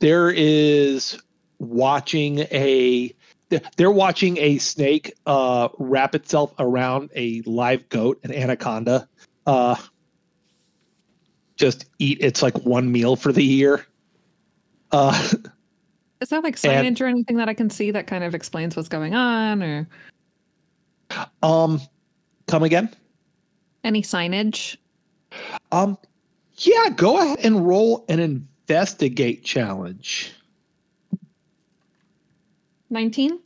there 0.00 0.30
is 0.30 1.18
watching 1.58 2.40
a 2.40 3.14
they're- 3.76 3.90
watching 3.90 4.36
a 4.38 4.58
snake 4.58 5.14
uh 5.26 5.68
wrap 5.78 6.14
itself 6.14 6.52
around 6.58 7.10
a 7.14 7.42
live 7.46 7.88
goat 7.88 8.18
an 8.22 8.32
anaconda 8.32 9.08
uh 9.46 9.76
just 11.62 11.84
eat 12.00 12.18
its 12.20 12.42
like 12.42 12.58
one 12.64 12.90
meal 12.90 13.14
for 13.14 13.30
the 13.30 13.44
year. 13.44 13.86
Uh 14.90 15.30
Is 16.20 16.30
that 16.30 16.42
like 16.42 16.58
And- 16.64 16.96
signage 16.96 17.00
or 17.00 17.06
anything 17.06 17.36
that 17.36 17.48
I 17.48 17.54
can 17.54 17.70
see 17.70 17.92
that 17.92 18.08
kind 18.08 18.24
of 18.24 18.34
explains 18.34 18.74
what's 18.74 18.88
going 18.88 19.14
on 19.14 19.62
or? 19.62 19.88
Um 21.40 21.80
come 22.48 22.64
again? 22.64 22.90
Any 23.84 24.02
signage? 24.02 24.76
um 25.70 25.96
yeah 26.58 26.90
go 26.96 27.18
ahead 27.22 27.38
and 27.44 27.64
roll 27.66 28.04
an 28.08 28.18
investigate 28.18 29.44
challenge. 29.44 30.32
19? 32.90 33.38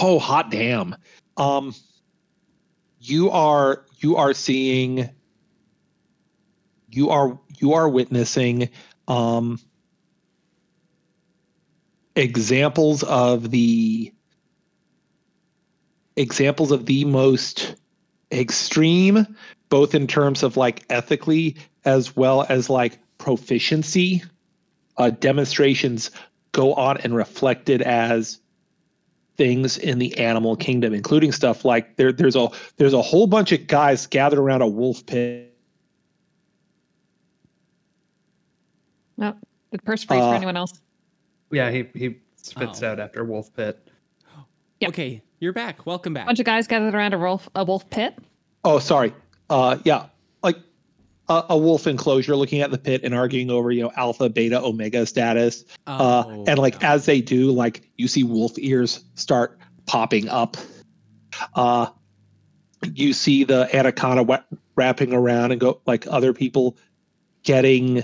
oh 0.00 0.18
hot 0.18 0.50
damn. 0.50 0.96
Um 1.36 1.74
you 2.98 3.28
are 3.30 3.84
you 3.98 4.16
are 4.16 4.32
seeing 4.32 5.10
you 6.90 7.10
are 7.10 7.38
you 7.58 7.72
are 7.72 7.88
witnessing 7.88 8.68
um 9.08 9.58
examples 12.16 13.02
of 13.04 13.50
the 13.50 14.12
examples 16.16 16.70
of 16.70 16.86
the 16.86 17.04
most 17.04 17.76
extreme 18.32 19.26
both 19.68 19.94
in 19.94 20.06
terms 20.06 20.42
of 20.42 20.56
like 20.56 20.84
ethically 20.90 21.56
as 21.84 22.16
well 22.16 22.44
as 22.48 22.68
like 22.68 22.98
proficiency 23.18 24.22
uh, 24.98 25.10
demonstrations 25.10 26.10
go 26.52 26.74
on 26.74 26.98
and 26.98 27.14
reflected 27.14 27.80
as 27.82 28.40
things 29.36 29.78
in 29.78 29.98
the 29.98 30.16
animal 30.18 30.56
kingdom, 30.56 30.92
including 30.92 31.32
stuff 31.32 31.64
like 31.64 31.96
there, 31.96 32.12
there's 32.12 32.36
a 32.36 32.48
there's 32.76 32.92
a 32.92 33.00
whole 33.00 33.26
bunch 33.26 33.52
of 33.52 33.66
guys 33.66 34.06
gathered 34.06 34.38
around 34.38 34.60
a 34.60 34.66
wolf 34.66 35.04
pit. 35.06 35.49
No. 39.20 39.36
the 39.70 39.78
purse 39.78 40.02
freeze 40.02 40.18
for 40.20 40.24
Uh, 40.28 40.32
anyone 40.32 40.56
else? 40.56 40.80
Yeah, 41.52 41.70
he, 41.70 41.86
he 41.94 42.16
spits 42.36 42.82
Oh. 42.82 42.88
out 42.88 42.98
after 43.00 43.22
Wolf 43.24 43.54
Pit. 43.54 43.88
Yep. 44.80 44.88
Okay, 44.90 45.22
you're 45.40 45.52
back. 45.52 45.84
Welcome 45.86 46.14
back. 46.14 46.24
A 46.24 46.26
bunch 46.26 46.40
of 46.40 46.46
guys 46.46 46.66
gathered 46.66 46.94
around 46.94 47.12
a 47.14 47.18
wolf 47.18 47.48
a 47.54 47.62
wolf 47.64 47.88
pit. 47.90 48.16
Oh, 48.64 48.78
sorry. 48.78 49.12
Uh, 49.50 49.76
yeah, 49.84 50.06
like 50.42 50.56
a, 51.28 51.44
a 51.50 51.58
wolf 51.58 51.86
enclosure, 51.86 52.34
looking 52.34 52.62
at 52.62 52.70
the 52.70 52.78
pit 52.78 53.02
and 53.04 53.14
arguing 53.14 53.50
over 53.50 53.70
you 53.70 53.82
know 53.82 53.92
alpha, 53.96 54.30
beta, 54.30 54.60
omega 54.62 55.04
status. 55.04 55.64
Uh, 55.86 56.24
Oh, 56.26 56.44
and 56.48 56.58
like 56.58 56.80
no. 56.80 56.88
as 56.88 57.04
they 57.04 57.20
do, 57.20 57.50
like 57.52 57.82
you 57.98 58.08
see 58.08 58.24
wolf 58.24 58.52
ears 58.58 59.04
start 59.16 59.58
popping 59.86 60.28
up. 60.30 60.56
Uh, 61.54 61.86
you 62.94 63.12
see 63.12 63.44
the 63.44 63.68
anaconda 63.76 64.44
wrapping 64.76 65.12
around 65.12 65.52
and 65.52 65.60
go 65.60 65.80
like 65.86 66.06
other 66.06 66.32
people 66.32 66.76
getting 67.42 68.02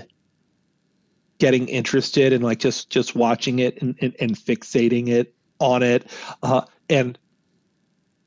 getting 1.39 1.67
interested 1.67 2.33
and 2.33 2.43
like 2.43 2.59
just 2.59 2.89
just 2.89 3.15
watching 3.15 3.59
it 3.59 3.81
and, 3.81 3.95
and, 4.01 4.15
and 4.19 4.35
fixating 4.35 5.07
it 5.07 5.33
on 5.59 5.83
it. 5.83 6.09
Uh, 6.43 6.61
and 6.89 7.17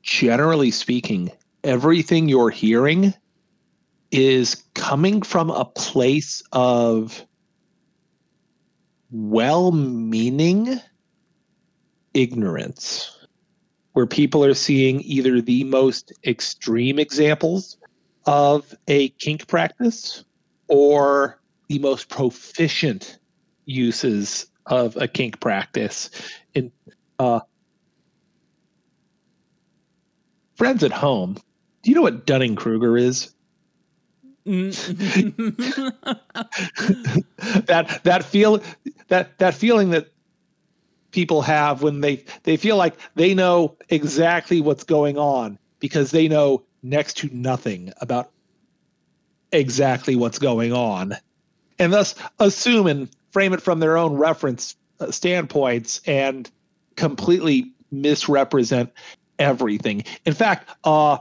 generally 0.01 0.71
speaking, 0.71 1.31
everything 1.63 2.29
you're 2.29 2.49
hearing 2.49 3.13
is 4.11 4.63
coming 4.73 5.21
from 5.21 5.49
a 5.49 5.65
place 5.65 6.43
of 6.51 7.25
well 9.11 9.71
meaning 9.71 10.79
ignorance, 12.13 13.17
where 13.93 14.05
people 14.05 14.43
are 14.43 14.53
seeing 14.53 15.01
either 15.01 15.41
the 15.41 15.63
most 15.65 16.13
extreme 16.25 16.99
examples 16.99 17.77
of 18.25 18.73
a 18.87 19.09
kink 19.09 19.47
practice 19.47 20.23
or 20.67 21.40
the 21.71 21.79
most 21.79 22.09
proficient 22.09 23.17
uses 23.63 24.47
of 24.65 24.97
a 24.97 25.07
kink 25.07 25.39
practice. 25.39 26.09
In 26.53 26.69
uh, 27.17 27.39
friends 30.55 30.83
at 30.83 30.91
home, 30.91 31.37
do 31.81 31.89
you 31.89 31.95
know 31.95 32.01
what 32.01 32.25
Dunning 32.25 32.57
Kruger 32.57 32.97
is? 32.97 33.33
that 34.45 34.73
that 38.03 38.23
feel 38.25 38.61
that 39.07 39.37
that 39.37 39.53
feeling 39.53 39.91
that 39.91 40.07
people 41.11 41.41
have 41.41 41.81
when 41.83 42.01
they 42.01 42.25
they 42.43 42.57
feel 42.57 42.75
like 42.75 42.95
they 43.15 43.33
know 43.33 43.77
exactly 43.87 44.59
what's 44.59 44.83
going 44.83 45.17
on 45.17 45.57
because 45.79 46.11
they 46.11 46.27
know 46.27 46.65
next 46.83 47.15
to 47.17 47.29
nothing 47.31 47.93
about 48.01 48.29
exactly 49.53 50.17
what's 50.17 50.39
going 50.39 50.73
on 50.73 51.15
and 51.81 51.91
thus 51.91 52.15
assume 52.39 52.87
and 52.87 53.09
frame 53.31 53.53
it 53.53 53.61
from 53.61 53.79
their 53.79 53.97
own 53.97 54.13
reference 54.13 54.75
uh, 54.99 55.11
standpoints 55.11 56.01
and 56.05 56.49
completely 56.95 57.71
misrepresent 57.91 58.91
everything 59.39 60.03
in 60.25 60.33
fact 60.33 60.69
uh 60.83 61.17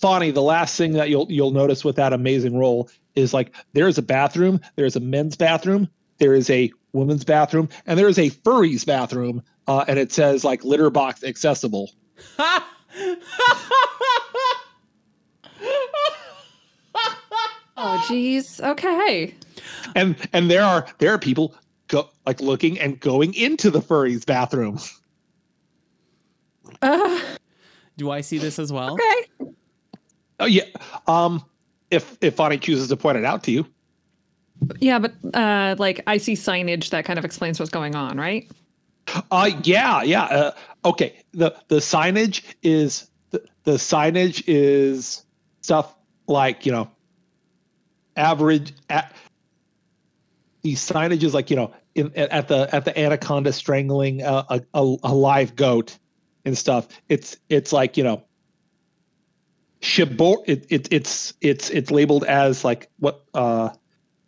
Fonny, 0.00 0.30
the 0.30 0.42
last 0.42 0.76
thing 0.76 0.92
that 0.92 1.10
you'll 1.10 1.26
you'll 1.28 1.50
notice 1.50 1.84
with 1.84 1.96
that 1.96 2.12
amazing 2.12 2.56
role 2.56 2.88
is 3.16 3.34
like 3.34 3.52
there's 3.72 3.98
a 3.98 4.02
bathroom, 4.02 4.60
there's 4.76 4.94
a 4.94 5.00
men's 5.00 5.36
bathroom, 5.36 5.88
there 6.18 6.34
is 6.34 6.48
a 6.50 6.70
women's 6.92 7.24
bathroom, 7.24 7.68
and 7.84 7.98
there 7.98 8.08
is 8.08 8.18
a 8.18 8.30
furries 8.30 8.86
bathroom, 8.86 9.42
uh, 9.66 9.84
and 9.88 9.98
it 9.98 10.12
says 10.12 10.44
like 10.44 10.62
litter 10.62 10.88
box 10.88 11.24
accessible. 11.24 11.90
Oh, 17.80 18.04
geez. 18.08 18.60
Okay. 18.60 19.34
And 19.94 20.16
and 20.32 20.50
there 20.50 20.62
are 20.64 20.86
there 20.98 21.12
are 21.14 21.18
people 21.18 21.54
go 21.88 22.08
like 22.26 22.40
looking 22.40 22.78
and 22.80 22.98
going 23.00 23.34
into 23.34 23.70
the 23.70 23.80
furries 23.80 24.26
bathroom. 24.26 24.78
Uh, 26.82 27.20
Do 27.96 28.10
I 28.10 28.20
see 28.20 28.38
this 28.38 28.58
as 28.58 28.72
well? 28.72 28.92
okay. 28.92 29.50
Oh 30.38 30.44
yeah. 30.46 30.62
Um, 31.08 31.42
if 31.90 32.16
if 32.20 32.34
Fonny 32.36 32.58
chooses 32.58 32.88
to 32.88 32.96
point 32.96 33.16
it 33.18 33.24
out 33.24 33.42
to 33.44 33.50
you, 33.50 33.66
Yeah, 34.78 34.98
but 35.00 35.14
uh, 35.34 35.74
like 35.78 36.02
I 36.06 36.18
see 36.18 36.34
signage 36.34 36.90
that 36.90 37.04
kind 37.04 37.18
of 37.18 37.24
explains 37.24 37.58
what's 37.58 37.70
going 37.72 37.94
on, 37.96 38.16
right? 38.18 38.48
Uh 39.30 39.50
yeah, 39.64 40.02
yeah. 40.02 40.24
Uh, 40.24 40.50
okay. 40.84 41.16
The 41.32 41.56
the 41.68 41.76
signage 41.76 42.42
is 42.62 43.10
the, 43.30 43.42
the 43.64 43.72
signage 43.72 44.44
is 44.46 45.24
stuff 45.62 45.96
like, 46.28 46.64
you 46.66 46.70
know, 46.72 46.88
average 48.18 48.72
at 48.90 49.12
the 50.62 50.74
signage 50.74 51.22
is 51.22 51.32
like, 51.34 51.50
you 51.50 51.56
know, 51.56 51.72
in 51.94 52.12
at 52.16 52.48
the 52.48 52.68
at 52.74 52.84
the 52.84 52.98
anaconda 52.98 53.52
strangling 53.52 54.22
a 54.22 54.44
a, 54.50 54.60
a, 54.74 54.96
a 55.04 55.14
live 55.14 55.56
goat 55.56 55.96
and 56.44 56.56
stuff. 56.58 56.88
It's 57.08 57.36
it's 57.48 57.72
like, 57.72 57.96
you 57.96 58.04
know, 58.04 58.22
shibor 59.80 60.42
it, 60.46 60.66
it 60.68 60.88
it's 60.90 61.32
it's 61.40 61.70
it's 61.70 61.90
labeled 61.90 62.24
as 62.24 62.64
like 62.64 62.88
what 62.98 63.24
uh 63.34 63.70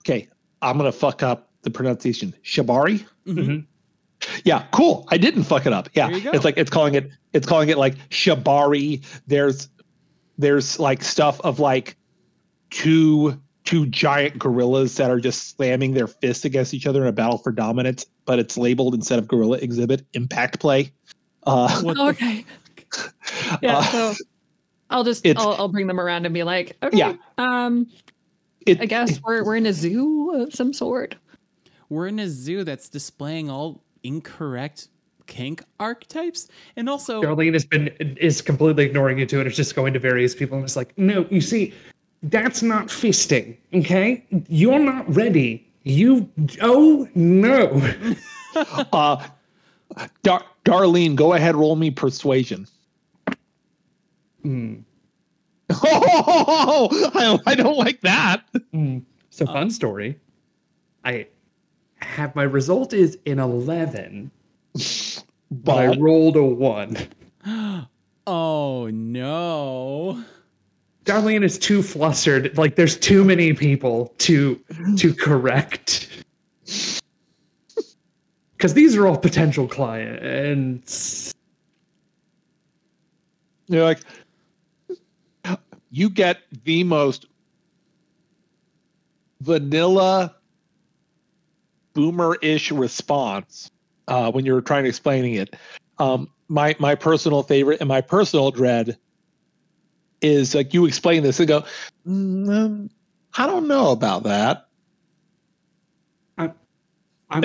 okay, 0.01 0.29
I'm 0.62 0.79
going 0.79 0.91
to 0.91 0.97
fuck 0.97 1.23
up 1.23 1.51
the 1.62 1.71
pronunciation. 1.71 2.35
Shibari? 2.45 3.05
Mhm. 3.27 3.67
Yeah, 4.45 4.65
cool. 4.73 5.07
I 5.09 5.17
didn't 5.19 5.45
fuck 5.45 5.67
it 5.67 5.73
up. 5.73 5.89
Yeah, 5.95 6.09
There 6.09 6.17
you 6.19 6.25
go. 6.25 6.31
it's 6.33 6.45
like 6.45 6.57
it's 6.57 6.71
calling 6.71 6.95
it 6.95 7.11
it's 7.33 7.47
calling 7.47 7.69
it 7.69 7.79
like 7.79 7.97
shibari. 8.11 9.05
There's 9.27 9.69
there's 10.39 10.79
like 10.79 11.03
stuff 11.03 11.41
of 11.41 11.59
like 11.59 11.97
two 12.71 13.41
two 13.71 13.87
giant 13.87 14.37
gorillas 14.37 14.97
that 14.97 15.13
are 15.13 15.21
just 15.21 15.57
slamming 15.57 15.95
their 15.95 16.09
fists 16.09 16.45
against 16.45 16.75
each 16.75 16.89
other 16.89 17.03
in 17.03 17.07
a 17.07 17.13
battle 17.13 17.39
for 17.39 17.53
dominance, 17.53 18.05
but 18.25 18.41
it's 18.41 18.59
labeled 18.59 18.95
instead 18.95 19.17
of 19.21 19.29
gorilla 19.29 19.59
exhibit 19.59 20.05
impact 20.15 20.59
play. 20.59 20.91
Uh, 21.45 21.81
What 21.85 21.97
the 21.97 22.03
okay. 22.07 22.45
Yeah. 23.63 23.79
Uh, 23.79 23.83
so 23.85 24.15
I'll 24.91 25.05
just 25.05 25.25
I'll, 25.25 25.53
I'll 25.53 25.69
bring 25.69 25.87
them 25.87 26.01
around 26.01 26.25
and 26.25 26.35
be 26.35 26.43
like, 26.43 26.77
okay, 26.83 26.97
Yeah. 26.97 27.15
um, 27.39 27.87
it, 28.67 28.81
I 28.81 28.87
guess 28.87 29.23
we're 29.23 29.45
we're 29.45 29.55
in 29.55 29.67
a 29.67 29.73
zoo 29.73 30.33
of 30.35 30.53
some 30.53 30.73
sort. 30.73 31.15
We're 31.89 32.09
in 32.09 32.19
a 32.19 32.29
zoo 32.29 32.65
that's 32.65 32.89
displaying 32.89 33.51
all 33.51 33.85
incorrect 34.03 34.89
kink 35.29 35.63
archetypes, 35.79 36.49
and 36.75 36.89
also 36.89 37.23
Darlene 37.23 37.53
has 37.53 37.65
been 37.65 37.87
is 38.01 38.43
completely 38.43 38.85
ignoring 38.85 39.21
you 39.21 39.27
too, 39.27 39.39
and 39.39 39.47
it's 39.47 39.57
just 39.57 39.77
going 39.77 39.93
to 39.93 40.01
various 40.01 40.35
people 40.35 40.57
and 40.57 40.65
it's 40.65 40.75
like, 40.75 40.93
no, 40.99 41.25
you 41.31 41.41
see, 41.41 41.73
that's 42.25 42.63
not 42.63 42.87
fisting, 42.87 43.57
okay? 43.75 44.25
You're 44.49 44.79
not 44.79 45.15
ready. 45.15 45.67
You 45.85 46.29
oh 46.61 47.09
no. 47.15 47.81
uh, 48.93 49.27
Dar- 50.23 50.45
Darlene, 50.65 51.17
go 51.17 51.33
ahead, 51.33 51.57
roll 51.57 51.77
me 51.77 51.91
persuasion. 51.91 52.67
Hmm. 54.43 54.77
Oh, 55.71 56.89
I, 57.47 57.53
I 57.53 57.55
don't 57.55 57.79
like 57.79 58.01
that. 58.03 58.43
Hmm. 58.73 58.99
So 59.31 59.47
fun 59.47 59.71
story. 59.71 60.19
I 61.05 61.27
have 61.97 62.35
my 62.35 62.43
result 62.43 62.93
is 62.93 63.19
an 63.27 63.39
eleven, 63.39 64.31
but 65.51 65.79
I 65.79 65.97
rolled 65.97 66.37
a 66.37 66.45
one. 66.45 66.97
oh 68.27 68.91
no. 68.93 70.25
Darlene 71.05 71.43
is 71.43 71.59
too 71.59 71.83
flustered. 71.83 72.57
Like 72.57 72.77
there's 72.77 72.97
too 72.97 73.25
many 73.25 73.53
people 73.53 74.15
to 74.19 74.61
to 74.97 75.15
correct. 75.15 76.09
Because 78.57 78.75
these 78.75 78.95
are 78.97 79.07
all 79.07 79.17
potential 79.17 79.67
clients. 79.67 81.33
you're 83.69 83.85
like, 83.85 84.01
you 85.91 86.11
get 86.11 86.39
the 86.65 86.85
most 86.85 87.27
vanilla 89.41 90.35
boomer-ish 91.95 92.71
response 92.71 93.71
uh, 94.09 94.31
when 94.31 94.45
you're 94.45 94.61
trying 94.61 94.83
to 94.83 94.89
explaining 94.89 95.35
it. 95.35 95.57
Um, 95.99 96.31
my 96.49 96.77
my 96.79 96.95
personal 96.95 97.43
favorite 97.43 97.81
and 97.81 97.89
my 97.89 98.01
personal 98.01 98.51
dread 98.51 98.99
is 100.23 100.55
like 100.55 100.75
you 100.75 100.87
explain 100.87 101.23
this 101.23 101.39
and 101.41 101.49
go, 101.49 101.65
"Mm, 102.07 102.49
um, 102.51 102.91
I 103.37 103.47
don't 103.47 103.69
know 103.69 103.91
about 103.93 104.23
that. 104.25 104.67
I'm 107.33 107.45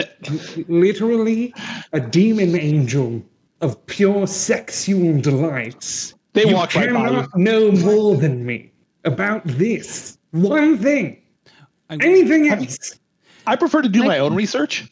literally 0.68 1.54
a 1.94 2.00
demon 2.00 2.58
angel 2.60 3.24
of 3.62 3.86
pure 3.86 4.26
sexual 4.26 5.22
delights. 5.22 6.16
They 6.34 6.48
you 6.48 6.56
walk 6.56 6.74
right 6.74 6.92
by 6.92 7.02
you. 7.02 7.06
cannot 7.08 7.38
know 7.38 7.72
more 7.72 8.16
than 8.18 8.46
me 8.48 8.72
about 9.04 9.44
this 9.46 10.18
one 10.32 10.80
thing. 10.80 11.22
I'm, 11.92 12.02
Anything 12.02 12.48
else? 12.50 13.00
I 13.46 13.56
prefer 13.56 13.84
to 13.84 13.88
do 13.90 14.00
Like- 14.00 14.08
my 14.08 14.18
own 14.20 14.34
research. 14.34 14.92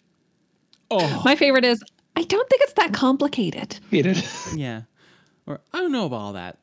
oh 0.91 1.21
My 1.25 1.35
favorite 1.35 1.65
is 1.65 1.83
I 2.15 2.21
don't 2.23 2.47
think 2.47 2.61
it's 2.61 2.73
that 2.73 2.93
complicated. 2.93 3.79
Hate 3.89 4.05
yeah. 4.55 4.83
Or 5.47 5.59
I 5.73 5.79
don't 5.79 5.91
know 5.91 6.05
about 6.05 6.17
all 6.17 6.33
that. 6.33 6.59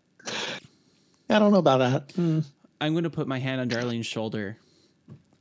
I 1.30 1.38
don't 1.38 1.52
know 1.52 1.58
about 1.58 1.78
that. 1.78 2.08
Mm. 2.14 2.44
I'm 2.80 2.92
going 2.92 3.04
to 3.04 3.10
put 3.10 3.28
my 3.28 3.38
hand 3.38 3.60
on 3.60 3.68
Darlene's 3.68 4.06
shoulder, 4.06 4.56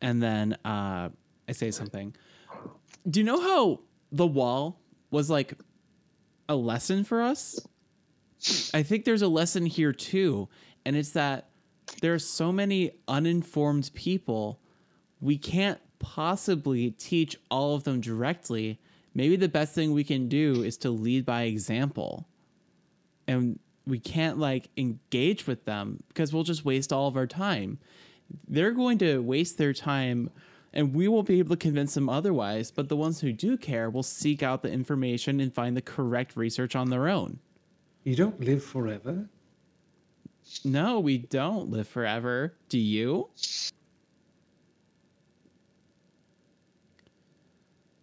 and 0.01 0.21
then 0.21 0.53
uh, 0.65 1.09
I 1.47 1.51
say 1.51 1.71
something. 1.71 2.15
Do 3.09 3.19
you 3.19 3.25
know 3.25 3.39
how 3.39 3.79
the 4.11 4.27
wall 4.27 4.79
was 5.09 5.29
like 5.29 5.53
a 6.47 6.55
lesson 6.55 7.03
for 7.03 7.21
us? 7.21 7.59
I 8.73 8.83
think 8.83 9.05
there's 9.05 9.21
a 9.21 9.27
lesson 9.27 9.65
here 9.65 9.93
too, 9.93 10.47
and 10.85 10.95
it's 10.95 11.11
that 11.11 11.49
there 12.01 12.13
are 12.13 12.19
so 12.19 12.51
many 12.51 12.91
uninformed 13.07 13.91
people. 13.93 14.59
We 15.19 15.37
can't 15.37 15.79
possibly 15.97 16.91
teach 16.91 17.35
all 17.49 17.75
of 17.75 17.83
them 17.83 17.99
directly. 17.99 18.79
Maybe 19.13 19.35
the 19.35 19.49
best 19.49 19.73
thing 19.73 19.91
we 19.91 20.03
can 20.03 20.29
do 20.29 20.63
is 20.63 20.77
to 20.77 20.91
lead 20.91 21.25
by 21.25 21.43
example 21.43 22.27
and 23.27 23.59
we 23.89 23.99
can't 23.99 24.37
like 24.37 24.69
engage 24.77 25.47
with 25.47 25.65
them 25.65 26.03
because 26.07 26.33
we'll 26.33 26.43
just 26.43 26.65
waste 26.65 26.93
all 26.93 27.07
of 27.07 27.17
our 27.17 27.27
time. 27.27 27.79
They're 28.47 28.71
going 28.71 28.97
to 28.99 29.19
waste 29.19 29.57
their 29.57 29.73
time 29.73 30.29
and 30.73 30.93
we 30.93 31.07
won't 31.07 31.27
be 31.27 31.39
able 31.39 31.55
to 31.55 31.59
convince 31.59 31.95
them 31.95 32.09
otherwise, 32.09 32.71
but 32.71 32.89
the 32.89 32.95
ones 32.95 33.21
who 33.21 33.31
do 33.31 33.57
care 33.57 33.89
will 33.89 34.03
seek 34.03 34.43
out 34.43 34.61
the 34.61 34.71
information 34.71 35.39
and 35.39 35.53
find 35.53 35.75
the 35.75 35.81
correct 35.81 36.35
research 36.35 36.75
on 36.75 36.89
their 36.89 37.07
own. 37.07 37.39
You 38.03 38.15
don't 38.15 38.39
live 38.39 38.63
forever. 38.63 39.27
No, 40.63 40.99
we 40.99 41.17
don't 41.17 41.69
live 41.69 41.87
forever. 41.87 42.53
Do 42.69 42.79
you? 42.79 43.29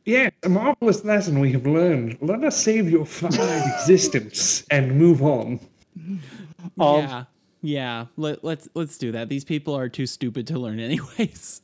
Yes, 0.05 0.33
a 0.45 0.49
marvelous 0.49 1.05
lesson 1.05 1.41
we 1.41 1.51
have 1.53 1.67
learned. 1.67 2.19
Let 2.21 2.45
us 2.45 2.57
save 2.57 2.89
your 2.89 3.05
finite 3.05 3.67
existence 3.75 4.65
and 4.71 4.97
move 4.97 5.23
on. 5.23 5.59
Um, 6.79 7.01
yeah. 7.01 7.25
Yeah. 7.63 8.07
Let, 8.17 8.45
let's 8.45 8.69
let's 8.75 8.99
do 8.99 9.13
that. 9.13 9.29
These 9.29 9.45
people 9.45 9.75
are 9.75 9.89
too 9.89 10.07
stupid 10.07 10.47
to 10.49 10.59
learn 10.59 10.79
anyways. 10.81 11.63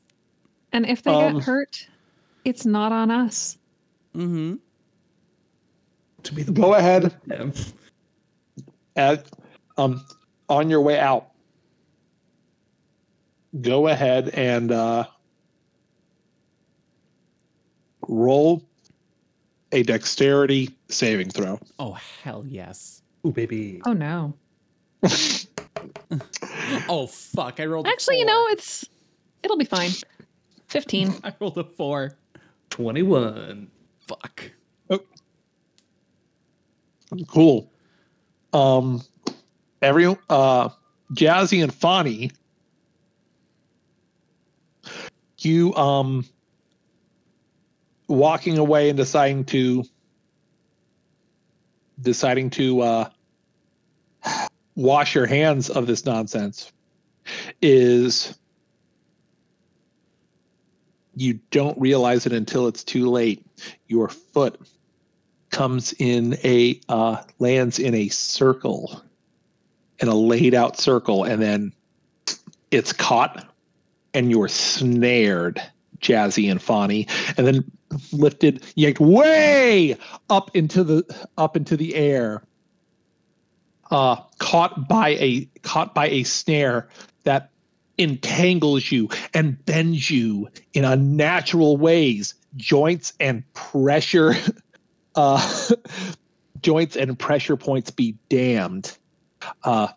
And 0.73 0.87
if 0.87 1.03
they 1.03 1.11
Um, 1.11 1.35
get 1.35 1.45
hurt, 1.45 1.87
it's 2.45 2.65
not 2.65 2.93
on 2.93 3.11
us. 3.11 3.59
Mm-hmm. 4.17 4.55
To 6.23 6.35
be 6.35 6.43
the 6.43 6.53
Go 6.53 6.75
ahead. 6.75 7.15
At, 8.97 9.27
um, 9.77 10.05
on 10.49 10.71
your 10.71 10.81
way 10.81 10.99
out, 10.99 11.31
go 13.61 13.89
ahead 13.89 14.29
and 14.31 14.71
uh, 14.71 15.05
roll 18.09 18.63
a 19.73 19.83
dexterity 19.83 20.71
saving 20.89 21.31
throw. 21.31 21.59
Oh 21.79 21.93
hell 21.93 22.45
yes. 22.47 23.02
Ooh, 23.27 23.33
baby. 23.33 23.81
Oh 23.87 23.93
no. 23.93 24.35
Oh 26.89 27.07
fuck! 27.07 27.61
I 27.61 27.67
rolled. 27.67 27.87
a 27.87 27.91
Actually, 27.91 28.19
you 28.19 28.25
know, 28.25 28.47
it's 28.49 28.85
it'll 29.43 29.57
be 29.57 29.65
fine. 29.65 29.91
15. 30.69 31.15
I 31.25 31.33
rolled 31.41 31.59
a 31.59 31.65
four. 31.65 32.17
21. 32.71 33.69
Fuck. 34.07 34.51
Oh. 34.91 35.01
Cool. 37.29 37.71
Um, 38.53 39.03
every 39.83 40.07
uh, 40.31 40.69
Jazzy 41.13 41.63
and 41.63 41.73
Fonny, 41.73 42.31
you 45.39 45.75
um, 45.75 46.25
walking 48.09 48.57
away 48.59 48.89
and 48.89 48.97
deciding 48.97 49.45
to 49.47 49.85
deciding 52.01 52.51
to 52.51 52.81
uh, 52.81 53.09
wash 54.75 55.15
your 55.15 55.27
hands 55.27 55.71
of 55.71 55.87
this 55.87 56.05
nonsense 56.05 56.73
is 57.61 58.39
you 61.15 61.39
don't 61.51 61.79
realize 61.81 62.27
it 62.27 62.33
until 62.33 62.67
it's 62.67 62.85
too 62.85 63.11
late. 63.11 63.45
Your 63.87 64.09
foot 64.09 64.61
comes 65.51 65.93
in 65.99 66.37
a 66.43 66.81
uh, 66.89 67.23
lands 67.39 67.79
in 67.79 67.95
a 67.95 68.09
circle, 68.09 69.03
in 69.99 70.09
a 70.09 70.15
laid 70.15 70.55
out 70.55 70.79
circle, 70.79 71.25
and 71.25 71.41
then 71.41 71.73
it's 72.71 72.93
caught, 72.93 73.47
and 74.15 74.31
you're 74.31 74.49
snared, 74.49 75.63
Jazzy 76.01 76.51
and 76.51 76.61
Fonny, 76.61 77.07
and 77.37 77.47
then 77.47 77.71
lifted, 78.13 78.63
yanked 78.75 79.01
way 79.01 79.97
up 80.31 80.55
into 80.55 80.85
the 80.85 81.29
up 81.37 81.57
into 81.57 81.77
the 81.77 81.95
air, 81.95 82.43
uh, 83.91 84.17
caught 84.39 84.89
by 84.89 85.11
a 85.11 85.49
caught 85.63 85.95
by 85.95 86.09
a 86.09 86.23
snare 86.25 86.89
that 87.25 87.51
entangles 87.99 88.91
you 88.91 89.09
and 89.35 89.65
bends 89.65 90.11
you 90.11 90.49
in 90.73 90.85
unnatural 90.85 91.77
ways, 91.77 92.35
joints 92.57 93.13
and 93.21 93.45
pressure 93.55 94.35
uh, 95.15 95.71
joints 96.63 96.97
and 96.97 97.19
pressure 97.19 97.57
points 97.57 97.91
be 97.91 98.17
damned. 98.29 98.97
Uh, 99.65 99.89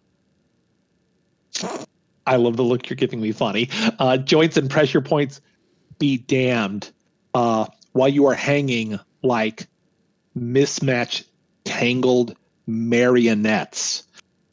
I 2.28 2.38
love 2.38 2.58
the 2.58 2.64
look 2.64 2.90
you're 2.90 2.98
giving 2.98 3.22
me, 3.22 3.32
funny. 3.32 3.70
Uh, 4.00 4.18
joints 4.18 4.58
and 4.58 4.70
pressure 4.70 5.02
points 5.02 5.42
be 6.00 6.18
damned 6.18 6.92
uh, 7.36 7.68
while 7.96 8.10
you 8.10 8.26
are 8.26 8.34
hanging 8.34 9.00
like 9.24 9.68
mismatched, 10.36 11.24
tangled 11.64 12.36
marionettes. 12.68 14.04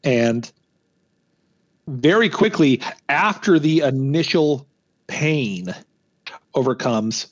And 0.01 0.49
very 1.85 2.29
quickly, 2.29 2.81
after 3.09 3.59
the 3.59 3.81
initial 3.81 4.65
pain 5.07 5.75
overcomes, 6.55 7.27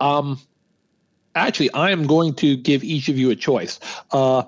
um, 0.00 0.38
actually, 1.34 1.72
I 1.72 1.90
am 1.90 2.06
going 2.06 2.34
to 2.34 2.54
give 2.54 2.84
each 2.84 3.08
of 3.08 3.16
you 3.16 3.30
a 3.30 3.36
choice. 3.36 3.80
Uh, 4.12 4.42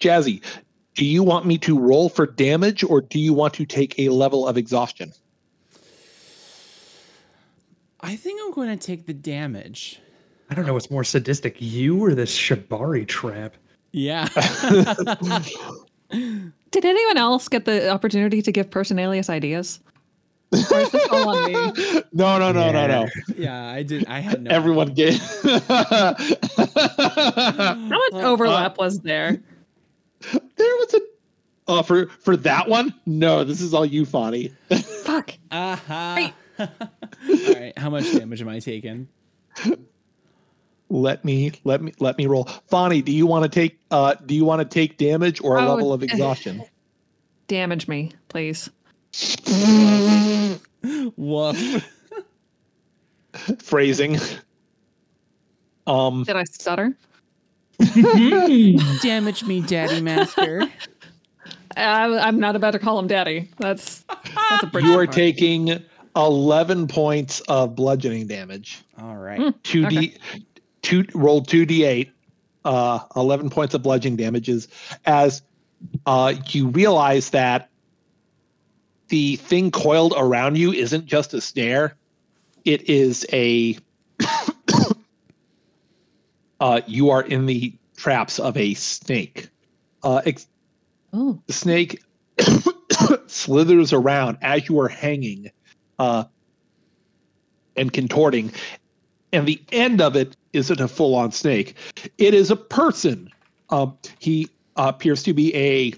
Jazzy, 0.00 0.42
do 0.96 1.04
you 1.04 1.22
want 1.22 1.46
me 1.46 1.56
to 1.58 1.78
roll 1.78 2.08
for 2.08 2.26
damage 2.26 2.82
or 2.82 3.00
do 3.00 3.20
you 3.20 3.32
want 3.32 3.54
to 3.54 3.64
take 3.64 3.96
a 3.96 4.08
level 4.08 4.48
of 4.48 4.56
exhaustion? 4.56 5.12
I 8.06 8.14
think 8.14 8.40
I'm 8.44 8.52
going 8.52 8.68
to 8.68 8.76
take 8.86 9.06
the 9.06 9.12
damage. 9.12 10.00
I 10.48 10.54
don't 10.54 10.64
know 10.64 10.74
what's 10.74 10.92
more 10.92 11.02
sadistic, 11.02 11.56
you 11.58 12.02
or 12.02 12.14
this 12.14 12.36
Shibari 12.38 13.06
trap. 13.06 13.56
Yeah. 13.90 14.28
Did 16.10 16.84
anyone 16.84 17.16
else 17.16 17.48
get 17.48 17.64
the 17.64 17.88
opportunity 17.88 18.42
to 18.42 18.52
give 18.52 18.70
person 18.70 19.00
alias 19.00 19.28
ideas? 19.28 19.80
Or 20.52 20.78
is 20.78 20.90
this 20.92 21.08
all 21.10 21.30
on 21.30 21.46
me? 21.46 21.52
no, 22.12 22.38
no, 22.38 22.52
no, 22.52 22.70
no, 22.70 22.86
no. 22.86 23.08
yeah, 23.36 23.66
I 23.66 23.82
did. 23.82 24.06
I 24.06 24.20
had 24.20 24.44
no. 24.44 24.50
Everyone 24.52 24.94
get. 24.94 25.18
How 25.42 26.14
much 27.88 28.12
overlap 28.12 28.78
was 28.78 29.00
there? 29.00 29.40
there 30.32 30.40
was 30.58 30.94
a. 30.94 31.00
Oh, 31.66 31.82
for 31.82 32.06
for 32.06 32.36
that 32.36 32.68
one? 32.68 32.94
No, 33.06 33.42
this 33.42 33.60
is 33.60 33.74
all 33.74 33.84
you, 33.84 34.06
Fonny. 34.06 34.52
Fuck. 35.02 35.32
Aha. 35.50 36.14
Right. 36.16 36.34
All 36.58 36.68
right. 37.54 37.72
How 37.76 37.90
much 37.90 38.10
damage 38.12 38.40
am 38.42 38.48
I 38.48 38.58
taking? 38.60 39.08
let 40.88 41.24
me 41.24 41.52
let 41.64 41.82
me 41.82 41.92
let 41.98 42.16
me 42.18 42.26
roll. 42.26 42.44
Fonny, 42.68 43.02
do 43.02 43.12
you 43.12 43.26
want 43.26 43.42
to 43.44 43.48
take 43.48 43.78
uh 43.90 44.14
do 44.26 44.34
you 44.34 44.44
want 44.44 44.60
to 44.60 44.64
take 44.64 44.96
damage 44.98 45.40
or 45.42 45.56
a 45.58 45.62
Oh, 45.64 45.74
level 45.74 45.92
of 45.92 46.02
exhaustion? 46.02 46.62
Damage 47.48 47.86
me, 47.86 48.10
please. 48.28 48.68
Woof. 51.16 51.84
Phrasing. 53.62 54.18
Um 55.86 56.24
Did 56.24 56.36
I 56.36 56.44
stutter? 56.44 56.96
Damage 59.02 59.44
me, 59.44 59.60
Daddy 59.60 60.00
Master. 60.00 60.68
I, 61.76 62.06
I'm 62.18 62.40
not 62.40 62.56
about 62.56 62.70
to 62.72 62.78
call 62.78 62.98
him 62.98 63.06
daddy. 63.06 63.50
That's 63.58 64.04
that's 64.50 64.62
a 64.62 64.66
pretty 64.66 64.88
you 64.88 64.94
are 64.94 65.04
part. 65.04 65.12
taking 65.14 65.84
11 66.16 66.88
points 66.88 67.40
of 67.40 67.76
bludgeoning 67.76 68.26
damage. 68.26 68.82
All 69.00 69.16
right. 69.16 69.38
Hmm. 69.38 69.48
2d 69.62 70.18
2 70.82 71.04
roll 71.14 71.42
2d8 71.42 72.10
uh 72.64 73.00
11 73.14 73.50
points 73.50 73.74
of 73.74 73.82
bludgeoning 73.82 74.16
damages 74.16 74.68
as 75.04 75.42
uh 76.06 76.34
you 76.48 76.68
realize 76.68 77.30
that 77.30 77.68
the 79.08 79.36
thing 79.36 79.70
coiled 79.70 80.14
around 80.16 80.56
you 80.56 80.72
isn't 80.72 81.06
just 81.06 81.34
a 81.34 81.40
snare 81.40 81.96
it 82.64 82.88
is 82.88 83.26
a 83.32 83.76
uh 86.60 86.80
you 86.86 87.10
are 87.10 87.22
in 87.22 87.46
the 87.46 87.72
traps 87.96 88.38
of 88.38 88.56
a 88.56 88.74
snake 88.74 89.48
uh 90.02 90.22
ex- 90.24 90.48
Oh, 91.12 91.40
the 91.46 91.52
snake 91.52 92.02
slithers 93.26 93.92
around 93.92 94.38
as 94.42 94.68
you 94.68 94.80
are 94.80 94.88
hanging 94.88 95.50
uh, 95.98 96.24
and 97.76 97.92
contorting. 97.92 98.52
And 99.32 99.46
the 99.46 99.60
end 99.72 100.00
of 100.00 100.16
it 100.16 100.36
isn't 100.52 100.80
a 100.80 100.88
full 100.88 101.14
on 101.14 101.32
snake, 101.32 101.74
it 102.18 102.34
is 102.34 102.50
a 102.50 102.56
person. 102.56 103.30
Um, 103.70 103.98
he 104.18 104.48
uh, 104.76 104.92
appears 104.94 105.22
to 105.24 105.32
be 105.32 105.54
a 105.54 105.92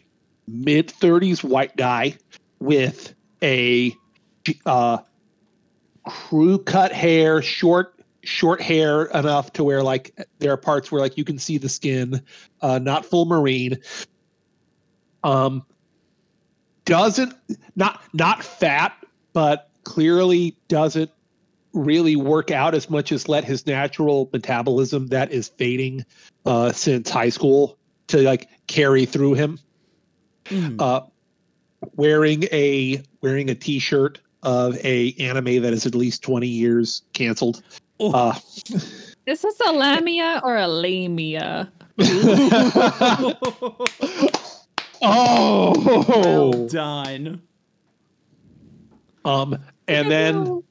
mid 0.46 0.88
30s 0.88 1.44
white 1.44 1.76
guy 1.76 2.16
with 2.58 3.14
a 3.42 3.94
uh, 4.64 4.98
crew 6.06 6.58
cut 6.58 6.92
hair, 6.92 7.42
short. 7.42 7.94
Short 8.24 8.60
hair 8.60 9.04
enough 9.04 9.54
to 9.54 9.64
where 9.64 9.82
like 9.82 10.14
there 10.38 10.52
are 10.52 10.58
parts 10.58 10.92
where 10.92 11.00
like 11.00 11.16
you 11.16 11.24
can 11.24 11.38
see 11.38 11.56
the 11.56 11.68
skin, 11.68 12.20
uh, 12.60 12.78
not 12.78 13.06
full 13.06 13.24
marine, 13.24 13.78
um 15.24 15.64
doesn't 16.84 17.34
not 17.76 18.02
not 18.14 18.42
fat 18.42 18.94
but 19.32 19.70
clearly 19.88 20.54
doesn't 20.68 21.10
really 21.72 22.14
work 22.14 22.50
out 22.50 22.74
as 22.74 22.90
much 22.90 23.10
as 23.10 23.26
let 23.26 23.42
his 23.42 23.66
natural 23.66 24.28
metabolism 24.34 25.06
that 25.06 25.32
is 25.32 25.48
fading 25.48 26.04
uh 26.44 26.70
since 26.72 27.08
high 27.08 27.30
school 27.30 27.78
to 28.06 28.18
like 28.18 28.48
carry 28.66 29.06
through 29.06 29.32
him 29.34 29.58
Mm. 30.46 30.80
uh 30.80 31.00
wearing 31.96 32.44
a 32.52 33.02
wearing 33.22 33.48
a 33.50 33.54
t-shirt 33.54 34.20
of 34.42 34.76
a 34.84 35.12
anime 35.18 35.62
that 35.62 35.72
is 35.72 35.86
at 35.86 35.94
least 35.94 36.22
20 36.22 36.46
years 36.46 37.02
canceled 37.14 37.62
Oh. 38.00 38.12
uh 38.12 38.34
is 39.26 39.42
this 39.42 39.60
a 39.66 39.72
lamia 39.72 40.40
or 40.44 40.56
a 40.56 40.66
lamia? 40.68 41.70
oh, 45.02 46.04
Well 46.08 46.66
done. 46.68 47.42
um, 49.24 49.58
and 49.88 50.10
then 50.10 50.62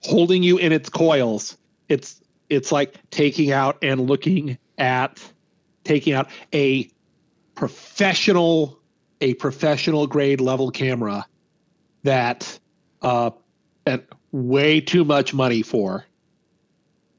holding 0.00 0.42
you 0.42 0.58
in 0.58 0.72
its 0.72 0.88
coils. 0.88 1.56
It's 1.88 2.20
it's 2.48 2.72
like 2.72 2.96
taking 3.10 3.52
out 3.52 3.78
and 3.82 4.08
looking 4.08 4.58
at 4.78 5.22
taking 5.84 6.12
out 6.12 6.28
a 6.52 6.88
professional 7.54 8.78
a 9.20 9.34
professional 9.34 10.06
grade 10.06 10.40
level 10.40 10.70
camera 10.70 11.26
that 12.02 12.58
uh 13.02 13.30
spent 13.84 14.04
way 14.32 14.80
too 14.80 15.04
much 15.04 15.34
money 15.34 15.62
for. 15.62 16.06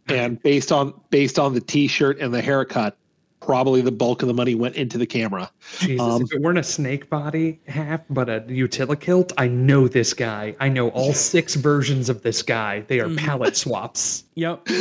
And 0.08 0.42
based 0.42 0.72
on 0.72 1.00
based 1.10 1.40
on 1.40 1.54
the 1.54 1.62
t-shirt 1.62 2.20
and 2.20 2.34
the 2.34 2.42
haircut, 2.42 2.98
probably 3.46 3.82
the 3.82 3.92
bulk 3.92 4.22
of 4.22 4.28
the 4.28 4.34
money 4.34 4.56
went 4.56 4.76
into 4.76 4.98
the 4.98 5.06
camera. 5.06 5.50
Jesus, 5.80 6.02
Um, 6.02 6.24
if 6.24 6.34
it 6.34 6.42
weren't 6.42 6.58
a 6.58 6.64
snake 6.64 7.10
body 7.10 7.60
half, 7.68 8.02
but 8.10 8.30
a 8.30 8.42
utilikilt, 8.42 9.32
I 9.38 9.48
know 9.48 9.88
this 9.88 10.14
guy. 10.14 10.56
I 10.60 10.70
know 10.70 10.90
all 10.90 11.14
six 11.34 11.56
versions 11.56 12.10
of 12.10 12.24
this 12.24 12.42
guy. 12.42 12.82
They 12.88 13.00
are 13.00 13.08
Mhm. 13.08 13.18
palette 13.18 13.56
swaps. 13.64 14.24
Yep. 14.36 14.68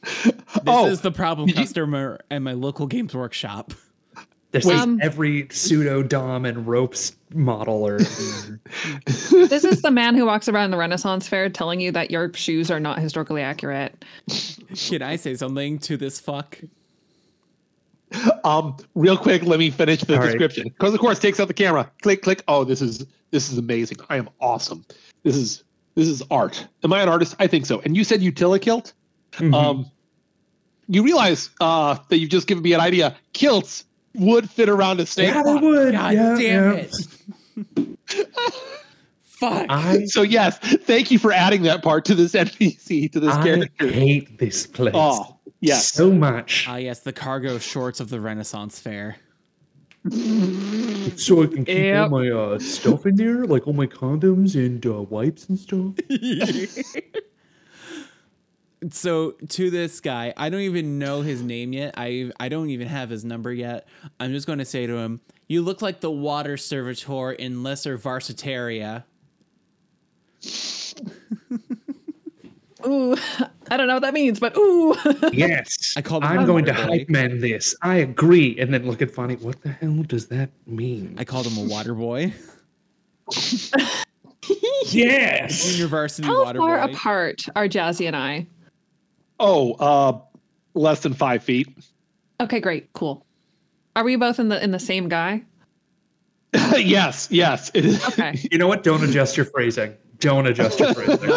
This 0.00 0.62
Oh, 0.66 0.86
is 0.86 1.00
the 1.02 1.10
problem 1.10 1.48
did 1.48 1.56
you- 1.56 1.62
customer 1.64 2.20
at 2.30 2.40
my 2.40 2.52
local 2.52 2.86
games 2.86 3.14
workshop. 3.14 3.74
This 4.52 4.64
Wait. 4.64 4.76
is 4.76 4.80
Um, 4.80 4.98
every 5.02 5.46
pseudo 5.50 6.02
dom 6.02 6.46
and 6.46 6.66
ropes 6.66 7.14
model 7.34 7.86
or 7.86 7.98
This 7.98 9.64
is 9.64 9.82
the 9.82 9.90
man 9.90 10.14
who 10.14 10.24
walks 10.24 10.48
around 10.48 10.70
the 10.70 10.78
Renaissance 10.78 11.28
fair 11.28 11.50
telling 11.50 11.80
you 11.80 11.92
that 11.92 12.10
your 12.10 12.32
shoes 12.32 12.70
are 12.70 12.80
not 12.80 12.98
historically 13.00 13.42
accurate. 13.42 14.02
Can 14.74 15.02
I 15.02 15.16
say 15.16 15.34
something 15.34 15.78
to 15.80 15.98
this 15.98 16.18
fuck? 16.20 16.58
Um, 18.44 18.76
real 18.94 19.18
quick, 19.18 19.42
let 19.42 19.58
me 19.58 19.70
finish 19.70 20.00
the 20.00 20.14
All 20.14 20.20
right. 20.20 20.26
description. 20.26 20.64
Because 20.68 20.94
of 20.94 21.00
course 21.00 21.18
takes 21.18 21.38
out 21.40 21.48
the 21.48 21.54
camera. 21.54 21.90
Click, 22.02 22.22
click. 22.22 22.42
Oh, 22.48 22.64
this 22.64 22.80
is 22.80 23.04
this 23.30 23.52
is 23.52 23.58
amazing. 23.58 23.98
I 24.08 24.16
am 24.16 24.28
awesome. 24.40 24.84
This 25.24 25.36
is 25.36 25.62
this 25.94 26.08
is 26.08 26.22
art. 26.30 26.66
Am 26.84 26.92
I 26.92 27.02
an 27.02 27.08
artist? 27.08 27.36
I 27.38 27.46
think 27.46 27.66
so. 27.66 27.80
And 27.80 27.96
you 27.96 28.04
said 28.04 28.20
utilikilt. 28.20 28.92
Mhm. 29.32 29.52
Um, 29.54 29.90
you 30.88 31.02
realize 31.02 31.50
uh 31.60 31.98
that 32.08 32.18
you've 32.18 32.30
just 32.30 32.46
given 32.46 32.62
me 32.62 32.72
an 32.72 32.80
idea. 32.80 33.14
Kilts 33.34 33.84
would 34.14 34.48
fit 34.48 34.68
around 34.70 35.00
a 35.00 35.06
snake. 35.06 35.34
yeah, 35.34 35.42
they 35.42 35.54
would. 35.56 35.92
God 35.92 36.14
yeah, 36.14 36.36
damn 36.38 36.76
yeah. 36.76 36.84
it. 37.76 37.98
Fuck. 39.20 39.66
I, 39.68 40.04
So 40.06 40.22
yes, 40.22 40.58
thank 40.58 41.10
you 41.12 41.18
for 41.18 41.32
adding 41.32 41.62
that 41.62 41.82
part 41.82 42.04
to 42.06 42.14
this 42.14 42.32
NPC 42.32 43.12
to 43.12 43.20
this 43.20 43.34
I 43.34 43.42
character. 43.44 43.86
I 43.86 43.90
hate 43.90 44.38
this 44.38 44.66
place. 44.66 44.94
Oh, 44.96 45.37
yes. 45.60 45.92
So 45.92 46.10
much. 46.12 46.66
Ah, 46.68 46.76
yes, 46.76 47.00
the 47.00 47.12
cargo 47.12 47.58
shorts 47.58 48.00
of 48.00 48.10
the 48.10 48.20
Renaissance 48.20 48.78
Fair. 48.78 49.16
so 50.10 51.42
I 51.42 51.46
can 51.46 51.64
keep 51.64 51.68
Yep. 51.76 52.12
all 52.12 52.20
my 52.20 52.30
uh, 52.30 52.58
stuff 52.58 53.04
in 53.06 53.16
there, 53.16 53.44
like 53.44 53.66
all 53.66 53.72
my 53.74 53.86
condoms 53.86 54.54
and 54.54 54.84
uh, 54.86 55.02
wipes 55.02 55.48
and 55.48 55.58
stuff. 55.58 55.94
so 58.90 59.32
to 59.32 59.70
this 59.70 60.00
guy, 60.00 60.32
I 60.36 60.48
don't 60.50 60.60
even 60.60 60.98
know 60.98 61.22
his 61.22 61.42
name 61.42 61.72
yet. 61.72 61.94
I 61.96 62.30
I 62.38 62.48
don't 62.48 62.70
even 62.70 62.86
have 62.88 63.10
his 63.10 63.24
number 63.24 63.52
yet. 63.52 63.88
I'm 64.20 64.32
just 64.32 64.46
going 64.46 64.60
to 64.60 64.64
say 64.64 64.86
to 64.86 64.96
him, 64.96 65.20
"You 65.48 65.62
look 65.62 65.82
like 65.82 66.00
the 66.00 66.10
water 66.12 66.56
servitor 66.56 67.32
in 67.32 67.62
Lesser 67.62 67.98
Varsitaria." 67.98 69.04
Ooh, 72.86 73.16
I 73.70 73.76
don't 73.76 73.86
know 73.86 73.94
what 73.94 74.02
that 74.02 74.14
means, 74.14 74.40
but 74.40 74.56
ooh. 74.56 74.94
Yes, 75.32 75.94
I 75.96 76.02
called 76.02 76.24
him 76.24 76.30
I'm 76.30 76.46
going 76.46 76.64
to 76.66 76.72
boy. 76.72 76.80
hype 76.80 77.08
man 77.08 77.40
this. 77.40 77.74
I 77.82 77.96
agree, 77.96 78.58
and 78.58 78.72
then 78.72 78.86
look 78.86 79.02
at 79.02 79.10
Fonny. 79.10 79.36
What 79.36 79.62
the 79.62 79.70
hell 79.70 80.02
does 80.06 80.26
that 80.28 80.50
mean? 80.66 81.14
I 81.18 81.24
called 81.24 81.46
him 81.46 81.64
a 81.64 81.68
water 81.68 81.94
boy, 81.94 82.32
yes. 84.86 85.64
junior 85.72 85.86
varsity 85.88 86.28
How 86.28 86.44
water 86.44 86.58
far 86.58 86.86
boy. 86.86 86.92
apart 86.92 87.44
are 87.56 87.68
Jazzy 87.68 88.06
and 88.06 88.16
I? 88.16 88.46
Oh, 89.40 89.74
uh, 89.74 90.18
less 90.74 91.00
than 91.00 91.14
five 91.14 91.42
feet. 91.42 91.68
Okay, 92.40 92.60
great, 92.60 92.92
cool. 92.92 93.24
Are 93.96 94.04
we 94.04 94.16
both 94.16 94.38
in 94.38 94.48
the 94.48 94.62
in 94.62 94.70
the 94.70 94.78
same 94.78 95.08
guy? 95.08 95.42
yes, 96.76 97.28
yes. 97.30 97.70
It 97.74 97.84
is. 97.84 98.04
Okay. 98.08 98.38
You 98.50 98.58
know 98.58 98.68
what? 98.68 98.82
Don't 98.82 99.02
adjust 99.04 99.36
your 99.36 99.46
phrasing. 99.46 99.94
Don't 100.18 100.46
adjust 100.46 100.80
your 100.80 100.94
phrasing. 100.94 101.28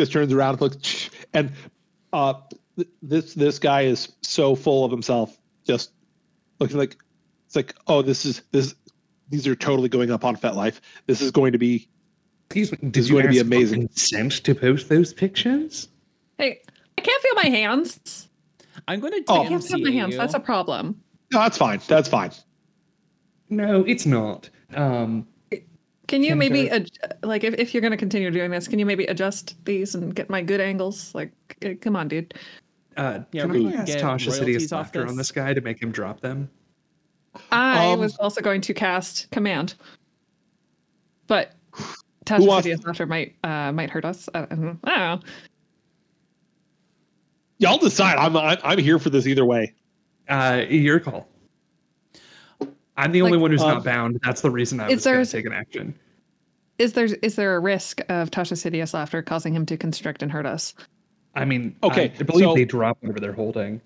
Not 0.00 0.06
at 0.06 0.06
all. 0.06 0.06
just 0.06 0.12
turns 0.12 0.32
around 0.32 0.52
and 0.54 0.60
looks 0.60 1.10
and 1.34 1.52
uh 2.12 2.34
th- 2.76 2.88
this 3.02 3.34
this 3.34 3.58
guy 3.58 3.82
is 3.82 4.12
so 4.22 4.54
full 4.54 4.84
of 4.84 4.90
himself 4.90 5.38
just 5.66 5.92
looking 6.58 6.76
like 6.78 6.96
it's 7.46 7.56
like 7.56 7.74
oh 7.86 8.02
this 8.02 8.24
is 8.24 8.42
this 8.52 8.74
these 9.28 9.46
are 9.46 9.54
totally 9.54 9.88
going 9.88 10.10
up 10.10 10.24
on 10.24 10.36
FetLife. 10.36 10.80
This 11.06 11.20
is 11.20 11.30
going 11.30 11.52
to 11.52 11.58
be 11.58 11.88
Excuse 12.48 12.72
me. 12.72 12.78
Did 12.78 12.92
This 12.94 13.04
is 13.04 13.10
you 13.10 13.14
going 13.14 13.26
to 13.26 13.30
be 13.32 13.38
amazing. 13.38 13.86
Consent 13.86 14.32
to 14.42 14.56
post 14.56 14.88
those 14.88 15.12
pictures? 15.14 15.88
Hey, 16.36 16.60
I 16.98 17.00
can't 17.00 17.22
feel 17.22 17.34
my 17.36 17.44
hands. 17.48 18.28
I'm 18.88 18.98
going 18.98 19.12
to 19.12 19.22
Oh. 19.28 19.42
I 19.44 19.48
can't 19.48 19.62
feel 19.62 19.78
my 19.78 19.92
hands. 19.92 20.16
That's 20.16 20.34
a 20.34 20.40
problem. 20.40 21.00
no 21.32 21.38
that's 21.40 21.56
fine 21.58 21.80
that's 21.86 22.08
fine 22.08 22.32
No, 23.50 23.84
it's 23.84 24.04
not. 24.06 24.50
Um, 24.74 25.26
Can 26.10 26.24
you 26.24 26.34
maybe 26.34 26.68
ad- 26.68 26.90
like 27.22 27.44
if, 27.44 27.54
if 27.54 27.72
you're 27.72 27.80
going 27.80 27.92
to 27.92 27.96
continue 27.96 28.32
doing 28.32 28.50
this, 28.50 28.66
can 28.66 28.80
you 28.80 28.84
maybe 28.84 29.04
adjust 29.04 29.64
these 29.64 29.94
and 29.94 30.12
get 30.12 30.28
my 30.28 30.42
good 30.42 30.60
angles? 30.60 31.14
Like, 31.14 31.30
come 31.80 31.94
on, 31.94 32.08
dude. 32.08 32.34
uh, 32.96 33.20
Yeah, 33.30 33.42
can 33.42 33.50
we 33.52 33.68
I 33.68 33.70
can 33.70 33.80
ask 33.82 33.86
get 33.86 34.02
Tasha 34.02 34.28
royalties 34.32 34.40
Sidious 34.40 34.72
off 34.72 34.86
laughter 34.86 35.02
this. 35.02 35.10
on 35.12 35.16
this 35.16 35.30
guy 35.30 35.54
to 35.54 35.60
make 35.60 35.80
him 35.80 35.92
drop 35.92 36.20
them? 36.20 36.50
I 37.52 37.92
Um, 37.92 38.00
was 38.00 38.16
also 38.16 38.40
going 38.40 38.60
to 38.62 38.74
cast 38.74 39.30
command, 39.30 39.74
but 41.28 41.52
Tasha 42.26 42.44
wants- 42.44 42.66
Sidious 42.66 42.84
laughter 42.84 43.06
might 43.06 43.36
uh, 43.44 43.70
might 43.70 43.88
hurt 43.90 44.04
us. 44.04 44.28
I 44.34 44.40
don't 44.46 44.58
know. 44.58 44.76
I 44.82 44.90
don't 44.98 44.98
know. 45.22 45.28
y'all 47.58 47.78
decide 47.78 48.16
i'm 48.16 48.36
i'm, 48.36 48.56
I'm 48.64 48.78
here 48.78 48.98
for 48.98 49.10
this 49.10 49.26
either 49.28 49.44
way 49.44 49.74
Uh, 50.28 50.64
your 50.68 50.98
call. 50.98 51.28
I'm 53.00 53.12
the 53.12 53.22
only 53.22 53.32
Like- 53.38 53.42
one 53.42 53.50
who's 53.50 53.62
Um, 53.62 53.68
not 53.68 53.84
bound. 53.84 54.20
That's 54.24 54.42
the 54.42 54.50
reason 54.50 54.78
I 54.80 54.88
Is 54.88 54.96
was 54.96 55.04
going 55.06 55.24
to 55.24 55.30
take 55.32 55.46
an 55.46 55.52
action. 55.52 55.94
Is 56.78 56.92
there 56.94 57.06
is 57.06 57.36
there 57.36 57.56
a 57.56 57.60
risk 57.60 58.00
of 58.08 58.30
Tasha's 58.30 58.62
hideous 58.62 58.94
laughter 58.94 59.22
causing 59.22 59.54
him 59.54 59.66
to 59.66 59.76
constrict 59.76 60.22
and 60.22 60.30
hurt 60.32 60.46
us? 60.46 60.74
I 61.34 61.44
mean, 61.44 61.76
Okay, 61.82 62.12
I 62.18 62.22
believe 62.22 62.44
so- 62.44 62.54
they 62.54 62.64
drop 62.64 62.98
whatever 63.00 63.20
they're 63.20 63.32
holding. 63.32 63.80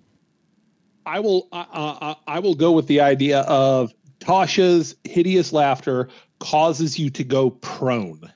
i 1.07 1.21
will 1.21 1.49
uh, 1.53 1.65
uh, 1.71 2.15
i 2.27 2.39
will 2.39 2.55
go 2.55 2.73
with 2.73 2.87
the 2.87 2.99
idea 2.99 3.41
of 3.41 3.93
tasha's 4.21 4.97
hideous 5.05 5.53
laughter 5.53 6.09
causes 6.39 6.99
you 6.99 7.11
to 7.11 7.23
go 7.23 7.51
prone 7.51 8.33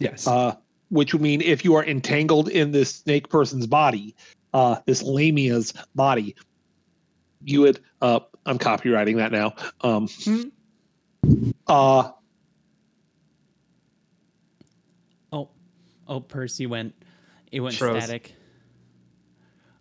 Yes. 0.00 0.26
uh, 0.26 0.54
which 0.90 1.14
would 1.14 1.22
mean 1.22 1.40
if 1.40 1.64
you 1.64 1.74
are 1.76 1.84
entangled 1.86 2.50
in 2.50 2.72
this 2.72 2.90
snake 2.96 3.30
person's 3.30 3.66
body, 3.66 4.14
uh, 4.52 4.76
this 4.86 5.02
lamia's 5.02 5.72
body, 5.94 6.36
you 7.42 7.62
would. 7.62 7.80
Uh, 8.02 8.20
I'm 8.46 8.58
copywriting 8.58 9.16
that 9.16 9.32
now. 9.32 9.54
Um, 9.80 10.08
Hmm. 10.24 10.42
uh, 11.66 12.10
Oh, 15.32 15.48
oh, 16.06 16.20
Percy 16.20 16.66
went. 16.66 16.94
It 17.50 17.60
went 17.60 17.74
Froze. 17.76 18.02
static. 18.04 18.34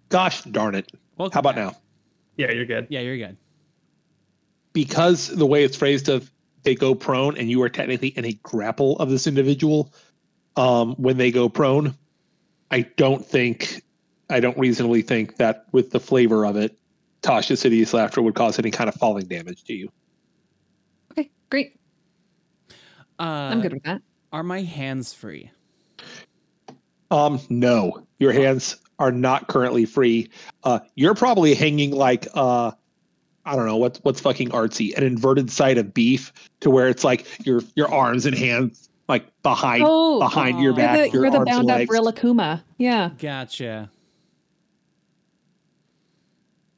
gosh 0.10 0.44
darn 0.44 0.76
it! 0.76 0.91
Welcome 1.18 1.34
How 1.34 1.40
about 1.40 1.56
back. 1.56 1.73
now? 1.73 1.77
yeah, 2.38 2.52
you're 2.52 2.65
good. 2.65 2.88
Yeah, 2.90 2.99
you're 3.02 3.18
good. 3.18 3.35
Because 4.73 5.27
the 5.27 5.45
way 5.45 5.64
it's 5.64 5.76
phrased 5.77 6.07
of 6.10 6.31
they 6.64 6.76
go 6.76 6.95
prone, 6.95 7.38
and 7.38 7.49
you 7.49 7.61
are 7.64 7.69
technically 7.69 8.10
in 8.10 8.26
a 8.26 8.34
grapple 8.44 8.98
of 8.99 9.10
this 9.10 9.27
individual. 9.27 9.91
Um, 10.56 10.94
when 10.95 11.18
they 11.18 11.31
go 11.31 11.49
prone, 11.49 11.95
I 12.69 12.81
don't 12.95 13.26
think, 13.26 13.81
I 14.30 14.40
don't 14.40 14.57
reasonably 14.57 15.02
think 15.02 15.38
that 15.38 15.65
with 15.72 15.90
the 15.90 15.99
flavor 15.99 16.45
of 16.45 16.56
it, 16.57 16.77
Tasha's 17.24 17.64
hideous 17.64 17.94
laughter 17.94 18.22
would 18.22 18.36
cause 18.36 18.60
any 18.60 18.70
kind 18.70 18.88
of 18.88 18.95
falling 18.95 19.26
damage 19.26 19.64
to 19.64 19.74
you. 19.74 19.90
Okay, 21.12 21.32
great. 21.50 21.76
Uh, 23.20 23.24
I'm 23.24 23.62
good 23.62 23.74
with 23.74 23.84
that. 23.84 24.02
Are 24.32 24.44
my 24.44 24.62
hands 24.62 25.14
free? 25.14 25.50
Um, 27.10 27.40
no, 27.50 28.06
your 28.20 28.32
hands 28.32 28.78
are 29.00 29.12
not 29.12 29.48
currently 29.48 29.86
free. 29.86 30.30
Uh, 30.64 30.80
you're 30.95 31.16
probably 31.16 31.54
hanging 31.54 31.91
like 31.91 32.28
uh, 32.34 32.72
I 33.45 33.56
don't 33.56 33.66
know 33.66 33.78
what's 33.78 34.00
what's 34.04 34.20
fucking 34.20 34.50
artsy, 34.50 34.95
an 34.98 35.04
inverted 35.04 35.52
side 35.52 35.78
of 35.78 35.94
beef, 35.94 36.34
to 36.62 36.70
where 36.70 36.88
it's 36.88 37.04
like 37.04 37.28
your 37.45 37.62
your 37.76 37.91
arms 37.91 38.26
and 38.26 38.36
hands 38.36 38.90
like 39.08 39.26
behind 39.44 39.84
Oh, 39.86 40.20
behind 40.20 40.60
your 40.60 40.74
oh. 40.74 40.78
You're 40.78 40.86
back, 40.88 40.98
the, 40.98 41.10
your 41.12 41.22
you're 41.24 41.32
the 41.32 41.38
arms 41.40 41.50
and 41.50 41.68
bound 41.68 41.72
up 41.72 41.78
legs. 41.78 41.95
Rillakkuma. 41.95 42.64
Yeah. 42.78 43.12
Gotcha. 43.20 43.91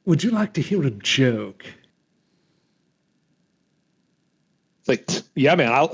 Would 0.06 0.22
you 0.24 0.30
like 0.30 0.52
to 0.54 0.62
hear 0.62 0.84
a 0.86 0.90
joke? 0.90 1.64
It's 4.80 4.88
like, 4.88 5.10
yeah, 5.34 5.54
man, 5.56 5.72
I'll. 5.72 5.90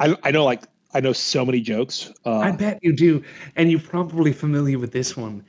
I 0.00 0.16
I 0.24 0.30
know 0.32 0.44
like 0.44 0.64
I 0.92 1.00
know 1.00 1.12
so 1.12 1.44
many 1.46 1.60
jokes. 1.60 2.12
I 2.26 2.50
Uh, 2.50 2.56
bet 2.56 2.80
you 2.82 2.92
do, 2.92 3.22
and 3.56 3.70
you're 3.70 3.80
probably 3.80 4.32
familiar 4.32 4.78
with 4.78 4.92
this 4.92 5.16
one. 5.16 5.44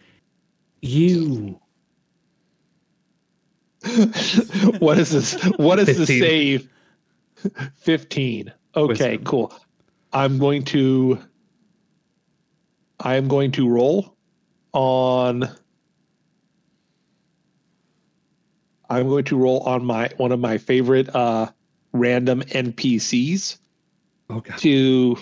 You. 0.81 1.59
what 4.79 4.97
is 4.99 5.09
this? 5.11 5.33
What 5.57 5.79
is 5.79 5.97
the 5.97 6.05
save? 6.05 6.69
Fifteen. 7.75 8.53
Okay, 8.75 8.87
Wisdom. 8.87 9.23
cool. 9.25 9.53
I'm 10.13 10.37
going 10.37 10.63
to. 10.65 11.19
I 12.99 13.15
am 13.15 13.27
going 13.27 13.51
to 13.53 13.67
roll 13.67 14.15
on. 14.71 15.49
I'm 18.93 19.09
going 19.09 19.25
to 19.25 19.37
roll 19.37 19.59
on 19.61 19.85
my 19.85 20.09
one 20.17 20.31
of 20.31 20.39
my 20.39 20.57
favorite 20.57 21.13
uh, 21.15 21.51
random 21.93 22.41
NPCs 22.41 23.57
god. 24.29 24.57
to 24.59 25.17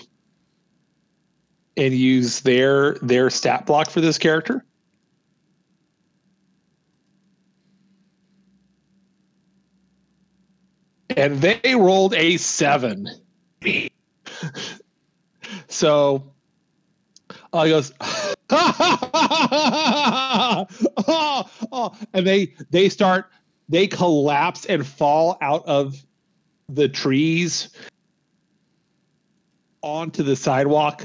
and 1.76 1.94
use 1.94 2.40
their 2.40 2.94
their 2.94 3.30
stat 3.30 3.66
block 3.66 3.90
for 3.90 4.00
this 4.00 4.18
character. 4.18 4.64
And 11.16 11.40
they 11.40 11.74
rolled 11.74 12.14
a 12.14 12.36
seven. 12.38 13.06
so 15.68 16.32
uh, 17.52 17.64
he 17.64 17.70
goes, 17.70 17.92
oh, 18.50 20.66
oh, 21.72 21.94
and 22.14 22.26
they 22.26 22.54
they 22.70 22.88
start 22.88 23.26
they 23.68 23.86
collapse 23.86 24.66
and 24.66 24.86
fall 24.86 25.38
out 25.40 25.66
of 25.66 26.04
the 26.68 26.88
trees 26.88 27.68
onto 29.82 30.22
the 30.22 30.36
sidewalk 30.36 31.04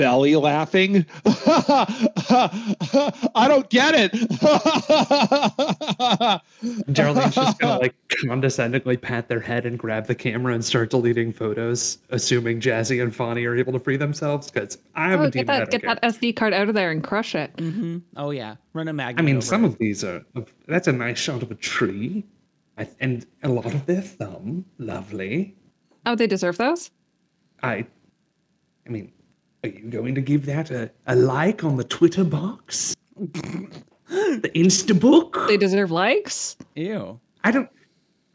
belly 0.00 0.34
laughing 0.34 1.04
i 3.34 3.44
don't 3.46 3.68
get 3.68 3.94
it 3.94 4.10
Darlene's 6.90 7.34
just 7.34 7.58
gonna 7.58 7.78
like 7.80 7.94
condescendingly 8.20 8.96
pat 8.96 9.28
their 9.28 9.40
head 9.40 9.66
and 9.66 9.78
grab 9.78 10.06
the 10.06 10.14
camera 10.14 10.54
and 10.54 10.64
start 10.64 10.90
deleting 10.90 11.32
photos, 11.32 11.98
assuming 12.10 12.60
Jazzy 12.60 13.02
and 13.02 13.14
Fonny 13.14 13.44
are 13.44 13.56
able 13.56 13.72
to 13.74 13.78
free 13.78 13.96
themselves. 13.96 14.50
Because 14.50 14.78
I 14.94 15.08
Oh, 15.08 15.10
haven't 15.10 15.34
get 15.34 15.40
even 15.40 15.46
that 15.48 15.58
had 15.60 15.68
a 15.68 15.70
get 15.70 15.82
that 15.82 16.02
SD 16.02 16.36
card 16.36 16.54
out 16.54 16.68
of 16.68 16.74
there 16.74 16.90
and 16.90 17.02
crush 17.02 17.34
it. 17.34 17.54
Mm-hmm. 17.56 17.98
Oh 18.16 18.30
yeah, 18.30 18.56
run 18.72 18.88
a 18.88 18.92
magnet. 18.92 19.22
I 19.22 19.24
mean, 19.24 19.36
over 19.36 19.44
some 19.44 19.64
it. 19.64 19.68
of 19.68 19.78
these 19.78 20.04
are. 20.04 20.24
That's 20.66 20.88
a 20.88 20.92
nice 20.92 21.18
shot 21.18 21.42
of 21.42 21.50
a 21.50 21.54
tree, 21.56 22.24
I, 22.78 22.88
and 23.00 23.26
a 23.42 23.48
lot 23.48 23.66
of 23.66 23.86
their 23.86 24.02
thumb. 24.02 24.64
Lovely. 24.78 25.54
Oh, 26.06 26.14
they 26.14 26.26
deserve 26.26 26.56
those. 26.58 26.90
I. 27.62 27.86
I 28.86 28.90
mean, 28.90 29.12
are 29.62 29.68
you 29.68 29.90
going 29.90 30.14
to 30.14 30.20
give 30.20 30.46
that 30.46 30.70
a, 30.70 30.90
a 31.06 31.14
like 31.16 31.64
on 31.64 31.76
the 31.76 31.84
Twitter 31.84 32.24
box? 32.24 32.96
the 33.18 34.50
Instabook? 34.54 35.46
They 35.48 35.56
deserve 35.56 35.90
likes. 35.90 36.56
Ew. 36.74 37.20
I 37.44 37.50
don't. 37.50 37.68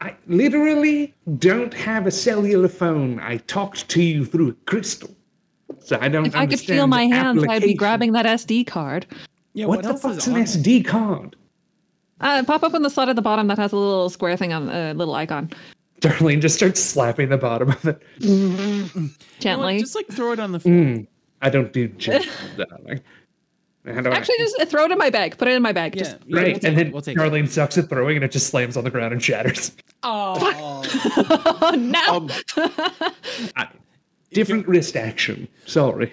I 0.00 0.14
literally 0.26 1.14
don't 1.38 1.72
have 1.72 2.06
a 2.06 2.10
cellular 2.10 2.68
phone. 2.68 3.18
I 3.20 3.38
talked 3.38 3.88
to 3.88 4.02
you 4.02 4.24
through 4.24 4.50
a 4.50 4.52
crystal. 4.70 5.10
So 5.80 5.98
I 6.00 6.08
don't 6.08 6.26
If 6.26 6.36
I 6.36 6.46
could 6.46 6.60
feel 6.60 6.86
my 6.86 7.06
hands, 7.06 7.44
I'd 7.48 7.62
be 7.62 7.74
grabbing 7.74 8.12
that 8.12 8.26
SD 8.26 8.66
card. 8.66 9.06
Yeah. 9.54 9.66
What, 9.66 9.78
What, 9.78 9.82
the 9.84 9.88
else 9.90 10.02
fuck's 10.02 10.16
is 10.18 10.28
an 10.28 10.34
on? 10.34 10.42
SD 10.42 10.84
card? 10.84 11.36
Uh, 12.20 12.42
pop 12.44 12.62
up 12.62 12.74
on 12.74 12.82
the 12.82 12.90
slot 12.90 13.08
at 13.08 13.16
the 13.16 13.22
bottom 13.22 13.46
that 13.48 13.58
has 13.58 13.72
a 13.72 13.76
little 13.76 14.08
square 14.10 14.36
thing 14.36 14.52
on 14.52 14.68
a 14.68 14.94
little 14.94 15.14
icon. 15.14 15.50
Darlene 16.00 16.40
just 16.40 16.56
starts 16.56 16.80
slapping 16.82 17.30
the 17.30 17.38
bottom 17.38 17.70
of 17.70 17.84
it. 17.86 18.02
You 18.18 18.48
know 18.94 19.08
Gently. 19.40 19.80
Just 19.80 19.94
like 19.94 20.08
throw 20.08 20.32
it 20.32 20.38
on 20.38 20.52
the 20.52 20.60
floor. 20.60 20.74
Mm, 20.74 21.06
I 21.42 21.50
don't 21.50 21.72
do 21.72 21.88
gentle, 21.88 22.32
darling. 22.56 23.00
How 23.84 24.00
do 24.00 24.10
I- 24.10 24.16
Actually, 24.16 24.38
just 24.38 24.68
throw 24.68 24.84
it 24.84 24.90
in 24.90 24.98
my 24.98 25.10
bag. 25.10 25.38
Put 25.38 25.48
it 25.48 25.54
in 25.54 25.62
my 25.62 25.72
bag. 25.72 25.94
Yeah. 25.94 26.02
Just 26.02 26.16
yeah, 26.26 26.40
right, 26.40 26.46
we'll 26.54 26.66
and 26.66 26.78
then 26.78 26.92
we'll 26.92 27.02
take 27.02 27.16
it. 27.16 27.20
Darlene 27.20 27.48
sucks 27.48 27.78
at 27.78 27.88
throwing, 27.88 28.16
and 28.16 28.24
it 28.24 28.32
just 28.32 28.48
slams 28.48 28.76
on 28.76 28.84
the 28.84 28.90
ground 28.90 29.12
and 29.12 29.22
shatters. 29.22 29.76
Oh. 30.02 30.82
oh 31.62 31.74
no. 31.76 32.16
um, 32.16 32.30
I, 33.56 33.68
different 34.32 34.66
wrist 34.66 34.96
action. 34.96 35.46
Sorry. 35.66 36.12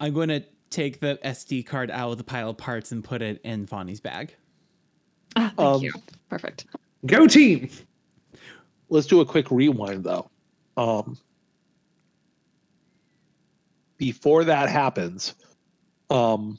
I'm 0.00 0.14
going 0.14 0.28
to 0.28 0.42
take 0.70 1.00
the 1.00 1.18
SD 1.24 1.66
card 1.66 1.90
out 1.90 2.12
of 2.12 2.18
the 2.18 2.24
pile 2.24 2.50
of 2.50 2.56
parts 2.56 2.92
and 2.92 3.04
put 3.04 3.22
it 3.22 3.40
in 3.44 3.66
Fonny's 3.66 4.00
bag. 4.00 4.34
Ah, 5.36 5.52
thank 5.56 5.60
um, 5.60 5.82
you. 5.82 5.92
Perfect. 6.28 6.66
Go 7.06 7.26
team. 7.26 7.68
let's 8.88 9.06
do 9.06 9.20
a 9.20 9.26
quick 9.26 9.50
rewind 9.50 10.04
though. 10.04 10.30
Um, 10.76 11.18
before 14.02 14.42
that 14.42 14.68
happens, 14.68 15.32
um, 16.10 16.58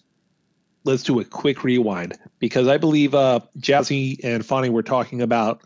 let's 0.86 1.03
do 1.03 1.20
a 1.20 1.26
quick 1.26 1.65
rewind 1.65 2.18
because 2.40 2.70
I 2.70 2.78
believe 2.78 3.14
uh, 3.14 3.41
Jazzy 3.60 4.18
and 4.24 4.45
Fonny 4.45 4.70
were 4.70 4.82
talking 4.82 5.22
about 5.22 5.61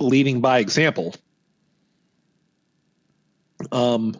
leading 0.00 0.40
by 0.40 0.58
example. 0.58 1.14
Um, 3.70 4.16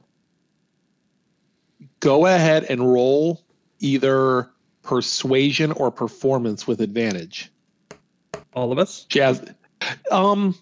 go 1.99 2.27
ahead 2.27 2.67
and 2.71 2.81
roll 2.89 3.43
either 3.81 4.49
persuasion 4.83 5.73
or 5.73 5.91
performance 5.91 6.69
with 6.69 6.81
advantage. 6.81 7.51
All 8.53 8.71
of 8.71 8.79
us. 8.79 9.07
Jazz, 9.07 9.45
um, 10.13 10.55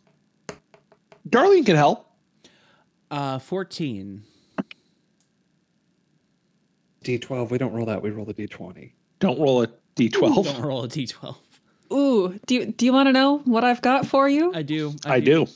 Darlene 1.28 1.66
can 1.66 1.76
help. 1.76 2.08
Uh, 3.10 3.38
14. 3.38 4.24
D12. 7.02 7.50
We 7.50 7.58
don't 7.58 7.72
roll 7.72 7.86
that. 7.86 8.02
We 8.02 8.10
roll 8.10 8.24
the 8.24 8.34
D20. 8.34 8.92
Don't 9.18 9.38
roll 9.40 9.62
a 9.62 9.68
d12. 9.96 10.44
Don't 10.44 10.60
roll 10.62 10.84
a 10.84 10.88
d12. 10.88 11.36
Ooh, 11.92 12.38
do 12.46 12.54
you, 12.54 12.66
do 12.66 12.86
you 12.86 12.92
want 12.92 13.08
to 13.08 13.12
know 13.12 13.38
what 13.44 13.64
I've 13.64 13.82
got 13.82 14.06
for 14.06 14.28
you? 14.28 14.52
I 14.54 14.62
do. 14.62 14.94
I 15.04 15.20
do. 15.20 15.46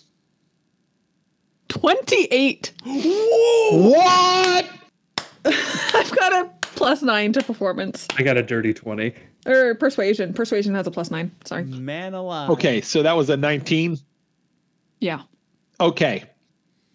28. 1.69 2.73
What? 2.85 4.67
I've 5.45 6.11
got 6.17 6.33
a 6.33 6.51
plus 6.61 7.03
nine 7.03 7.33
to 7.33 7.43
performance 7.43 8.07
I 8.17 8.23
got 8.23 8.37
a 8.37 8.43
dirty 8.43 8.75
20. 8.75 9.15
or 9.47 9.75
persuasion. 9.77 10.35
Persuasion 10.35 10.75
has 10.75 10.87
a 10.87 10.91
plus 10.91 11.11
nine. 11.11 11.31
Sorry. 11.45 11.65
Man 11.65 12.15
alive. 12.15 12.51
Okay, 12.51 12.81
so 12.81 13.03
that 13.03 13.17
was 13.17 13.31
a 13.31 13.37
19. 13.37 13.99
Yeah. 15.01 15.23
Okay. 15.81 16.25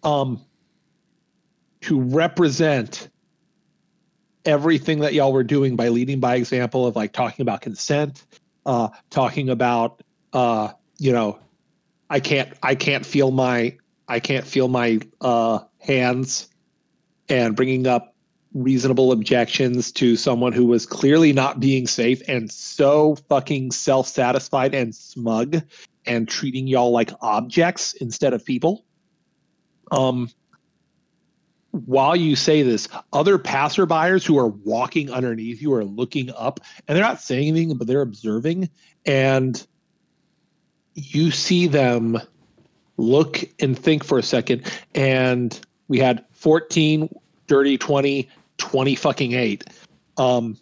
Um 0.02 0.40
to 1.82 2.00
represent 2.00 3.08
everything 4.44 5.00
that 5.00 5.14
y'all 5.14 5.32
were 5.32 5.44
doing 5.44 5.76
by 5.76 5.88
leading 5.88 6.20
by 6.20 6.36
example 6.36 6.86
of 6.86 6.96
like 6.96 7.12
talking 7.12 7.42
about 7.42 7.60
consent, 7.60 8.24
uh 8.66 8.88
talking 9.10 9.50
about 9.50 10.02
uh 10.32 10.72
you 10.98 11.12
know 11.12 11.38
I 12.10 12.20
can't 12.20 12.52
I 12.62 12.74
can't 12.74 13.04
feel 13.04 13.30
my 13.30 13.76
I 14.08 14.20
can't 14.20 14.46
feel 14.46 14.68
my 14.68 15.00
uh 15.20 15.60
hands 15.78 16.48
and 17.28 17.56
bringing 17.56 17.86
up 17.86 18.14
reasonable 18.54 19.12
objections 19.12 19.90
to 19.92 20.16
someone 20.16 20.52
who 20.52 20.66
was 20.66 20.84
clearly 20.84 21.32
not 21.32 21.58
being 21.58 21.86
safe 21.86 22.20
and 22.28 22.50
so 22.52 23.16
fucking 23.28 23.70
self-satisfied 23.70 24.74
and 24.74 24.94
smug 24.94 25.62
and 26.04 26.28
treating 26.28 26.66
y'all 26.66 26.90
like 26.90 27.10
objects 27.22 27.94
instead 27.94 28.34
of 28.34 28.44
people. 28.44 28.84
Um, 29.90 30.28
while 31.72 32.14
you 32.14 32.36
say 32.36 32.62
this, 32.62 32.88
other 33.12 33.38
passerbyers 33.38 34.24
who 34.24 34.38
are 34.38 34.48
walking 34.48 35.10
underneath 35.10 35.60
you 35.60 35.72
are 35.72 35.84
looking 35.84 36.30
up 36.36 36.60
and 36.86 36.94
they're 36.94 37.04
not 37.04 37.20
saying 37.20 37.48
anything, 37.48 37.76
but 37.76 37.86
they're 37.86 38.02
observing. 38.02 38.68
And 39.06 39.66
you 40.94 41.30
see 41.30 41.66
them 41.66 42.20
look 42.98 43.42
and 43.58 43.76
think 43.78 44.04
for 44.04 44.18
a 44.18 44.22
second. 44.22 44.70
And 44.94 45.58
we 45.88 45.98
had 45.98 46.24
14, 46.32 47.08
dirty 47.46 47.78
20, 47.78 48.28
20 48.58 48.94
fucking 48.94 49.32
eight. 49.32 49.64
Um, 50.18 50.58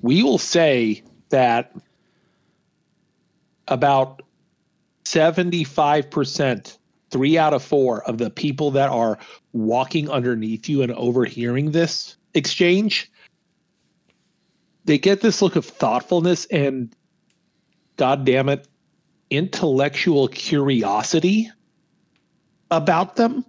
we 0.00 0.22
will 0.22 0.38
say 0.38 1.02
that 1.28 1.76
about 3.68 4.22
75%, 5.04 6.78
three 7.10 7.36
out 7.36 7.52
of 7.52 7.62
four 7.62 8.02
of 8.04 8.18
the 8.18 8.30
people 8.30 8.70
that 8.70 8.88
are 8.88 9.18
walking 9.52 10.08
underneath 10.10 10.68
you 10.68 10.82
and 10.82 10.92
overhearing 10.92 11.70
this 11.70 12.16
exchange, 12.34 13.10
they 14.84 14.98
get 14.98 15.20
this 15.20 15.42
look 15.42 15.56
of 15.56 15.64
thoughtfulness 15.64 16.46
and, 16.46 16.94
God 17.96 18.24
damn 18.24 18.48
it, 18.48 18.66
intellectual 19.30 20.28
curiosity 20.28 21.50
about 22.70 23.16
them. 23.16 23.44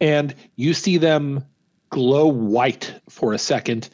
And 0.00 0.34
you 0.56 0.72
see 0.74 0.96
them 0.96 1.44
glow 1.90 2.26
white 2.26 2.94
for 3.08 3.32
a 3.32 3.38
second, 3.38 3.90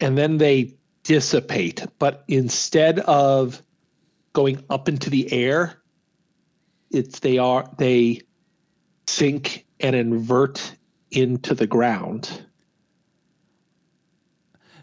and 0.00 0.16
then 0.16 0.38
they 0.38 0.74
dissipate. 1.02 1.84
But 1.98 2.24
instead 2.28 3.00
of 3.00 3.62
going 4.32 4.64
up 4.70 4.88
into 4.88 5.10
the 5.10 5.30
air, 5.32 5.82
it's 6.90 7.20
they 7.20 7.38
are 7.38 7.70
they 7.78 8.22
sink 9.06 9.66
and 9.80 9.96
invert 9.96 10.74
into 11.10 11.54
the 11.54 11.66
ground. 11.66 12.42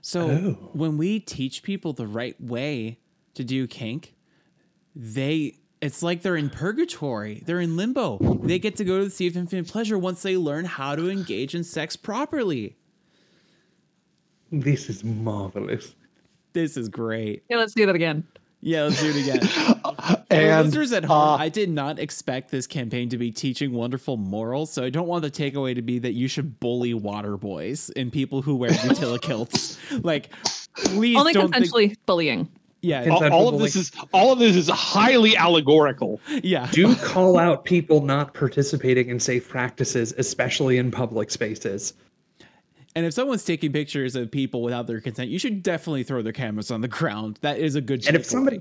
So 0.02 0.30
Oh. 0.30 0.69
when 0.74 0.98
we 0.98 1.19
teach 1.19 1.64
people 1.64 1.94
the 1.94 2.07
right 2.07 2.40
way 2.41 2.99
to 3.36 3.44
do 3.44 3.68
kink, 3.68 4.15
they 4.95 5.57
it's 5.80 6.02
like 6.02 6.24
they're 6.24 6.36
in 6.36 6.49
purgatory. 6.49 7.44
They're 7.45 7.60
in 7.60 7.78
limbo. 7.78 8.18
They 8.44 8.57
get 8.57 8.76
to 8.78 8.84
go 8.84 8.98
to 8.98 9.03
the 9.03 9.11
sea 9.11 9.28
of 9.28 9.38
infinite 9.38 9.68
pleasure 9.68 9.95
once 9.95 10.24
they 10.24 10.36
learn 10.36 10.65
how 10.65 10.95
to 10.95 11.07
engage 11.07 11.53
in 11.53 11.64
sex 11.64 11.95
properly. 11.95 12.76
This 14.52 14.90
is 14.90 15.03
marvelous. 15.03 15.94
This 16.53 16.78
is 16.78 16.90
great. 16.90 17.44
Yeah, 17.48 17.57
let's 17.57 17.74
do 17.76 17.86
that 17.86 17.94
again. 17.94 18.24
Yeah, 18.61 18.86
let's 18.86 18.99
do 18.99 19.10
it 19.11 19.18
again. 19.18 19.84
For 20.08 20.24
And 20.32 20.66
listeners 20.68 20.94
at 20.94 21.04
home, 21.06 21.18
uh, 21.18 21.38
I 21.38 21.50
did 21.50 21.70
not 21.70 22.00
expect 22.00 22.52
this 22.52 22.68
campaign 22.68 23.10
to 23.10 23.18
be 23.18 23.32
teaching 23.32 23.74
wonderful 23.74 24.18
morals, 24.18 24.72
so 24.72 24.84
I 24.84 24.90
don't 24.90 25.08
want 25.08 25.24
the 25.24 25.32
takeaway 25.32 25.76
to 25.76 25.82
be 25.82 26.00
that 26.00 26.14
you 26.14 26.28
should 26.28 26.60
bully 26.60 26.94
water 26.94 27.38
boys 27.38 27.90
and 27.96 28.12
people 28.12 28.42
who 28.42 28.56
wear 28.56 28.72
utility 28.72 29.26
kilts. 29.28 29.78
Like, 30.04 30.30
please 30.76 31.18
Only 31.18 31.34
don't 31.34 31.52
think. 31.52 31.66
consensually 31.66 31.96
bullying. 32.06 32.50
Yeah, 32.82 33.10
all, 33.10 33.34
all 33.34 33.50
of 33.50 33.60
this 33.60 33.76
is 33.76 33.92
all 34.14 34.32
of 34.32 34.40
this 34.40 34.56
is 34.56 34.70
highly 34.70 35.36
allegorical. 35.36 36.22
yeah. 36.44 36.70
Do 36.72 36.96
call 36.96 37.40
out 37.40 37.66
people 37.66 38.02
not 38.02 38.34
participating 38.34 39.10
in 39.10 39.20
safe 39.20 39.50
practices, 39.50 40.14
especially 40.18 40.78
in 40.78 40.92
public 40.92 41.32
spaces. 41.32 41.94
And 42.98 43.06
if 43.06 43.14
someone's 43.14 43.44
taking 43.44 43.72
pictures 43.72 44.15
of 44.15 44.32
people 44.32 44.64
without 44.64 44.88
their 44.88 44.99
consent, 44.99 45.30
you 45.30 45.38
should 45.38 45.61
definitely 45.61 46.02
throw 46.02 46.24
their 46.24 46.34
cameras 46.34 46.72
on 46.72 46.82
the 46.82 46.88
ground. 46.88 47.38
That 47.41 47.60
is 47.60 47.76
a 47.76 47.82
good. 47.82 48.07
And 48.07 48.15
if 48.15 48.26
somebody, 48.26 48.60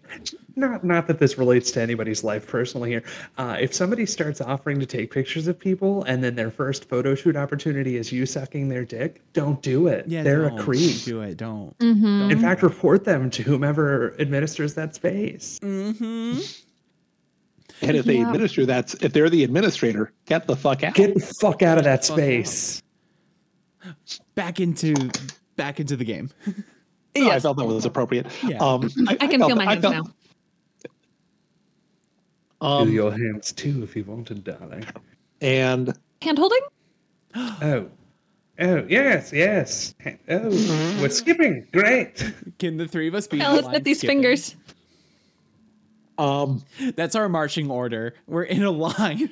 not 0.56 0.84
not 0.84 1.06
that 1.06 1.18
this 1.18 1.38
relates 1.38 1.70
to 1.70 1.80
anybody's 1.80 2.22
life 2.22 2.46
personally 2.46 2.90
here, 2.90 3.02
uh, 3.38 3.56
if 3.58 3.72
somebody 3.72 4.04
starts 4.04 4.42
offering 4.42 4.78
to 4.78 4.84
take 4.84 5.10
pictures 5.10 5.46
of 5.46 5.58
people 5.58 6.02
and 6.02 6.22
then 6.22 6.34
their 6.34 6.50
first 6.50 6.86
photo 6.86 7.14
shoot 7.14 7.34
opportunity 7.34 7.96
is 7.96 8.12
you 8.12 8.26
sucking 8.26 8.68
their 8.68 8.84
dick, 8.84 9.22
don't 9.32 9.62
do 9.62 9.86
it. 9.86 10.04
yeah, 10.06 10.22
They're 10.22 10.50
don't 10.50 10.60
a 10.60 10.62
creep. 10.62 11.02
Do 11.04 11.22
it. 11.22 11.38
Don't. 11.38 11.74
Mm-hmm. 11.78 12.30
In 12.30 12.38
fact, 12.38 12.62
report 12.62 13.06
them 13.06 13.30
to 13.30 13.42
whomever 13.42 14.14
administers 14.20 14.74
that 14.74 14.94
space. 14.94 15.58
Mm-hmm. 15.62 16.40
And 17.80 17.96
if 17.96 18.04
they 18.04 18.20
administer 18.20 18.66
that, 18.66 18.94
if 19.02 19.14
they're 19.14 19.30
the 19.30 19.44
administrator, 19.44 20.12
get 20.26 20.46
the 20.46 20.56
fuck 20.56 20.82
out. 20.84 20.92
Get 20.92 21.14
the 21.14 21.20
fuck 21.20 21.62
out 21.62 21.78
of 21.78 21.84
that 21.84 22.04
Fuck 22.04 22.18
out. 22.18 22.22
space. 22.22 22.82
Back 24.34 24.60
into 24.60 24.94
back 25.56 25.80
into 25.80 25.96
the 25.96 26.04
game. 26.04 26.30
No, 27.16 27.30
I 27.30 27.40
felt 27.40 27.56
that 27.56 27.64
was 27.64 27.84
appropriate. 27.86 28.26
Yeah. 28.46 28.58
Um, 28.58 28.90
I, 29.08 29.16
I 29.20 29.26
can 29.26 29.40
felt 29.40 29.50
feel 29.50 29.56
my 29.56 29.64
hands 29.64 29.80
felt- 29.82 29.94
now. 29.94 30.02
Do 32.60 32.66
Um, 32.66 32.90
your 32.92 33.10
hands 33.12 33.52
too 33.52 33.82
if 33.82 33.94
you 33.96 34.04
wanted, 34.04 34.44
darling. 34.44 34.84
and 35.40 35.92
Hand 36.22 36.38
holding? 36.38 36.60
Oh. 37.34 37.88
Oh, 38.58 38.86
yes, 38.88 39.32
yes. 39.34 39.94
Oh, 40.30 40.48
we're 41.00 41.10
skipping. 41.10 41.66
Great. 41.72 42.32
Can 42.58 42.78
the 42.78 42.88
three 42.88 43.06
of 43.08 43.14
us 43.14 43.26
be? 43.26 43.36
Yeah, 43.36 43.50
let's 43.50 43.64
line 43.66 43.74
get 43.74 43.84
these 43.84 43.98
skipping? 43.98 44.18
fingers. 44.22 44.56
um, 46.16 46.64
That's 46.96 47.14
our 47.14 47.28
marching 47.28 47.70
order. 47.70 48.14
We're 48.26 48.44
in 48.44 48.62
a 48.64 48.70
line. 48.70 49.30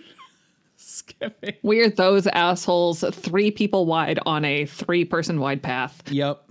Skipping. 0.86 1.54
We're 1.62 1.88
those 1.88 2.26
assholes, 2.26 3.02
three 3.12 3.50
people 3.50 3.86
wide 3.86 4.18
on 4.26 4.44
a 4.44 4.66
three 4.66 5.04
person 5.06 5.40
wide 5.40 5.62
path. 5.62 6.02
Yep. 6.10 6.44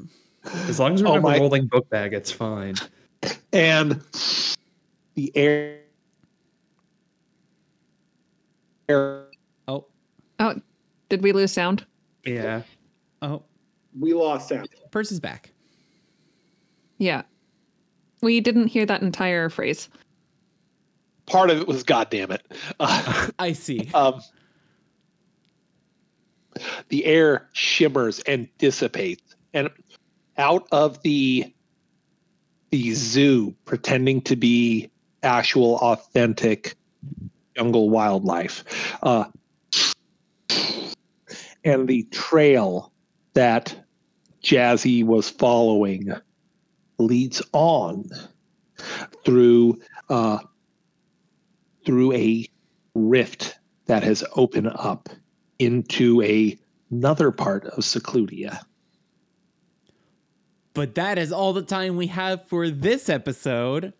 As 0.67 0.79
long 0.79 0.95
as 0.95 1.03
we 1.03 1.07
Oh 1.07 1.11
remember 1.15 1.29
my- 1.29 1.37
rolling 1.37 1.67
book 1.67 1.87
bag, 1.89 2.13
it's 2.13 2.31
fine. 2.31 2.73
and 3.53 4.01
the 5.13 5.31
air. 5.35 5.81
air 8.89 9.27
Oh. 9.67 9.85
Oh, 10.39 10.55
did 11.09 11.21
we 11.21 11.31
lose 11.31 11.51
sound? 11.51 11.85
Yeah. 12.25 12.63
Oh. 13.21 13.43
We 13.99 14.13
lost 14.15 14.49
sound. 14.49 14.67
Purse 14.89 15.11
is 15.11 15.19
back. 15.19 15.51
Yeah. 16.97 17.21
We 18.23 18.39
didn't 18.41 18.67
hear 18.67 18.85
that 18.87 19.03
entire 19.03 19.49
phrase. 19.49 19.89
Part 21.25 21.49
of 21.49 21.59
it 21.59 21.67
was 21.67 21.83
goddamn 21.83 22.31
it. 22.31 22.45
Uh, 22.79 23.29
I 23.39 23.53
see. 23.53 23.89
um, 23.93 24.21
the 26.89 27.05
air 27.05 27.49
shimmers 27.53 28.19
and 28.21 28.47
dissipates, 28.57 29.35
and 29.53 29.69
out 30.37 30.67
of 30.71 31.01
the 31.03 31.51
the 32.69 32.93
zoo, 32.93 33.55
pretending 33.65 34.21
to 34.21 34.35
be 34.35 34.89
actual, 35.21 35.77
authentic 35.77 36.75
jungle 37.55 37.89
wildlife, 37.89 38.63
uh, 39.03 39.25
and 41.63 41.87
the 41.87 42.03
trail 42.11 42.91
that 43.33 43.75
Jazzy 44.43 45.03
was 45.03 45.29
following 45.29 46.11
leads 46.99 47.41
on 47.53 48.09
through 49.23 49.79
uh, 50.09 50.39
through 51.85 52.13
a 52.13 52.47
rift 52.95 53.57
that 53.85 54.03
has 54.03 54.23
opened 54.35 54.71
up 54.75 55.09
into 55.59 56.21
a 56.21 56.57
another 56.91 57.31
part 57.31 57.65
of 57.65 57.79
Secludia. 57.79 58.59
But 60.73 60.95
that 60.95 61.17
is 61.17 61.31
all 61.31 61.53
the 61.53 61.61
time 61.61 61.97
we 61.97 62.07
have 62.07 62.47
for 62.47 62.69
this 62.69 63.09
episode. 63.09 63.93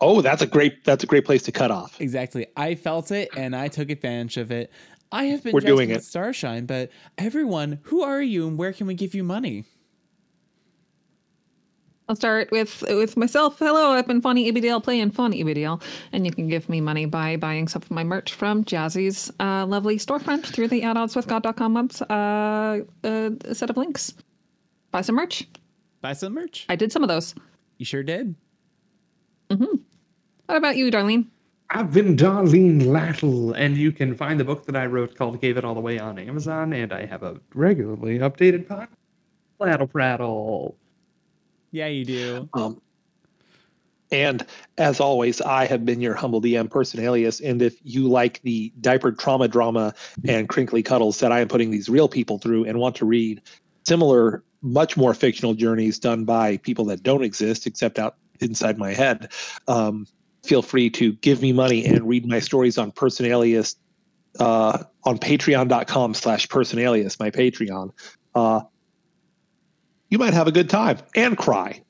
Oh, 0.00 0.20
that's 0.20 0.42
a 0.42 0.46
great 0.46 0.84
that's 0.84 1.04
a 1.04 1.06
great 1.06 1.24
place 1.24 1.42
to 1.44 1.52
cut 1.52 1.70
off. 1.70 2.00
Exactly. 2.00 2.46
I 2.56 2.74
felt 2.74 3.10
it 3.10 3.30
and 3.36 3.56
I 3.56 3.68
took 3.68 3.90
advantage 3.90 4.36
of 4.36 4.50
it. 4.50 4.70
I 5.10 5.24
have 5.24 5.42
been 5.42 5.52
We're 5.52 5.60
doing 5.60 5.90
it. 5.90 6.04
Starshine, 6.04 6.66
but 6.66 6.90
everyone, 7.16 7.80
who 7.84 8.02
are 8.02 8.20
you 8.20 8.46
and 8.46 8.58
where 8.58 8.72
can 8.72 8.86
we 8.86 8.94
give 8.94 9.14
you 9.14 9.24
money? 9.24 9.64
I'll 12.08 12.16
start 12.16 12.50
with 12.50 12.82
with 12.88 13.18
myself. 13.18 13.58
Hello, 13.58 13.90
I've 13.90 14.06
been 14.06 14.22
Fonny 14.22 14.50
ABDL 14.50 14.82
playing 14.82 15.10
Fun 15.10 15.34
ABDL, 15.34 15.82
and 16.12 16.24
you 16.24 16.32
can 16.32 16.48
give 16.48 16.66
me 16.70 16.80
money 16.80 17.04
by 17.04 17.36
buying 17.36 17.68
some 17.68 17.82
of 17.82 17.90
my 17.90 18.02
merch 18.02 18.32
from 18.32 18.64
Jazzy's 18.64 19.30
uh, 19.40 19.66
lovely 19.66 19.98
storefront 19.98 20.46
through 20.46 20.68
the 20.68 20.80
atoddswithgod.com 20.80 21.74
webs 21.74 22.00
uh, 22.00 22.80
uh, 23.04 23.30
set 23.52 23.68
of 23.68 23.76
links. 23.76 24.14
Buy 24.90 25.02
some 25.02 25.16
merch. 25.16 25.46
Buy 26.00 26.14
some 26.14 26.32
merch. 26.32 26.64
I 26.70 26.76
did 26.76 26.92
some 26.92 27.02
of 27.02 27.08
those. 27.08 27.34
You 27.76 27.84
sure 27.84 28.02
did. 28.02 28.34
Mm-hmm. 29.50 29.76
What 30.46 30.56
about 30.56 30.78
you, 30.78 30.90
Darlene? 30.90 31.26
I've 31.68 31.92
been 31.92 32.16
Darlene 32.16 32.86
Lattle, 32.86 33.52
and 33.52 33.76
you 33.76 33.92
can 33.92 34.14
find 34.14 34.40
the 34.40 34.44
book 34.44 34.64
that 34.64 34.76
I 34.76 34.86
wrote 34.86 35.14
called 35.14 35.42
Gave 35.42 35.58
It 35.58 35.64
All 35.66 35.76
Away 35.76 35.98
on 35.98 36.18
Amazon, 36.18 36.72
and 36.72 36.90
I 36.90 37.04
have 37.04 37.22
a 37.22 37.38
regularly 37.54 38.18
updated 38.18 38.66
podcast, 38.66 38.88
Prattle 39.60 39.86
Prattle. 39.86 40.74
Yeah, 41.70 41.86
you 41.86 42.04
do. 42.04 42.48
Um, 42.54 42.80
and 44.10 44.46
as 44.78 45.00
always, 45.00 45.40
I 45.40 45.66
have 45.66 45.84
been 45.84 46.00
your 46.00 46.14
humble 46.14 46.40
DM 46.40 46.70
person 46.70 47.00
alias. 47.00 47.40
And 47.40 47.60
if 47.60 47.76
you 47.82 48.08
like 48.08 48.40
the 48.42 48.72
diaper 48.80 49.12
trauma 49.12 49.48
drama 49.48 49.94
and 50.26 50.48
crinkly 50.48 50.82
cuddles 50.82 51.20
that 51.20 51.30
I 51.30 51.40
am 51.40 51.48
putting 51.48 51.70
these 51.70 51.88
real 51.88 52.08
people 52.08 52.38
through 52.38 52.64
and 52.64 52.78
want 52.78 52.96
to 52.96 53.04
read 53.04 53.42
similar, 53.86 54.42
much 54.62 54.96
more 54.96 55.12
fictional 55.12 55.54
journeys 55.54 55.98
done 55.98 56.24
by 56.24 56.56
people 56.58 56.86
that 56.86 57.02
don't 57.02 57.22
exist 57.22 57.66
except 57.66 57.98
out 57.98 58.16
inside 58.40 58.78
my 58.78 58.94
head, 58.94 59.30
um, 59.66 60.06
feel 60.44 60.62
free 60.62 60.88
to 60.88 61.12
give 61.14 61.42
me 61.42 61.52
money 61.52 61.84
and 61.84 62.08
read 62.08 62.26
my 62.26 62.38
stories 62.38 62.78
on 62.78 62.90
person 62.92 63.26
alias 63.26 63.76
uh, 64.40 64.84
on 65.04 65.18
patreon.com 65.18 66.14
slash 66.14 66.48
person 66.48 66.78
alias, 66.78 67.18
my 67.18 67.30
Patreon. 67.30 67.90
Uh, 68.34 68.60
you 70.08 70.18
might 70.18 70.34
have 70.34 70.46
a 70.46 70.52
good 70.52 70.70
time 70.70 70.98
and 71.14 71.36
cry. 71.36 71.82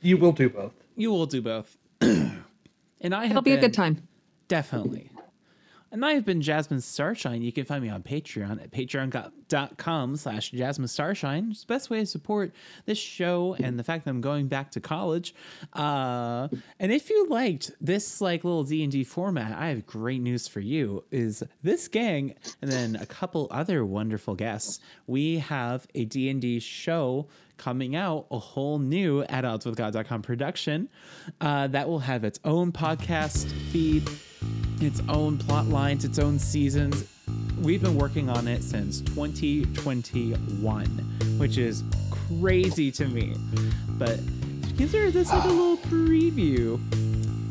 You 0.00 0.16
will 0.16 0.32
do 0.32 0.48
both. 0.48 0.74
You 0.96 1.10
will 1.10 1.26
do 1.26 1.42
both. 1.42 1.76
and 2.00 2.44
I 3.02 3.22
have 3.22 3.30
It'll 3.32 3.42
be 3.42 3.52
a 3.52 3.60
good 3.60 3.74
time. 3.74 4.06
Definitely. 4.48 5.10
And 5.94 6.04
I 6.04 6.14
have 6.14 6.24
been 6.24 6.42
Jasmine 6.42 6.80
Starshine. 6.80 7.40
You 7.40 7.52
can 7.52 7.64
find 7.64 7.80
me 7.80 7.88
on 7.88 8.02
Patreon 8.02 8.60
at 8.60 8.72
patreon.com 8.72 10.16
slash 10.16 10.50
Jasmine 10.50 10.88
Starshine. 10.88 11.52
It's 11.52 11.60
the 11.60 11.72
best 11.72 11.88
way 11.88 12.00
to 12.00 12.06
support 12.06 12.52
this 12.84 12.98
show 12.98 13.54
and 13.60 13.78
the 13.78 13.84
fact 13.84 14.04
that 14.04 14.10
I'm 14.10 14.20
going 14.20 14.48
back 14.48 14.72
to 14.72 14.80
college. 14.80 15.36
Uh, 15.72 16.48
and 16.80 16.90
if 16.90 17.10
you 17.10 17.28
liked 17.28 17.70
this 17.80 18.20
like 18.20 18.42
little 18.42 18.64
D&D 18.64 19.04
format, 19.04 19.56
I 19.56 19.68
have 19.68 19.86
great 19.86 20.20
news 20.20 20.48
for 20.48 20.58
you 20.58 21.04
is 21.12 21.44
this 21.62 21.86
gang 21.86 22.34
and 22.60 22.72
then 22.72 22.96
a 22.96 23.06
couple 23.06 23.46
other 23.52 23.84
wonderful 23.84 24.34
guests. 24.34 24.80
We 25.06 25.38
have 25.38 25.86
a 25.94 26.06
D&D 26.06 26.58
show 26.58 27.28
coming 27.56 27.96
out, 27.96 28.26
a 28.30 28.38
whole 28.38 28.78
new 28.78 29.22
at 29.22 29.44
oddswithgod.com 29.44 30.22
production 30.22 30.88
uh, 31.40 31.66
that 31.68 31.88
will 31.88 32.00
have 32.00 32.24
its 32.24 32.40
own 32.44 32.72
podcast 32.72 33.50
feed 33.70 34.08
its 34.80 35.00
own 35.08 35.38
plot 35.38 35.66
lines, 35.66 36.04
its 36.04 36.18
own 36.18 36.38
seasons. 36.38 37.08
We've 37.60 37.82
been 37.82 37.96
working 37.96 38.28
on 38.28 38.46
it 38.48 38.62
since 38.62 39.00
2021, 39.02 40.86
which 41.38 41.56
is 41.56 41.82
crazy 42.10 42.90
to 42.92 43.06
me. 43.06 43.36
But 43.90 44.18
consider 44.76 45.10
this 45.10 45.30
like 45.30 45.44
a 45.44 45.48
little 45.48 45.78
preview. 45.78 46.80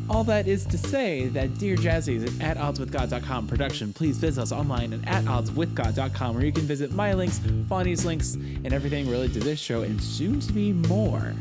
All 0.09 0.23
that 0.25 0.47
is 0.47 0.65
to 0.65 0.77
say 0.77 1.27
that 1.29 1.57
Dear 1.57 1.75
Jazzy 1.75 2.15
is 2.15 2.23
an 2.23 2.41
at 2.41 2.57
oddswithgod.com 2.57 3.47
production. 3.47 3.93
Please 3.93 4.17
visit 4.17 4.41
us 4.41 4.51
online 4.51 4.93
at, 4.93 5.07
at 5.07 5.25
oddswithgod.com 5.25 6.35
where 6.35 6.45
you 6.45 6.51
can 6.51 6.63
visit 6.63 6.91
my 6.91 7.13
links, 7.13 7.39
Fonny's 7.69 8.05
links, 8.05 8.33
and 8.33 8.73
everything 8.73 9.09
related 9.09 9.33
to 9.35 9.39
this 9.39 9.59
show 9.59 9.81
and 9.81 10.01
soon 10.01 10.39
to 10.41 10.53
be 10.53 10.73
more. 10.73 11.33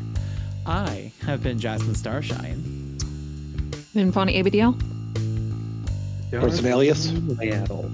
I 0.65 1.11
have 1.21 1.43
been 1.43 1.59
Jasmine 1.59 1.95
Starshine. 1.95 2.97
Then 3.93 4.11
Fonny 4.11 4.41
ABDL. 4.41 4.79
Person 6.31 6.65
alias. 6.65 7.13
Seattle. 7.37 7.91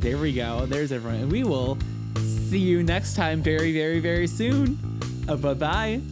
There 0.00 0.18
we 0.18 0.32
go. 0.32 0.66
There's 0.66 0.90
everyone. 0.90 1.20
And 1.20 1.30
we 1.30 1.44
will 1.44 1.78
see 2.16 2.58
you 2.58 2.82
next 2.82 3.14
time 3.14 3.40
very, 3.40 3.72
very, 3.72 4.00
very 4.00 4.26
soon. 4.26 4.78
Uh, 5.28 5.36
bye-bye. 5.36 5.54
Bye 5.54 5.96
bye. 5.98 6.11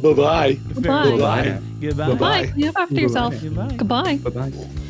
Goodbye. 0.00 0.54
Bye. 0.54 0.58
Goodbye. 0.74 1.60
Bye-bye. 1.80 2.14
Bye. 2.18 2.46
Clean 2.52 2.68
up 2.68 2.76
after 2.78 2.94
yourself. 2.94 3.34
Goodbye. 3.42 3.76
Goodbye. 3.76 4.16
Bye 4.18 4.30
bye. 4.30 4.83